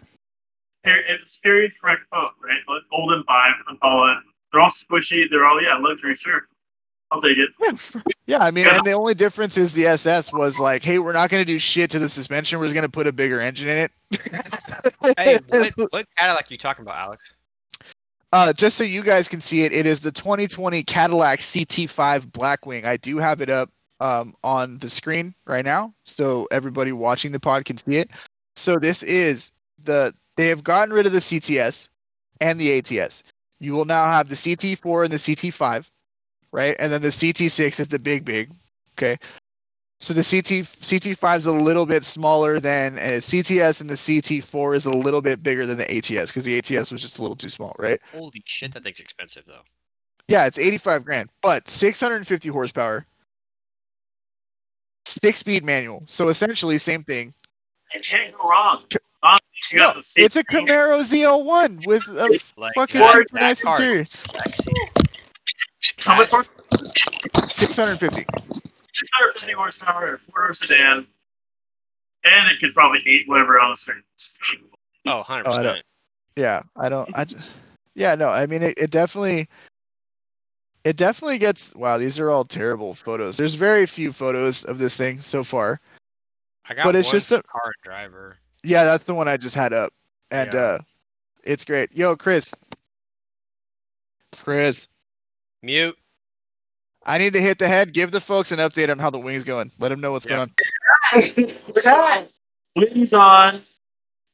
Period- 0.84 1.04
It's 1.08 1.36
period 1.38 1.72
correct 1.80 2.02
boat, 2.10 2.32
right? 2.42 2.60
Like 2.68 2.82
Old 2.92 3.12
and 3.12 3.24
five 3.24 3.54
Impala. 3.70 4.20
They're 4.52 4.60
all 4.60 4.70
squishy. 4.70 5.24
They're 5.30 5.44
all 5.44 5.60
yeah, 5.60 5.76
luxury. 5.76 6.14
Sure, 6.14 6.46
I'll 7.10 7.20
take 7.20 7.36
it. 7.38 7.50
Yeah, 8.26 8.38
I 8.42 8.50
mean, 8.50 8.66
Yeah. 8.66 8.78
and 8.78 8.86
the 8.86 8.92
only 8.92 9.14
difference 9.14 9.58
is 9.58 9.74
the 9.74 9.86
SS 9.88 10.32
was 10.32 10.58
like, 10.58 10.82
hey, 10.84 10.98
we're 10.98 11.12
not 11.12 11.28
going 11.30 11.40
to 11.40 11.44
do 11.44 11.58
shit 11.58 11.90
to 11.90 11.98
the 11.98 12.08
suspension. 12.08 12.58
We're 12.58 12.66
just 12.66 12.74
going 12.74 12.82
to 12.86 12.88
put 12.90 13.06
a 13.06 13.12
bigger 13.12 13.40
engine 13.40 13.68
in 13.68 13.78
it. 13.78 13.92
Hey, 15.18 15.38
what, 15.48 15.92
what 15.92 16.06
Cadillac 16.16 16.44
are 16.50 16.54
you 16.54 16.58
talking 16.58 16.82
about, 16.82 16.96
Alex? 16.96 17.34
Uh, 18.32 18.52
just 18.52 18.76
so 18.76 18.84
you 18.84 19.02
guys 19.02 19.26
can 19.26 19.40
see 19.40 19.62
it, 19.62 19.72
it 19.72 19.86
is 19.86 20.00
the 20.00 20.12
2020 20.12 20.82
Cadillac 20.84 21.40
CT5 21.40 22.26
Blackwing. 22.30 22.84
I 22.84 22.98
do 22.98 23.16
have 23.18 23.40
it 23.40 23.48
up 23.48 23.70
um, 24.00 24.34
on 24.44 24.78
the 24.78 24.90
screen 24.90 25.34
right 25.46 25.64
now, 25.64 25.92
so 26.04 26.46
everybody 26.50 26.92
watching 26.92 27.32
the 27.32 27.40
pod 27.40 27.64
can 27.64 27.76
see 27.76 27.96
it. 27.96 28.10
So 28.56 28.76
this 28.76 29.02
is 29.02 29.52
the 29.84 30.14
they 30.36 30.48
have 30.48 30.62
gotten 30.62 30.92
rid 30.92 31.06
of 31.06 31.12
the 31.12 31.18
CTS 31.18 31.88
and 32.40 32.60
the 32.60 32.78
ATS. 32.78 33.22
You 33.60 33.72
will 33.72 33.84
now 33.84 34.04
have 34.04 34.28
the 34.28 34.36
CT4 34.36 35.04
and 35.04 35.12
the 35.12 35.16
CT5, 35.16 35.88
right? 36.52 36.76
And 36.78 36.92
then 36.92 37.02
the 37.02 37.08
CT6 37.08 37.80
is 37.80 37.88
the 37.88 37.98
big 37.98 38.24
big. 38.24 38.50
Okay. 38.96 39.18
So 40.00 40.14
the 40.14 40.22
CT 40.22 40.64
CT5 40.80 41.38
is 41.38 41.46
a 41.46 41.52
little 41.52 41.84
bit 41.84 42.04
smaller 42.04 42.60
than 42.60 42.98
and 42.98 43.20
CTS, 43.20 43.80
and 43.80 43.90
the 43.90 43.94
CT4 43.94 44.76
is 44.76 44.86
a 44.86 44.92
little 44.92 45.20
bit 45.20 45.42
bigger 45.42 45.66
than 45.66 45.76
the 45.76 45.90
ATS 45.96 46.30
because 46.30 46.44
the 46.44 46.56
ATS 46.56 46.92
was 46.92 47.02
just 47.02 47.18
a 47.18 47.22
little 47.22 47.36
too 47.36 47.48
small, 47.48 47.74
right? 47.80 48.00
Holy 48.12 48.42
shit, 48.44 48.74
that 48.74 48.84
thing's 48.84 49.00
expensive 49.00 49.42
though. 49.46 49.62
Yeah, 50.28 50.46
it's 50.46 50.58
85 50.58 51.04
grand, 51.04 51.30
but 51.42 51.68
650 51.68 52.48
horsepower, 52.50 53.06
six 55.20 55.38
speed 55.40 55.64
manual. 55.64 56.02
So 56.06 56.28
essentially, 56.28 56.78
same 56.78 57.04
thing. 57.04 57.34
You 57.94 58.00
can't 58.00 58.32
go 58.32 58.48
wrong. 58.48 58.82
Honestly, 59.22 59.78
No, 59.78 59.92
it's 60.16 60.36
a 60.36 60.44
Camaro 60.44 61.00
ZL1 61.02 61.86
with 61.86 62.06
a 62.06 62.38
Like, 62.56 62.74
Fucking 62.74 63.02
super 63.04 63.24
nice 63.40 63.62
car 63.62 63.74
interior. 63.76 64.04
How 65.98 66.16
much 66.16 66.28
horse? 66.30 66.48
650. 67.48 68.26
650 68.92 69.52
horsepower, 69.52 70.18
four 70.30 70.42
door 70.44 70.52
sedan, 70.54 71.06
and 72.24 72.48
it 72.50 72.58
could 72.60 72.74
probably 72.74 73.00
eat 73.06 73.28
whatever 73.28 73.58
on 73.60 73.70
the 73.70 73.76
street. 73.76 74.60
Oh, 75.06 75.18
100 75.18 75.46
Oh, 75.46 75.50
I 75.50 75.62
don't- 75.62 75.64
percent. 75.72 75.84
Yeah, 76.36 76.62
I 76.76 76.88
don't. 76.88 77.10
I 77.16 77.24
just, 77.24 77.48
yeah, 77.96 78.14
no. 78.14 78.28
I 78.28 78.46
mean, 78.46 78.62
it, 78.62 78.74
it 78.78 78.90
definitely, 78.90 79.48
it 80.88 80.96
definitely 80.96 81.38
gets. 81.38 81.74
Wow, 81.74 81.98
these 81.98 82.18
are 82.18 82.30
all 82.30 82.44
terrible 82.44 82.94
photos. 82.94 83.36
There's 83.36 83.54
very 83.54 83.84
few 83.86 84.12
photos 84.12 84.64
of 84.64 84.78
this 84.78 84.96
thing 84.96 85.20
so 85.20 85.44
far. 85.44 85.80
I 86.68 86.74
got 86.74 86.84
But 86.84 86.96
it's 86.96 87.08
one 87.08 87.12
just 87.12 87.32
a- 87.32 87.42
car 87.42 87.72
driver. 87.82 88.38
Yeah, 88.62 88.84
that's 88.84 89.04
the 89.04 89.14
one 89.14 89.28
I 89.28 89.36
just 89.36 89.54
had 89.54 89.72
up, 89.72 89.92
and 90.30 90.52
Yeah. 90.52 90.60
uh, 90.60 90.78
it's 91.44 91.64
great. 91.64 91.92
Yo, 91.92 92.16
Chris. 92.16 92.54
Chris, 94.36 94.88
Mute. 95.62 95.96
I 97.04 97.18
need 97.18 97.32
to 97.34 97.40
hit 97.40 97.58
the 97.58 97.68
head. 97.68 97.92
Give 97.94 98.10
the 98.10 98.20
folks 98.20 98.52
an 98.52 98.58
update 98.58 98.90
on 98.90 98.98
how 98.98 99.10
the 99.10 99.18
wing's 99.18 99.44
going. 99.44 99.70
Let 99.78 99.88
them 99.90 100.00
know 100.00 100.12
what's 100.12 100.26
Yeah. 100.26 100.46
going 100.46 100.54
on. 101.86 102.28
Wings 102.76 103.12
on. 103.12 103.62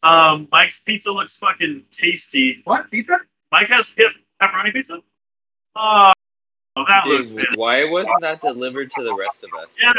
Um, 0.03 0.49
Mike's 0.53 0.81
pizza 0.81 1.11
looks 1.11 1.37
fucking 1.37 1.85
tasty. 1.93 2.61
What 2.65 2.91
pizza? 2.91 3.21
Mike 3.53 3.69
has 3.69 3.91
pepperoni 3.91 4.73
pizza. 4.73 5.01
Oh, 5.77 6.13
that 6.77 7.07
looks 7.07 7.31
Dude, 7.31 7.47
good. 7.49 7.59
why 7.59 7.85
wasn't 7.85 8.21
that 8.23 8.41
delivered 8.41 8.91
to 8.91 9.03
the 9.03 9.15
rest 9.15 9.45
of 9.45 9.51
us? 9.63 9.79
Yeah. 9.81 9.93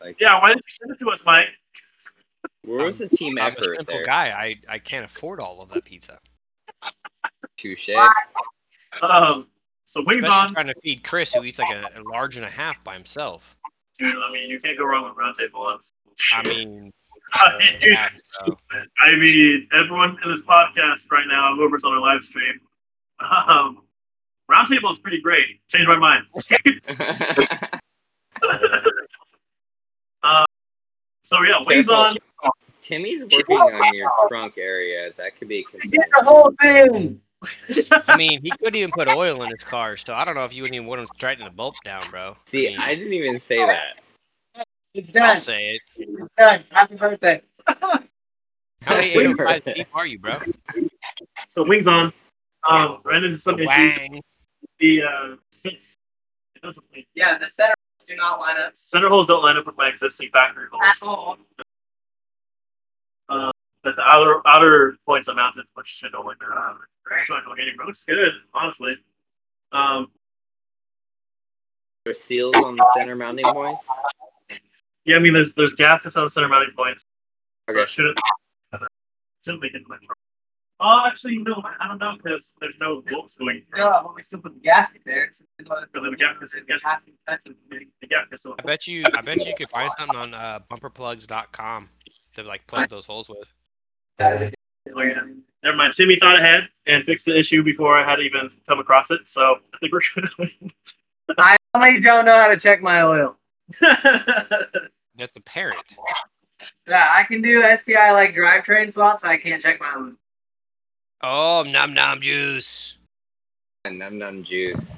Like, 0.00 0.20
Yeah, 0.20 0.40
why 0.40 0.48
didn't 0.48 0.64
you 0.66 0.70
send 0.80 0.90
it 0.92 0.98
to 0.98 1.10
us, 1.10 1.24
Mike? 1.24 1.48
where 2.64 2.84
was 2.84 2.98
the 2.98 3.08
team 3.08 3.38
I'm 3.38 3.44
a 3.44 3.46
effort 3.48 3.76
simple 3.76 3.94
there? 3.94 4.04
guy. 4.04 4.30
I, 4.30 4.56
I 4.68 4.78
can't 4.78 5.04
afford 5.04 5.40
all 5.40 5.60
of 5.62 5.68
that 5.70 5.84
pizza. 5.84 6.18
Touche. 7.56 7.90
Um, 9.00 9.48
so 9.84 10.02
wings 10.04 10.24
Especially 10.24 10.40
on. 10.42 10.48
trying 10.50 10.66
to 10.68 10.74
feed 10.82 11.02
Chris, 11.04 11.32
who 11.34 11.44
eats 11.44 11.58
like 11.58 11.74
a, 11.74 12.00
a 12.00 12.02
large 12.02 12.36
and 12.36 12.44
a 12.44 12.50
half 12.50 12.82
by 12.84 12.94
himself. 12.94 13.56
Dude, 13.98 14.14
I 14.16 14.32
mean, 14.32 14.48
you 14.48 14.60
can't 14.60 14.78
go 14.78 14.84
wrong 14.84 15.04
with 15.04 15.16
round 15.16 15.36
table. 15.38 15.68
That's, 15.68 15.92
I 16.34 16.42
mean, 16.48 16.92
I 17.34 17.46
uh, 17.54 17.58
mean, 17.58 17.68
yeah, 17.82 18.08
so. 18.22 18.56
I 19.00 19.16
mean, 19.16 19.68
everyone 19.72 20.18
in 20.22 20.30
this 20.30 20.42
podcast 20.42 21.10
right 21.10 21.26
now, 21.26 21.54
whoever's 21.54 21.84
on 21.84 21.92
our 21.92 22.00
live 22.00 22.22
stream, 22.22 22.60
um, 23.48 23.82
Roundtable 24.52 24.90
is 24.90 24.98
pretty 24.98 25.20
great. 25.20 25.66
Changed 25.68 25.88
my 25.88 25.96
mind. 25.96 26.26
uh, 30.22 30.44
so 31.22 31.42
yeah, 31.42 31.62
wings 31.64 31.88
on. 31.88 32.16
Timmy's 32.80 33.22
working 33.22 33.56
on 33.56 33.94
your 33.94 34.10
trunk 34.28 34.58
area. 34.58 35.12
That 35.16 35.38
could 35.38 35.48
be 35.48 35.64
a. 35.74 35.78
Get 35.88 36.08
the 36.10 36.24
whole 36.24 36.52
thing. 36.60 37.20
I 38.06 38.16
mean, 38.16 38.40
he 38.42 38.50
couldn't 38.50 38.76
even 38.76 38.90
put 38.92 39.08
oil 39.08 39.42
in 39.42 39.50
his 39.50 39.64
car, 39.64 39.96
so 39.96 40.14
I 40.14 40.24
don't 40.24 40.34
know 40.34 40.44
if 40.44 40.54
you 40.54 40.62
wouldn't 40.62 40.76
even 40.76 40.86
want 40.86 41.00
him 41.00 41.06
tightening 41.18 41.48
the 41.48 41.54
bulb 41.54 41.74
down, 41.84 42.02
bro. 42.10 42.36
See, 42.46 42.68
I 42.68 42.70
mean, 42.70 42.80
I 42.80 42.94
didn't 42.94 43.12
even 43.14 43.38
say 43.38 43.64
that. 43.64 44.00
It's 44.94 45.10
done. 45.10 45.30
I'll 45.30 45.36
say 45.36 45.70
it. 45.70 45.82
It's 45.96 46.36
done. 46.36 46.64
Happy 46.70 46.96
birthday. 46.96 47.42
How 47.66 48.96
many 48.96 49.10
805 49.12 49.74
deep 49.74 49.88
are 49.94 50.06
you, 50.06 50.18
bro? 50.18 50.38
So 51.48 51.64
wings 51.64 51.86
on. 51.86 52.12
Um, 52.68 52.98
ran 53.04 53.24
into 53.24 53.38
some 53.38 53.58
issues. 53.58 54.20
Wang. 54.82 54.96
The 54.96 55.02
uh, 55.02 55.36
six. 55.50 55.96
It 56.56 56.62
doesn't 56.62 56.84
make 56.94 57.06
Yeah, 57.14 57.38
the 57.38 57.48
center 57.48 57.74
holes 57.98 58.06
do 58.06 58.16
not 58.16 58.40
line 58.40 58.56
up 58.60 58.76
center 58.76 59.08
holes 59.08 59.26
don't 59.28 59.42
line 59.42 59.56
up 59.56 59.66
with 59.66 59.76
my 59.76 59.88
existing 59.88 60.30
factory 60.32 60.64
at 60.64 60.70
holes. 60.70 60.98
all. 61.02 61.38
Uh, 63.28 63.50
but 63.82 63.96
the 63.96 64.02
outer 64.02 64.40
outer 64.46 64.96
points 65.06 65.28
are 65.28 65.34
mounted, 65.34 65.64
which 65.74 65.86
should 65.88 66.14
only 66.14 66.34
be 66.38 66.46
uh, 66.52 66.74
actually 67.16 67.38
not 67.46 67.56
getting 67.56 67.74
looks 67.84 68.04
good, 68.04 68.32
honestly. 68.54 68.96
Um, 69.72 70.10
There's 72.04 72.20
seals 72.20 72.54
on 72.56 72.76
the 72.76 72.86
center 72.96 73.16
mounting 73.16 73.44
points. 73.46 73.88
yeah, 75.04 75.16
I 75.16 75.18
mean, 75.18 75.32
there's 75.32 75.54
there's 75.54 75.74
gaskets 75.74 76.16
on 76.16 76.24
the 76.24 76.30
center 76.30 76.48
mounting 76.48 76.74
points, 76.76 77.02
so 77.68 77.74
Okay. 77.74 77.82
it 77.82 77.88
shouldn't 77.88 78.18
shouldn't 79.44 79.62
make 79.62 79.74
it 79.74 79.82
much 79.88 80.00
trouble. 80.00 80.14
Oh, 80.84 81.04
actually, 81.06 81.38
no, 81.38 81.62
I 81.80 81.86
don't 81.86 81.98
know 81.98 82.16
because 82.20 82.54
there's 82.60 82.74
no 82.80 83.02
bolts 83.02 83.34
going 83.34 83.62
through. 83.70 83.84
Yeah, 83.84 84.00
but 84.02 84.16
we 84.16 84.22
still 84.22 84.40
put 84.40 84.54
the 84.54 84.60
gasket 84.60 85.02
there. 85.06 85.30
So 85.32 85.44
But 85.64 85.92
the 85.92 86.16
gaskets, 86.18 86.54
the 86.54 86.60
gaskets, 86.62 86.82
have 86.82 87.04
to 87.04 87.12
touch 87.28 87.40
the 88.00 88.06
gaskets. 88.08 88.46
I 88.58 88.62
bet 88.62 88.88
you. 88.88 89.04
I 89.14 89.20
bet 89.20 89.46
you 89.46 89.54
could 89.56 89.70
find 89.70 89.92
something 89.96 90.16
on 90.16 90.34
uh, 90.34 90.58
bumperplugs.com 90.68 91.88
to 92.34 92.42
like 92.42 92.66
plug 92.66 92.88
those 92.88 93.06
holes 93.06 93.28
with. 93.28 93.52
Oh, 94.20 94.50
yeah. 94.96 95.20
Never 95.62 95.76
mind. 95.76 95.94
Timmy 95.94 96.16
thought 96.18 96.36
ahead 96.36 96.68
and 96.86 97.04
fixed 97.04 97.26
the 97.26 97.38
issue 97.38 97.62
before 97.62 97.96
I 97.96 98.08
had 98.08 98.18
even 98.18 98.50
come 98.68 98.80
across 98.80 99.12
it. 99.12 99.28
So 99.28 99.58
I 99.72 99.78
think 99.78 99.92
we're 99.92 100.00
good. 100.16 100.50
I 101.38 101.56
only 101.74 102.00
don't 102.00 102.24
know 102.24 102.36
how 102.36 102.48
to 102.48 102.58
check 102.58 102.82
my 102.82 103.02
oil. 103.02 103.36
That's 103.80 105.36
apparent. 105.36 105.96
Yeah, 106.88 107.08
I 107.10 107.22
can 107.22 107.40
do 107.40 107.62
STI 107.76 108.10
like 108.10 108.34
drivetrain 108.34 108.92
swaps. 108.92 109.22
I 109.22 109.36
can't 109.36 109.62
check 109.62 109.78
my 109.78 109.94
oil. 109.96 110.12
Oh, 111.22 111.64
num 111.68 111.94
num 111.94 112.20
juice. 112.20 112.98
And 113.84 113.98
num 113.98 114.18
num 114.18 114.42
juice. 114.42 114.92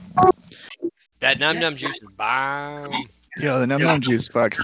That 1.20 1.38
num 1.38 1.58
num 1.58 1.76
juice 1.76 2.00
is 2.00 2.08
bomb. 2.16 2.92
Yo, 3.36 3.60
the 3.60 3.66
num 3.66 3.82
num 3.82 4.00
juice, 4.00 4.28
fuck. 4.28 4.56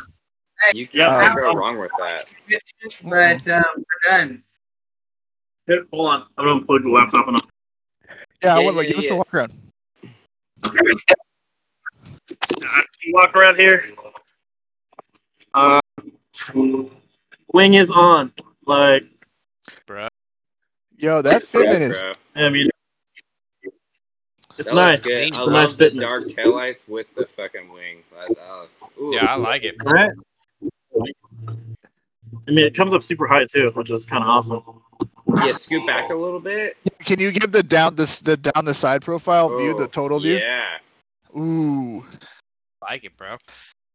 You 0.73 0.87
can't 0.87 1.37
go 1.37 1.53
wrong 1.55 1.79
with 1.79 1.91
that. 1.99 2.27
But 3.05 3.47
um, 3.49 3.65
we're 3.77 3.85
done. 4.11 4.43
Here, 5.67 5.87
hold 5.93 6.09
on. 6.09 6.27
I'm 6.39 6.47
gonna 6.47 6.65
plug 6.65 6.83
the 6.83 6.91
laptop 6.91 7.29
in. 7.29 7.35
Yeah, 8.43 8.57
I 8.57 8.59
Yeah, 8.59 8.65
want 8.65 8.77
like 8.77 8.87
yeah, 8.87 8.91
give 8.91 8.99
us 8.99 9.07
yeah. 9.07 9.13
a 9.13 9.17
walk 9.17 9.35
around. 9.35 9.53
Walk 13.13 13.37
around 13.37 13.57
here. 13.57 13.85
Uh, 15.55 15.81
wing 17.53 17.75
is 17.75 17.91
on. 17.91 18.33
Like, 18.67 19.05
Bruh. 19.87 20.10
Yo, 21.01 21.23
that 21.23 21.43
Sick, 21.45 21.67
fitment 21.67 21.81
is 21.81 22.01
bro. 22.01 22.13
I 22.35 22.51
mean, 22.51 22.69
it's 24.59 24.69
That 24.69 24.75
nice. 24.75 25.05
looks. 25.05 25.17
It's 25.17 25.39
I 25.39 25.41
a 25.41 25.45
love 25.45 25.53
nice 25.53 25.73
the 25.73 25.85
fitment. 25.91 26.01
dark 26.01 26.25
taillights 26.25 26.89
with 26.89 27.07
the 27.17 27.27
fucking 27.27 27.73
wing. 27.73 27.99
That, 28.13 28.29
that 28.37 28.43
uh, 28.43 28.61
looks, 28.61 28.99
ooh. 29.01 29.15
Yeah, 29.15 29.25
I 29.27 29.37
like 29.37 29.63
it. 29.65 29.77
Right? 29.83 30.11
I 32.47 32.51
mean, 32.51 32.65
it 32.67 32.75
comes 32.75 32.93
up 32.93 33.03
super 33.03 33.27
high 33.27 33.47
too, 33.47 33.71
which 33.75 33.91
is 33.91 34.05
kind 34.05 34.23
of 34.23 34.29
awesome. 34.29 34.63
Yeah, 35.47 35.55
scoot 35.55 35.87
back 35.87 36.11
a 36.11 36.15
little 36.15 36.41
bit. 36.41 36.77
Can 36.99 37.19
you 37.19 37.33
give 37.33 37.53
the 37.53 37.63
down 37.63 37.95
this 37.95 38.21
the 38.21 38.37
down 38.37 38.65
the 38.65 38.75
side 38.75 39.01
profile 39.03 39.57
view, 39.57 39.75
the 39.75 39.85
Oh, 39.85 39.87
total 39.87 40.21
view? 40.21 40.37
Yeah, 40.39 40.79
Ooh. 41.41 42.05
I 42.83 42.93
like 42.93 43.05
it, 43.05 43.17
bro. 43.17 43.37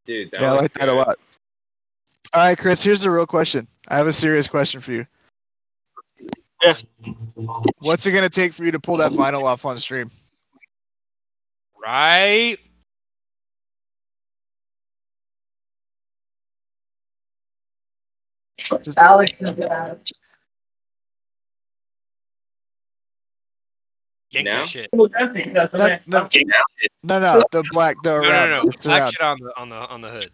dude. 0.05 0.31
That 0.31 0.41
yeah, 0.41 0.47
I 0.47 0.51
like 0.53 0.61
looks 0.63 0.73
that 0.75 0.89
a 0.89 0.93
lot. 0.93 1.19
All 2.33 2.45
right, 2.45 2.57
Chris, 2.57 2.81
here's 2.83 3.01
the 3.01 3.11
real 3.11 3.25
question. 3.27 3.67
I 3.87 3.97
have 3.97 4.07
a 4.07 4.13
serious 4.13 4.47
question 4.47 4.81
for 4.81 4.91
you. 4.91 5.05
Yeah. 6.65 6.75
What's 7.79 8.05
it 8.05 8.11
gonna 8.11 8.29
take 8.29 8.53
for 8.53 8.63
you 8.63 8.71
to 8.71 8.79
pull 8.79 8.97
that 8.97 9.11
vinyl 9.11 9.43
off 9.43 9.65
on 9.65 9.77
stream? 9.79 10.09
Right? 11.81 12.57
Just- 18.83 18.97
Alex 18.97 19.41
is 19.41 19.59
uh, 19.59 19.95
Yank 24.31 24.45
No? 24.45 24.51
that 24.53 24.67
shit. 24.67 24.89
It 24.91 24.95
looks 24.97 25.15
empty. 25.19 25.43
That's 25.51 25.73
No, 25.73 25.87
no, 26.07 26.27
no, 27.03 27.19
no, 27.19 27.43
the 27.51 27.63
black, 27.71 27.95
the 28.03 28.09
No, 28.09 28.21
around, 28.23 28.49
no, 28.49 28.63
no. 28.63 28.69
it's 28.69 28.85
Black 28.85 29.01
around, 29.01 29.11
shit 29.11 29.21
on 29.21 29.37
the 29.39 29.53
on 29.57 29.69
the 29.69 29.75
on 29.75 30.01
the 30.01 30.09
hood. 30.09 30.31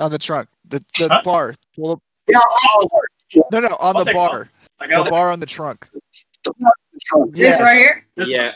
on 0.00 0.10
the 0.10 0.18
trunk, 0.18 0.48
the 0.68 0.84
the 0.98 1.08
Huh? 1.08 1.20
bar. 1.24 1.54
Well, 1.76 2.02
yeah, 2.26 2.38
no, 3.52 3.60
no, 3.60 3.76
on 3.78 3.96
I'll 3.96 4.04
the 4.04 4.12
bar. 4.12 4.30
one. 4.30 4.48
Bar, 4.80 4.86
I 4.86 4.86
the 4.86 4.94
got 4.96 5.06
it. 5.06 5.10
bar 5.10 5.30
on 5.30 5.40
the 5.40 5.46
trunk. 5.46 5.88
this 7.32 7.60
right 7.60 7.76
here 7.78 8.06
This 8.16 8.28
Yeah, 8.28 8.52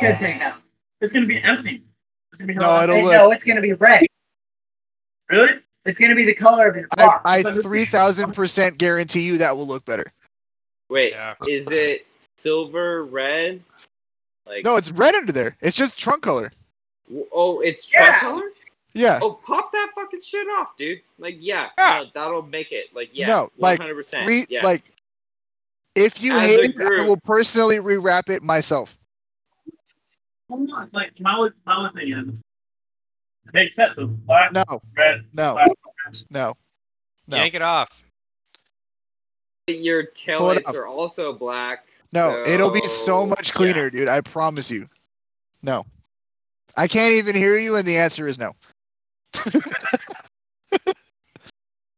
should 0.00 0.18
take 0.18 0.38
down. 0.38 0.60
It's 1.00 1.12
gonna 1.12 1.26
be 1.26 1.42
empty. 1.42 1.82
It's 2.32 2.40
gonna 2.40 2.52
be 2.52 2.58
No, 2.58 2.82
it'll 2.82 2.96
Hey, 2.96 3.02
look. 3.04 3.12
no, 3.12 3.30
it's 3.30 3.44
gonna 3.44 3.60
be 3.60 3.72
red. 3.74 4.06
really. 5.30 5.60
It's 5.84 5.98
gonna 5.98 6.14
be 6.14 6.24
the 6.24 6.34
color 6.34 6.68
of 6.68 6.76
your 6.76 6.88
I, 6.92 7.04
car. 7.04 7.20
I 7.24 7.42
three 7.62 7.84
thousand 7.84 8.32
percent 8.34 8.78
guarantee 8.78 9.20
you 9.20 9.38
that 9.38 9.56
will 9.56 9.66
look 9.66 9.84
better. 9.84 10.12
wait. 10.88 11.12
Yeah. 11.12 11.34
Is 11.46 11.70
it 11.70 12.06
silver, 12.36 13.04
red? 13.04 13.62
Like 14.46 14.64
No, 14.64 14.76
it's 14.76 14.90
red 14.90 15.14
under 15.14 15.32
there. 15.32 15.56
It's 15.60 15.76
just 15.76 15.98
trunk 15.98 16.22
color. 16.22 16.50
oh, 17.32 17.60
it's 17.60 17.86
trunk 17.86 18.12
Yeah. 18.12 18.20
color. 18.20 18.50
Yeah. 18.94 19.18
Oh, 19.20 19.32
pop 19.32 19.72
that 19.72 19.90
fucking 19.94 20.20
shit 20.22 20.46
off, 20.48 20.76
dude. 20.76 21.00
Like, 21.18 21.36
yeah, 21.40 21.68
Yeah. 21.76 22.04
no, 22.04 22.10
that'll 22.14 22.42
make 22.42 22.70
it. 22.70 22.86
Like, 22.94 23.10
yeah, 23.12 23.26
No, 23.26 23.50
like, 23.58 23.80
hundred 23.80 23.96
percent. 23.96 24.28
Re- 24.28 24.46
Yeah, 24.48 24.62
Like, 24.62 24.84
if 25.96 26.20
you 26.22 26.32
As 26.32 26.42
hate 26.42 26.74
it, 26.78 27.00
I 27.00 27.04
will 27.04 27.16
personally 27.18 27.76
rewrap 27.78 28.28
it 28.30 28.42
myself. 28.42 28.96
It's 30.50 30.94
like 30.94 31.18
my 31.20 31.36
only, 31.36 31.50
my 31.66 31.76
only 31.76 31.90
thing 32.00 32.12
is 32.30 32.40
it 33.46 33.54
makes 33.54 33.74
sense. 33.74 33.96
So 33.96 34.06
black, 34.06 34.52
No, 34.52 34.64
red, 34.96 35.24
no, 35.32 35.54
black. 35.54 35.68
no, 36.30 36.54
no, 37.26 37.36
Yank 37.36 37.54
it 37.54 37.62
off. 37.62 38.04
your 39.66 40.04
Pull 40.04 40.50
it 40.52 40.64
taillights 40.64 40.74
are 40.74 40.86
also 40.86 41.32
black. 41.32 41.86
no. 42.12 42.42
It'll 42.46 42.70
be 42.70 42.80
so 42.82 42.86
So, 43.22 43.26
much 43.26 43.48
yeah. 43.48 43.54
cleaner, 43.54 43.90
dude. 43.90 44.06
I 44.08 44.20
promise 44.20 44.70
you. 44.70 44.88
No. 45.62 45.84
I 46.76 46.88
can't 46.88 47.14
even 47.14 47.34
hear 47.36 47.56
you, 47.56 47.76
and 47.76 47.86
the 47.86 47.96
answer 47.96 48.26
is 48.26 48.38
no. 48.38 48.54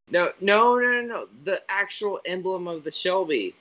No, 0.09 0.31
no, 0.41 0.79
no, 0.79 0.85
no, 0.85 1.01
no. 1.03 1.29
The 1.45 1.63
actual 1.69 2.21
emblem 2.25 2.69
of 2.69 2.85
the 2.85 2.91
Shelby. 2.93 3.55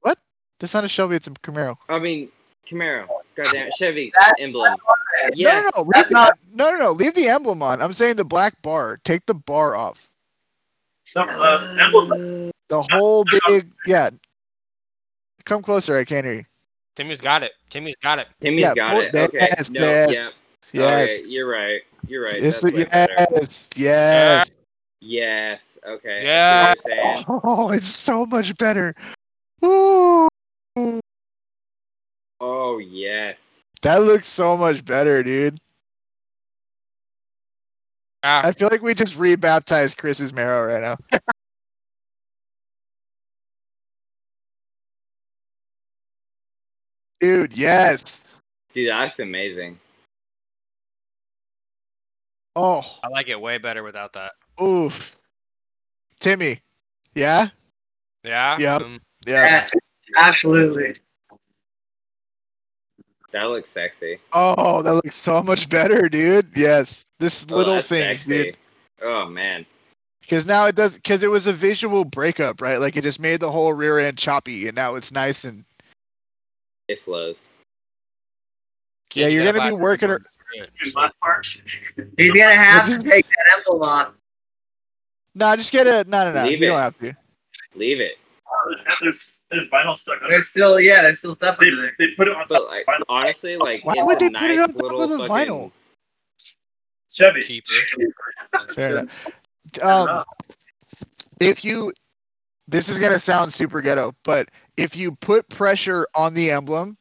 What? 0.00 0.18
That's 0.58 0.72
not 0.72 0.84
a 0.84 0.88
Shelby, 0.88 1.16
it's 1.16 1.26
a 1.26 1.30
Camaro. 1.30 1.76
I 1.90 1.98
mean, 1.98 2.30
Camaro. 2.66 3.06
Goddamn 3.34 3.70
Chevy 3.76 4.12
That- 4.16 4.34
emblem. 4.40 4.76
Yes. 5.34 5.64
No, 5.76 5.82
no, 5.82 5.82
no, 5.82 5.82
leave 5.82 5.92
that's 5.92 6.08
the, 6.08 6.14
not- 6.14 6.38
no, 6.54 6.70
no, 6.72 6.78
no, 6.78 6.92
leave 6.92 7.14
the 7.14 7.28
emblem 7.28 7.62
on. 7.62 7.82
I'm 7.82 7.92
saying 7.92 8.16
the 8.16 8.24
black 8.24 8.60
bar. 8.62 8.98
Take 9.04 9.26
the 9.26 9.34
bar 9.34 9.76
off. 9.76 10.08
Some 11.04 11.28
uh, 11.28 11.76
emblem. 11.78 12.50
The 12.68 12.82
whole 12.90 13.24
big, 13.46 13.70
yeah. 13.86 14.10
Come 15.44 15.62
closer. 15.62 15.96
I 15.96 16.04
can't 16.04 16.24
hear 16.24 16.34
you. 16.34 16.44
Timmy's 16.96 17.20
got 17.20 17.42
it. 17.42 17.52
Timmy's 17.68 17.94
got 17.96 18.18
it. 18.18 18.26
Timmy's 18.40 18.62
yeah, 18.62 18.74
got 18.74 18.92
pull- 18.94 19.02
it. 19.02 19.14
Okay. 19.14 19.38
Yes, 19.50 19.70
no, 19.70 19.80
yes, 19.80 20.10
yeah. 20.10 20.45
Yes. 20.72 21.20
Okay, 21.20 21.28
you're 21.28 21.48
right. 21.48 21.82
You're 22.06 22.24
right. 22.24 22.40
Yes, 22.42 22.60
That's 22.60 22.74
way 22.74 22.84
better. 22.84 23.14
yes, 23.18 23.68
yes. 23.76 24.50
Yes. 25.00 25.78
Okay. 25.86 26.18
I 26.18 26.22
Yeah. 26.22 26.60
what 26.60 26.68
you're 26.68 26.76
saying. 26.76 27.24
Oh, 27.44 27.70
it's 27.70 27.86
so 27.86 28.26
much 28.26 28.56
better. 28.56 28.94
Ooh, 29.64 30.28
Oh 32.40 32.78
yes. 32.78 33.62
that 33.82 34.02
looks 34.02 34.26
so 34.26 34.56
much 34.56 34.84
better, 34.84 35.22
dude. 35.22 35.58
Ah, 38.22 38.42
I 38.44 38.52
feel 38.52 38.68
like 38.70 38.82
we 38.82 38.94
just 38.94 39.16
rebaptized 39.16 39.96
Chris's 39.98 40.32
marrow 40.32 40.66
right 40.72 40.82
now. 40.82 40.96
Dude, 47.20 47.56
yes. 47.56 48.24
Dude, 48.74 48.90
that's 48.90 49.20
amazing. 49.20 49.78
Oh, 52.58 52.82
I 53.04 53.08
like 53.08 53.28
it 53.28 53.38
way 53.40 53.58
better 53.58 53.82
without 53.82 54.14
that. 54.14 54.32
oof. 54.60 55.14
Timmy. 56.20 56.58
Yeah? 57.14 57.48
Yeah. 58.24 58.56
Yep. 58.58 58.82
Um, 58.82 59.00
Yeah. 59.26 59.44
Yes, 59.44 59.70
absolutely. 60.16 60.94
That 63.32 63.44
looks 63.44 63.68
sexy. 63.68 64.18
Oh, 64.32 64.80
that 64.82 64.94
looks 64.94 65.14
so 65.14 65.42
much 65.42 65.68
better, 65.68 66.08
dude. 66.08 66.50
Yes. 66.56 67.04
This 67.18 67.44
Oh, 67.50 67.54
little 67.56 67.82
thing, 67.82 68.16
sexy. 68.16 68.44
dude. 68.44 68.56
Oh 69.02 69.26
man. 69.26 69.66
Because 70.22 70.46
now 70.46 70.64
it 70.64 70.74
does, 70.74 70.94
because 70.94 71.22
it 71.22 71.30
was 71.30 71.46
a 71.46 71.52
visual 71.52 72.04
breakup, 72.04 72.62
right? 72.62 72.80
Like 72.80 72.96
it 72.96 73.02
just 73.02 73.20
made 73.20 73.40
the 73.40 73.52
whole 73.52 73.74
rear 73.74 73.98
end 73.98 74.16
choppy, 74.16 74.66
and 74.66 74.74
now 74.74 74.94
it's 74.94 75.12
nice 75.12 75.44
and 75.44 75.64
It 76.88 76.98
flows. 76.98 77.50
Yeah, 79.12 79.28
you're 79.28 79.44
that 79.44 79.54
gonna 79.54 79.70
be 79.70 79.76
working 79.76 80.10
emblem. 80.10 80.24
Last 80.94 81.18
part. 81.20 81.46
He's 82.16 82.32
gonna 82.32 82.54
have 82.56 82.88
to 82.88 82.98
take 82.98 83.26
that 83.26 83.58
emblem 83.58 83.82
off. 83.82 84.12
No, 85.34 85.54
just 85.56 85.72
get 85.72 85.86
a 85.86 86.04
no, 86.08 86.24
no, 86.24 86.32
no. 86.32 86.44
Leave 86.48 86.60
you 86.60 86.66
it. 86.66 86.70
don't 86.70 86.78
have 86.78 86.98
to. 86.98 87.16
Leave 87.74 88.00
it. 88.00 88.12
There's, 88.68 89.00
there's, 89.00 89.24
there's 89.50 89.68
vinyl 89.68 89.96
stuck 89.96 90.20
on 90.22 90.28
it. 90.28 90.30
There's 90.30 90.48
still 90.48 90.80
yeah, 90.80 91.02
there's 91.02 91.18
still 91.18 91.34
stuff 91.34 91.58
They, 91.58 91.68
under 91.68 91.82
there. 91.82 91.92
they 91.98 92.08
put 92.16 92.28
it 92.28 92.34
on 92.34 92.46
But 92.48 92.58
top 92.60 92.68
like 92.70 92.86
vinyl. 92.86 93.02
honestly, 93.08 93.56
like 93.56 93.84
Why 93.84 93.94
it's 93.96 94.06
would 94.06 94.18
they 94.18 94.28
nice 94.30 94.40
put 94.40 94.50
it 94.50 94.60
on 94.60 94.72
top 94.72 95.00
of 95.02 95.08
the 95.10 95.18
vinyl? 95.28 95.72
Chevy. 97.10 97.40
Cheaper. 97.40 97.72
Fair 98.74 98.98
enough. 98.98 99.28
Um, 99.82 100.22
if 101.40 101.64
you, 101.64 101.92
this 102.68 102.88
is 102.88 103.00
gonna 103.00 103.18
sound 103.18 103.52
super 103.52 103.82
ghetto, 103.82 104.14
but 104.22 104.48
if 104.76 104.94
you 104.94 105.10
put 105.16 105.46
pressure 105.48 106.06
on 106.14 106.34
the 106.34 106.52
emblem 106.52 106.96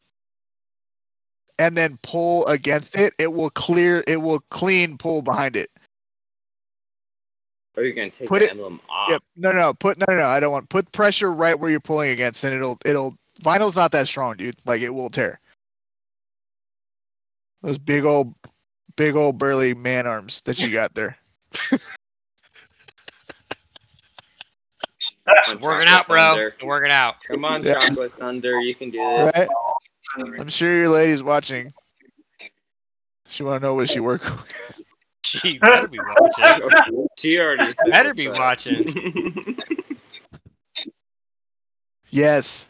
and 1.60 1.78
then 1.78 1.98
pull 2.02 2.46
against 2.48 2.96
it, 2.98 3.14
it 3.20 3.32
will 3.32 3.50
clear. 3.50 4.04
It 4.08 4.18
will 4.18 4.42
clean 4.50 4.98
pull 4.98 5.22
behind 5.22 5.56
it. 5.56 5.70
Or 7.78 7.84
you're 7.84 7.94
gonna 7.94 8.10
take 8.10 8.30
Put 8.30 8.40
the 8.40 8.46
it- 8.46 8.52
emblem 8.52 8.80
off. 8.90 9.10
Yep. 9.10 9.24
No, 9.36 9.52
no, 9.52 9.60
no. 9.60 9.74
Put 9.74 9.98
no, 9.98 10.06
no, 10.10 10.16
no. 10.18 10.26
I 10.26 10.40
don't 10.40 10.52
want. 10.52 10.70
Put 10.70 10.92
pressure 10.92 11.32
right 11.34 11.60
where 11.60 11.70
you're 11.70 11.80
pulling 11.82 12.12
against, 12.12 12.44
and 12.44 12.54
it'll, 12.54 12.78
it'll. 12.86 13.18
Vinyl's 13.42 13.76
not 13.76 13.92
that 13.92 14.08
strong, 14.08 14.38
dude. 14.38 14.56
Like 14.66 14.82
it 14.82 14.90
will 14.92 15.10
tear. 15.10 15.40
Those 17.64 17.78
big 17.78 18.06
old, 18.06 18.34
big 18.96 19.16
old 19.16 19.38
burly 19.38 19.74
man 19.74 20.08
arms 20.08 20.42
that 20.46 20.60
you 20.60 20.72
got 20.72 20.94
there. 20.94 21.18
Come 21.52 21.80
on, 25.50 25.60
Working 25.60 25.88
out, 25.90 26.08
bro. 26.08 26.16
Thunder. 26.18 26.56
Working 26.64 26.92
out. 26.92 27.16
Come 27.28 27.44
on, 27.44 27.64
Yeah. 27.64 27.80
Chocolate 27.80 28.14
Thunder. 28.18 28.60
You 28.62 28.76
can 28.76 28.90
do 28.92 29.00
this. 29.00 29.36
Right? 29.36 29.50
I'm 30.40 30.50
sure 30.50 30.74
your 30.76 30.90
lady's 30.90 31.24
watching. 31.24 31.74
She 33.28 33.44
want 33.44 33.62
to 33.62 33.68
know 33.68 33.74
what 33.76 33.90
she 33.90 34.00
work. 34.00 34.22
She 35.26 35.58
better 35.58 35.88
be 35.88 35.98
watching. 36.00 36.70
She 37.18 37.40
already 37.40 37.74
Better 37.90 38.14
be 38.14 38.28
up. 38.28 38.38
watching. 38.38 39.58
Yes. 42.12 42.68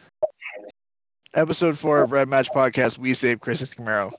Episode 1.36 1.78
four 1.78 2.02
of 2.02 2.14
Rev 2.14 2.30
Match 2.30 2.50
Podcast. 2.50 2.98
We 2.98 3.14
save 3.14 3.41
Chris 3.41 3.62
Camaro. 3.74 4.14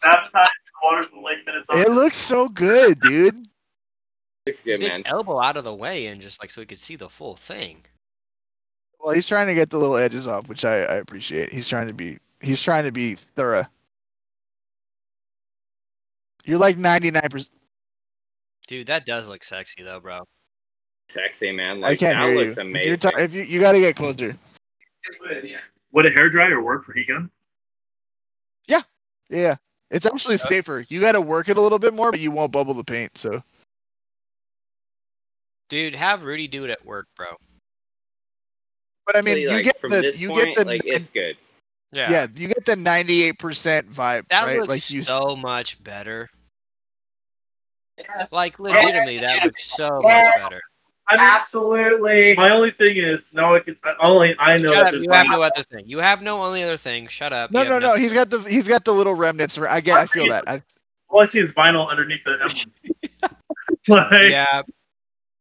Baptized 0.00 0.50
in 0.54 0.72
water 0.82 1.02
from 1.02 1.22
Lake 1.24 1.38
Minnesota. 1.44 1.80
It 1.80 1.90
looks 1.90 2.16
so 2.16 2.48
good, 2.48 3.00
dude. 3.00 3.46
Looks 4.46 4.62
good, 4.62 4.80
man. 4.80 5.02
elbow 5.06 5.42
out 5.42 5.56
of 5.56 5.64
the 5.64 5.74
way 5.74 6.06
and 6.06 6.20
just 6.20 6.40
like 6.40 6.52
so 6.52 6.62
we 6.62 6.66
could 6.66 6.78
see 6.78 6.94
the 6.94 7.08
full 7.08 7.34
thing. 7.36 7.84
Well, 9.08 9.14
he's 9.14 9.26
trying 9.26 9.46
to 9.46 9.54
get 9.54 9.70
the 9.70 9.78
little 9.78 9.96
edges 9.96 10.26
off, 10.26 10.48
which 10.50 10.66
I, 10.66 10.82
I 10.82 10.94
appreciate. 10.96 11.50
He's 11.50 11.66
trying 11.66 11.88
to 11.88 11.94
be 11.94 12.18
he's 12.42 12.60
trying 12.60 12.84
to 12.84 12.92
be 12.92 13.14
thorough. 13.14 13.64
You're 16.44 16.58
like 16.58 16.76
99%. 16.76 17.48
Dude, 18.66 18.86
that 18.88 19.06
does 19.06 19.26
look 19.26 19.44
sexy 19.44 19.82
though, 19.82 19.98
bro. 19.98 20.24
Sexy, 21.08 21.52
man. 21.52 21.80
Like, 21.80 21.86
I 21.86 21.90
Like 21.92 21.98
can't 22.00 22.18
that 22.18 22.22
hear 22.24 22.32
you. 22.32 22.38
looks 22.38 22.50
If, 22.50 22.56
you're 22.58 22.66
amazing. 22.66 22.98
ta- 22.98 23.16
if 23.18 23.32
you 23.32 23.42
you 23.44 23.60
got 23.60 23.72
to 23.72 23.80
get 23.80 23.96
closer. 23.96 24.36
Would 25.92 26.04
a 26.04 26.10
hairdryer 26.10 26.62
work 26.62 26.84
for 26.84 26.92
heat 26.92 27.08
gun? 27.08 27.30
Yeah. 28.66 28.82
Yeah. 29.30 29.56
It's 29.90 30.04
actually 30.04 30.36
safer. 30.36 30.84
You 30.86 31.00
got 31.00 31.12
to 31.12 31.22
work 31.22 31.48
it 31.48 31.56
a 31.56 31.62
little 31.62 31.78
bit 31.78 31.94
more, 31.94 32.10
but 32.10 32.20
you 32.20 32.30
won't 32.30 32.52
bubble 32.52 32.74
the 32.74 32.84
paint. 32.84 33.16
So 33.16 33.42
Dude, 35.70 35.94
have 35.94 36.24
Rudy 36.24 36.46
do 36.46 36.64
it 36.64 36.70
at 36.70 36.84
work, 36.84 37.06
bro. 37.16 37.28
But 39.08 39.16
I 39.16 39.22
mean, 39.22 39.32
Honestly, 39.32 39.42
you 39.42 39.48
like, 39.48 39.64
get 39.64 39.80
from 39.80 39.90
the 39.90 40.00
this 40.02 40.20
you 40.20 40.28
point, 40.28 40.44
get 40.44 40.56
the 40.56 40.64
like 40.66 40.82
it's 40.84 41.08
good. 41.08 41.38
Yeah. 41.92 42.10
yeah. 42.10 42.26
you 42.36 42.46
get 42.48 42.66
the 42.66 42.74
98% 42.74 43.32
vibe, 43.90 44.28
That 44.28 44.44
right? 44.44 44.56
looks 44.58 44.68
Like 44.68 44.90
you 44.90 45.02
so 45.02 45.34
much 45.34 45.82
better. 45.82 46.28
Yes. 47.96 48.32
Like 48.32 48.58
legitimately, 48.58 49.20
that 49.20 49.44
looks 49.44 49.64
so 49.64 49.88
much 50.02 50.26
better. 50.36 50.60
I 51.08 51.16
mean, 51.16 51.24
Absolutely. 51.24 52.34
my 52.36 52.50
only 52.50 52.70
thing 52.70 52.98
is, 52.98 53.32
no, 53.32 53.54
it 53.54 53.64
can, 53.64 53.78
only 53.98 54.36
I 54.38 54.58
know 54.58 54.68
Shut 54.68 54.76
up. 54.86 54.90
there's 54.92 55.04
You 55.04 55.10
have 55.10 55.26
no 55.28 55.40
other 55.42 55.62
thing. 55.62 55.84
You 55.86 55.98
have 56.00 56.20
no 56.20 56.42
only 56.42 56.62
other 56.62 56.76
thing. 56.76 57.08
Shut 57.08 57.32
up. 57.32 57.50
No, 57.50 57.62
You 57.62 57.68
no, 57.70 57.78
no. 57.78 57.96
He's 57.96 58.12
got 58.12 58.28
the 58.28 58.40
he's 58.40 58.68
got 58.68 58.84
the 58.84 58.92
little 58.92 59.14
remnants. 59.14 59.56
I 59.56 59.80
get. 59.80 59.96
I 59.96 60.04
feel 60.04 60.28
that. 60.28 60.44
I, 60.46 60.62
All 61.08 61.22
I 61.22 61.24
see 61.24 61.38
is 61.38 61.54
vinyl 61.54 61.88
underneath 61.88 62.24
the 62.24 62.32
emblem. 62.42 63.32
like, 64.10 64.30
Yeah, 64.30 64.60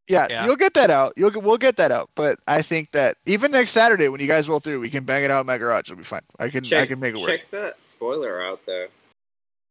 yeah, 0.08 0.28
Yeah. 0.30 0.45
you'll 0.45 0.55
get 0.55 0.74
that 0.76 0.89
out. 0.89 1.14
You'll 1.18 1.32
get- 1.32 1.43
we'll 1.43 1.58
get 1.58 1.76
that 1.78 1.91
out. 1.91 2.10
But 2.16 2.39
I 2.47 2.62
think 2.62 2.91
that 2.91 3.18
even 3.26 3.51
next 3.51 3.72
Saturday 3.72 4.08
when 4.10 4.20
you 4.22 4.28
guys 4.28 4.47
roll 4.49 4.60
through, 4.60 4.80
we 4.80 4.89
can 4.89 5.03
bang 5.03 5.24
it 5.24 5.32
out 5.32 5.41
in 5.41 5.47
my 5.47 5.58
garage. 5.58 5.86
It'll 5.91 5.97
be 5.97 6.03
fine. 6.03 6.22
I 6.39 6.49
can 6.49 6.64
I 6.74 6.86
can 6.86 6.99
make 6.99 7.16
it 7.16 7.20
work. 7.22 7.30
check 7.30 7.51
that 7.51 7.84
spoiler 7.84 8.41
out 8.41 8.62
though. 8.66 8.88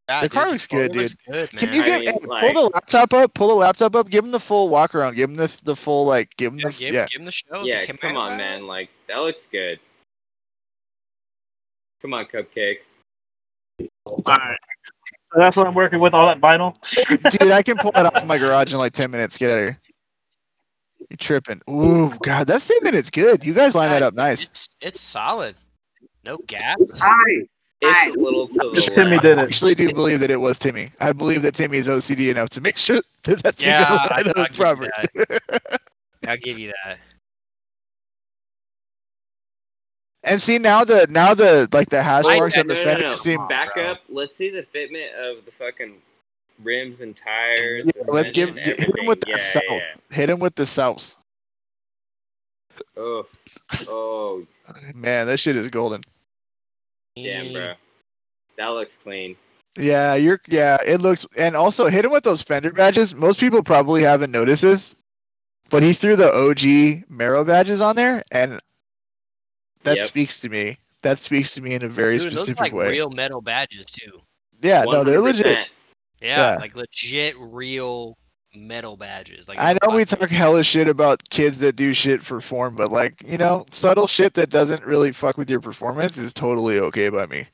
Yeah, 0.08 0.20
The 0.20 0.28
dude, 0.28 0.38
car 0.38 0.50
looks 0.50 0.66
totally 0.68 0.88
good, 0.88 0.96
looks 0.96 1.16
good, 1.26 1.52
man. 1.52 1.60
Can 1.60 1.72
you 1.74 1.82
I 1.82 1.84
get 1.84 2.00
mean, 2.02 2.30
hey, 2.30 2.52
pull 2.52 2.52
the 2.52 2.70
laptop 2.74 3.12
up? 3.12 3.34
Pull 3.34 3.48
the 3.48 3.54
laptop 3.54 3.96
up. 3.96 4.08
Give 4.08 4.24
him 4.24 4.30
the 4.30 4.38
full 4.38 4.68
walk 4.68 4.94
around. 4.94 5.16
Give 5.16 5.28
him 5.28 5.34
the 5.36 5.52
the 5.64 5.74
full 5.74 6.06
like. 6.06 6.36
Give 6.36 6.52
him 6.52 6.60
yeah, 6.60 6.68
the 6.68 6.72
give, 6.74 6.94
yeah. 6.94 7.06
give 7.10 7.20
him 7.20 7.24
the 7.24 7.32
show. 7.32 7.64
yeah, 7.64 7.84
the 7.84 7.96
come 7.98 8.16
on, 8.16 8.36
man. 8.36 8.68
Like 8.68 8.88
that 9.08 9.16
looks 9.16 9.48
good. 9.48 9.80
Come 12.02 12.14
on, 12.14 12.26
Cupcake. 12.26 12.76
Alright. 14.08 14.58
So 15.32 15.40
that's 15.40 15.56
what 15.56 15.66
I'm 15.66 15.74
working 15.74 15.98
with, 15.98 16.14
all 16.14 16.26
that 16.26 16.40
vinyl. 16.40 16.76
Dude, 17.38 17.50
I 17.50 17.62
can 17.62 17.76
pull 17.76 17.90
that 17.92 18.06
off 18.06 18.22
in 18.22 18.28
my 18.28 18.38
garage 18.38 18.72
in 18.72 18.78
like 18.78 18.92
ten 18.92 19.10
minutes. 19.10 19.36
Get 19.36 19.50
out 19.50 19.58
of 19.58 19.64
here. 19.64 19.80
You're 21.10 21.16
tripping. 21.18 21.60
Ooh, 21.70 22.12
God, 22.22 22.48
that 22.48 22.62
fitment 22.62 22.94
is 22.94 23.10
good. 23.10 23.44
You 23.44 23.54
guys 23.54 23.74
line 23.74 23.90
that 23.90 24.02
up 24.02 24.14
nice. 24.14 24.42
It's 24.42 24.70
it's 24.80 25.00
solid. 25.00 25.54
No 26.24 26.36
gap. 26.46 26.78
Hi. 26.98 27.46
It's 27.80 27.92
Hi. 27.98 28.08
a 28.08 28.12
little 28.12 28.48
to 28.48 28.70
the 28.74 28.80
Timmy 28.92 29.12
left. 29.12 29.22
did 29.22 29.38
I 29.38 29.42
it. 29.42 29.46
actually 29.46 29.74
do 29.74 29.92
believe 29.92 30.18
that 30.20 30.30
it 30.30 30.40
was 30.40 30.58
Timmy. 30.58 30.90
I 30.98 31.12
believe 31.12 31.42
that 31.42 31.54
Timmy 31.54 31.76
is 31.78 31.86
OCD 31.88 32.30
enough 32.30 32.48
to 32.50 32.60
make 32.60 32.76
sure 32.78 33.00
that 33.24 33.42
that 33.42 33.56
thing 33.56 33.68
Yeah, 33.68 33.88
goes 33.88 33.98
I- 34.10 34.16
line 34.22 34.32
I'll 34.36 34.42
up 34.44 34.52
give 34.52 34.58
you 34.80 34.88
that. 34.96 35.80
I'll 36.26 36.36
give 36.38 36.58
you 36.58 36.72
that. 36.84 36.98
And 40.24 40.42
see 40.42 40.58
now 40.58 40.84
the 40.84 41.06
now 41.08 41.34
the 41.34 41.68
like 41.72 41.88
the 41.90 42.02
hash 42.02 42.24
I- 42.26 42.38
marks 42.38 42.56
I- 42.56 42.62
on 42.62 42.66
the 42.66 42.74
no, 42.74 42.80
no, 42.80 42.84
fender 42.86 43.10
no. 43.10 43.14
seem 43.14 43.46
Back 43.46 43.74
bro. 43.74 43.84
up. 43.92 44.00
Let's 44.08 44.34
see 44.34 44.50
the 44.50 44.62
fitment 44.62 45.12
of 45.14 45.44
the 45.44 45.52
fucking 45.52 45.94
rims 46.62 47.00
and 47.00 47.16
tires. 47.16 47.86
Yeah, 47.94 48.02
let's 48.08 48.32
give- 48.32 48.54
suspension, 48.54 48.78
hit 48.78 48.98
'em 48.98 49.06
with 49.06 49.18
everything. 49.28 49.32
that 49.34 49.62
yeah, 49.68 49.80
south. 49.92 50.00
hit 50.10 50.30
him 50.30 50.38
with 50.38 50.54
the 50.54 50.66
south. 50.66 51.16
Oh, 52.96 53.26
oh, 53.88 54.46
Man, 54.94 55.26
that 55.28 55.38
shit 55.38 55.56
is 55.56 55.70
golden. 55.70 56.02
damn, 57.16 57.52
bro. 57.52 57.74
That 58.58 58.68
looks 58.68 58.96
clean. 58.96 59.36
Yeah, 59.78 60.14
you're 60.14 60.40
yeah, 60.48 60.78
it 60.84 61.00
looks 61.02 61.26
and 61.36 61.54
also 61.54 61.86
hit 61.86 62.04
him 62.04 62.10
with 62.12 62.24
those 62.24 62.42
fender 62.42 62.72
badges. 62.72 63.14
Most 63.14 63.38
people 63.38 63.62
probably 63.62 64.02
haven't 64.02 64.30
noticed 64.30 64.62
this, 64.62 64.94
but 65.68 65.82
he 65.82 65.92
threw 65.92 66.16
the 66.16 66.32
OG 66.32 67.04
Marrow 67.10 67.44
badges 67.44 67.80
on 67.82 67.94
there 67.96 68.22
and 68.32 68.58
that 69.84 69.98
Yep. 69.98 70.06
speaks 70.06 70.40
to 70.40 70.48
me. 70.48 70.78
That 71.02 71.18
speaks 71.18 71.52
to 71.54 71.60
me 71.60 71.74
in 71.74 71.84
a 71.84 71.88
very 71.88 72.16
Dude, 72.18 72.28
those 72.28 72.32
are 72.32 72.36
specific 72.44 72.60
like 72.60 72.72
way. 72.72 72.90
real 72.90 73.10
metal 73.10 73.40
badges 73.42 73.84
too. 73.86 74.18
yeah, 74.62 74.84
no, 74.84 75.04
they're 75.04 75.20
legit. 75.20 75.68
Yeah, 76.20 76.52
Yeah. 76.52 76.56
like 76.56 76.74
legit 76.76 77.34
real 77.38 78.16
metal 78.54 78.96
badges. 78.96 79.48
Like 79.48 79.58
I 79.58 79.72
know 79.74 79.94
we 79.94 80.04
fucking- 80.04 80.18
talk 80.28 80.30
hella 80.30 80.64
shit 80.64 80.88
about 80.88 81.22
kids 81.28 81.58
that 81.58 81.76
do 81.76 81.92
shit 81.92 82.22
for 82.24 82.40
form, 82.40 82.74
but 82.74 82.90
like, 82.90 83.22
you 83.26 83.36
know, 83.36 83.66
subtle 83.70 84.06
shit 84.06 84.32
that 84.34 84.48
doesn't 84.50 84.84
really 84.84 85.12
fuck 85.12 85.36
with 85.36 85.50
your 85.50 85.60
performance 85.60 86.16
is 86.16 86.32
totally 86.32 86.78
okay 86.78 87.10
by 87.10 87.26
me. 87.26 87.46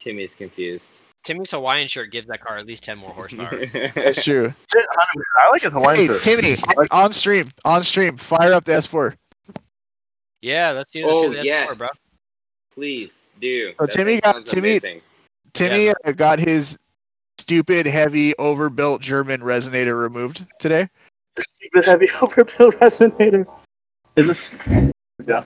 Timmy's 0.00 0.34
confused. 0.34 0.90
Timmy's 1.24 1.50
Hawaiian 1.52 1.88
shirt 1.88 2.12
gives 2.12 2.26
that 2.26 2.42
car 2.44 2.58
at 2.58 2.66
least 2.66 2.84
ten 2.84 2.98
more 2.98 3.10
horsepower. 3.10 3.64
That's 3.94 4.22
true. 4.22 4.52
I 5.38 5.50
like 5.50 5.62
his 5.62 5.72
Hawaiian 5.72 5.96
Hey, 6.00 6.06
shirt. 6.06 6.22
Timmy, 6.22 6.56
on, 6.76 6.86
on 6.90 7.12
stream, 7.12 7.50
on 7.64 7.82
stream, 7.82 8.18
fire 8.18 8.52
up 8.52 8.64
the 8.64 8.72
S4. 8.72 9.16
yeah, 10.42 10.72
let's 10.72 10.90
do 10.90 11.06
let's 11.06 11.18
oh 11.18 11.22
do 11.30 11.34
the 11.36 11.40
S4, 11.40 11.44
yes, 11.44 11.78
bro. 11.78 11.88
please 12.74 13.30
do. 13.40 13.70
So 13.70 13.76
That 13.80 13.90
Timmy 13.92 14.20
got- 14.20 14.44
Timmy- 14.44 14.68
amazing. 14.72 15.00
Timmy 15.54 15.86
Yeah. 15.86 15.92
uh, 16.04 16.12
got 16.12 16.38
his 16.38 16.78
stupid, 17.38 17.86
heavy, 17.86 18.36
overbuilt 18.36 19.00
German 19.00 19.40
resonator 19.40 19.98
removed 19.98 20.44
today. 20.58 20.88
The 21.72 21.82
heavy 21.82 22.08
overbuilt 22.22 22.76
resonator. 22.76 23.46
Is 24.16 24.26
this? 24.26 24.56
Yeah. 25.26 25.44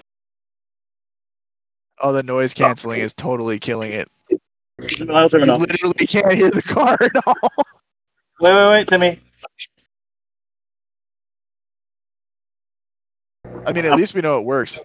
Oh, 2.01 2.12
the 2.12 2.22
noise 2.22 2.55
canceling 2.55 3.01
is 3.01 3.14
totally 3.14 3.59
killing 3.59 3.93
it. 3.93 4.09
I'll 5.10 5.28
turn 5.28 5.43
it 5.43 5.48
off. 5.48 5.60
literally 5.60 6.06
can't 6.06 6.32
hear 6.32 6.51
the 6.51 6.62
car 6.62 6.97
at 7.01 7.26
all. 7.26 7.51
Wait, 8.40 8.55
wait, 8.55 8.68
wait, 8.70 8.89
Timmy. 8.89 9.20
I 13.66 13.72
mean, 13.72 13.85
at 13.85 13.97
least 13.97 14.14
we 14.14 14.20
know 14.20 14.39
it 14.39 14.44
works. 14.44 14.78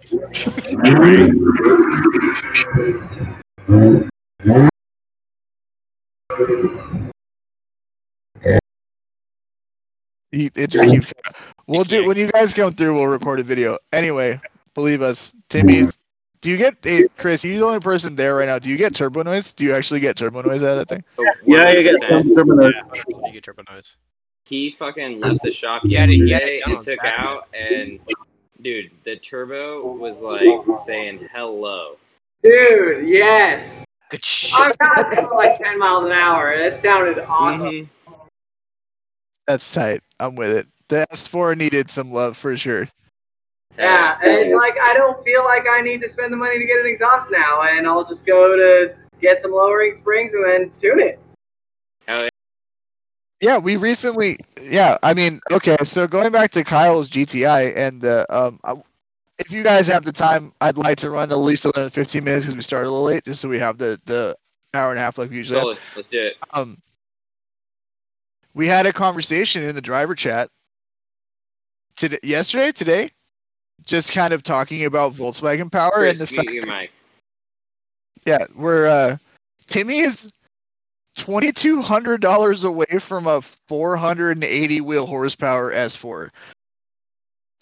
He, 10.31 10.49
it 10.55 10.67
just 10.71 10.89
keeps. 10.89 11.13
We'll 11.67 11.83
do 11.83 12.05
when 12.05 12.17
you 12.17 12.31
guys 12.31 12.53
come 12.53 12.73
through. 12.73 12.95
We'll 12.95 13.07
record 13.07 13.39
a 13.39 13.43
video. 13.43 13.77
Anyway, 13.91 14.39
believe 14.73 15.01
us, 15.01 15.33
Timmy. 15.49 15.83
Do 16.41 16.49
you 16.49 16.57
get 16.57 16.75
hey, 16.81 17.07
Chris? 17.17 17.43
You're 17.43 17.59
the 17.59 17.65
only 17.65 17.79
person 17.79 18.15
there 18.15 18.35
right 18.35 18.47
now. 18.47 18.57
Do 18.59 18.69
you 18.69 18.77
get 18.77 18.95
turbo 18.95 19.21
noise? 19.23 19.53
Do 19.53 19.63
you 19.63 19.73
actually 19.75 19.99
get 19.99 20.17
turbo 20.17 20.41
noise 20.41 20.63
out 20.63 20.71
of 20.71 20.77
that 20.79 20.89
thing? 20.89 21.03
Yeah, 21.45 21.71
you 21.71 21.83
get 21.83 22.01
turbo 22.01 22.43
noise. 22.53 22.81
You 23.25 23.31
get 23.31 23.43
turbo 23.43 23.63
noise. 23.71 23.95
He 24.45 24.75
fucking 24.77 25.21
left 25.21 25.39
the 25.43 25.53
shop 25.53 25.83
He 25.85 25.93
had 25.93 26.09
it- 26.09 26.13
he 26.15 26.31
had 26.31 26.41
yesterday 26.41 26.57
it 26.57 26.63
and 26.65 26.81
took 26.81 26.99
Saturday. 26.99 27.15
out, 27.15 27.47
and 27.53 27.99
dude, 28.61 28.91
the 29.05 29.15
turbo 29.17 29.85
was 29.95 30.19
like 30.21 30.49
saying 30.75 31.29
hello. 31.31 31.95
Dude, 32.43 33.07
yes. 33.07 33.85
Good. 34.13 34.53
I'm 34.53 34.71
not 34.79 35.15
going 35.15 35.29
like 35.31 35.57
10 35.57 35.79
miles 35.79 36.05
an 36.05 36.11
hour. 36.11 36.51
It 36.51 36.79
sounded 36.79 37.17
awesome. 37.27 37.67
Mhm. 37.67 37.89
That's 39.47 39.73
tight. 39.73 40.01
I'm 40.19 40.35
with 40.35 40.51
it. 40.55 40.67
The 40.89 41.07
S4 41.11 41.55
needed 41.55 41.89
some 41.89 42.11
love 42.11 42.37
for 42.37 42.55
sure. 42.55 42.87
Yeah, 43.77 44.19
and 44.21 44.31
it's 44.31 44.53
like 44.53 44.79
I 44.79 44.93
don't 44.93 45.23
feel 45.23 45.43
like 45.43 45.65
I 45.67 45.81
need 45.81 45.99
to 46.01 46.09
spend 46.09 46.31
the 46.31 46.37
money 46.37 46.59
to 46.59 46.65
get 46.65 46.79
an 46.79 46.85
exhaust 46.85 47.31
now, 47.31 47.63
and 47.63 47.87
I'll 47.87 48.05
just 48.05 48.23
go 48.25 48.55
to 48.55 48.95
get 49.19 49.41
some 49.41 49.51
lowering 49.51 49.95
springs 49.95 50.35
and 50.35 50.45
then 50.45 50.71
tune 50.77 50.99
it. 50.99 51.19
Yeah, 53.41 53.57
we 53.57 53.77
recently. 53.77 54.37
Yeah, 54.61 54.99
I 55.01 55.15
mean, 55.15 55.41
okay. 55.51 55.75
So 55.83 56.07
going 56.07 56.31
back 56.31 56.51
to 56.51 56.63
Kyle's 56.63 57.09
GTI 57.09 57.75
and 57.75 57.99
the 57.99 58.27
um, 58.29 58.59
I, 58.63 58.75
if 59.39 59.51
you 59.51 59.63
guys 59.63 59.87
have 59.87 60.05
the 60.05 60.11
time, 60.11 60.53
I'd 60.61 60.77
like 60.77 60.97
to 60.99 61.09
run 61.09 61.31
at 61.31 61.37
least 61.37 61.65
another 61.65 61.89
15 61.89 62.23
minutes 62.23 62.45
because 62.45 62.55
we 62.55 62.61
started 62.61 62.89
a 62.89 62.91
little 62.91 63.05
late, 63.05 63.25
just 63.25 63.41
so 63.41 63.49
we 63.49 63.59
have 63.59 63.77
the 63.77 63.99
the 64.05 64.35
hour 64.73 64.91
and 64.91 64.99
a 64.99 65.01
half 65.01 65.17
like 65.17 65.29
we 65.29 65.37
usually. 65.37 65.59
Solid. 65.59 65.77
Let's 65.95 66.09
do 66.09 66.19
it. 66.19 66.35
Um, 66.51 66.77
we 68.53 68.67
had 68.67 68.85
a 68.85 68.93
conversation 68.93 69.63
in 69.63 69.75
the 69.75 69.81
driver 69.81 70.15
chat 70.15 70.49
today, 71.95 72.19
yesterday, 72.23 72.71
today, 72.71 73.11
just 73.83 74.11
kind 74.11 74.33
of 74.33 74.43
talking 74.43 74.85
about 74.85 75.13
Volkswagen 75.13 75.71
power 75.71 75.91
Chris, 75.91 76.19
and 76.19 76.29
the 76.29 76.35
fact 76.35 76.67
mic. 76.67 76.91
Yeah, 78.25 78.45
we're 78.55 78.87
uh 78.87 79.17
Timmy 79.67 79.99
is 79.99 80.31
twenty 81.17 81.51
two 81.51 81.81
hundred 81.81 82.21
dollars 82.21 82.63
away 82.63 82.99
from 82.99 83.27
a 83.27 83.41
four 83.67 83.97
hundred 83.97 84.37
and 84.37 84.43
eighty 84.43 84.81
wheel 84.81 85.05
horsepower 85.05 85.71
S 85.71 85.95
four. 85.95 86.29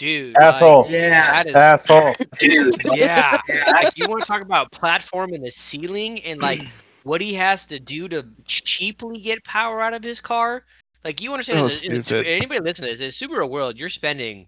Dude. 0.02 0.36
Asshole. 0.36 0.82
Like, 0.84 0.92
Yeah, 0.92 1.44
that 1.44 1.48
is, 1.48 1.56
Asshole. 1.56 2.16
dude, 2.40 2.84
yeah. 2.96 3.40
yeah. 3.48 3.64
like 3.72 3.96
you 4.00 4.08
want 4.08 4.22
to 4.22 4.28
talk 4.28 4.42
about 4.42 4.72
platform 4.72 5.32
in 5.32 5.42
the 5.44 5.52
ceiling 5.52 6.24
and 6.24 6.42
like 6.42 6.64
what 7.04 7.22
he 7.22 7.36
has 7.36 7.68
to 7.68 7.80
do 7.80 8.08
to 8.08 8.26
cheaply 8.46 9.20
get 9.22 9.44
power 9.44 9.80
out 9.80 9.94
of 9.94 10.04
his 10.04 10.20
car. 10.20 10.64
Like 11.04 11.22
you 11.22 11.32
understand, 11.34 11.72
So 11.72 11.86
in 11.88 12.02
the- 12.02 12.20
in 12.20 12.26
anybody 12.26 12.62
listening 12.62 12.92
to 12.92 12.98
this, 13.00 13.22
in 13.22 13.30
Subaru 13.30 13.48
world, 13.48 13.78
you're 13.78 13.90
spending 13.90 14.48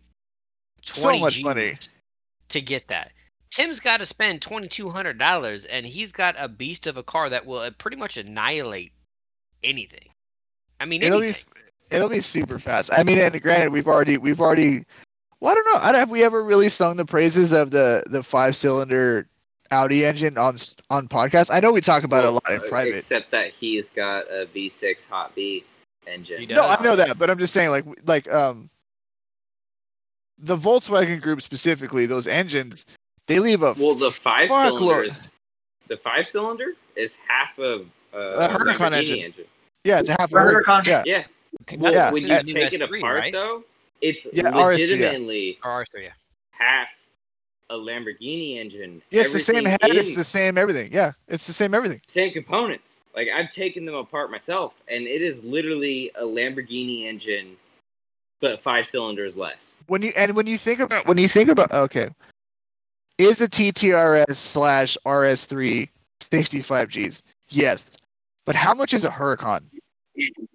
So 0.82 1.16
much 1.20 1.36
G's 1.36 1.44
money. 1.44 1.74
to 2.50 2.60
get 2.62 2.88
that. 2.88 3.12
Tim's 3.52 3.80
got 3.80 4.00
to 4.00 4.08
spend 4.08 4.42
twenty 4.42 4.68
two 4.68 4.90
hundred 4.90 5.20
dollars, 5.20 5.66
and 5.66 5.86
he's 5.86 6.12
got 6.12 6.34
a 6.40 6.48
beast 6.50 6.88
of 6.88 6.98
a 6.98 7.04
car 7.04 7.30
that 7.30 7.46
will 7.46 7.60
uh, 7.60 7.70
pretty 7.78 7.98
much 7.98 8.18
annihilate 8.18 8.92
anything. 9.64 10.10
I 10.80 10.86
mean, 10.86 11.04
It'll 11.04 11.20
be 11.20 11.36
it'll 11.92 12.10
be 12.10 12.22
super 12.22 12.58
fast. 12.58 12.90
I 12.92 13.04
mean, 13.04 13.20
and 13.20 13.40
granted, 13.40 13.72
we've 13.72 13.88
already 13.88 14.18
we've 14.18 14.42
already. 14.42 14.86
Well, 15.44 15.52
I 15.52 15.56
don't 15.56 15.66
know. 15.66 15.80
I 15.82 15.92
don't, 15.92 16.00
have 16.00 16.10
we 16.10 16.24
ever 16.24 16.42
really 16.42 16.70
sung 16.70 16.96
the 16.96 17.04
praises 17.04 17.52
of 17.52 17.70
the 17.70 18.02
the 18.08 18.24
five 18.24 18.56
cylinder 18.56 19.28
Audi 19.72 20.06
engine 20.06 20.38
on 20.38 20.56
on 20.90 21.10
podcast? 21.10 21.50
I 21.54 21.60
know 21.60 21.74
we 21.74 21.82
talk 21.82 22.04
about 22.06 22.24
it 22.24 22.30
a 22.30 22.32
lot 22.32 22.50
in 22.50 22.60
Uh, 22.62 22.70
private. 22.70 22.96
Except 22.96 23.30
that 23.32 23.52
he's 23.52 23.90
got 23.90 24.26
a 24.32 24.48
V6 24.56 25.06
Hot 25.10 25.36
V 25.36 25.66
engine. 26.08 26.48
No. 26.48 26.64
I 26.66 26.82
know 26.82 26.96
that, 26.96 27.20
but 27.20 27.30
I'm 27.30 27.38
just 27.40 27.52
saying, 27.52 27.72
like, 27.72 27.84
like, 28.06 28.32
um, 28.32 28.70
the 30.38 30.56
Volkswagen 30.56 31.22
Group 31.22 31.42
specifically, 31.42 32.06
those 32.06 32.26
engines, 32.26 32.86
they 33.28 33.40
leave 33.40 33.64
a 33.64 33.74
Well, 33.74 33.96
the 33.96 34.12
five 34.12 34.48
Fuck, 34.48 34.78
cylinders, 34.78 35.30
the 35.90 35.98
five 35.98 36.26
cylinder 36.26 36.68
is 36.96 37.18
half 37.28 37.60
of 37.60 37.88
uh, 38.14 38.18
A 38.18 38.48
Huracan 38.48 38.94
engine. 38.94 39.20
engine. 39.20 39.46
yeah, 39.84 40.00
it's 40.00 40.08
half 40.08 40.22
a 40.22 40.28
Burger 40.30 40.62
Huracan, 40.62 40.66
con- 40.66 40.84
yeah, 40.86 41.04
Yeah. 41.06 41.26
Well, 41.78 41.92
Yeah, 41.94 42.12
when 42.12 42.22
you 42.26 42.44
take 42.44 42.74
it 42.74 42.82
apart, 42.82 43.20
right? 43.20 43.34
though, 43.34 43.64
it's 44.04 44.28
Yeah, 44.34 44.44
RS3, 44.52 44.54
yeah. 44.54 44.66
legitimately 44.66 45.60
Or 45.64 45.84
R3, 45.84 46.04
yeah. 46.04 46.10
half 46.52 46.90
a 47.70 47.76
Lamborghini 47.76 48.58
engine. 48.58 49.02
yeah, 49.10 49.22
it's 49.24 49.34
the 49.34 49.40
same 49.40 49.66
head, 49.66 49.80
Everything 49.82 50.06
it's 50.06 50.16
the 50.16 50.24
same 50.24 50.58
everything. 50.58 50.90
Yeah, 50.94 51.14
it's 51.28 51.48
the 51.48 51.54
same 51.54 51.74
everything. 51.74 52.02
same 52.08 52.32
components. 52.32 53.04
Like 53.16 53.30
I've 53.34 53.50
taken 53.50 53.86
them 53.86 53.96
apart 53.96 54.30
myself, 54.30 54.74
and 54.88 55.08
it 55.08 55.22
is 55.22 55.44
literally 55.44 56.12
a 56.16 56.24
Lamborghini 56.24 57.06
engine, 57.06 57.56
but 58.42 58.62
five 58.62 58.86
cylinders 58.88 59.36
less. 59.38 59.78
When 59.88 60.04
you 60.04 60.12
and 60.16 60.36
when 60.36 60.46
you 60.46 60.58
think 60.58 60.82
about 60.82 61.08
when 61.08 61.18
you 61.18 61.28
think 61.28 61.50
about 61.50 61.72
okay, 61.72 62.10
is 63.18 63.42
a 63.42 63.48
TTRS 63.48 64.36
slash 64.36 64.98
RS3 65.06 65.90
65 66.32 66.92
Gs? 66.92 67.24
Yes, 67.50 67.86
but 68.46 68.56
how 68.56 68.74
much 68.74 68.94
is 68.94 69.06
a 69.06 69.10
Huracan? 69.10 69.64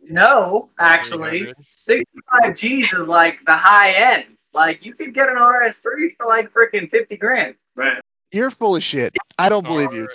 No, 0.03 0.71
actually, 0.79 1.53
65 1.77 2.57
G's 2.57 2.93
is 2.93 3.09
like 3.09 3.45
the 3.45 3.55
high 3.55 3.93
end. 3.93 4.37
Like 4.53 4.85
you 4.85 4.95
could 4.95 5.15
get 5.15 5.29
an 5.29 5.37
RS3 5.37 6.17
for 6.17 6.27
like 6.27 6.53
freaking 6.53 6.91
50 6.91 7.17
grand. 7.17 7.55
Right. 7.77 8.01
You're 8.33 8.51
full 8.51 8.77
of 8.77 8.83
shit. 8.83 9.17
I 9.39 9.49
don't 9.49 9.65
believe 9.65 9.93
you. 9.93 10.09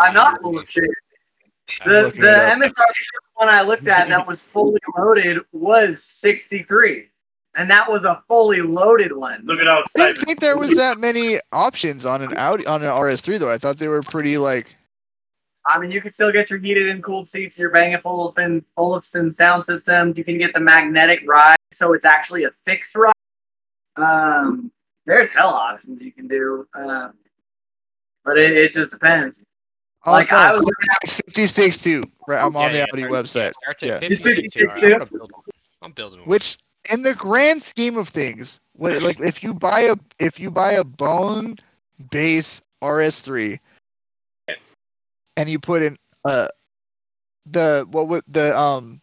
I'm 0.00 0.10
uh, 0.10 0.12
not 0.12 0.42
full 0.42 0.58
of 0.58 0.68
shit. 0.68 0.90
The 1.84 2.02
looking 2.02 2.20
the 2.20 2.28
it 2.28 2.34
up. 2.34 2.58
MSRP 2.58 2.94
one 3.34 3.48
I 3.48 3.62
looked 3.62 3.88
at 3.88 4.08
that 4.08 4.26
was 4.26 4.42
fully 4.42 4.80
loaded 4.98 5.38
was 5.52 6.02
63, 6.02 7.08
and 7.54 7.70
that 7.70 7.90
was 7.90 8.04
a 8.04 8.22
fully 8.28 8.60
loaded 8.60 9.12
one. 9.12 9.42
Look 9.44 9.60
at 9.60 9.66
how 9.66 9.84
I 9.96 10.12
didn't 10.12 10.26
think 10.26 10.40
there 10.40 10.58
was 10.58 10.76
that 10.76 10.98
many 10.98 11.38
options 11.52 12.04
on 12.04 12.22
an 12.22 12.36
Audi 12.36 12.66
on 12.66 12.82
an 12.82 12.90
RS3 12.90 13.38
though. 13.38 13.50
I 13.50 13.58
thought 13.58 13.78
they 13.78 13.88
were 13.88 14.02
pretty 14.02 14.36
like 14.38 14.74
I 15.66 15.78
mean, 15.78 15.90
you 15.90 16.00
can 16.00 16.10
still 16.12 16.32
get 16.32 16.50
your 16.50 16.58
heated 16.58 16.88
and 16.88 17.02
cooled 17.02 17.28
seats, 17.28 17.56
your 17.56 17.70
Bang 17.70 17.96
& 18.02 18.04
Olufsen, 18.04 18.64
Olufsen 18.76 19.32
sound 19.32 19.64
system. 19.64 20.12
You 20.16 20.24
can 20.24 20.36
get 20.38 20.52
the 20.54 20.60
magnetic 20.60 21.22
ride, 21.26 21.56
so 21.72 21.92
it's 21.92 22.04
actually 22.04 22.44
a 22.44 22.50
fixed 22.64 22.96
ride. 22.96 23.12
Um, 23.96 24.72
there's 25.06 25.28
hell 25.30 25.50
options 25.50 26.00
you 26.02 26.12
can 26.12 26.26
do, 26.26 26.66
um, 26.74 27.14
but 28.24 28.38
it, 28.38 28.56
it 28.56 28.72
just 28.72 28.90
depends. 28.90 29.42
Like, 30.04 30.32
oh, 30.32 30.36
I 30.36 30.48
no, 30.48 30.52
was 30.54 30.64
it's 31.04 31.14
56 31.26 31.76
too. 31.82 32.02
Right, 32.26 32.44
I'm 32.44 32.56
on 32.56 32.72
the 32.72 32.78
yeah, 32.78 32.86
Audi 32.92 33.02
start- 33.02 33.12
website. 33.12 33.52
Yeah, 33.62 33.72
starts 33.72 33.82
Yeah. 33.82 34.00
56 34.00 34.54
too. 34.54 34.68
56 34.68 34.72
Alright, 34.74 34.84
I'm 34.84 34.90
gonna 34.98 35.10
build 35.10 35.32
one. 35.32 35.42
I'm 35.82 35.92
building 35.92 36.18
one. 36.20 36.28
Which, 36.28 36.58
in 36.90 37.02
the 37.02 37.14
grand 37.14 37.62
scheme 37.62 37.96
of 37.96 38.08
things, 38.08 38.58
what, 38.72 39.00
like 39.02 39.20
if 39.20 39.44
you 39.44 39.54
buy 39.54 39.82
a 39.82 39.96
if 40.18 40.40
you 40.40 40.50
buy 40.50 40.72
a 40.72 40.82
bone 40.84 41.54
base 42.10 42.62
RS3, 42.82 43.60
and 45.36 45.48
you 45.48 45.58
put 45.58 45.82
in 45.82 45.96
uh 46.24 46.48
the 47.46 47.86
what 47.90 48.08
would 48.08 48.24
the 48.28 48.56
um 48.58 49.00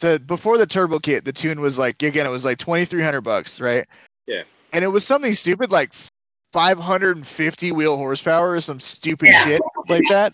the 0.00 0.20
before 0.20 0.58
the 0.58 0.66
turbo 0.66 0.98
kit, 0.98 1.24
the 1.24 1.32
tune 1.32 1.60
was 1.60 1.78
like 1.78 2.02
again 2.02 2.26
it 2.26 2.30
was 2.30 2.44
like 2.44 2.58
twenty 2.58 2.84
three 2.84 3.02
hundred 3.02 3.22
bucks, 3.22 3.60
right? 3.60 3.86
Yeah. 4.26 4.42
And 4.72 4.84
it 4.84 4.88
was 4.88 5.04
something 5.04 5.34
stupid 5.34 5.70
like 5.70 5.92
550 6.52 7.72
wheel 7.72 7.96
horsepower 7.96 8.52
or 8.52 8.60
some 8.60 8.80
stupid 8.80 9.28
Yeah. 9.28 9.44
shit 9.44 9.62
like 9.88 10.04
that. 10.08 10.32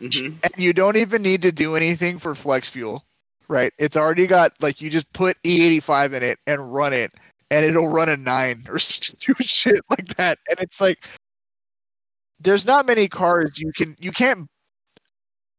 hmm 0.00 0.28
and 0.42 0.52
you 0.56 0.72
don't 0.72 0.96
even 0.96 1.22
need 1.22 1.42
to 1.42 1.52
do 1.52 1.74
anything 1.74 2.18
for 2.18 2.34
flex 2.34 2.68
fuel, 2.68 3.04
right? 3.48 3.72
It's 3.78 3.96
already 3.96 4.26
got 4.26 4.52
like 4.60 4.80
you 4.80 4.90
just 4.90 5.12
put 5.12 5.36
E85 5.42 6.14
in 6.14 6.22
it 6.22 6.38
and 6.46 6.72
run 6.72 6.92
it, 6.92 7.12
and 7.50 7.64
it'll 7.64 7.88
run 7.88 8.08
a 8.08 8.16
nine 8.16 8.64
or 8.68 8.78
stupid 8.78 9.46
shit 9.48 9.80
like 9.90 10.08
that. 10.16 10.38
And 10.48 10.60
it's 10.60 10.80
like 10.80 11.04
there's 12.40 12.64
not 12.64 12.86
many 12.86 13.08
cars 13.08 13.58
you 13.58 13.72
can 13.72 13.94
you 14.00 14.12
can't 14.12 14.46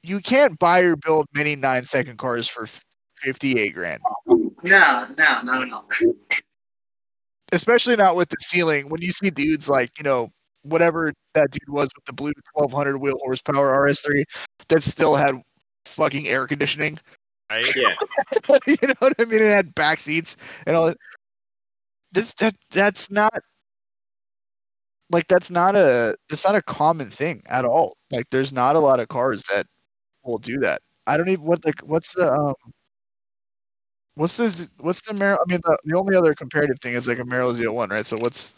you 0.04 0.20
can't 0.22 0.58
buy 0.60 0.80
or 0.82 0.96
build 0.96 1.26
many 1.34 1.56
nine 1.56 1.84
second 1.86 2.18
cars 2.18 2.48
for 2.48 2.68
58 3.22 3.76
grand, 3.76 4.02
No, 4.28 4.52
no, 4.64 5.06
not 5.18 5.62
at 5.64 5.74
all. 5.74 5.86
especially 7.52 7.96
not 7.96 8.16
with 8.16 8.30
the 8.30 8.38
ceiling. 8.40 8.88
When 8.90 9.02
you 9.02 9.12
see 9.12 9.30
dudes 9.30 9.68
like 9.68 9.92
you 9.98 10.04
know 10.04 10.30
whatever 10.64 11.14
that 11.34 11.52
dude 11.52 11.70
was 11.70 11.90
with 11.96 12.06
the 12.06 12.14
blue 12.14 12.32
1200 12.54 12.98
wheel 12.98 13.18
horsepower 13.24 13.74
RS3 13.88 14.24
that 14.70 14.84
still 14.84 15.16
had 15.16 15.36
fucking 15.86 16.28
air 16.28 16.48
conditioning. 16.48 16.98
Right? 17.50 17.66
Yeah. 17.76 17.96
you 18.68 18.78
know 18.88 18.94
what 19.00 19.14
I 19.20 19.26
mean? 19.26 19.42
It 19.42 19.48
had 19.48 19.74
back 19.76 20.00
seats 20.00 20.38
and 20.68 20.76
all 20.76 20.88
that. 20.88 20.98
This 22.12 22.34
that 22.36 22.56
that's 22.72 23.10
not 23.12 23.34
like 25.12 25.28
that's 25.28 25.50
not 25.52 25.76
a 25.76 26.16
it's 26.30 26.46
not 26.46 26.56
a 26.56 26.62
common 26.62 27.10
thing 27.12 27.42
at 27.48 27.66
all. 27.66 27.98
Like 28.12 28.26
there's 28.32 28.54
not 28.54 28.76
a 28.76 28.80
lot 28.80 29.00
of 29.00 29.08
cars 29.10 29.44
that 29.54 29.66
will 30.24 30.40
do 30.40 30.58
that. 30.60 30.82
I 31.08 31.18
don't 31.18 31.30
even 31.30 31.46
what 31.46 31.66
like 31.66 31.82
what's 31.82 32.16
the 32.16 32.32
um 32.34 32.54
what's 34.16 34.38
this 34.38 34.68
what's 34.80 35.02
the 35.02 35.14
Mer 35.14 35.36
I 35.36 35.44
mean 35.52 35.60
the, 35.64 35.78
the 35.86 35.98
only 35.98 36.16
other 36.16 36.34
comparative 36.36 36.78
thing 36.82 36.94
is 36.94 37.08
like 37.08 37.20
a 37.20 37.26
Merrill 37.26 37.54
Z01, 37.54 37.90
right? 37.90 38.06
So 38.06 38.18
what's 38.18 38.54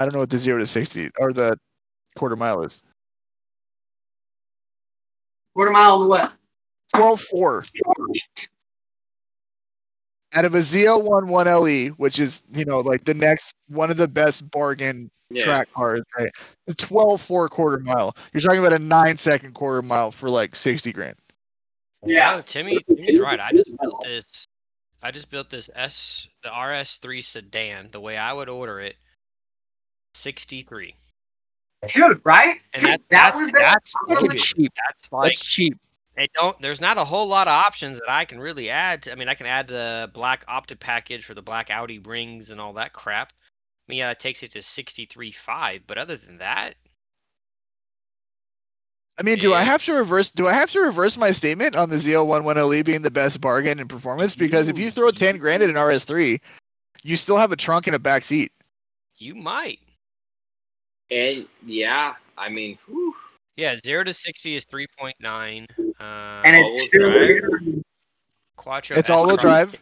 I 0.00 0.04
don't 0.04 0.14
know 0.14 0.20
what 0.20 0.30
the 0.30 0.38
zero 0.38 0.58
to 0.58 0.66
sixty 0.66 1.10
or 1.18 1.32
the 1.32 1.56
quarter 2.16 2.36
mile 2.36 2.62
is. 2.62 2.82
Quarter 5.54 5.70
mile 5.72 5.94
on 5.94 6.00
the 6.02 6.06
west. 6.08 6.36
Twelve 6.94 7.20
four. 7.20 7.64
Out 10.32 10.44
of 10.44 10.54
a 10.54 10.58
Z011 10.58 11.60
LE, 11.60 11.68
E, 11.68 11.88
which 11.88 12.18
is 12.18 12.42
you 12.52 12.64
know 12.64 12.78
like 12.78 13.04
the 13.04 13.14
next 13.14 13.54
one 13.68 13.90
of 13.90 13.96
the 13.96 14.08
best 14.08 14.48
bargain 14.50 15.10
Yeah. 15.30 15.44
track 15.44 15.68
cars, 15.74 16.02
right? 16.18 16.30
The 16.66 16.74
12 16.74 17.20
four 17.20 17.48
quarter 17.48 17.78
mile. 17.78 18.16
You're 18.32 18.40
talking 18.40 18.60
about 18.60 18.74
a 18.74 18.78
nine 18.78 19.16
second 19.16 19.54
quarter 19.54 19.82
mile 19.82 20.10
for 20.12 20.28
like 20.28 20.54
60 20.56 20.92
grand. 20.92 21.16
Yeah. 22.04 22.36
No, 22.36 22.42
Timmy, 22.42 22.78
Timmy's 22.84 23.18
right. 23.20 23.38
I 23.40 23.50
just 23.52 23.70
built 23.80 24.02
this. 24.04 24.46
I 25.02 25.10
just 25.10 25.30
built 25.30 25.48
this 25.50 25.68
S, 25.74 26.28
the 26.42 26.50
RS3 26.50 27.22
sedan, 27.24 27.88
the 27.90 28.00
way 28.00 28.16
I 28.16 28.32
would 28.32 28.48
order 28.48 28.80
it. 28.80 28.96
63, 30.14 30.94
Dude, 31.94 32.20
right? 32.24 32.56
and 32.74 32.82
that, 32.84 33.00
That 33.08 33.32
that's 33.32 33.38
was 33.38 33.46
the- 33.46 33.52
that's 33.58 33.94
That's 34.08 34.22
loaded. 34.22 34.38
cheap. 34.38 34.72
That's 34.86 35.12
like 35.12 35.32
That's 35.32 35.44
cheap. 35.44 35.78
It 36.20 36.30
don't. 36.34 36.60
There's 36.60 36.82
not 36.82 36.98
a 36.98 37.04
whole 37.04 37.26
lot 37.28 37.48
of 37.48 37.52
options 37.52 37.98
that 37.98 38.10
I 38.10 38.26
can 38.26 38.40
really 38.40 38.68
add. 38.68 39.04
To, 39.04 39.12
I 39.12 39.14
mean, 39.14 39.28
I 39.28 39.34
can 39.34 39.46
add 39.46 39.68
the 39.68 40.10
black 40.12 40.44
optic 40.48 40.78
package 40.78 41.24
for 41.24 41.32
the 41.32 41.40
black 41.40 41.70
Audi 41.70 41.98
rings 41.98 42.50
and 42.50 42.60
all 42.60 42.74
that 42.74 42.92
crap. 42.92 43.32
I 43.32 43.92
mean, 43.92 44.00
yeah, 44.00 44.10
it 44.10 44.20
takes 44.20 44.42
it 44.42 44.52
to 44.52 44.58
63.5, 44.58 45.82
but 45.86 45.96
other 45.98 46.16
than 46.16 46.38
that, 46.38 46.74
I 49.18 49.22
mean, 49.22 49.38
do 49.38 49.52
I 49.52 49.64
have 49.64 49.84
to 49.84 49.94
reverse? 49.94 50.30
Do 50.30 50.46
I 50.46 50.52
have 50.52 50.70
to 50.72 50.80
reverse 50.80 51.16
my 51.16 51.32
statement 51.32 51.76
on 51.76 51.90
the 51.90 51.96
Z011 51.96 52.54
LE 52.56 52.74
E 52.74 52.82
being 52.82 53.02
the 53.02 53.10
best 53.10 53.40
bargain 53.40 53.78
in 53.78 53.88
performance? 53.88 54.34
Because 54.34 54.68
if 54.68 54.78
you 54.78 54.90
throw 54.90 55.10
10 55.10 55.38
grand 55.38 55.62
at 55.62 55.68
an 55.70 55.76
RS3, 55.76 56.40
you 57.02 57.16
still 57.16 57.36
have 57.36 57.52
a 57.52 57.56
trunk 57.56 57.86
and 57.86 57.96
a 57.96 57.98
back 57.98 58.24
seat. 58.24 58.52
you 59.16 59.34
might. 59.34 59.78
And 61.10 61.46
yeah, 61.66 62.14
I 62.38 62.48
mean, 62.48 62.78
whew, 62.86 63.14
Yeah, 63.56 63.76
zero 63.76 64.04
to 64.04 64.12
60 64.14 64.54
is 64.56 64.64
3.9. 64.66 65.66
Uh, 65.78 66.42
And 66.44 66.56
it's 66.58 66.84
still 66.84 67.10
drive. 67.10 67.82
Quattro 68.56 68.96
It's 68.96 69.10
all-wheel 69.10 69.36
S-Cross 69.36 69.42
drive. 69.42 69.80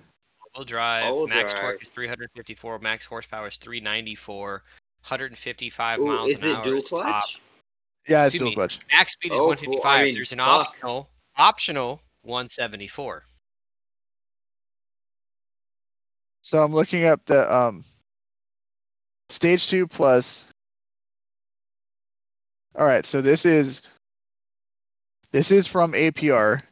All-wheel 0.54 0.64
drive. 0.64 1.04
All-wheel 1.04 1.26
max 1.28 1.52
drive. 1.54 1.62
torque 1.62 1.82
is 1.82 1.88
354. 1.90 2.78
Max 2.80 3.06
horsepower 3.06 3.48
is 3.48 3.56
394. 3.56 4.62
155 5.02 6.00
Ooh, 6.00 6.06
miles 6.06 6.30
is 6.32 6.42
an 6.42 6.50
it 6.50 6.54
hour 6.56 6.64
dual 6.64 6.76
is 6.78 6.88
top. 6.88 7.00
clutch? 7.02 7.40
Yeah, 8.08 8.24
it's 8.24 8.34
Excuse 8.34 8.40
dual 8.40 8.50
me. 8.50 8.54
clutch. 8.56 8.78
Max 8.92 9.12
speed 9.12 9.32
is 9.32 9.38
Oh, 9.38 9.42
cool. 9.42 9.48
155. 9.48 9.84
I 10.00 10.04
mean, 10.04 10.14
There's 10.14 10.32
an 10.32 10.38
fuck. 10.38 10.48
optional 10.68 11.10
optional 11.36 12.00
174. 12.22 13.24
So 16.42 16.62
I'm 16.62 16.72
looking 16.74 17.04
up 17.04 17.24
the 17.26 17.52
um 17.54 17.84
stage 19.28 19.68
two 19.68 19.86
plus. 19.86 20.48
All 22.76 22.86
right, 22.86 23.04
so 23.04 23.20
this 23.20 23.44
is 23.46 23.88
this 25.32 25.50
is 25.50 25.66
from 25.66 25.92
APR. 25.92 26.62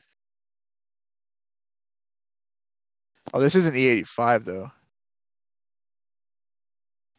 Oh, 3.35 3.40
this 3.40 3.55
is 3.55 3.66
an 3.66 3.74
E85 3.74 4.44
though. 4.44 4.70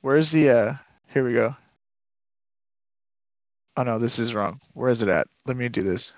Where's 0.01 0.31
the 0.31 0.49
uh? 0.49 0.73
Here 1.13 1.23
we 1.23 1.33
go. 1.33 1.55
Oh 3.75 3.83
no, 3.83 3.99
this 3.99 4.19
is 4.19 4.33
wrong. 4.33 4.59
Where 4.73 4.89
is 4.89 5.01
it 5.01 5.09
at? 5.09 5.27
Let 5.45 5.57
me 5.57 5.69
do 5.69 5.83
this. 5.83 6.13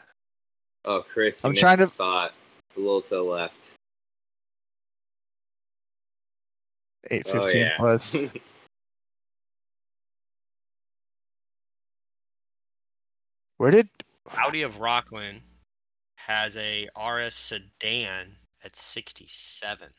Oh, 0.85 1.03
Chris, 1.11 1.43
I'm 1.43 1.55
trying 1.55 1.77
to- 1.77 1.83
a 1.83 1.87
spot. 1.87 2.33
A 2.77 2.79
little 2.79 3.01
to 3.01 3.09
the 3.09 3.21
left. 3.21 3.71
815 7.11 7.61
oh 7.61 7.65
yeah. 7.65 7.77
plus. 7.77 8.15
Where 13.59 13.71
did? 13.71 13.89
Audi 14.37 14.61
of 14.61 14.79
Rockland 14.79 15.41
has 16.15 16.55
a 16.55 16.87
RS 16.97 17.35
sedan 17.35 18.37
at 18.63 18.73
67. 18.73 19.89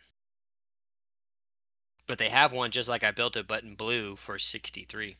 But 2.07 2.19
they 2.19 2.31
have 2.31 2.53
one 2.53 2.70
just 2.70 2.89
like 2.89 3.05
I 3.05 3.11
built 3.11 3.37
it, 3.37 3.47
but 3.47 3.62
in 3.62 3.74
blue 3.74 4.16
for 4.16 4.39
63. 4.39 5.15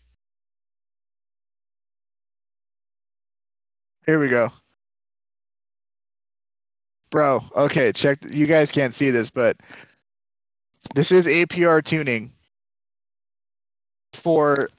Here 4.07 4.19
we 4.19 4.29
go. 4.29 4.51
Bro, 7.11 7.45
okay, 7.55 7.93
check. 7.93 8.21
You 8.31 8.47
guys 8.47 8.71
can't 8.73 8.95
see 8.95 9.11
this, 9.11 9.29
but 9.29 9.59
this 10.95 11.13
is 11.13 11.27
APR 11.27 11.85
tuning 11.85 12.33
for 14.15 14.71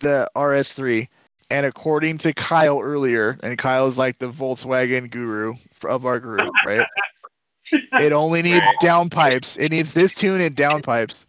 the 0.00 0.28
RS3. 0.36 1.08
And 1.50 1.64
according 1.64 2.18
to 2.18 2.34
Kyle 2.34 2.80
earlier, 2.80 3.38
and 3.42 3.56
Kyle 3.56 3.86
is 3.86 3.96
like 3.96 4.18
the 4.18 4.30
Volkswagen 4.30 5.10
guru 5.10 5.54
of 5.84 6.04
our 6.04 6.20
group, 6.20 6.50
right? 6.66 6.86
it 7.72 8.12
only 8.12 8.42
needs 8.42 8.66
downpipes. 8.82 9.58
It 9.58 9.70
needs 9.70 9.94
this 9.94 10.14
tune 10.14 10.40
and 10.40 10.54
downpipes. 10.54 11.24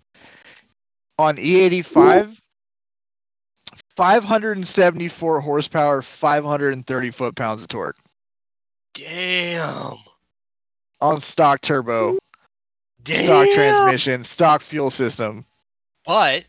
On 1.18 1.38
E 1.38 1.70
E85, 1.70 2.38
574 3.96 5.41
horsepower, 5.41 6.02
530 6.02 7.12
foot 7.12 7.36
pounds 7.36 7.62
of 7.64 7.68
torque 7.68 7.98
Damn. 8.94 9.96
on 11.02 11.20
stock 11.20 11.60
turbo, 11.62 12.18
Damn. 13.04 13.26
stock 13.26 13.48
transmission, 13.54 14.24
stock 14.24 14.62
fuel 14.62 14.90
system, 14.90 15.46
But 16.06 16.46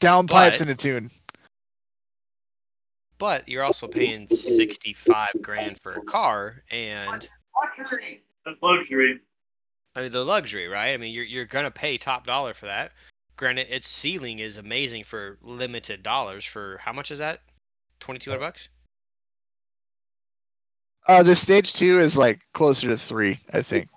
downpipes 0.00 0.28
But- 0.28 0.60
and 0.60 0.70
a 0.70 0.74
tune. 0.74 1.10
But 3.20 3.46
you're 3.46 3.62
also 3.62 3.86
paying 3.86 4.26
65 4.26 5.28
grand 5.42 5.78
for 5.78 5.92
a 5.92 6.02
car 6.02 6.64
and 6.70 7.28
That's 8.44 8.62
luxury. 8.62 9.20
I 9.94 10.02
mean 10.02 10.10
the 10.10 10.24
luxury, 10.24 10.66
right? 10.66 10.94
I 10.94 10.96
mean 10.96 11.14
you're 11.14 11.24
you're 11.24 11.44
gonna 11.44 11.70
pay 11.70 11.98
top 11.98 12.26
dollar 12.26 12.54
for 12.54 12.66
that. 12.66 12.92
Granted, 13.36 13.68
its 13.70 13.86
ceiling 13.86 14.38
is 14.38 14.56
amazing 14.56 15.04
for 15.04 15.38
limited 15.42 16.02
dollars. 16.02 16.44
For 16.44 16.78
how 16.78 16.92
much 16.92 17.10
is 17.10 17.18
that? 17.18 17.40
Twenty 18.00 18.18
two 18.18 18.30
hundred 18.30 18.40
bucks. 18.40 18.68
Uh, 21.06 21.22
the 21.22 21.36
stage 21.36 21.74
two 21.74 21.98
is 21.98 22.16
like 22.16 22.40
closer 22.54 22.88
to 22.88 22.96
three, 22.96 23.38
I 23.52 23.62
think. 23.62 23.88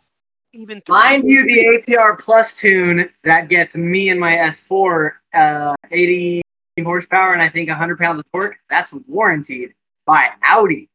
Even 0.52 0.82
three. 0.82 0.94
Mind 0.94 1.30
you, 1.30 1.46
the 1.46 1.82
APR 1.88 2.20
Plus 2.20 2.54
tune 2.54 3.10
that 3.24 3.50
gets 3.50 3.76
me 3.76 4.10
and 4.10 4.20
my 4.20 4.34
S4 4.34 5.12
uh, 5.34 5.76
80 5.92 6.43
horsepower 6.82 7.34
and 7.34 7.42
I 7.42 7.50
think 7.50 7.70
100 7.70 8.00
pounds 8.00 8.20
of 8.20 8.32
torque. 8.32 8.58
That's 8.70 8.94
warranted 9.08 9.74
by 10.06 10.30
Audi. 10.44 10.90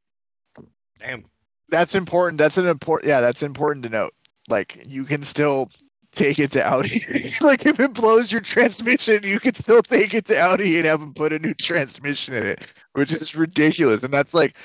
Damn. 0.98 1.24
That's 1.68 1.94
important. 1.94 2.38
That's 2.38 2.58
an 2.58 2.66
important. 2.66 3.08
Yeah, 3.08 3.20
that's 3.20 3.42
important 3.42 3.84
to 3.84 3.88
note. 3.88 4.14
Like 4.48 4.82
you 4.86 5.04
can 5.04 5.22
still 5.22 5.70
take 6.12 6.38
it 6.38 6.50
to 6.52 6.66
Audi. 6.66 7.04
like 7.40 7.66
if 7.66 7.78
it 7.78 7.92
blows 7.92 8.32
your 8.32 8.40
transmission, 8.40 9.20
you 9.22 9.38
can 9.38 9.54
still 9.54 9.82
take 9.82 10.14
it 10.14 10.24
to 10.26 10.38
Audi 10.38 10.78
and 10.78 10.86
have 10.86 11.00
them 11.00 11.14
put 11.14 11.32
a 11.32 11.38
new 11.38 11.54
transmission 11.54 12.34
in 12.34 12.46
it, 12.46 12.84
which 12.94 13.12
is 13.12 13.34
ridiculous. 13.34 14.02
And 14.02 14.12
that's 14.12 14.34
like 14.34 14.56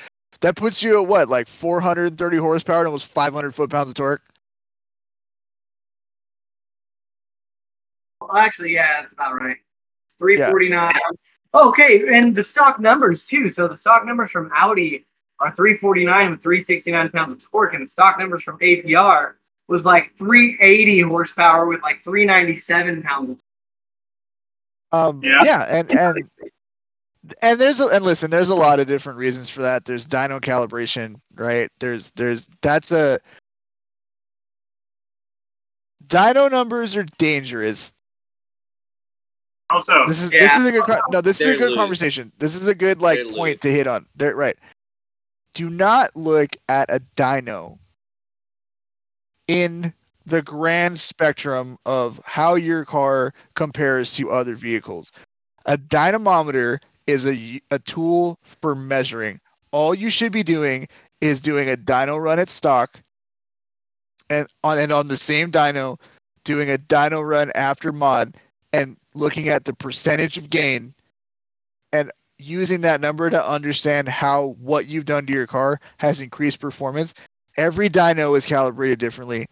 that 0.42 0.56
puts 0.56 0.82
you 0.82 1.02
at 1.02 1.08
what, 1.08 1.30
like 1.30 1.48
430 1.48 2.38
horsepower 2.38 2.80
and 2.80 2.88
almost 2.88 3.08
500 3.08 3.54
foot 3.54 3.70
pounds 3.70 3.92
of 3.92 3.96
torque. 3.96 4.22
Well, 8.22 8.38
actually, 8.38 8.74
yeah, 8.74 9.02
that's 9.02 9.14
about 9.14 9.36
right. 9.36 9.58
It's 10.06 10.16
349. 10.16 10.94
Okay, 11.56 12.18
and 12.18 12.36
the 12.36 12.44
stock 12.44 12.80
numbers 12.80 13.24
too. 13.24 13.50
So 13.50 13.68
the 13.68 13.76
stock 13.78 14.06
numbers 14.06 14.32
from 14.32 14.52
Audi 14.54 15.06
are 15.40 15.52
349 15.52 16.32
with 16.32 16.42
369 16.42 17.10
pounds 17.12 17.36
of 17.36 17.44
torque, 17.44 17.74
and 17.74 17.84
the 17.84 17.90
stock 17.90 18.18
numbers 18.18 18.44
from 18.44 18.58
APR 18.60 19.34
was 19.68 19.86
like 19.86 20.16
380 20.18 21.02
horsepower 21.02 21.66
with 21.68 21.82
like 21.84 22.04
397 22.04 23.04
pounds 23.04 23.30
of 23.32 23.38
torque. 23.38 23.44
Um, 24.92 25.22
Yeah. 25.24 25.44
yeah, 25.44 25.62
and 25.64 25.92
and 25.92 26.30
and 27.42 27.60
there's 27.60 27.80
a, 27.80 27.88
and 27.88 28.04
listen, 28.04 28.30
there's 28.30 28.50
a 28.50 28.56
lot 28.56 28.80
of 28.80 28.88
different 28.88 29.18
reasons 29.18 29.50
for 29.50 29.62
that. 29.62 29.86
There's 29.86 30.08
dyno 30.08 30.42
calibration, 30.42 31.16
right? 31.36 31.70
There's 31.80 32.12
there's 32.16 32.48
that's 32.62 32.92
a 32.92 33.20
dyno 36.08 36.52
numbers 36.52 36.96
are 36.96 37.06
dangerous. 37.18 37.94
How 39.74 39.80
so? 39.80 40.06
This 40.08 40.22
is 40.22 40.32
Yeah. 40.32 40.42
this 40.42 40.58
is 40.58 40.66
a 40.68 40.72
good 40.72 40.84
co- 40.84 41.02
no. 41.10 41.20
This 41.22 41.42
is 41.42 41.48
a 41.48 41.58
good 41.58 41.70
loose. 41.72 41.78
conversation. 41.78 42.32
This 42.38 42.54
is 42.56 42.68
a 42.68 42.76
good 42.76 43.02
like 43.02 43.18
They're 43.18 43.34
point 43.34 43.62
to 43.62 43.72
hit 43.72 43.88
on. 43.88 44.06
They're 44.16 44.36
right. 44.36 44.56
Do 45.56 45.68
not 45.70 46.16
look 46.16 46.56
at 46.70 46.94
a 46.94 47.02
dyno 47.16 47.80
in 49.48 49.92
the 50.26 50.42
grand 50.44 51.00
spectrum 51.00 51.78
of 51.86 52.22
how 52.24 52.56
your 52.56 52.86
car 52.86 53.34
compares 53.56 54.14
to 54.16 54.30
other 54.32 54.56
vehicles. 54.56 55.12
A 55.66 55.76
dynamometer 55.78 56.80
is 57.08 57.26
a, 57.26 57.60
a 57.72 57.80
tool 57.80 58.40
for 58.62 58.76
measuring. 58.76 59.40
All 59.72 59.94
you 59.96 60.10
should 60.10 60.32
be 60.32 60.44
doing 60.44 60.88
is 61.20 61.42
doing 61.42 61.70
a 61.70 61.76
dyno 61.76 62.22
run 62.22 62.40
at 62.40 62.50
stock 62.50 63.00
and 64.30 64.48
on 64.64 64.78
and 64.78 64.92
on 64.92 65.08
the 65.08 65.18
same 65.18 65.52
dyno 65.52 66.00
doing 66.44 66.70
a 66.70 66.78
dyno 66.78 67.28
run 67.28 67.52
after 67.56 67.92
mod 67.92 68.36
and 68.72 68.98
looking 69.14 69.50
at 69.50 69.66
the 69.66 69.74
percentage 69.74 70.38
of 70.38 70.50
gain 70.50 70.94
and 71.92 72.12
using 72.40 72.82
that 72.82 73.02
number 73.02 73.30
to 73.30 73.48
understand 73.48 74.08
how 74.08 74.56
what 74.60 74.88
you've 74.88 75.06
done 75.06 75.26
to 75.26 75.34
your 75.34 75.48
car 75.48 75.80
has 75.98 76.22
increased 76.22 76.60
performance. 76.60 77.14
Every 77.58 77.90
dyno 77.90 78.36
is 78.38 78.46
calibrated 78.46 79.00
differently. 79.00 79.48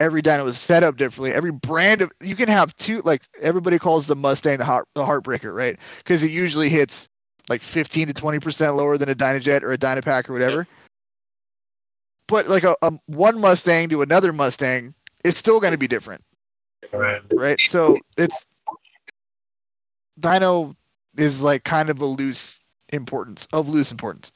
Every 0.00 0.22
dyno 0.22 0.46
is 0.46 0.58
set 0.58 0.84
up 0.84 0.96
differently. 0.96 1.32
Every 1.32 1.52
brand 1.52 2.02
of 2.02 2.12
you 2.22 2.36
can 2.36 2.48
have 2.48 2.74
two 2.76 3.00
like 3.04 3.22
everybody 3.40 3.78
calls 3.78 4.06
the 4.06 4.16
Mustang 4.16 4.58
the 4.58 4.64
heart 4.64 4.88
the 4.94 5.04
heartbreaker, 5.04 5.54
right? 5.54 5.78
Because 5.98 6.22
it 6.22 6.30
usually 6.30 6.68
hits 6.68 7.08
like 7.48 7.62
15 7.62 8.08
to 8.08 8.14
20 8.14 8.38
percent 8.38 8.76
lower 8.76 8.96
than 8.98 9.08
a 9.08 9.14
Dynojet 9.14 9.62
or 9.62 9.72
a 9.72 9.78
Dynapack 9.78 10.28
or 10.28 10.32
whatever. 10.32 10.66
But 12.26 12.48
like 12.48 12.64
a, 12.64 12.74
a 12.82 12.92
one 13.06 13.40
Mustang 13.40 13.88
to 13.90 14.02
another 14.02 14.32
Mustang, 14.32 14.94
it's 15.24 15.38
still 15.38 15.60
going 15.60 15.72
to 15.72 15.78
be 15.78 15.88
different 15.88 16.22
Right. 16.92 17.20
right? 17.34 17.60
So 17.60 17.98
it's 18.16 18.46
Dyno 20.20 20.74
is 21.16 21.40
like 21.40 21.64
kind 21.64 21.90
of 21.90 22.00
a 22.00 22.06
loose 22.06 22.60
importance 22.90 23.46
of 23.52 23.68
loose 23.68 23.90
importance. 23.92 24.32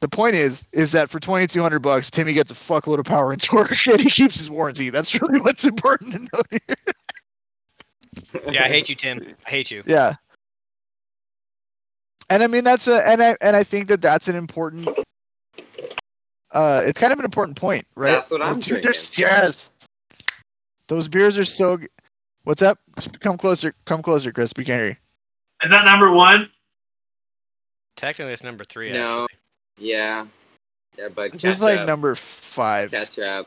The 0.00 0.08
point 0.08 0.34
is, 0.34 0.66
is 0.72 0.92
that 0.92 1.08
for 1.08 1.18
twenty 1.20 1.46
two 1.46 1.62
hundred 1.62 1.80
bucks, 1.80 2.10
Timmy 2.10 2.32
gets 2.34 2.50
a 2.50 2.54
fuckload 2.54 2.98
of 2.98 3.06
power 3.06 3.32
and 3.32 3.40
torque, 3.40 3.86
and 3.86 4.00
he 4.00 4.10
keeps 4.10 4.38
his 4.38 4.50
warranty. 4.50 4.90
That's 4.90 5.14
really 5.20 5.40
what's 5.40 5.64
important 5.64 6.12
to 6.12 6.18
know 6.20 6.42
here. 6.50 6.76
Yeah, 8.52 8.64
I 8.64 8.68
hate 8.68 8.88
you, 8.88 8.94
Tim. 8.94 9.34
I 9.46 9.50
hate 9.50 9.70
you. 9.70 9.82
Yeah. 9.86 10.14
And 12.30 12.42
I 12.42 12.46
mean 12.46 12.64
that's 12.64 12.86
a 12.88 13.06
and 13.06 13.22
I 13.22 13.36
and 13.40 13.54
I 13.56 13.64
think 13.64 13.88
that 13.88 14.00
that's 14.02 14.28
an 14.28 14.36
important. 14.36 14.88
Uh, 16.50 16.82
it's 16.84 16.98
kind 17.00 17.12
of 17.12 17.18
an 17.18 17.24
important 17.24 17.56
point, 17.56 17.84
right? 17.96 18.12
That's 18.12 18.30
what 18.30 18.40
I'm 18.42 18.54
Dude, 18.54 18.64
drinking. 18.64 18.82
there's- 18.84 19.18
Yes. 19.18 19.70
Those 20.86 21.08
beers 21.08 21.36
are 21.38 21.44
so. 21.44 21.78
G- 22.44 22.48
What's 22.48 22.62
up? 22.62 22.78
Come 23.20 23.36
closer. 23.38 23.74
Come 23.84 24.02
closer, 24.02 24.32
Chris. 24.32 24.52
We 24.56 24.64
can't 24.64 24.80
hear 24.80 24.88
you. 24.90 24.96
Is 25.62 25.70
that 25.70 25.84
number 25.84 26.10
one? 26.10 26.48
Technically, 27.96 28.32
it's 28.32 28.42
number 28.42 28.64
three. 28.64 28.92
No. 28.92 29.24
Actually. 29.24 29.38
Yeah. 29.90 30.26
Yeah, 30.98 31.08
but 31.14 31.32
This 31.32 31.42
catch 31.42 31.56
is 31.56 31.60
like 31.62 31.80
up. 31.80 31.86
number 31.86 32.14
five. 32.14 32.90
catch 32.90 33.18
up. 33.18 33.46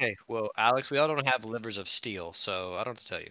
Okay. 0.00 0.16
Well, 0.28 0.50
Alex, 0.56 0.90
we 0.90 0.98
all 0.98 1.08
don't 1.08 1.26
have 1.26 1.44
livers 1.44 1.78
of 1.78 1.88
steel, 1.88 2.32
so 2.32 2.72
I 2.74 2.78
don't 2.84 2.88
have 2.88 2.98
to 2.98 3.06
tell 3.06 3.20
you. 3.20 3.30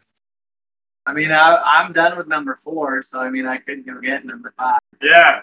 I 1.08 1.14
mean, 1.14 1.32
I, 1.32 1.56
I'm 1.64 1.94
done 1.94 2.18
with 2.18 2.28
number 2.28 2.60
four, 2.64 3.04
so 3.04 3.20
I 3.20 3.30
mean, 3.30 3.46
I 3.46 3.58
couldn't 3.58 3.86
go 3.86 4.00
get 4.02 4.26
number 4.26 4.54
five. 4.58 4.80
Yeah. 5.02 5.42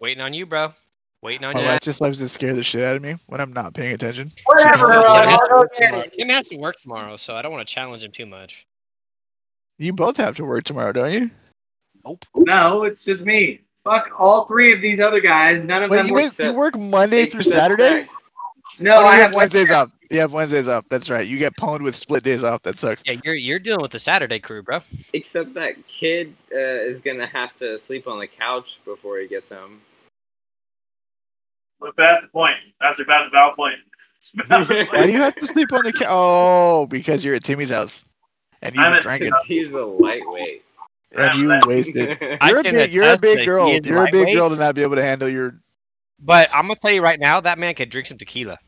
Waiting 0.00 0.22
on 0.22 0.34
you, 0.34 0.44
bro. 0.46 0.72
Waiting 1.22 1.44
on 1.44 1.54
My 1.54 1.60
you. 1.60 1.66
wife 1.66 1.80
just 1.80 2.00
loves 2.00 2.18
to 2.20 2.28
scare 2.28 2.54
the 2.54 2.62
shit 2.62 2.82
out 2.84 2.96
of 2.96 3.02
me 3.02 3.16
when 3.26 3.40
I'm 3.40 3.52
not 3.52 3.74
paying 3.74 3.94
attention. 3.94 4.30
Whatever, 4.44 4.86
Tim 4.88 5.02
I'll 5.06 5.28
has 5.28 5.40
to 5.40 5.46
go 5.50 5.60
work 5.60 5.72
get 5.76 5.86
tomorrow. 5.86 6.04
it. 6.04 6.12
Tim 6.12 6.28
has 6.28 6.48
to 6.48 6.56
work 6.56 6.80
tomorrow, 6.80 7.16
so 7.16 7.34
I 7.34 7.42
don't 7.42 7.52
want 7.52 7.66
to 7.66 7.74
challenge 7.74 8.04
him 8.04 8.12
too 8.12 8.26
much. 8.26 8.66
You 9.78 9.92
both 9.92 10.16
have 10.18 10.36
to 10.36 10.44
work 10.44 10.64
tomorrow, 10.64 10.92
don't 10.92 11.12
you? 11.12 11.30
No, 12.36 12.84
it's 12.84 13.04
just 13.04 13.22
me. 13.24 13.60
Fuck 13.84 14.10
all 14.18 14.44
three 14.46 14.72
of 14.72 14.80
these 14.80 15.00
other 15.00 15.20
guys. 15.20 15.64
None 15.64 15.82
of 15.82 15.90
Wait, 15.90 15.98
them 15.98 16.06
you, 16.08 16.14
work. 16.14 16.32
wait, 16.38 16.46
you 16.46 16.52
work 16.52 16.78
Monday 16.78 17.26
through 17.26 17.40
Except 17.40 17.56
Saturday? 17.56 18.08
No, 18.80 18.96
Oh, 18.96 19.00
no, 19.02 19.06
I 19.06 19.14
you 19.16 19.20
have 19.22 19.30
have 19.30 19.34
Wednesdays 19.34 19.70
off. 19.70 19.90
You 20.10 20.18
have 20.20 20.32
Wednesdays 20.32 20.66
off. 20.68 20.84
That's 20.88 21.08
right. 21.08 21.26
You 21.26 21.38
get 21.38 21.56
pwned 21.56 21.82
with 21.82 21.94
split 21.96 22.22
days 22.24 22.42
off. 22.44 22.62
That 22.62 22.78
sucks. 22.78 23.02
Yeah, 23.06 23.16
you're 23.24 23.34
you're 23.34 23.58
dealing 23.60 23.80
with 23.82 23.92
the 23.92 23.98
Saturday 23.98 24.38
crew, 24.40 24.62
bro. 24.62 24.80
Except 25.12 25.54
that 25.54 25.74
kid 25.88 26.34
uh, 26.52 26.58
is 26.58 27.00
gonna 27.00 27.26
have 27.28 27.56
to 27.58 27.78
sleep 27.78 28.06
on 28.08 28.18
the 28.18 28.26
couch 28.26 28.80
before 28.84 29.18
he 29.18 29.28
gets 29.28 29.50
home. 29.50 29.80
But 31.80 31.94
that's 31.96 32.22
the 32.22 32.28
point. 32.28 32.56
That's 32.80 32.98
a 32.98 33.04
that's 33.04 33.28
a 33.28 33.30
valid 33.30 33.56
point. 33.56 33.76
Why 34.48 34.64
do 35.06 35.12
you 35.12 35.20
have 35.20 35.36
to 35.36 35.46
sleep 35.46 35.72
on 35.72 35.84
the 35.84 35.92
couch? 35.92 36.08
Oh, 36.08 36.86
because 36.86 37.24
you're 37.24 37.34
at 37.34 37.44
Timmy's 37.44 37.70
house. 37.70 38.04
And 38.62 38.74
you 38.74 38.82
I'm 38.82 39.00
drank 39.02 39.22
it. 39.22 39.32
He's 39.46 39.72
a 39.72 39.84
lightweight. 39.84 40.62
And 41.16 41.34
you 41.34 41.58
wasted. 41.66 42.18
You're 42.42 42.58
a 42.58 42.62
big, 42.62 42.92
you're 42.92 43.08
a 43.08 43.18
big 43.18 43.46
girl. 43.46 43.68
You're 43.68 44.04
a 44.04 44.10
big 44.10 44.36
girl 44.36 44.50
to 44.50 44.56
not 44.56 44.74
be 44.74 44.82
able 44.82 44.96
to 44.96 45.02
handle 45.02 45.28
your. 45.28 45.60
But 46.18 46.48
I'm 46.54 46.62
gonna 46.62 46.76
tell 46.76 46.90
you 46.90 47.02
right 47.02 47.20
now, 47.20 47.40
that 47.40 47.58
man 47.58 47.74
could 47.74 47.90
drink 47.90 48.06
some 48.06 48.18
tequila. 48.18 48.58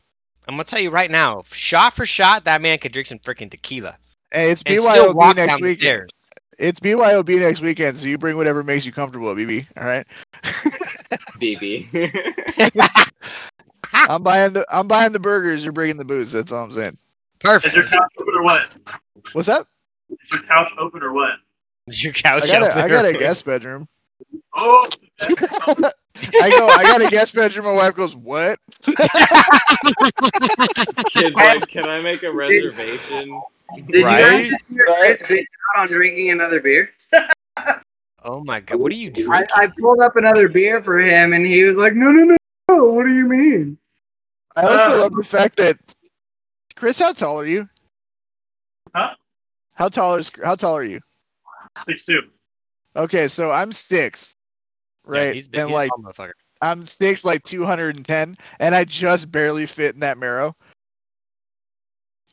I'm 0.47 0.55
gonna 0.55 0.63
tell 0.63 0.79
you 0.79 0.89
right 0.89 1.11
now, 1.11 1.43
shot 1.51 1.93
for 1.93 2.05
shot, 2.05 2.45
that 2.45 2.61
man 2.61 2.77
could 2.79 2.91
drink 2.91 3.07
some 3.07 3.19
freaking 3.19 3.51
tequila 3.51 3.97
Hey, 4.31 4.51
it's 4.51 4.63
and 4.65 4.79
still 4.79 5.13
BYOB 5.13 5.35
next 5.35 5.61
week. 5.61 5.79
stairs. 5.79 6.09
It's 6.59 6.79
BYOB 6.79 7.39
next 7.39 7.61
weekend, 7.61 7.97
so 7.97 8.05
you 8.05 8.17
bring 8.17 8.35
whatever 8.35 8.63
makes 8.63 8.85
you 8.85 8.91
comfortable, 8.91 9.33
BB. 9.33 9.65
All 9.77 9.85
right. 9.85 10.05
BB. 11.39 11.87
I'm 13.93 14.21
buying 14.23 14.53
the 14.53 14.65
I'm 14.69 14.87
buying 14.87 15.13
the 15.13 15.19
burgers. 15.19 15.63
You're 15.63 15.73
bringing 15.73 15.97
the 15.97 16.05
booze. 16.05 16.33
That's 16.33 16.51
all 16.51 16.65
I'm 16.65 16.71
saying. 16.71 16.97
Perfect. 17.39 17.75
Is 17.77 17.89
your 17.89 17.99
couch 17.99 18.11
open 18.19 18.33
or 18.35 18.43
what? 18.43 18.67
What's 19.33 19.49
up? 19.49 19.67
Is 20.09 20.31
your 20.31 20.41
couch 20.43 20.71
open 20.77 21.01
or 21.01 21.13
what? 21.13 21.31
Is 21.87 22.03
Your 22.03 22.13
I 22.13 22.21
couch 22.21 22.51
got 22.51 22.61
a, 22.61 22.75
I 22.75 22.87
got 22.87 23.05
a 23.05 23.13
guest 23.13 23.45
bedroom. 23.45 23.87
Oh, 24.55 24.85
I 25.21 25.29
go. 25.29 26.67
I 26.67 26.83
got 26.83 27.01
a 27.01 27.09
guest 27.09 27.33
bedroom. 27.33 27.65
My 27.65 27.71
wife 27.71 27.95
goes, 27.95 28.15
"What?" 28.15 28.59
Kid's 31.11 31.35
like, 31.35 31.67
can 31.67 31.87
I 31.87 32.01
make 32.01 32.21
a 32.23 32.31
reservation? 32.33 33.41
Did 33.75 34.03
Right? 34.03 34.19
you 34.19 34.25
guys 34.41 34.47
just 34.49 34.63
hear 34.69 34.85
Chris 34.99 35.21
bitch 35.23 35.45
out 35.75 35.81
on 35.81 35.87
drinking 35.87 36.31
another 36.31 36.59
beer? 36.59 36.89
Oh 38.23 38.43
my 38.43 38.59
god, 38.59 38.79
what 38.79 38.91
are 38.91 38.95
you 38.95 39.09
drinking? 39.11 39.47
I 39.55 39.67
pulled 39.79 40.01
up 40.01 40.15
another 40.15 40.47
beer 40.49 40.83
for 40.83 40.99
him, 40.99 41.33
and 41.33 41.45
he 41.45 41.63
was 41.63 41.77
like, 41.77 41.93
"No, 41.93 42.11
no, 42.11 42.23
no, 42.25 42.37
no. 42.69 42.91
What 42.91 43.05
do 43.05 43.13
you 43.13 43.25
mean?" 43.25 43.77
I 44.55 44.63
also 44.63 44.97
Uh. 44.97 45.01
love 45.01 45.15
the 45.15 45.23
fact 45.23 45.55
that 45.57 45.77
Chris, 46.75 46.99
how 46.99 47.13
tall 47.13 47.39
are 47.39 47.45
you? 47.45 47.69
Huh? 48.93 49.15
How 49.73 49.87
tall 49.89 50.15
is 50.15 50.31
how 50.43 50.55
tall 50.55 50.75
are 50.75 50.83
you? 50.83 50.99
six 51.83 52.05
two. 52.05 52.21
Okay, 52.95 53.27
so 53.29 53.51
I'm 53.51 53.71
six, 53.71 54.35
Yeah, 55.07 55.11
right? 55.11 55.33
he's 55.35 55.47
big, 55.47 55.61
and 55.61 55.69
he's 55.69 55.75
like 55.75 55.89
tall 55.89 55.99
motherfucker. 56.03 56.31
I'm 56.61 56.85
six, 56.85 57.23
like 57.23 57.41
210, 57.43 58.37
and 58.59 58.75
I 58.75 58.83
just 58.83 59.31
barely 59.31 59.65
fit 59.65 59.93
in 59.93 60.01
that 60.01 60.17
marrow. 60.17 60.57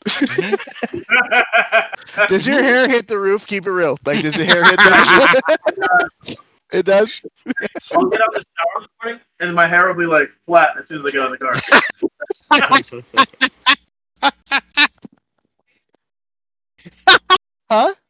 Mm-hmm. 0.07 0.55
Does 2.29 2.47
your 2.47 2.63
hair 2.63 2.89
hit 2.89 3.09
the 3.09 3.19
roof? 3.19 3.47
Keep 3.47 3.67
it 3.67 3.71
real. 3.71 3.99
Like, 4.05 4.23
does 4.23 4.37
your 4.37 4.47
hair 4.47 4.65
hit 4.65 4.77
the? 4.77 5.43
Roof? 6.29 6.37
it 6.73 6.87
does. 6.87 7.21
I'll 7.93 8.07
get 8.07 8.21
out 8.21 8.29
of 8.29 8.35
the 8.35 8.45
shower 8.57 8.81
this 8.81 8.89
morning, 9.03 9.21
and 9.41 9.55
my 9.55 9.67
hair 9.67 9.87
will 9.89 9.95
be 9.95 10.07
like 10.07 10.31
flat 10.47 10.77
as 10.79 10.89
soon 10.89 11.01
as 11.01 11.07
I 11.07 11.11
get 11.11 11.21
out 11.21 11.33
of 11.33 11.39
the 11.39 11.45
car. 11.45 11.61
Huh? 17.71 17.95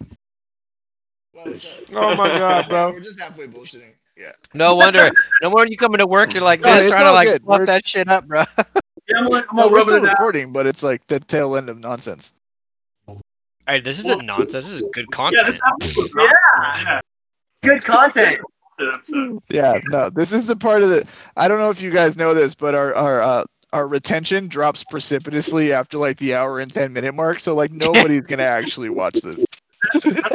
Oh 1.95 2.17
my 2.17 2.29
god, 2.29 2.69
bro. 2.69 2.91
We're 2.93 3.01
just 3.01 3.21
halfway 3.21 3.47
bullshitting. 3.47 3.93
Yeah. 4.17 4.33
No 4.55 4.75
wonder. 4.75 5.11
No 5.43 5.51
wonder 5.51 5.71
you 5.71 5.77
come 5.77 5.95
into 5.95 6.07
work, 6.07 6.33
you're 6.33 6.43
like 6.43 6.61
No, 6.61 6.73
this, 6.75 6.87
it's 6.87 6.91
trying 6.91 7.05
to 7.05 7.13
like 7.13 7.29
good. 7.29 7.43
fluff 7.45 7.59
We're- 7.59 7.67
that 7.67 7.87
shit 7.87 8.09
up, 8.09 8.27
bro. 8.27 8.43
Yeah, 9.09 9.19
I'm 9.19 9.27
like, 9.27 9.45
I'm 9.51 9.57
No, 9.57 9.69
we're 9.69 9.83
still 9.83 9.97
it 9.97 10.09
out. 10.09 10.13
recording, 10.13 10.53
but 10.53 10.67
it's 10.67 10.83
like 10.83 11.07
the 11.07 11.21
tail 11.21 11.57
end 11.57 11.69
of 11.69 11.79
nonsense. 11.79 12.33
Hey, 13.69 13.81
this 13.81 13.99
isn't 14.01 14.25
nonsense. 14.25 14.65
This 14.67 14.73
is 14.75 14.83
good 14.93 15.11
content. 15.11 15.61
this 15.81 16.09
Yeah. 16.17 17.01
Good 17.63 17.85
content. 17.85 18.39
yeah. 18.79 18.99
Yeah, 19.49 19.81
no, 19.87 20.11
this 20.11 20.33
is 20.33 20.47
the 20.47 20.57
part 20.57 20.83
of 20.83 20.91
the. 20.91 21.07
I 21.37 21.49
don't 21.49 21.59
know 21.59 21.71
if 21.71 21.81
you 21.81 21.91
guys 21.91 22.17
know 22.17 22.35
this, 22.35 22.55
but 22.55 22.75
our 22.75 22.95
our 22.95 23.23
uh, 23.23 23.45
our 23.73 23.89
retention 23.89 24.49
drops 24.49 24.85
precipitously 24.85 25.73
after 25.73 25.99
like 25.99 26.19
the 26.19 26.35
hour 26.35 26.61
and 26.61 26.73
ten 26.73 26.93
minute 26.93 27.15
mark. 27.15 27.41
So 27.41 27.55
like 27.55 27.73
nobody's 27.73 28.23
gonna 28.23 28.43
actually 28.45 28.91
watch 28.91 29.15
this. 29.21 29.45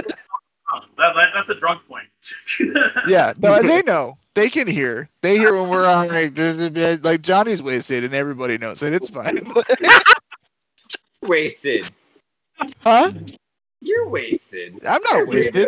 That, 0.97 1.15
that, 1.15 1.29
that's 1.33 1.49
a 1.49 1.55
drunk 1.55 1.81
point. 1.87 2.07
Yeah, 3.07 3.33
no, 3.37 3.61
they 3.61 3.81
know. 3.81 4.17
They 4.35 4.49
can 4.49 4.67
hear. 4.67 5.09
They 5.21 5.37
hear 5.37 5.59
when 5.59 5.69
we're 5.69 5.85
on 5.85 6.07
like 6.07 6.35
this 6.35 6.59
is 6.59 7.03
like 7.03 7.21
Johnny's 7.21 7.61
wasted, 7.61 8.03
and 8.03 8.13
everybody 8.13 8.57
knows 8.57 8.81
it. 8.81 8.93
It's 8.93 9.09
fine. 9.09 9.45
wasted. 11.23 11.89
huh? 12.79 13.11
You're 13.81 14.07
wasted. 14.07 14.79
I'm 14.87 15.01
not 15.03 15.27
wasted. 15.27 15.67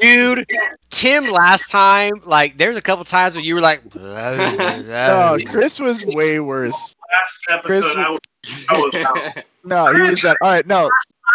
Dude, 0.00 0.46
Tim 0.90 1.24
last 1.24 1.70
time, 1.70 2.12
like 2.24 2.56
there's 2.56 2.76
a 2.76 2.82
couple 2.82 3.04
times 3.04 3.34
where 3.34 3.44
you 3.44 3.56
were 3.56 3.60
like 3.60 3.94
No, 3.94 4.00
oh, 5.36 5.38
Chris 5.46 5.80
was 5.80 6.04
way 6.06 6.38
worse. 6.40 6.96
Last 7.10 7.64
Chris- 7.64 7.84
episode, 7.84 7.98
I 7.98 8.10
was, 8.10 8.20
I 8.68 8.74
was 8.74 8.94
out. 8.94 9.44
No, 9.64 9.92
he 9.92 10.10
was 10.10 10.20
done. 10.20 10.36
All 10.40 10.50
right, 10.50 10.66
no, 10.66 10.88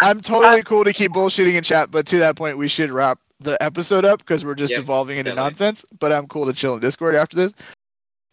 I'm 0.03 0.21
totally 0.21 0.63
cool 0.63 0.83
to 0.83 0.93
keep 0.93 1.11
bullshitting 1.13 1.55
in 1.55 1.63
chat, 1.63 1.91
but 1.91 2.05
to 2.07 2.17
that 2.19 2.35
point, 2.35 2.57
we 2.57 2.67
should 2.67 2.91
wrap 2.91 3.19
the 3.39 3.61
episode 3.61 4.05
up 4.05 4.19
because 4.19 4.45
we're 4.45 4.55
just 4.55 4.71
Yep, 4.73 4.81
evolving 4.81 5.17
into 5.17 5.31
definitely. 5.31 5.49
nonsense. 5.49 5.85
But 5.99 6.11
I'm 6.13 6.27
cool 6.27 6.45
to 6.45 6.53
chill 6.53 6.75
in 6.75 6.79
Discord 6.79 7.15
after 7.15 7.35
this. 7.35 7.53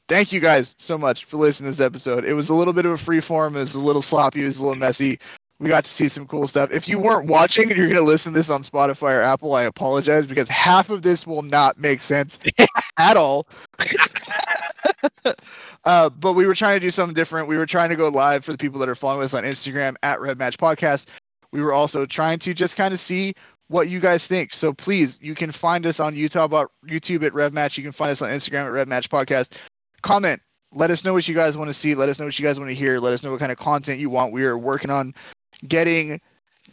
Thank 0.09 0.33
you 0.33 0.41
guys 0.41 0.75
so 0.79 0.99
much 0.99 1.25
for 1.25 1.37
listening 1.37 1.71
to 1.73 1.77
this 1.77 1.85
episode. 1.85 2.25
It 2.25 2.35
was 2.35 2.49
a 2.49 2.55
little 2.55 2.73
bit 2.73 2.85
of 2.87 2.93
a 2.93 2.97
free 2.99 3.21
form. 3.21 3.57
It 3.57 3.61
was 3.61 3.75
a 3.75 3.81
little 3.81 4.03
sloppy. 4.03 4.43
It 4.43 4.47
was 4.47 4.59
a 4.59 4.63
little 4.63 4.79
messy. 4.79 5.21
We 5.61 5.69
got 5.69 5.85
to 5.85 5.91
see 5.91 6.09
some 6.09 6.27
cool 6.27 6.47
stuff. 6.49 6.71
If 6.73 6.89
you 6.89 6.99
weren't 6.99 7.27
watching 7.29 7.69
and 7.69 7.77
you're 7.77 7.87
going 7.87 7.99
to 7.99 8.05
listen 8.05 8.33
to 8.33 8.39
this 8.39 8.49
on 8.51 8.63
Spotify 8.63 9.19
or 9.19 9.23
Apple, 9.23 9.55
I 9.55 9.65
apologize 9.65 10.27
because 10.27 10.49
half 10.49 10.89
of 10.91 11.03
this 11.03 11.27
will 11.27 11.43
not 11.43 11.79
make 11.79 12.01
sense 12.01 12.39
at 12.99 13.17
all. 13.17 13.47
uh, 15.85 16.09
but 16.11 16.33
we 16.33 16.47
were 16.47 16.55
trying 16.55 16.77
to 16.77 16.81
do 16.81 16.91
something 16.91 17.15
different. 17.15 17.47
We 17.47 17.59
were 17.59 17.67
trying 17.67 17.91
to 17.91 17.97
go 17.97 18.09
live 18.09 18.45
for 18.45 18.53
the 18.53 18.59
people 18.59 18.81
that 18.81 18.89
are 18.89 18.95
following 18.95 19.25
us 19.25 19.35
on 19.35 19.45
Instagram 19.45 19.97
at 20.03 20.21
Rev 20.21 20.39
Match 20.39 20.57
Podcast. 20.59 21.07
We 21.53 21.63
were 21.63 21.73
also 21.73 22.07
trying 22.07 22.39
to 22.41 22.55
just 22.55 22.77
kind 22.77 22.95
of 22.95 23.01
see 23.01 23.35
what 23.69 23.89
you 23.89 24.01
guys 24.01 24.27
think. 24.27 24.53
So 24.53 24.73
please, 24.73 25.19
you 25.23 25.35
can 25.35 25.53
find 25.53 25.87
us 25.87 26.01
on 26.01 26.15
YouTube, 26.15 26.69
YouTube 26.87 27.25
at 27.25 27.35
Rev 27.35 27.53
Match. 27.53 27.79
You 27.79 27.85
can 27.85 27.93
find 27.93 28.11
us 28.11 28.21
on 28.21 28.31
Instagram 28.31 28.67
at 28.67 28.73
Rev 28.73 28.89
Match 28.89 29.09
Podcast. 29.09 29.53
Comment. 30.03 30.41
Let 30.73 30.91
us 30.91 31.05
know 31.05 31.13
what 31.13 31.27
you 31.27 31.35
guys 31.35 31.57
want 31.57 31.69
to 31.69 31.75
see. 31.75 31.95
Let 31.95 32.09
us 32.09 32.19
know 32.19 32.27
what 32.27 32.39
you 32.39 32.45
guys 32.45 32.59
want 32.59 32.71
to 32.71 32.75
hear. 32.75 32.99
Let 32.99 33.13
us 33.13 33.25
know 33.25 33.31
what 33.33 33.41
kind 33.41 33.53
of 33.53 33.59
content 33.59 34.01
you 34.01 34.11
want. 34.11 34.33
We 34.33 34.45
are 34.45 34.59
working 34.59 34.91
on 34.91 35.15
getting 35.67 36.21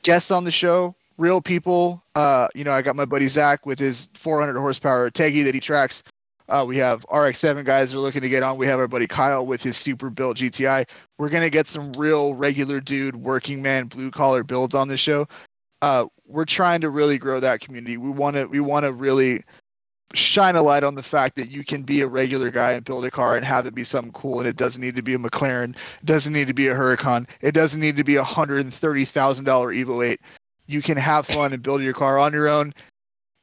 guests 0.03 0.31
on 0.31 0.43
the 0.43 0.51
show, 0.51 0.95
real 1.17 1.41
people. 1.41 2.01
Uh, 2.15 2.47
you 2.53 2.63
know, 2.63 2.71
I 2.71 2.81
got 2.81 2.95
my 2.95 3.05
buddy 3.05 3.27
Zach 3.27 3.65
with 3.65 3.79
his 3.79 4.07
400 4.13 4.59
horsepower 4.59 5.09
Teggy 5.09 5.43
that 5.43 5.55
he 5.55 5.59
tracks. 5.59 6.03
Uh, 6.49 6.65
we 6.67 6.77
have 6.77 7.05
RX7 7.07 7.65
guys 7.65 7.93
are 7.93 7.99
looking 7.99 8.21
to 8.21 8.29
get 8.29 8.43
on. 8.43 8.57
We 8.57 8.67
have 8.67 8.79
our 8.79 8.87
buddy 8.87 9.07
Kyle 9.07 9.45
with 9.45 9.61
his 9.61 9.75
super 9.75 10.09
built 10.09 10.37
GTI. 10.37 10.87
We're 11.17 11.29
gonna 11.29 11.49
get 11.49 11.67
some 11.67 11.91
real 11.93 12.35
regular 12.35 12.79
dude, 12.79 13.15
working 13.15 13.61
man, 13.61 13.87
blue 13.87 14.11
collar 14.11 14.43
builds 14.43 14.73
on 14.73 14.87
the 14.87 14.97
show. 14.97 15.27
Uh, 15.81 16.05
we're 16.25 16.45
trying 16.45 16.81
to 16.81 16.89
really 16.89 17.17
grow 17.17 17.39
that 17.39 17.59
community. 17.59 17.97
We 17.97 18.09
want 18.09 18.35
to 18.35 18.45
we 18.45 18.59
want 18.59 18.85
to 18.85 18.93
really 18.93 19.43
shine 20.13 20.55
a 20.55 20.61
light 20.61 20.83
on 20.83 20.95
the 20.95 21.03
fact 21.03 21.35
that 21.35 21.51
you 21.51 21.65
can 21.65 21.83
be 21.83 22.01
a 22.01 22.07
regular 22.07 22.49
guy 22.49 22.71
and 22.71 22.85
build 22.85 23.03
a 23.05 23.11
car 23.11 23.35
and 23.35 23.45
have 23.45 23.67
it 23.67 23.75
be 23.75 23.83
something 23.83 24.13
cool 24.13 24.39
and 24.39 24.47
it 24.47 24.55
doesn't 24.55 24.81
need 24.81 24.95
to 24.95 25.01
be 25.01 25.13
a 25.13 25.17
McLaren, 25.17 25.75
it 25.75 26.05
doesn't 26.05 26.31
need 26.31 26.47
to 26.47 26.53
be 26.53 26.67
a 26.67 26.75
Huracan, 26.75 27.27
it 27.41 27.51
doesn't 27.51 27.81
need 27.81 27.97
to 27.97 28.03
be 28.05 28.15
a 28.15 28.23
hundred 28.23 28.61
and 28.61 28.73
thirty 28.73 29.05
thousand 29.05 29.45
dollar 29.45 29.73
Evo 29.73 30.05
8. 30.05 30.19
You 30.65 30.81
can 30.81 30.97
have 30.97 31.27
fun 31.27 31.53
and 31.53 31.61
build 31.61 31.81
your 31.81 31.93
car 31.93 32.19
on 32.19 32.33
your 32.33 32.47
own 32.47 32.73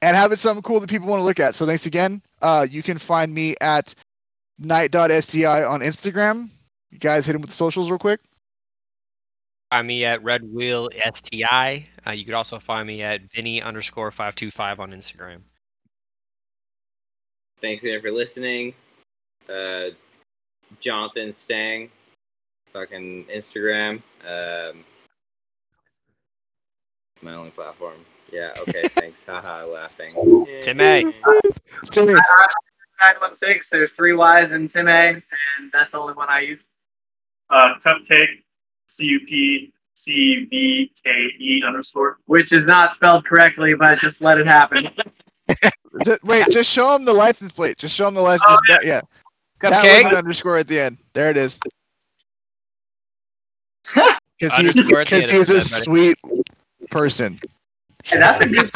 and 0.05 0.15
have 0.15 0.33
it 0.33 0.39
something 0.39 0.63
cool 0.63 0.81
that 0.81 0.91
people 0.91 1.09
want 1.09 1.21
to 1.21 1.25
look 1.25 1.41
at. 1.41 1.55
So 1.55 1.65
thanks 1.65 1.87
again. 1.87 2.21
Uh, 2.43 2.67
you 2.71 2.83
can 2.83 2.99
find 2.99 3.33
me 3.33 3.55
at 3.63 3.95
night.sti 4.59 5.65
on 5.65 5.81
Instagram. 5.81 6.51
You 6.91 6.99
guys 6.99 7.25
hit 7.25 7.35
him 7.35 7.41
with 7.41 7.49
the 7.49 7.57
socials 7.57 7.89
real 7.89 7.99
quick. 7.99 8.21
Find 9.71 9.87
me 9.89 10.05
at 10.05 10.23
Red 10.23 10.43
Wheel 10.45 10.91
STI. 11.11 11.89
Uh, 12.07 12.11
you 12.11 12.27
could 12.27 12.35
also 12.35 12.59
find 12.59 12.87
me 12.87 13.03
at 13.03 13.23
Vinny 13.33 13.63
underscore 13.63 14.11
five 14.11 14.35
two 14.35 14.51
five 14.51 14.79
on 14.79 14.93
Instagram. 14.93 15.41
Thanks 17.63 17.83
again 17.83 18.03
for 18.03 18.13
listening. 18.13 18.75
Uh, 19.49 19.87
Jonathan 20.81 21.33
Stang, 21.33 21.91
fucking 22.75 23.25
Instagram. 23.35 24.03
Um, 24.23 24.85
my 27.23 27.35
only 27.35 27.51
platform. 27.51 28.05
Yeah. 28.33 28.53
Okay. 28.59 28.89
thanks. 28.95 29.25
Haha. 29.25 29.65
Laughing. 29.67 30.11
Timmy. 30.61 31.15
Timmy, 31.91 32.15
916. 32.15 33.63
There's 33.71 33.93
three 33.93 34.13
Y's 34.15 34.53
in 34.53 34.69
Tim 34.69 34.89
A, 34.89 35.09
and 35.11 35.23
that's 35.73 35.93
the 35.93 35.99
only 35.99 36.15
one 36.15 36.29
I 36.29 36.41
use. 36.41 36.61
Uh, 37.51 37.75
cupcake, 37.85 38.43
C 38.87 39.05
U 39.05 39.21
P 39.21 39.73
C 39.95 40.47
V 40.51 40.93
K 41.05 41.11
E 41.11 41.63
underscore. 41.67 42.19
Which 42.27 42.53
is 42.53 42.67
not 42.67 42.95
spelled 42.95 43.25
correctly, 43.25 43.75
but 43.75 43.99
just 43.99 44.21
let 44.21 44.39
it 44.39 44.47
happen. 44.47 44.89
Ju- 46.05 46.19
wait, 46.25 46.49
just 46.51 46.71
show 46.71 46.95
him 46.95 47.05
the 47.05 47.13
license 47.13 47.53
plate. 47.53 47.77
Just 47.79 47.95
show 47.95 48.09
him 48.09 48.15
the 48.15 48.21
license. 48.21 48.45
Oh, 48.49 48.59
plate. 48.67 48.81
yeah. 48.85 49.01
That 49.61 49.85
Cupcake. 49.85 50.05
was 50.05 50.13
an 50.13 50.19
underscore 50.19 50.59
at 50.59 50.67
the 50.67 50.81
end. 50.81 50.99
There 51.13 51.31
it 51.31 51.37
is. 51.37 51.59
Because 54.41 54.57
he's, 54.57 54.69
Underscore 54.71 55.01
at 55.03 55.07
the 55.09 55.17
because 55.17 55.31
end, 55.31 55.47
he's 55.47 55.49
a 55.49 55.61
sweet 55.61 56.19
person. 56.91 57.39
And 58.13 58.23
that's 58.23 58.45
a 58.45 58.49
good 58.49 58.71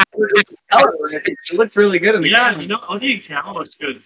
color. 0.70 0.92
It 1.12 1.36
looks 1.52 1.76
really 1.76 1.98
good 1.98 2.14
in 2.14 2.22
the 2.22 2.28
Yeah, 2.30 2.50
camera. 2.50 2.62
you 2.62 2.68
know, 2.68 2.80
I 2.88 2.98
think 2.98 3.24
camera 3.24 3.52
looks 3.52 3.74
good. 3.74 4.02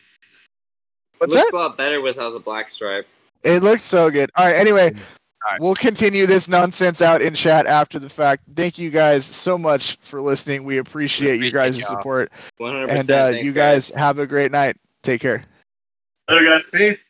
What's 1.18 1.34
Looks 1.34 1.50
that? 1.52 1.56
a 1.56 1.60
lot 1.60 1.76
better 1.76 2.00
without 2.00 2.30
the 2.30 2.40
black 2.40 2.68
stripe. 2.70 3.06
It 3.44 3.62
looks 3.62 3.84
so 3.84 4.10
good. 4.10 4.28
All 4.36 4.44
right. 4.46 4.56
Anyway, 4.56 4.92
right. 4.92 5.60
we'll 5.60 5.74
continue 5.76 6.26
this 6.26 6.48
nonsense 6.48 7.00
out 7.00 7.22
in 7.22 7.32
chat 7.34 7.66
after 7.66 8.00
the 8.00 8.08
fact. 8.08 8.42
Thank 8.56 8.76
you 8.76 8.90
guys 8.90 9.24
so 9.24 9.56
much 9.56 9.98
for 10.02 10.20
listening. 10.20 10.64
We 10.64 10.78
appreciate, 10.78 11.40
you 11.40 11.52
guys' 11.52 11.78
y'all. 11.78 11.88
support. 11.90 12.32
100%. 12.60 12.88
And 12.88 13.10
uh, 13.10 13.30
thanks, 13.30 13.46
you 13.46 13.52
guys 13.52 13.88
have 13.90 14.18
a 14.18 14.26
great 14.26 14.50
night. 14.50 14.76
Take 15.04 15.20
care. 15.20 15.44
Later, 16.28 16.44
guys. 16.44 16.64
Peace. 16.72 17.04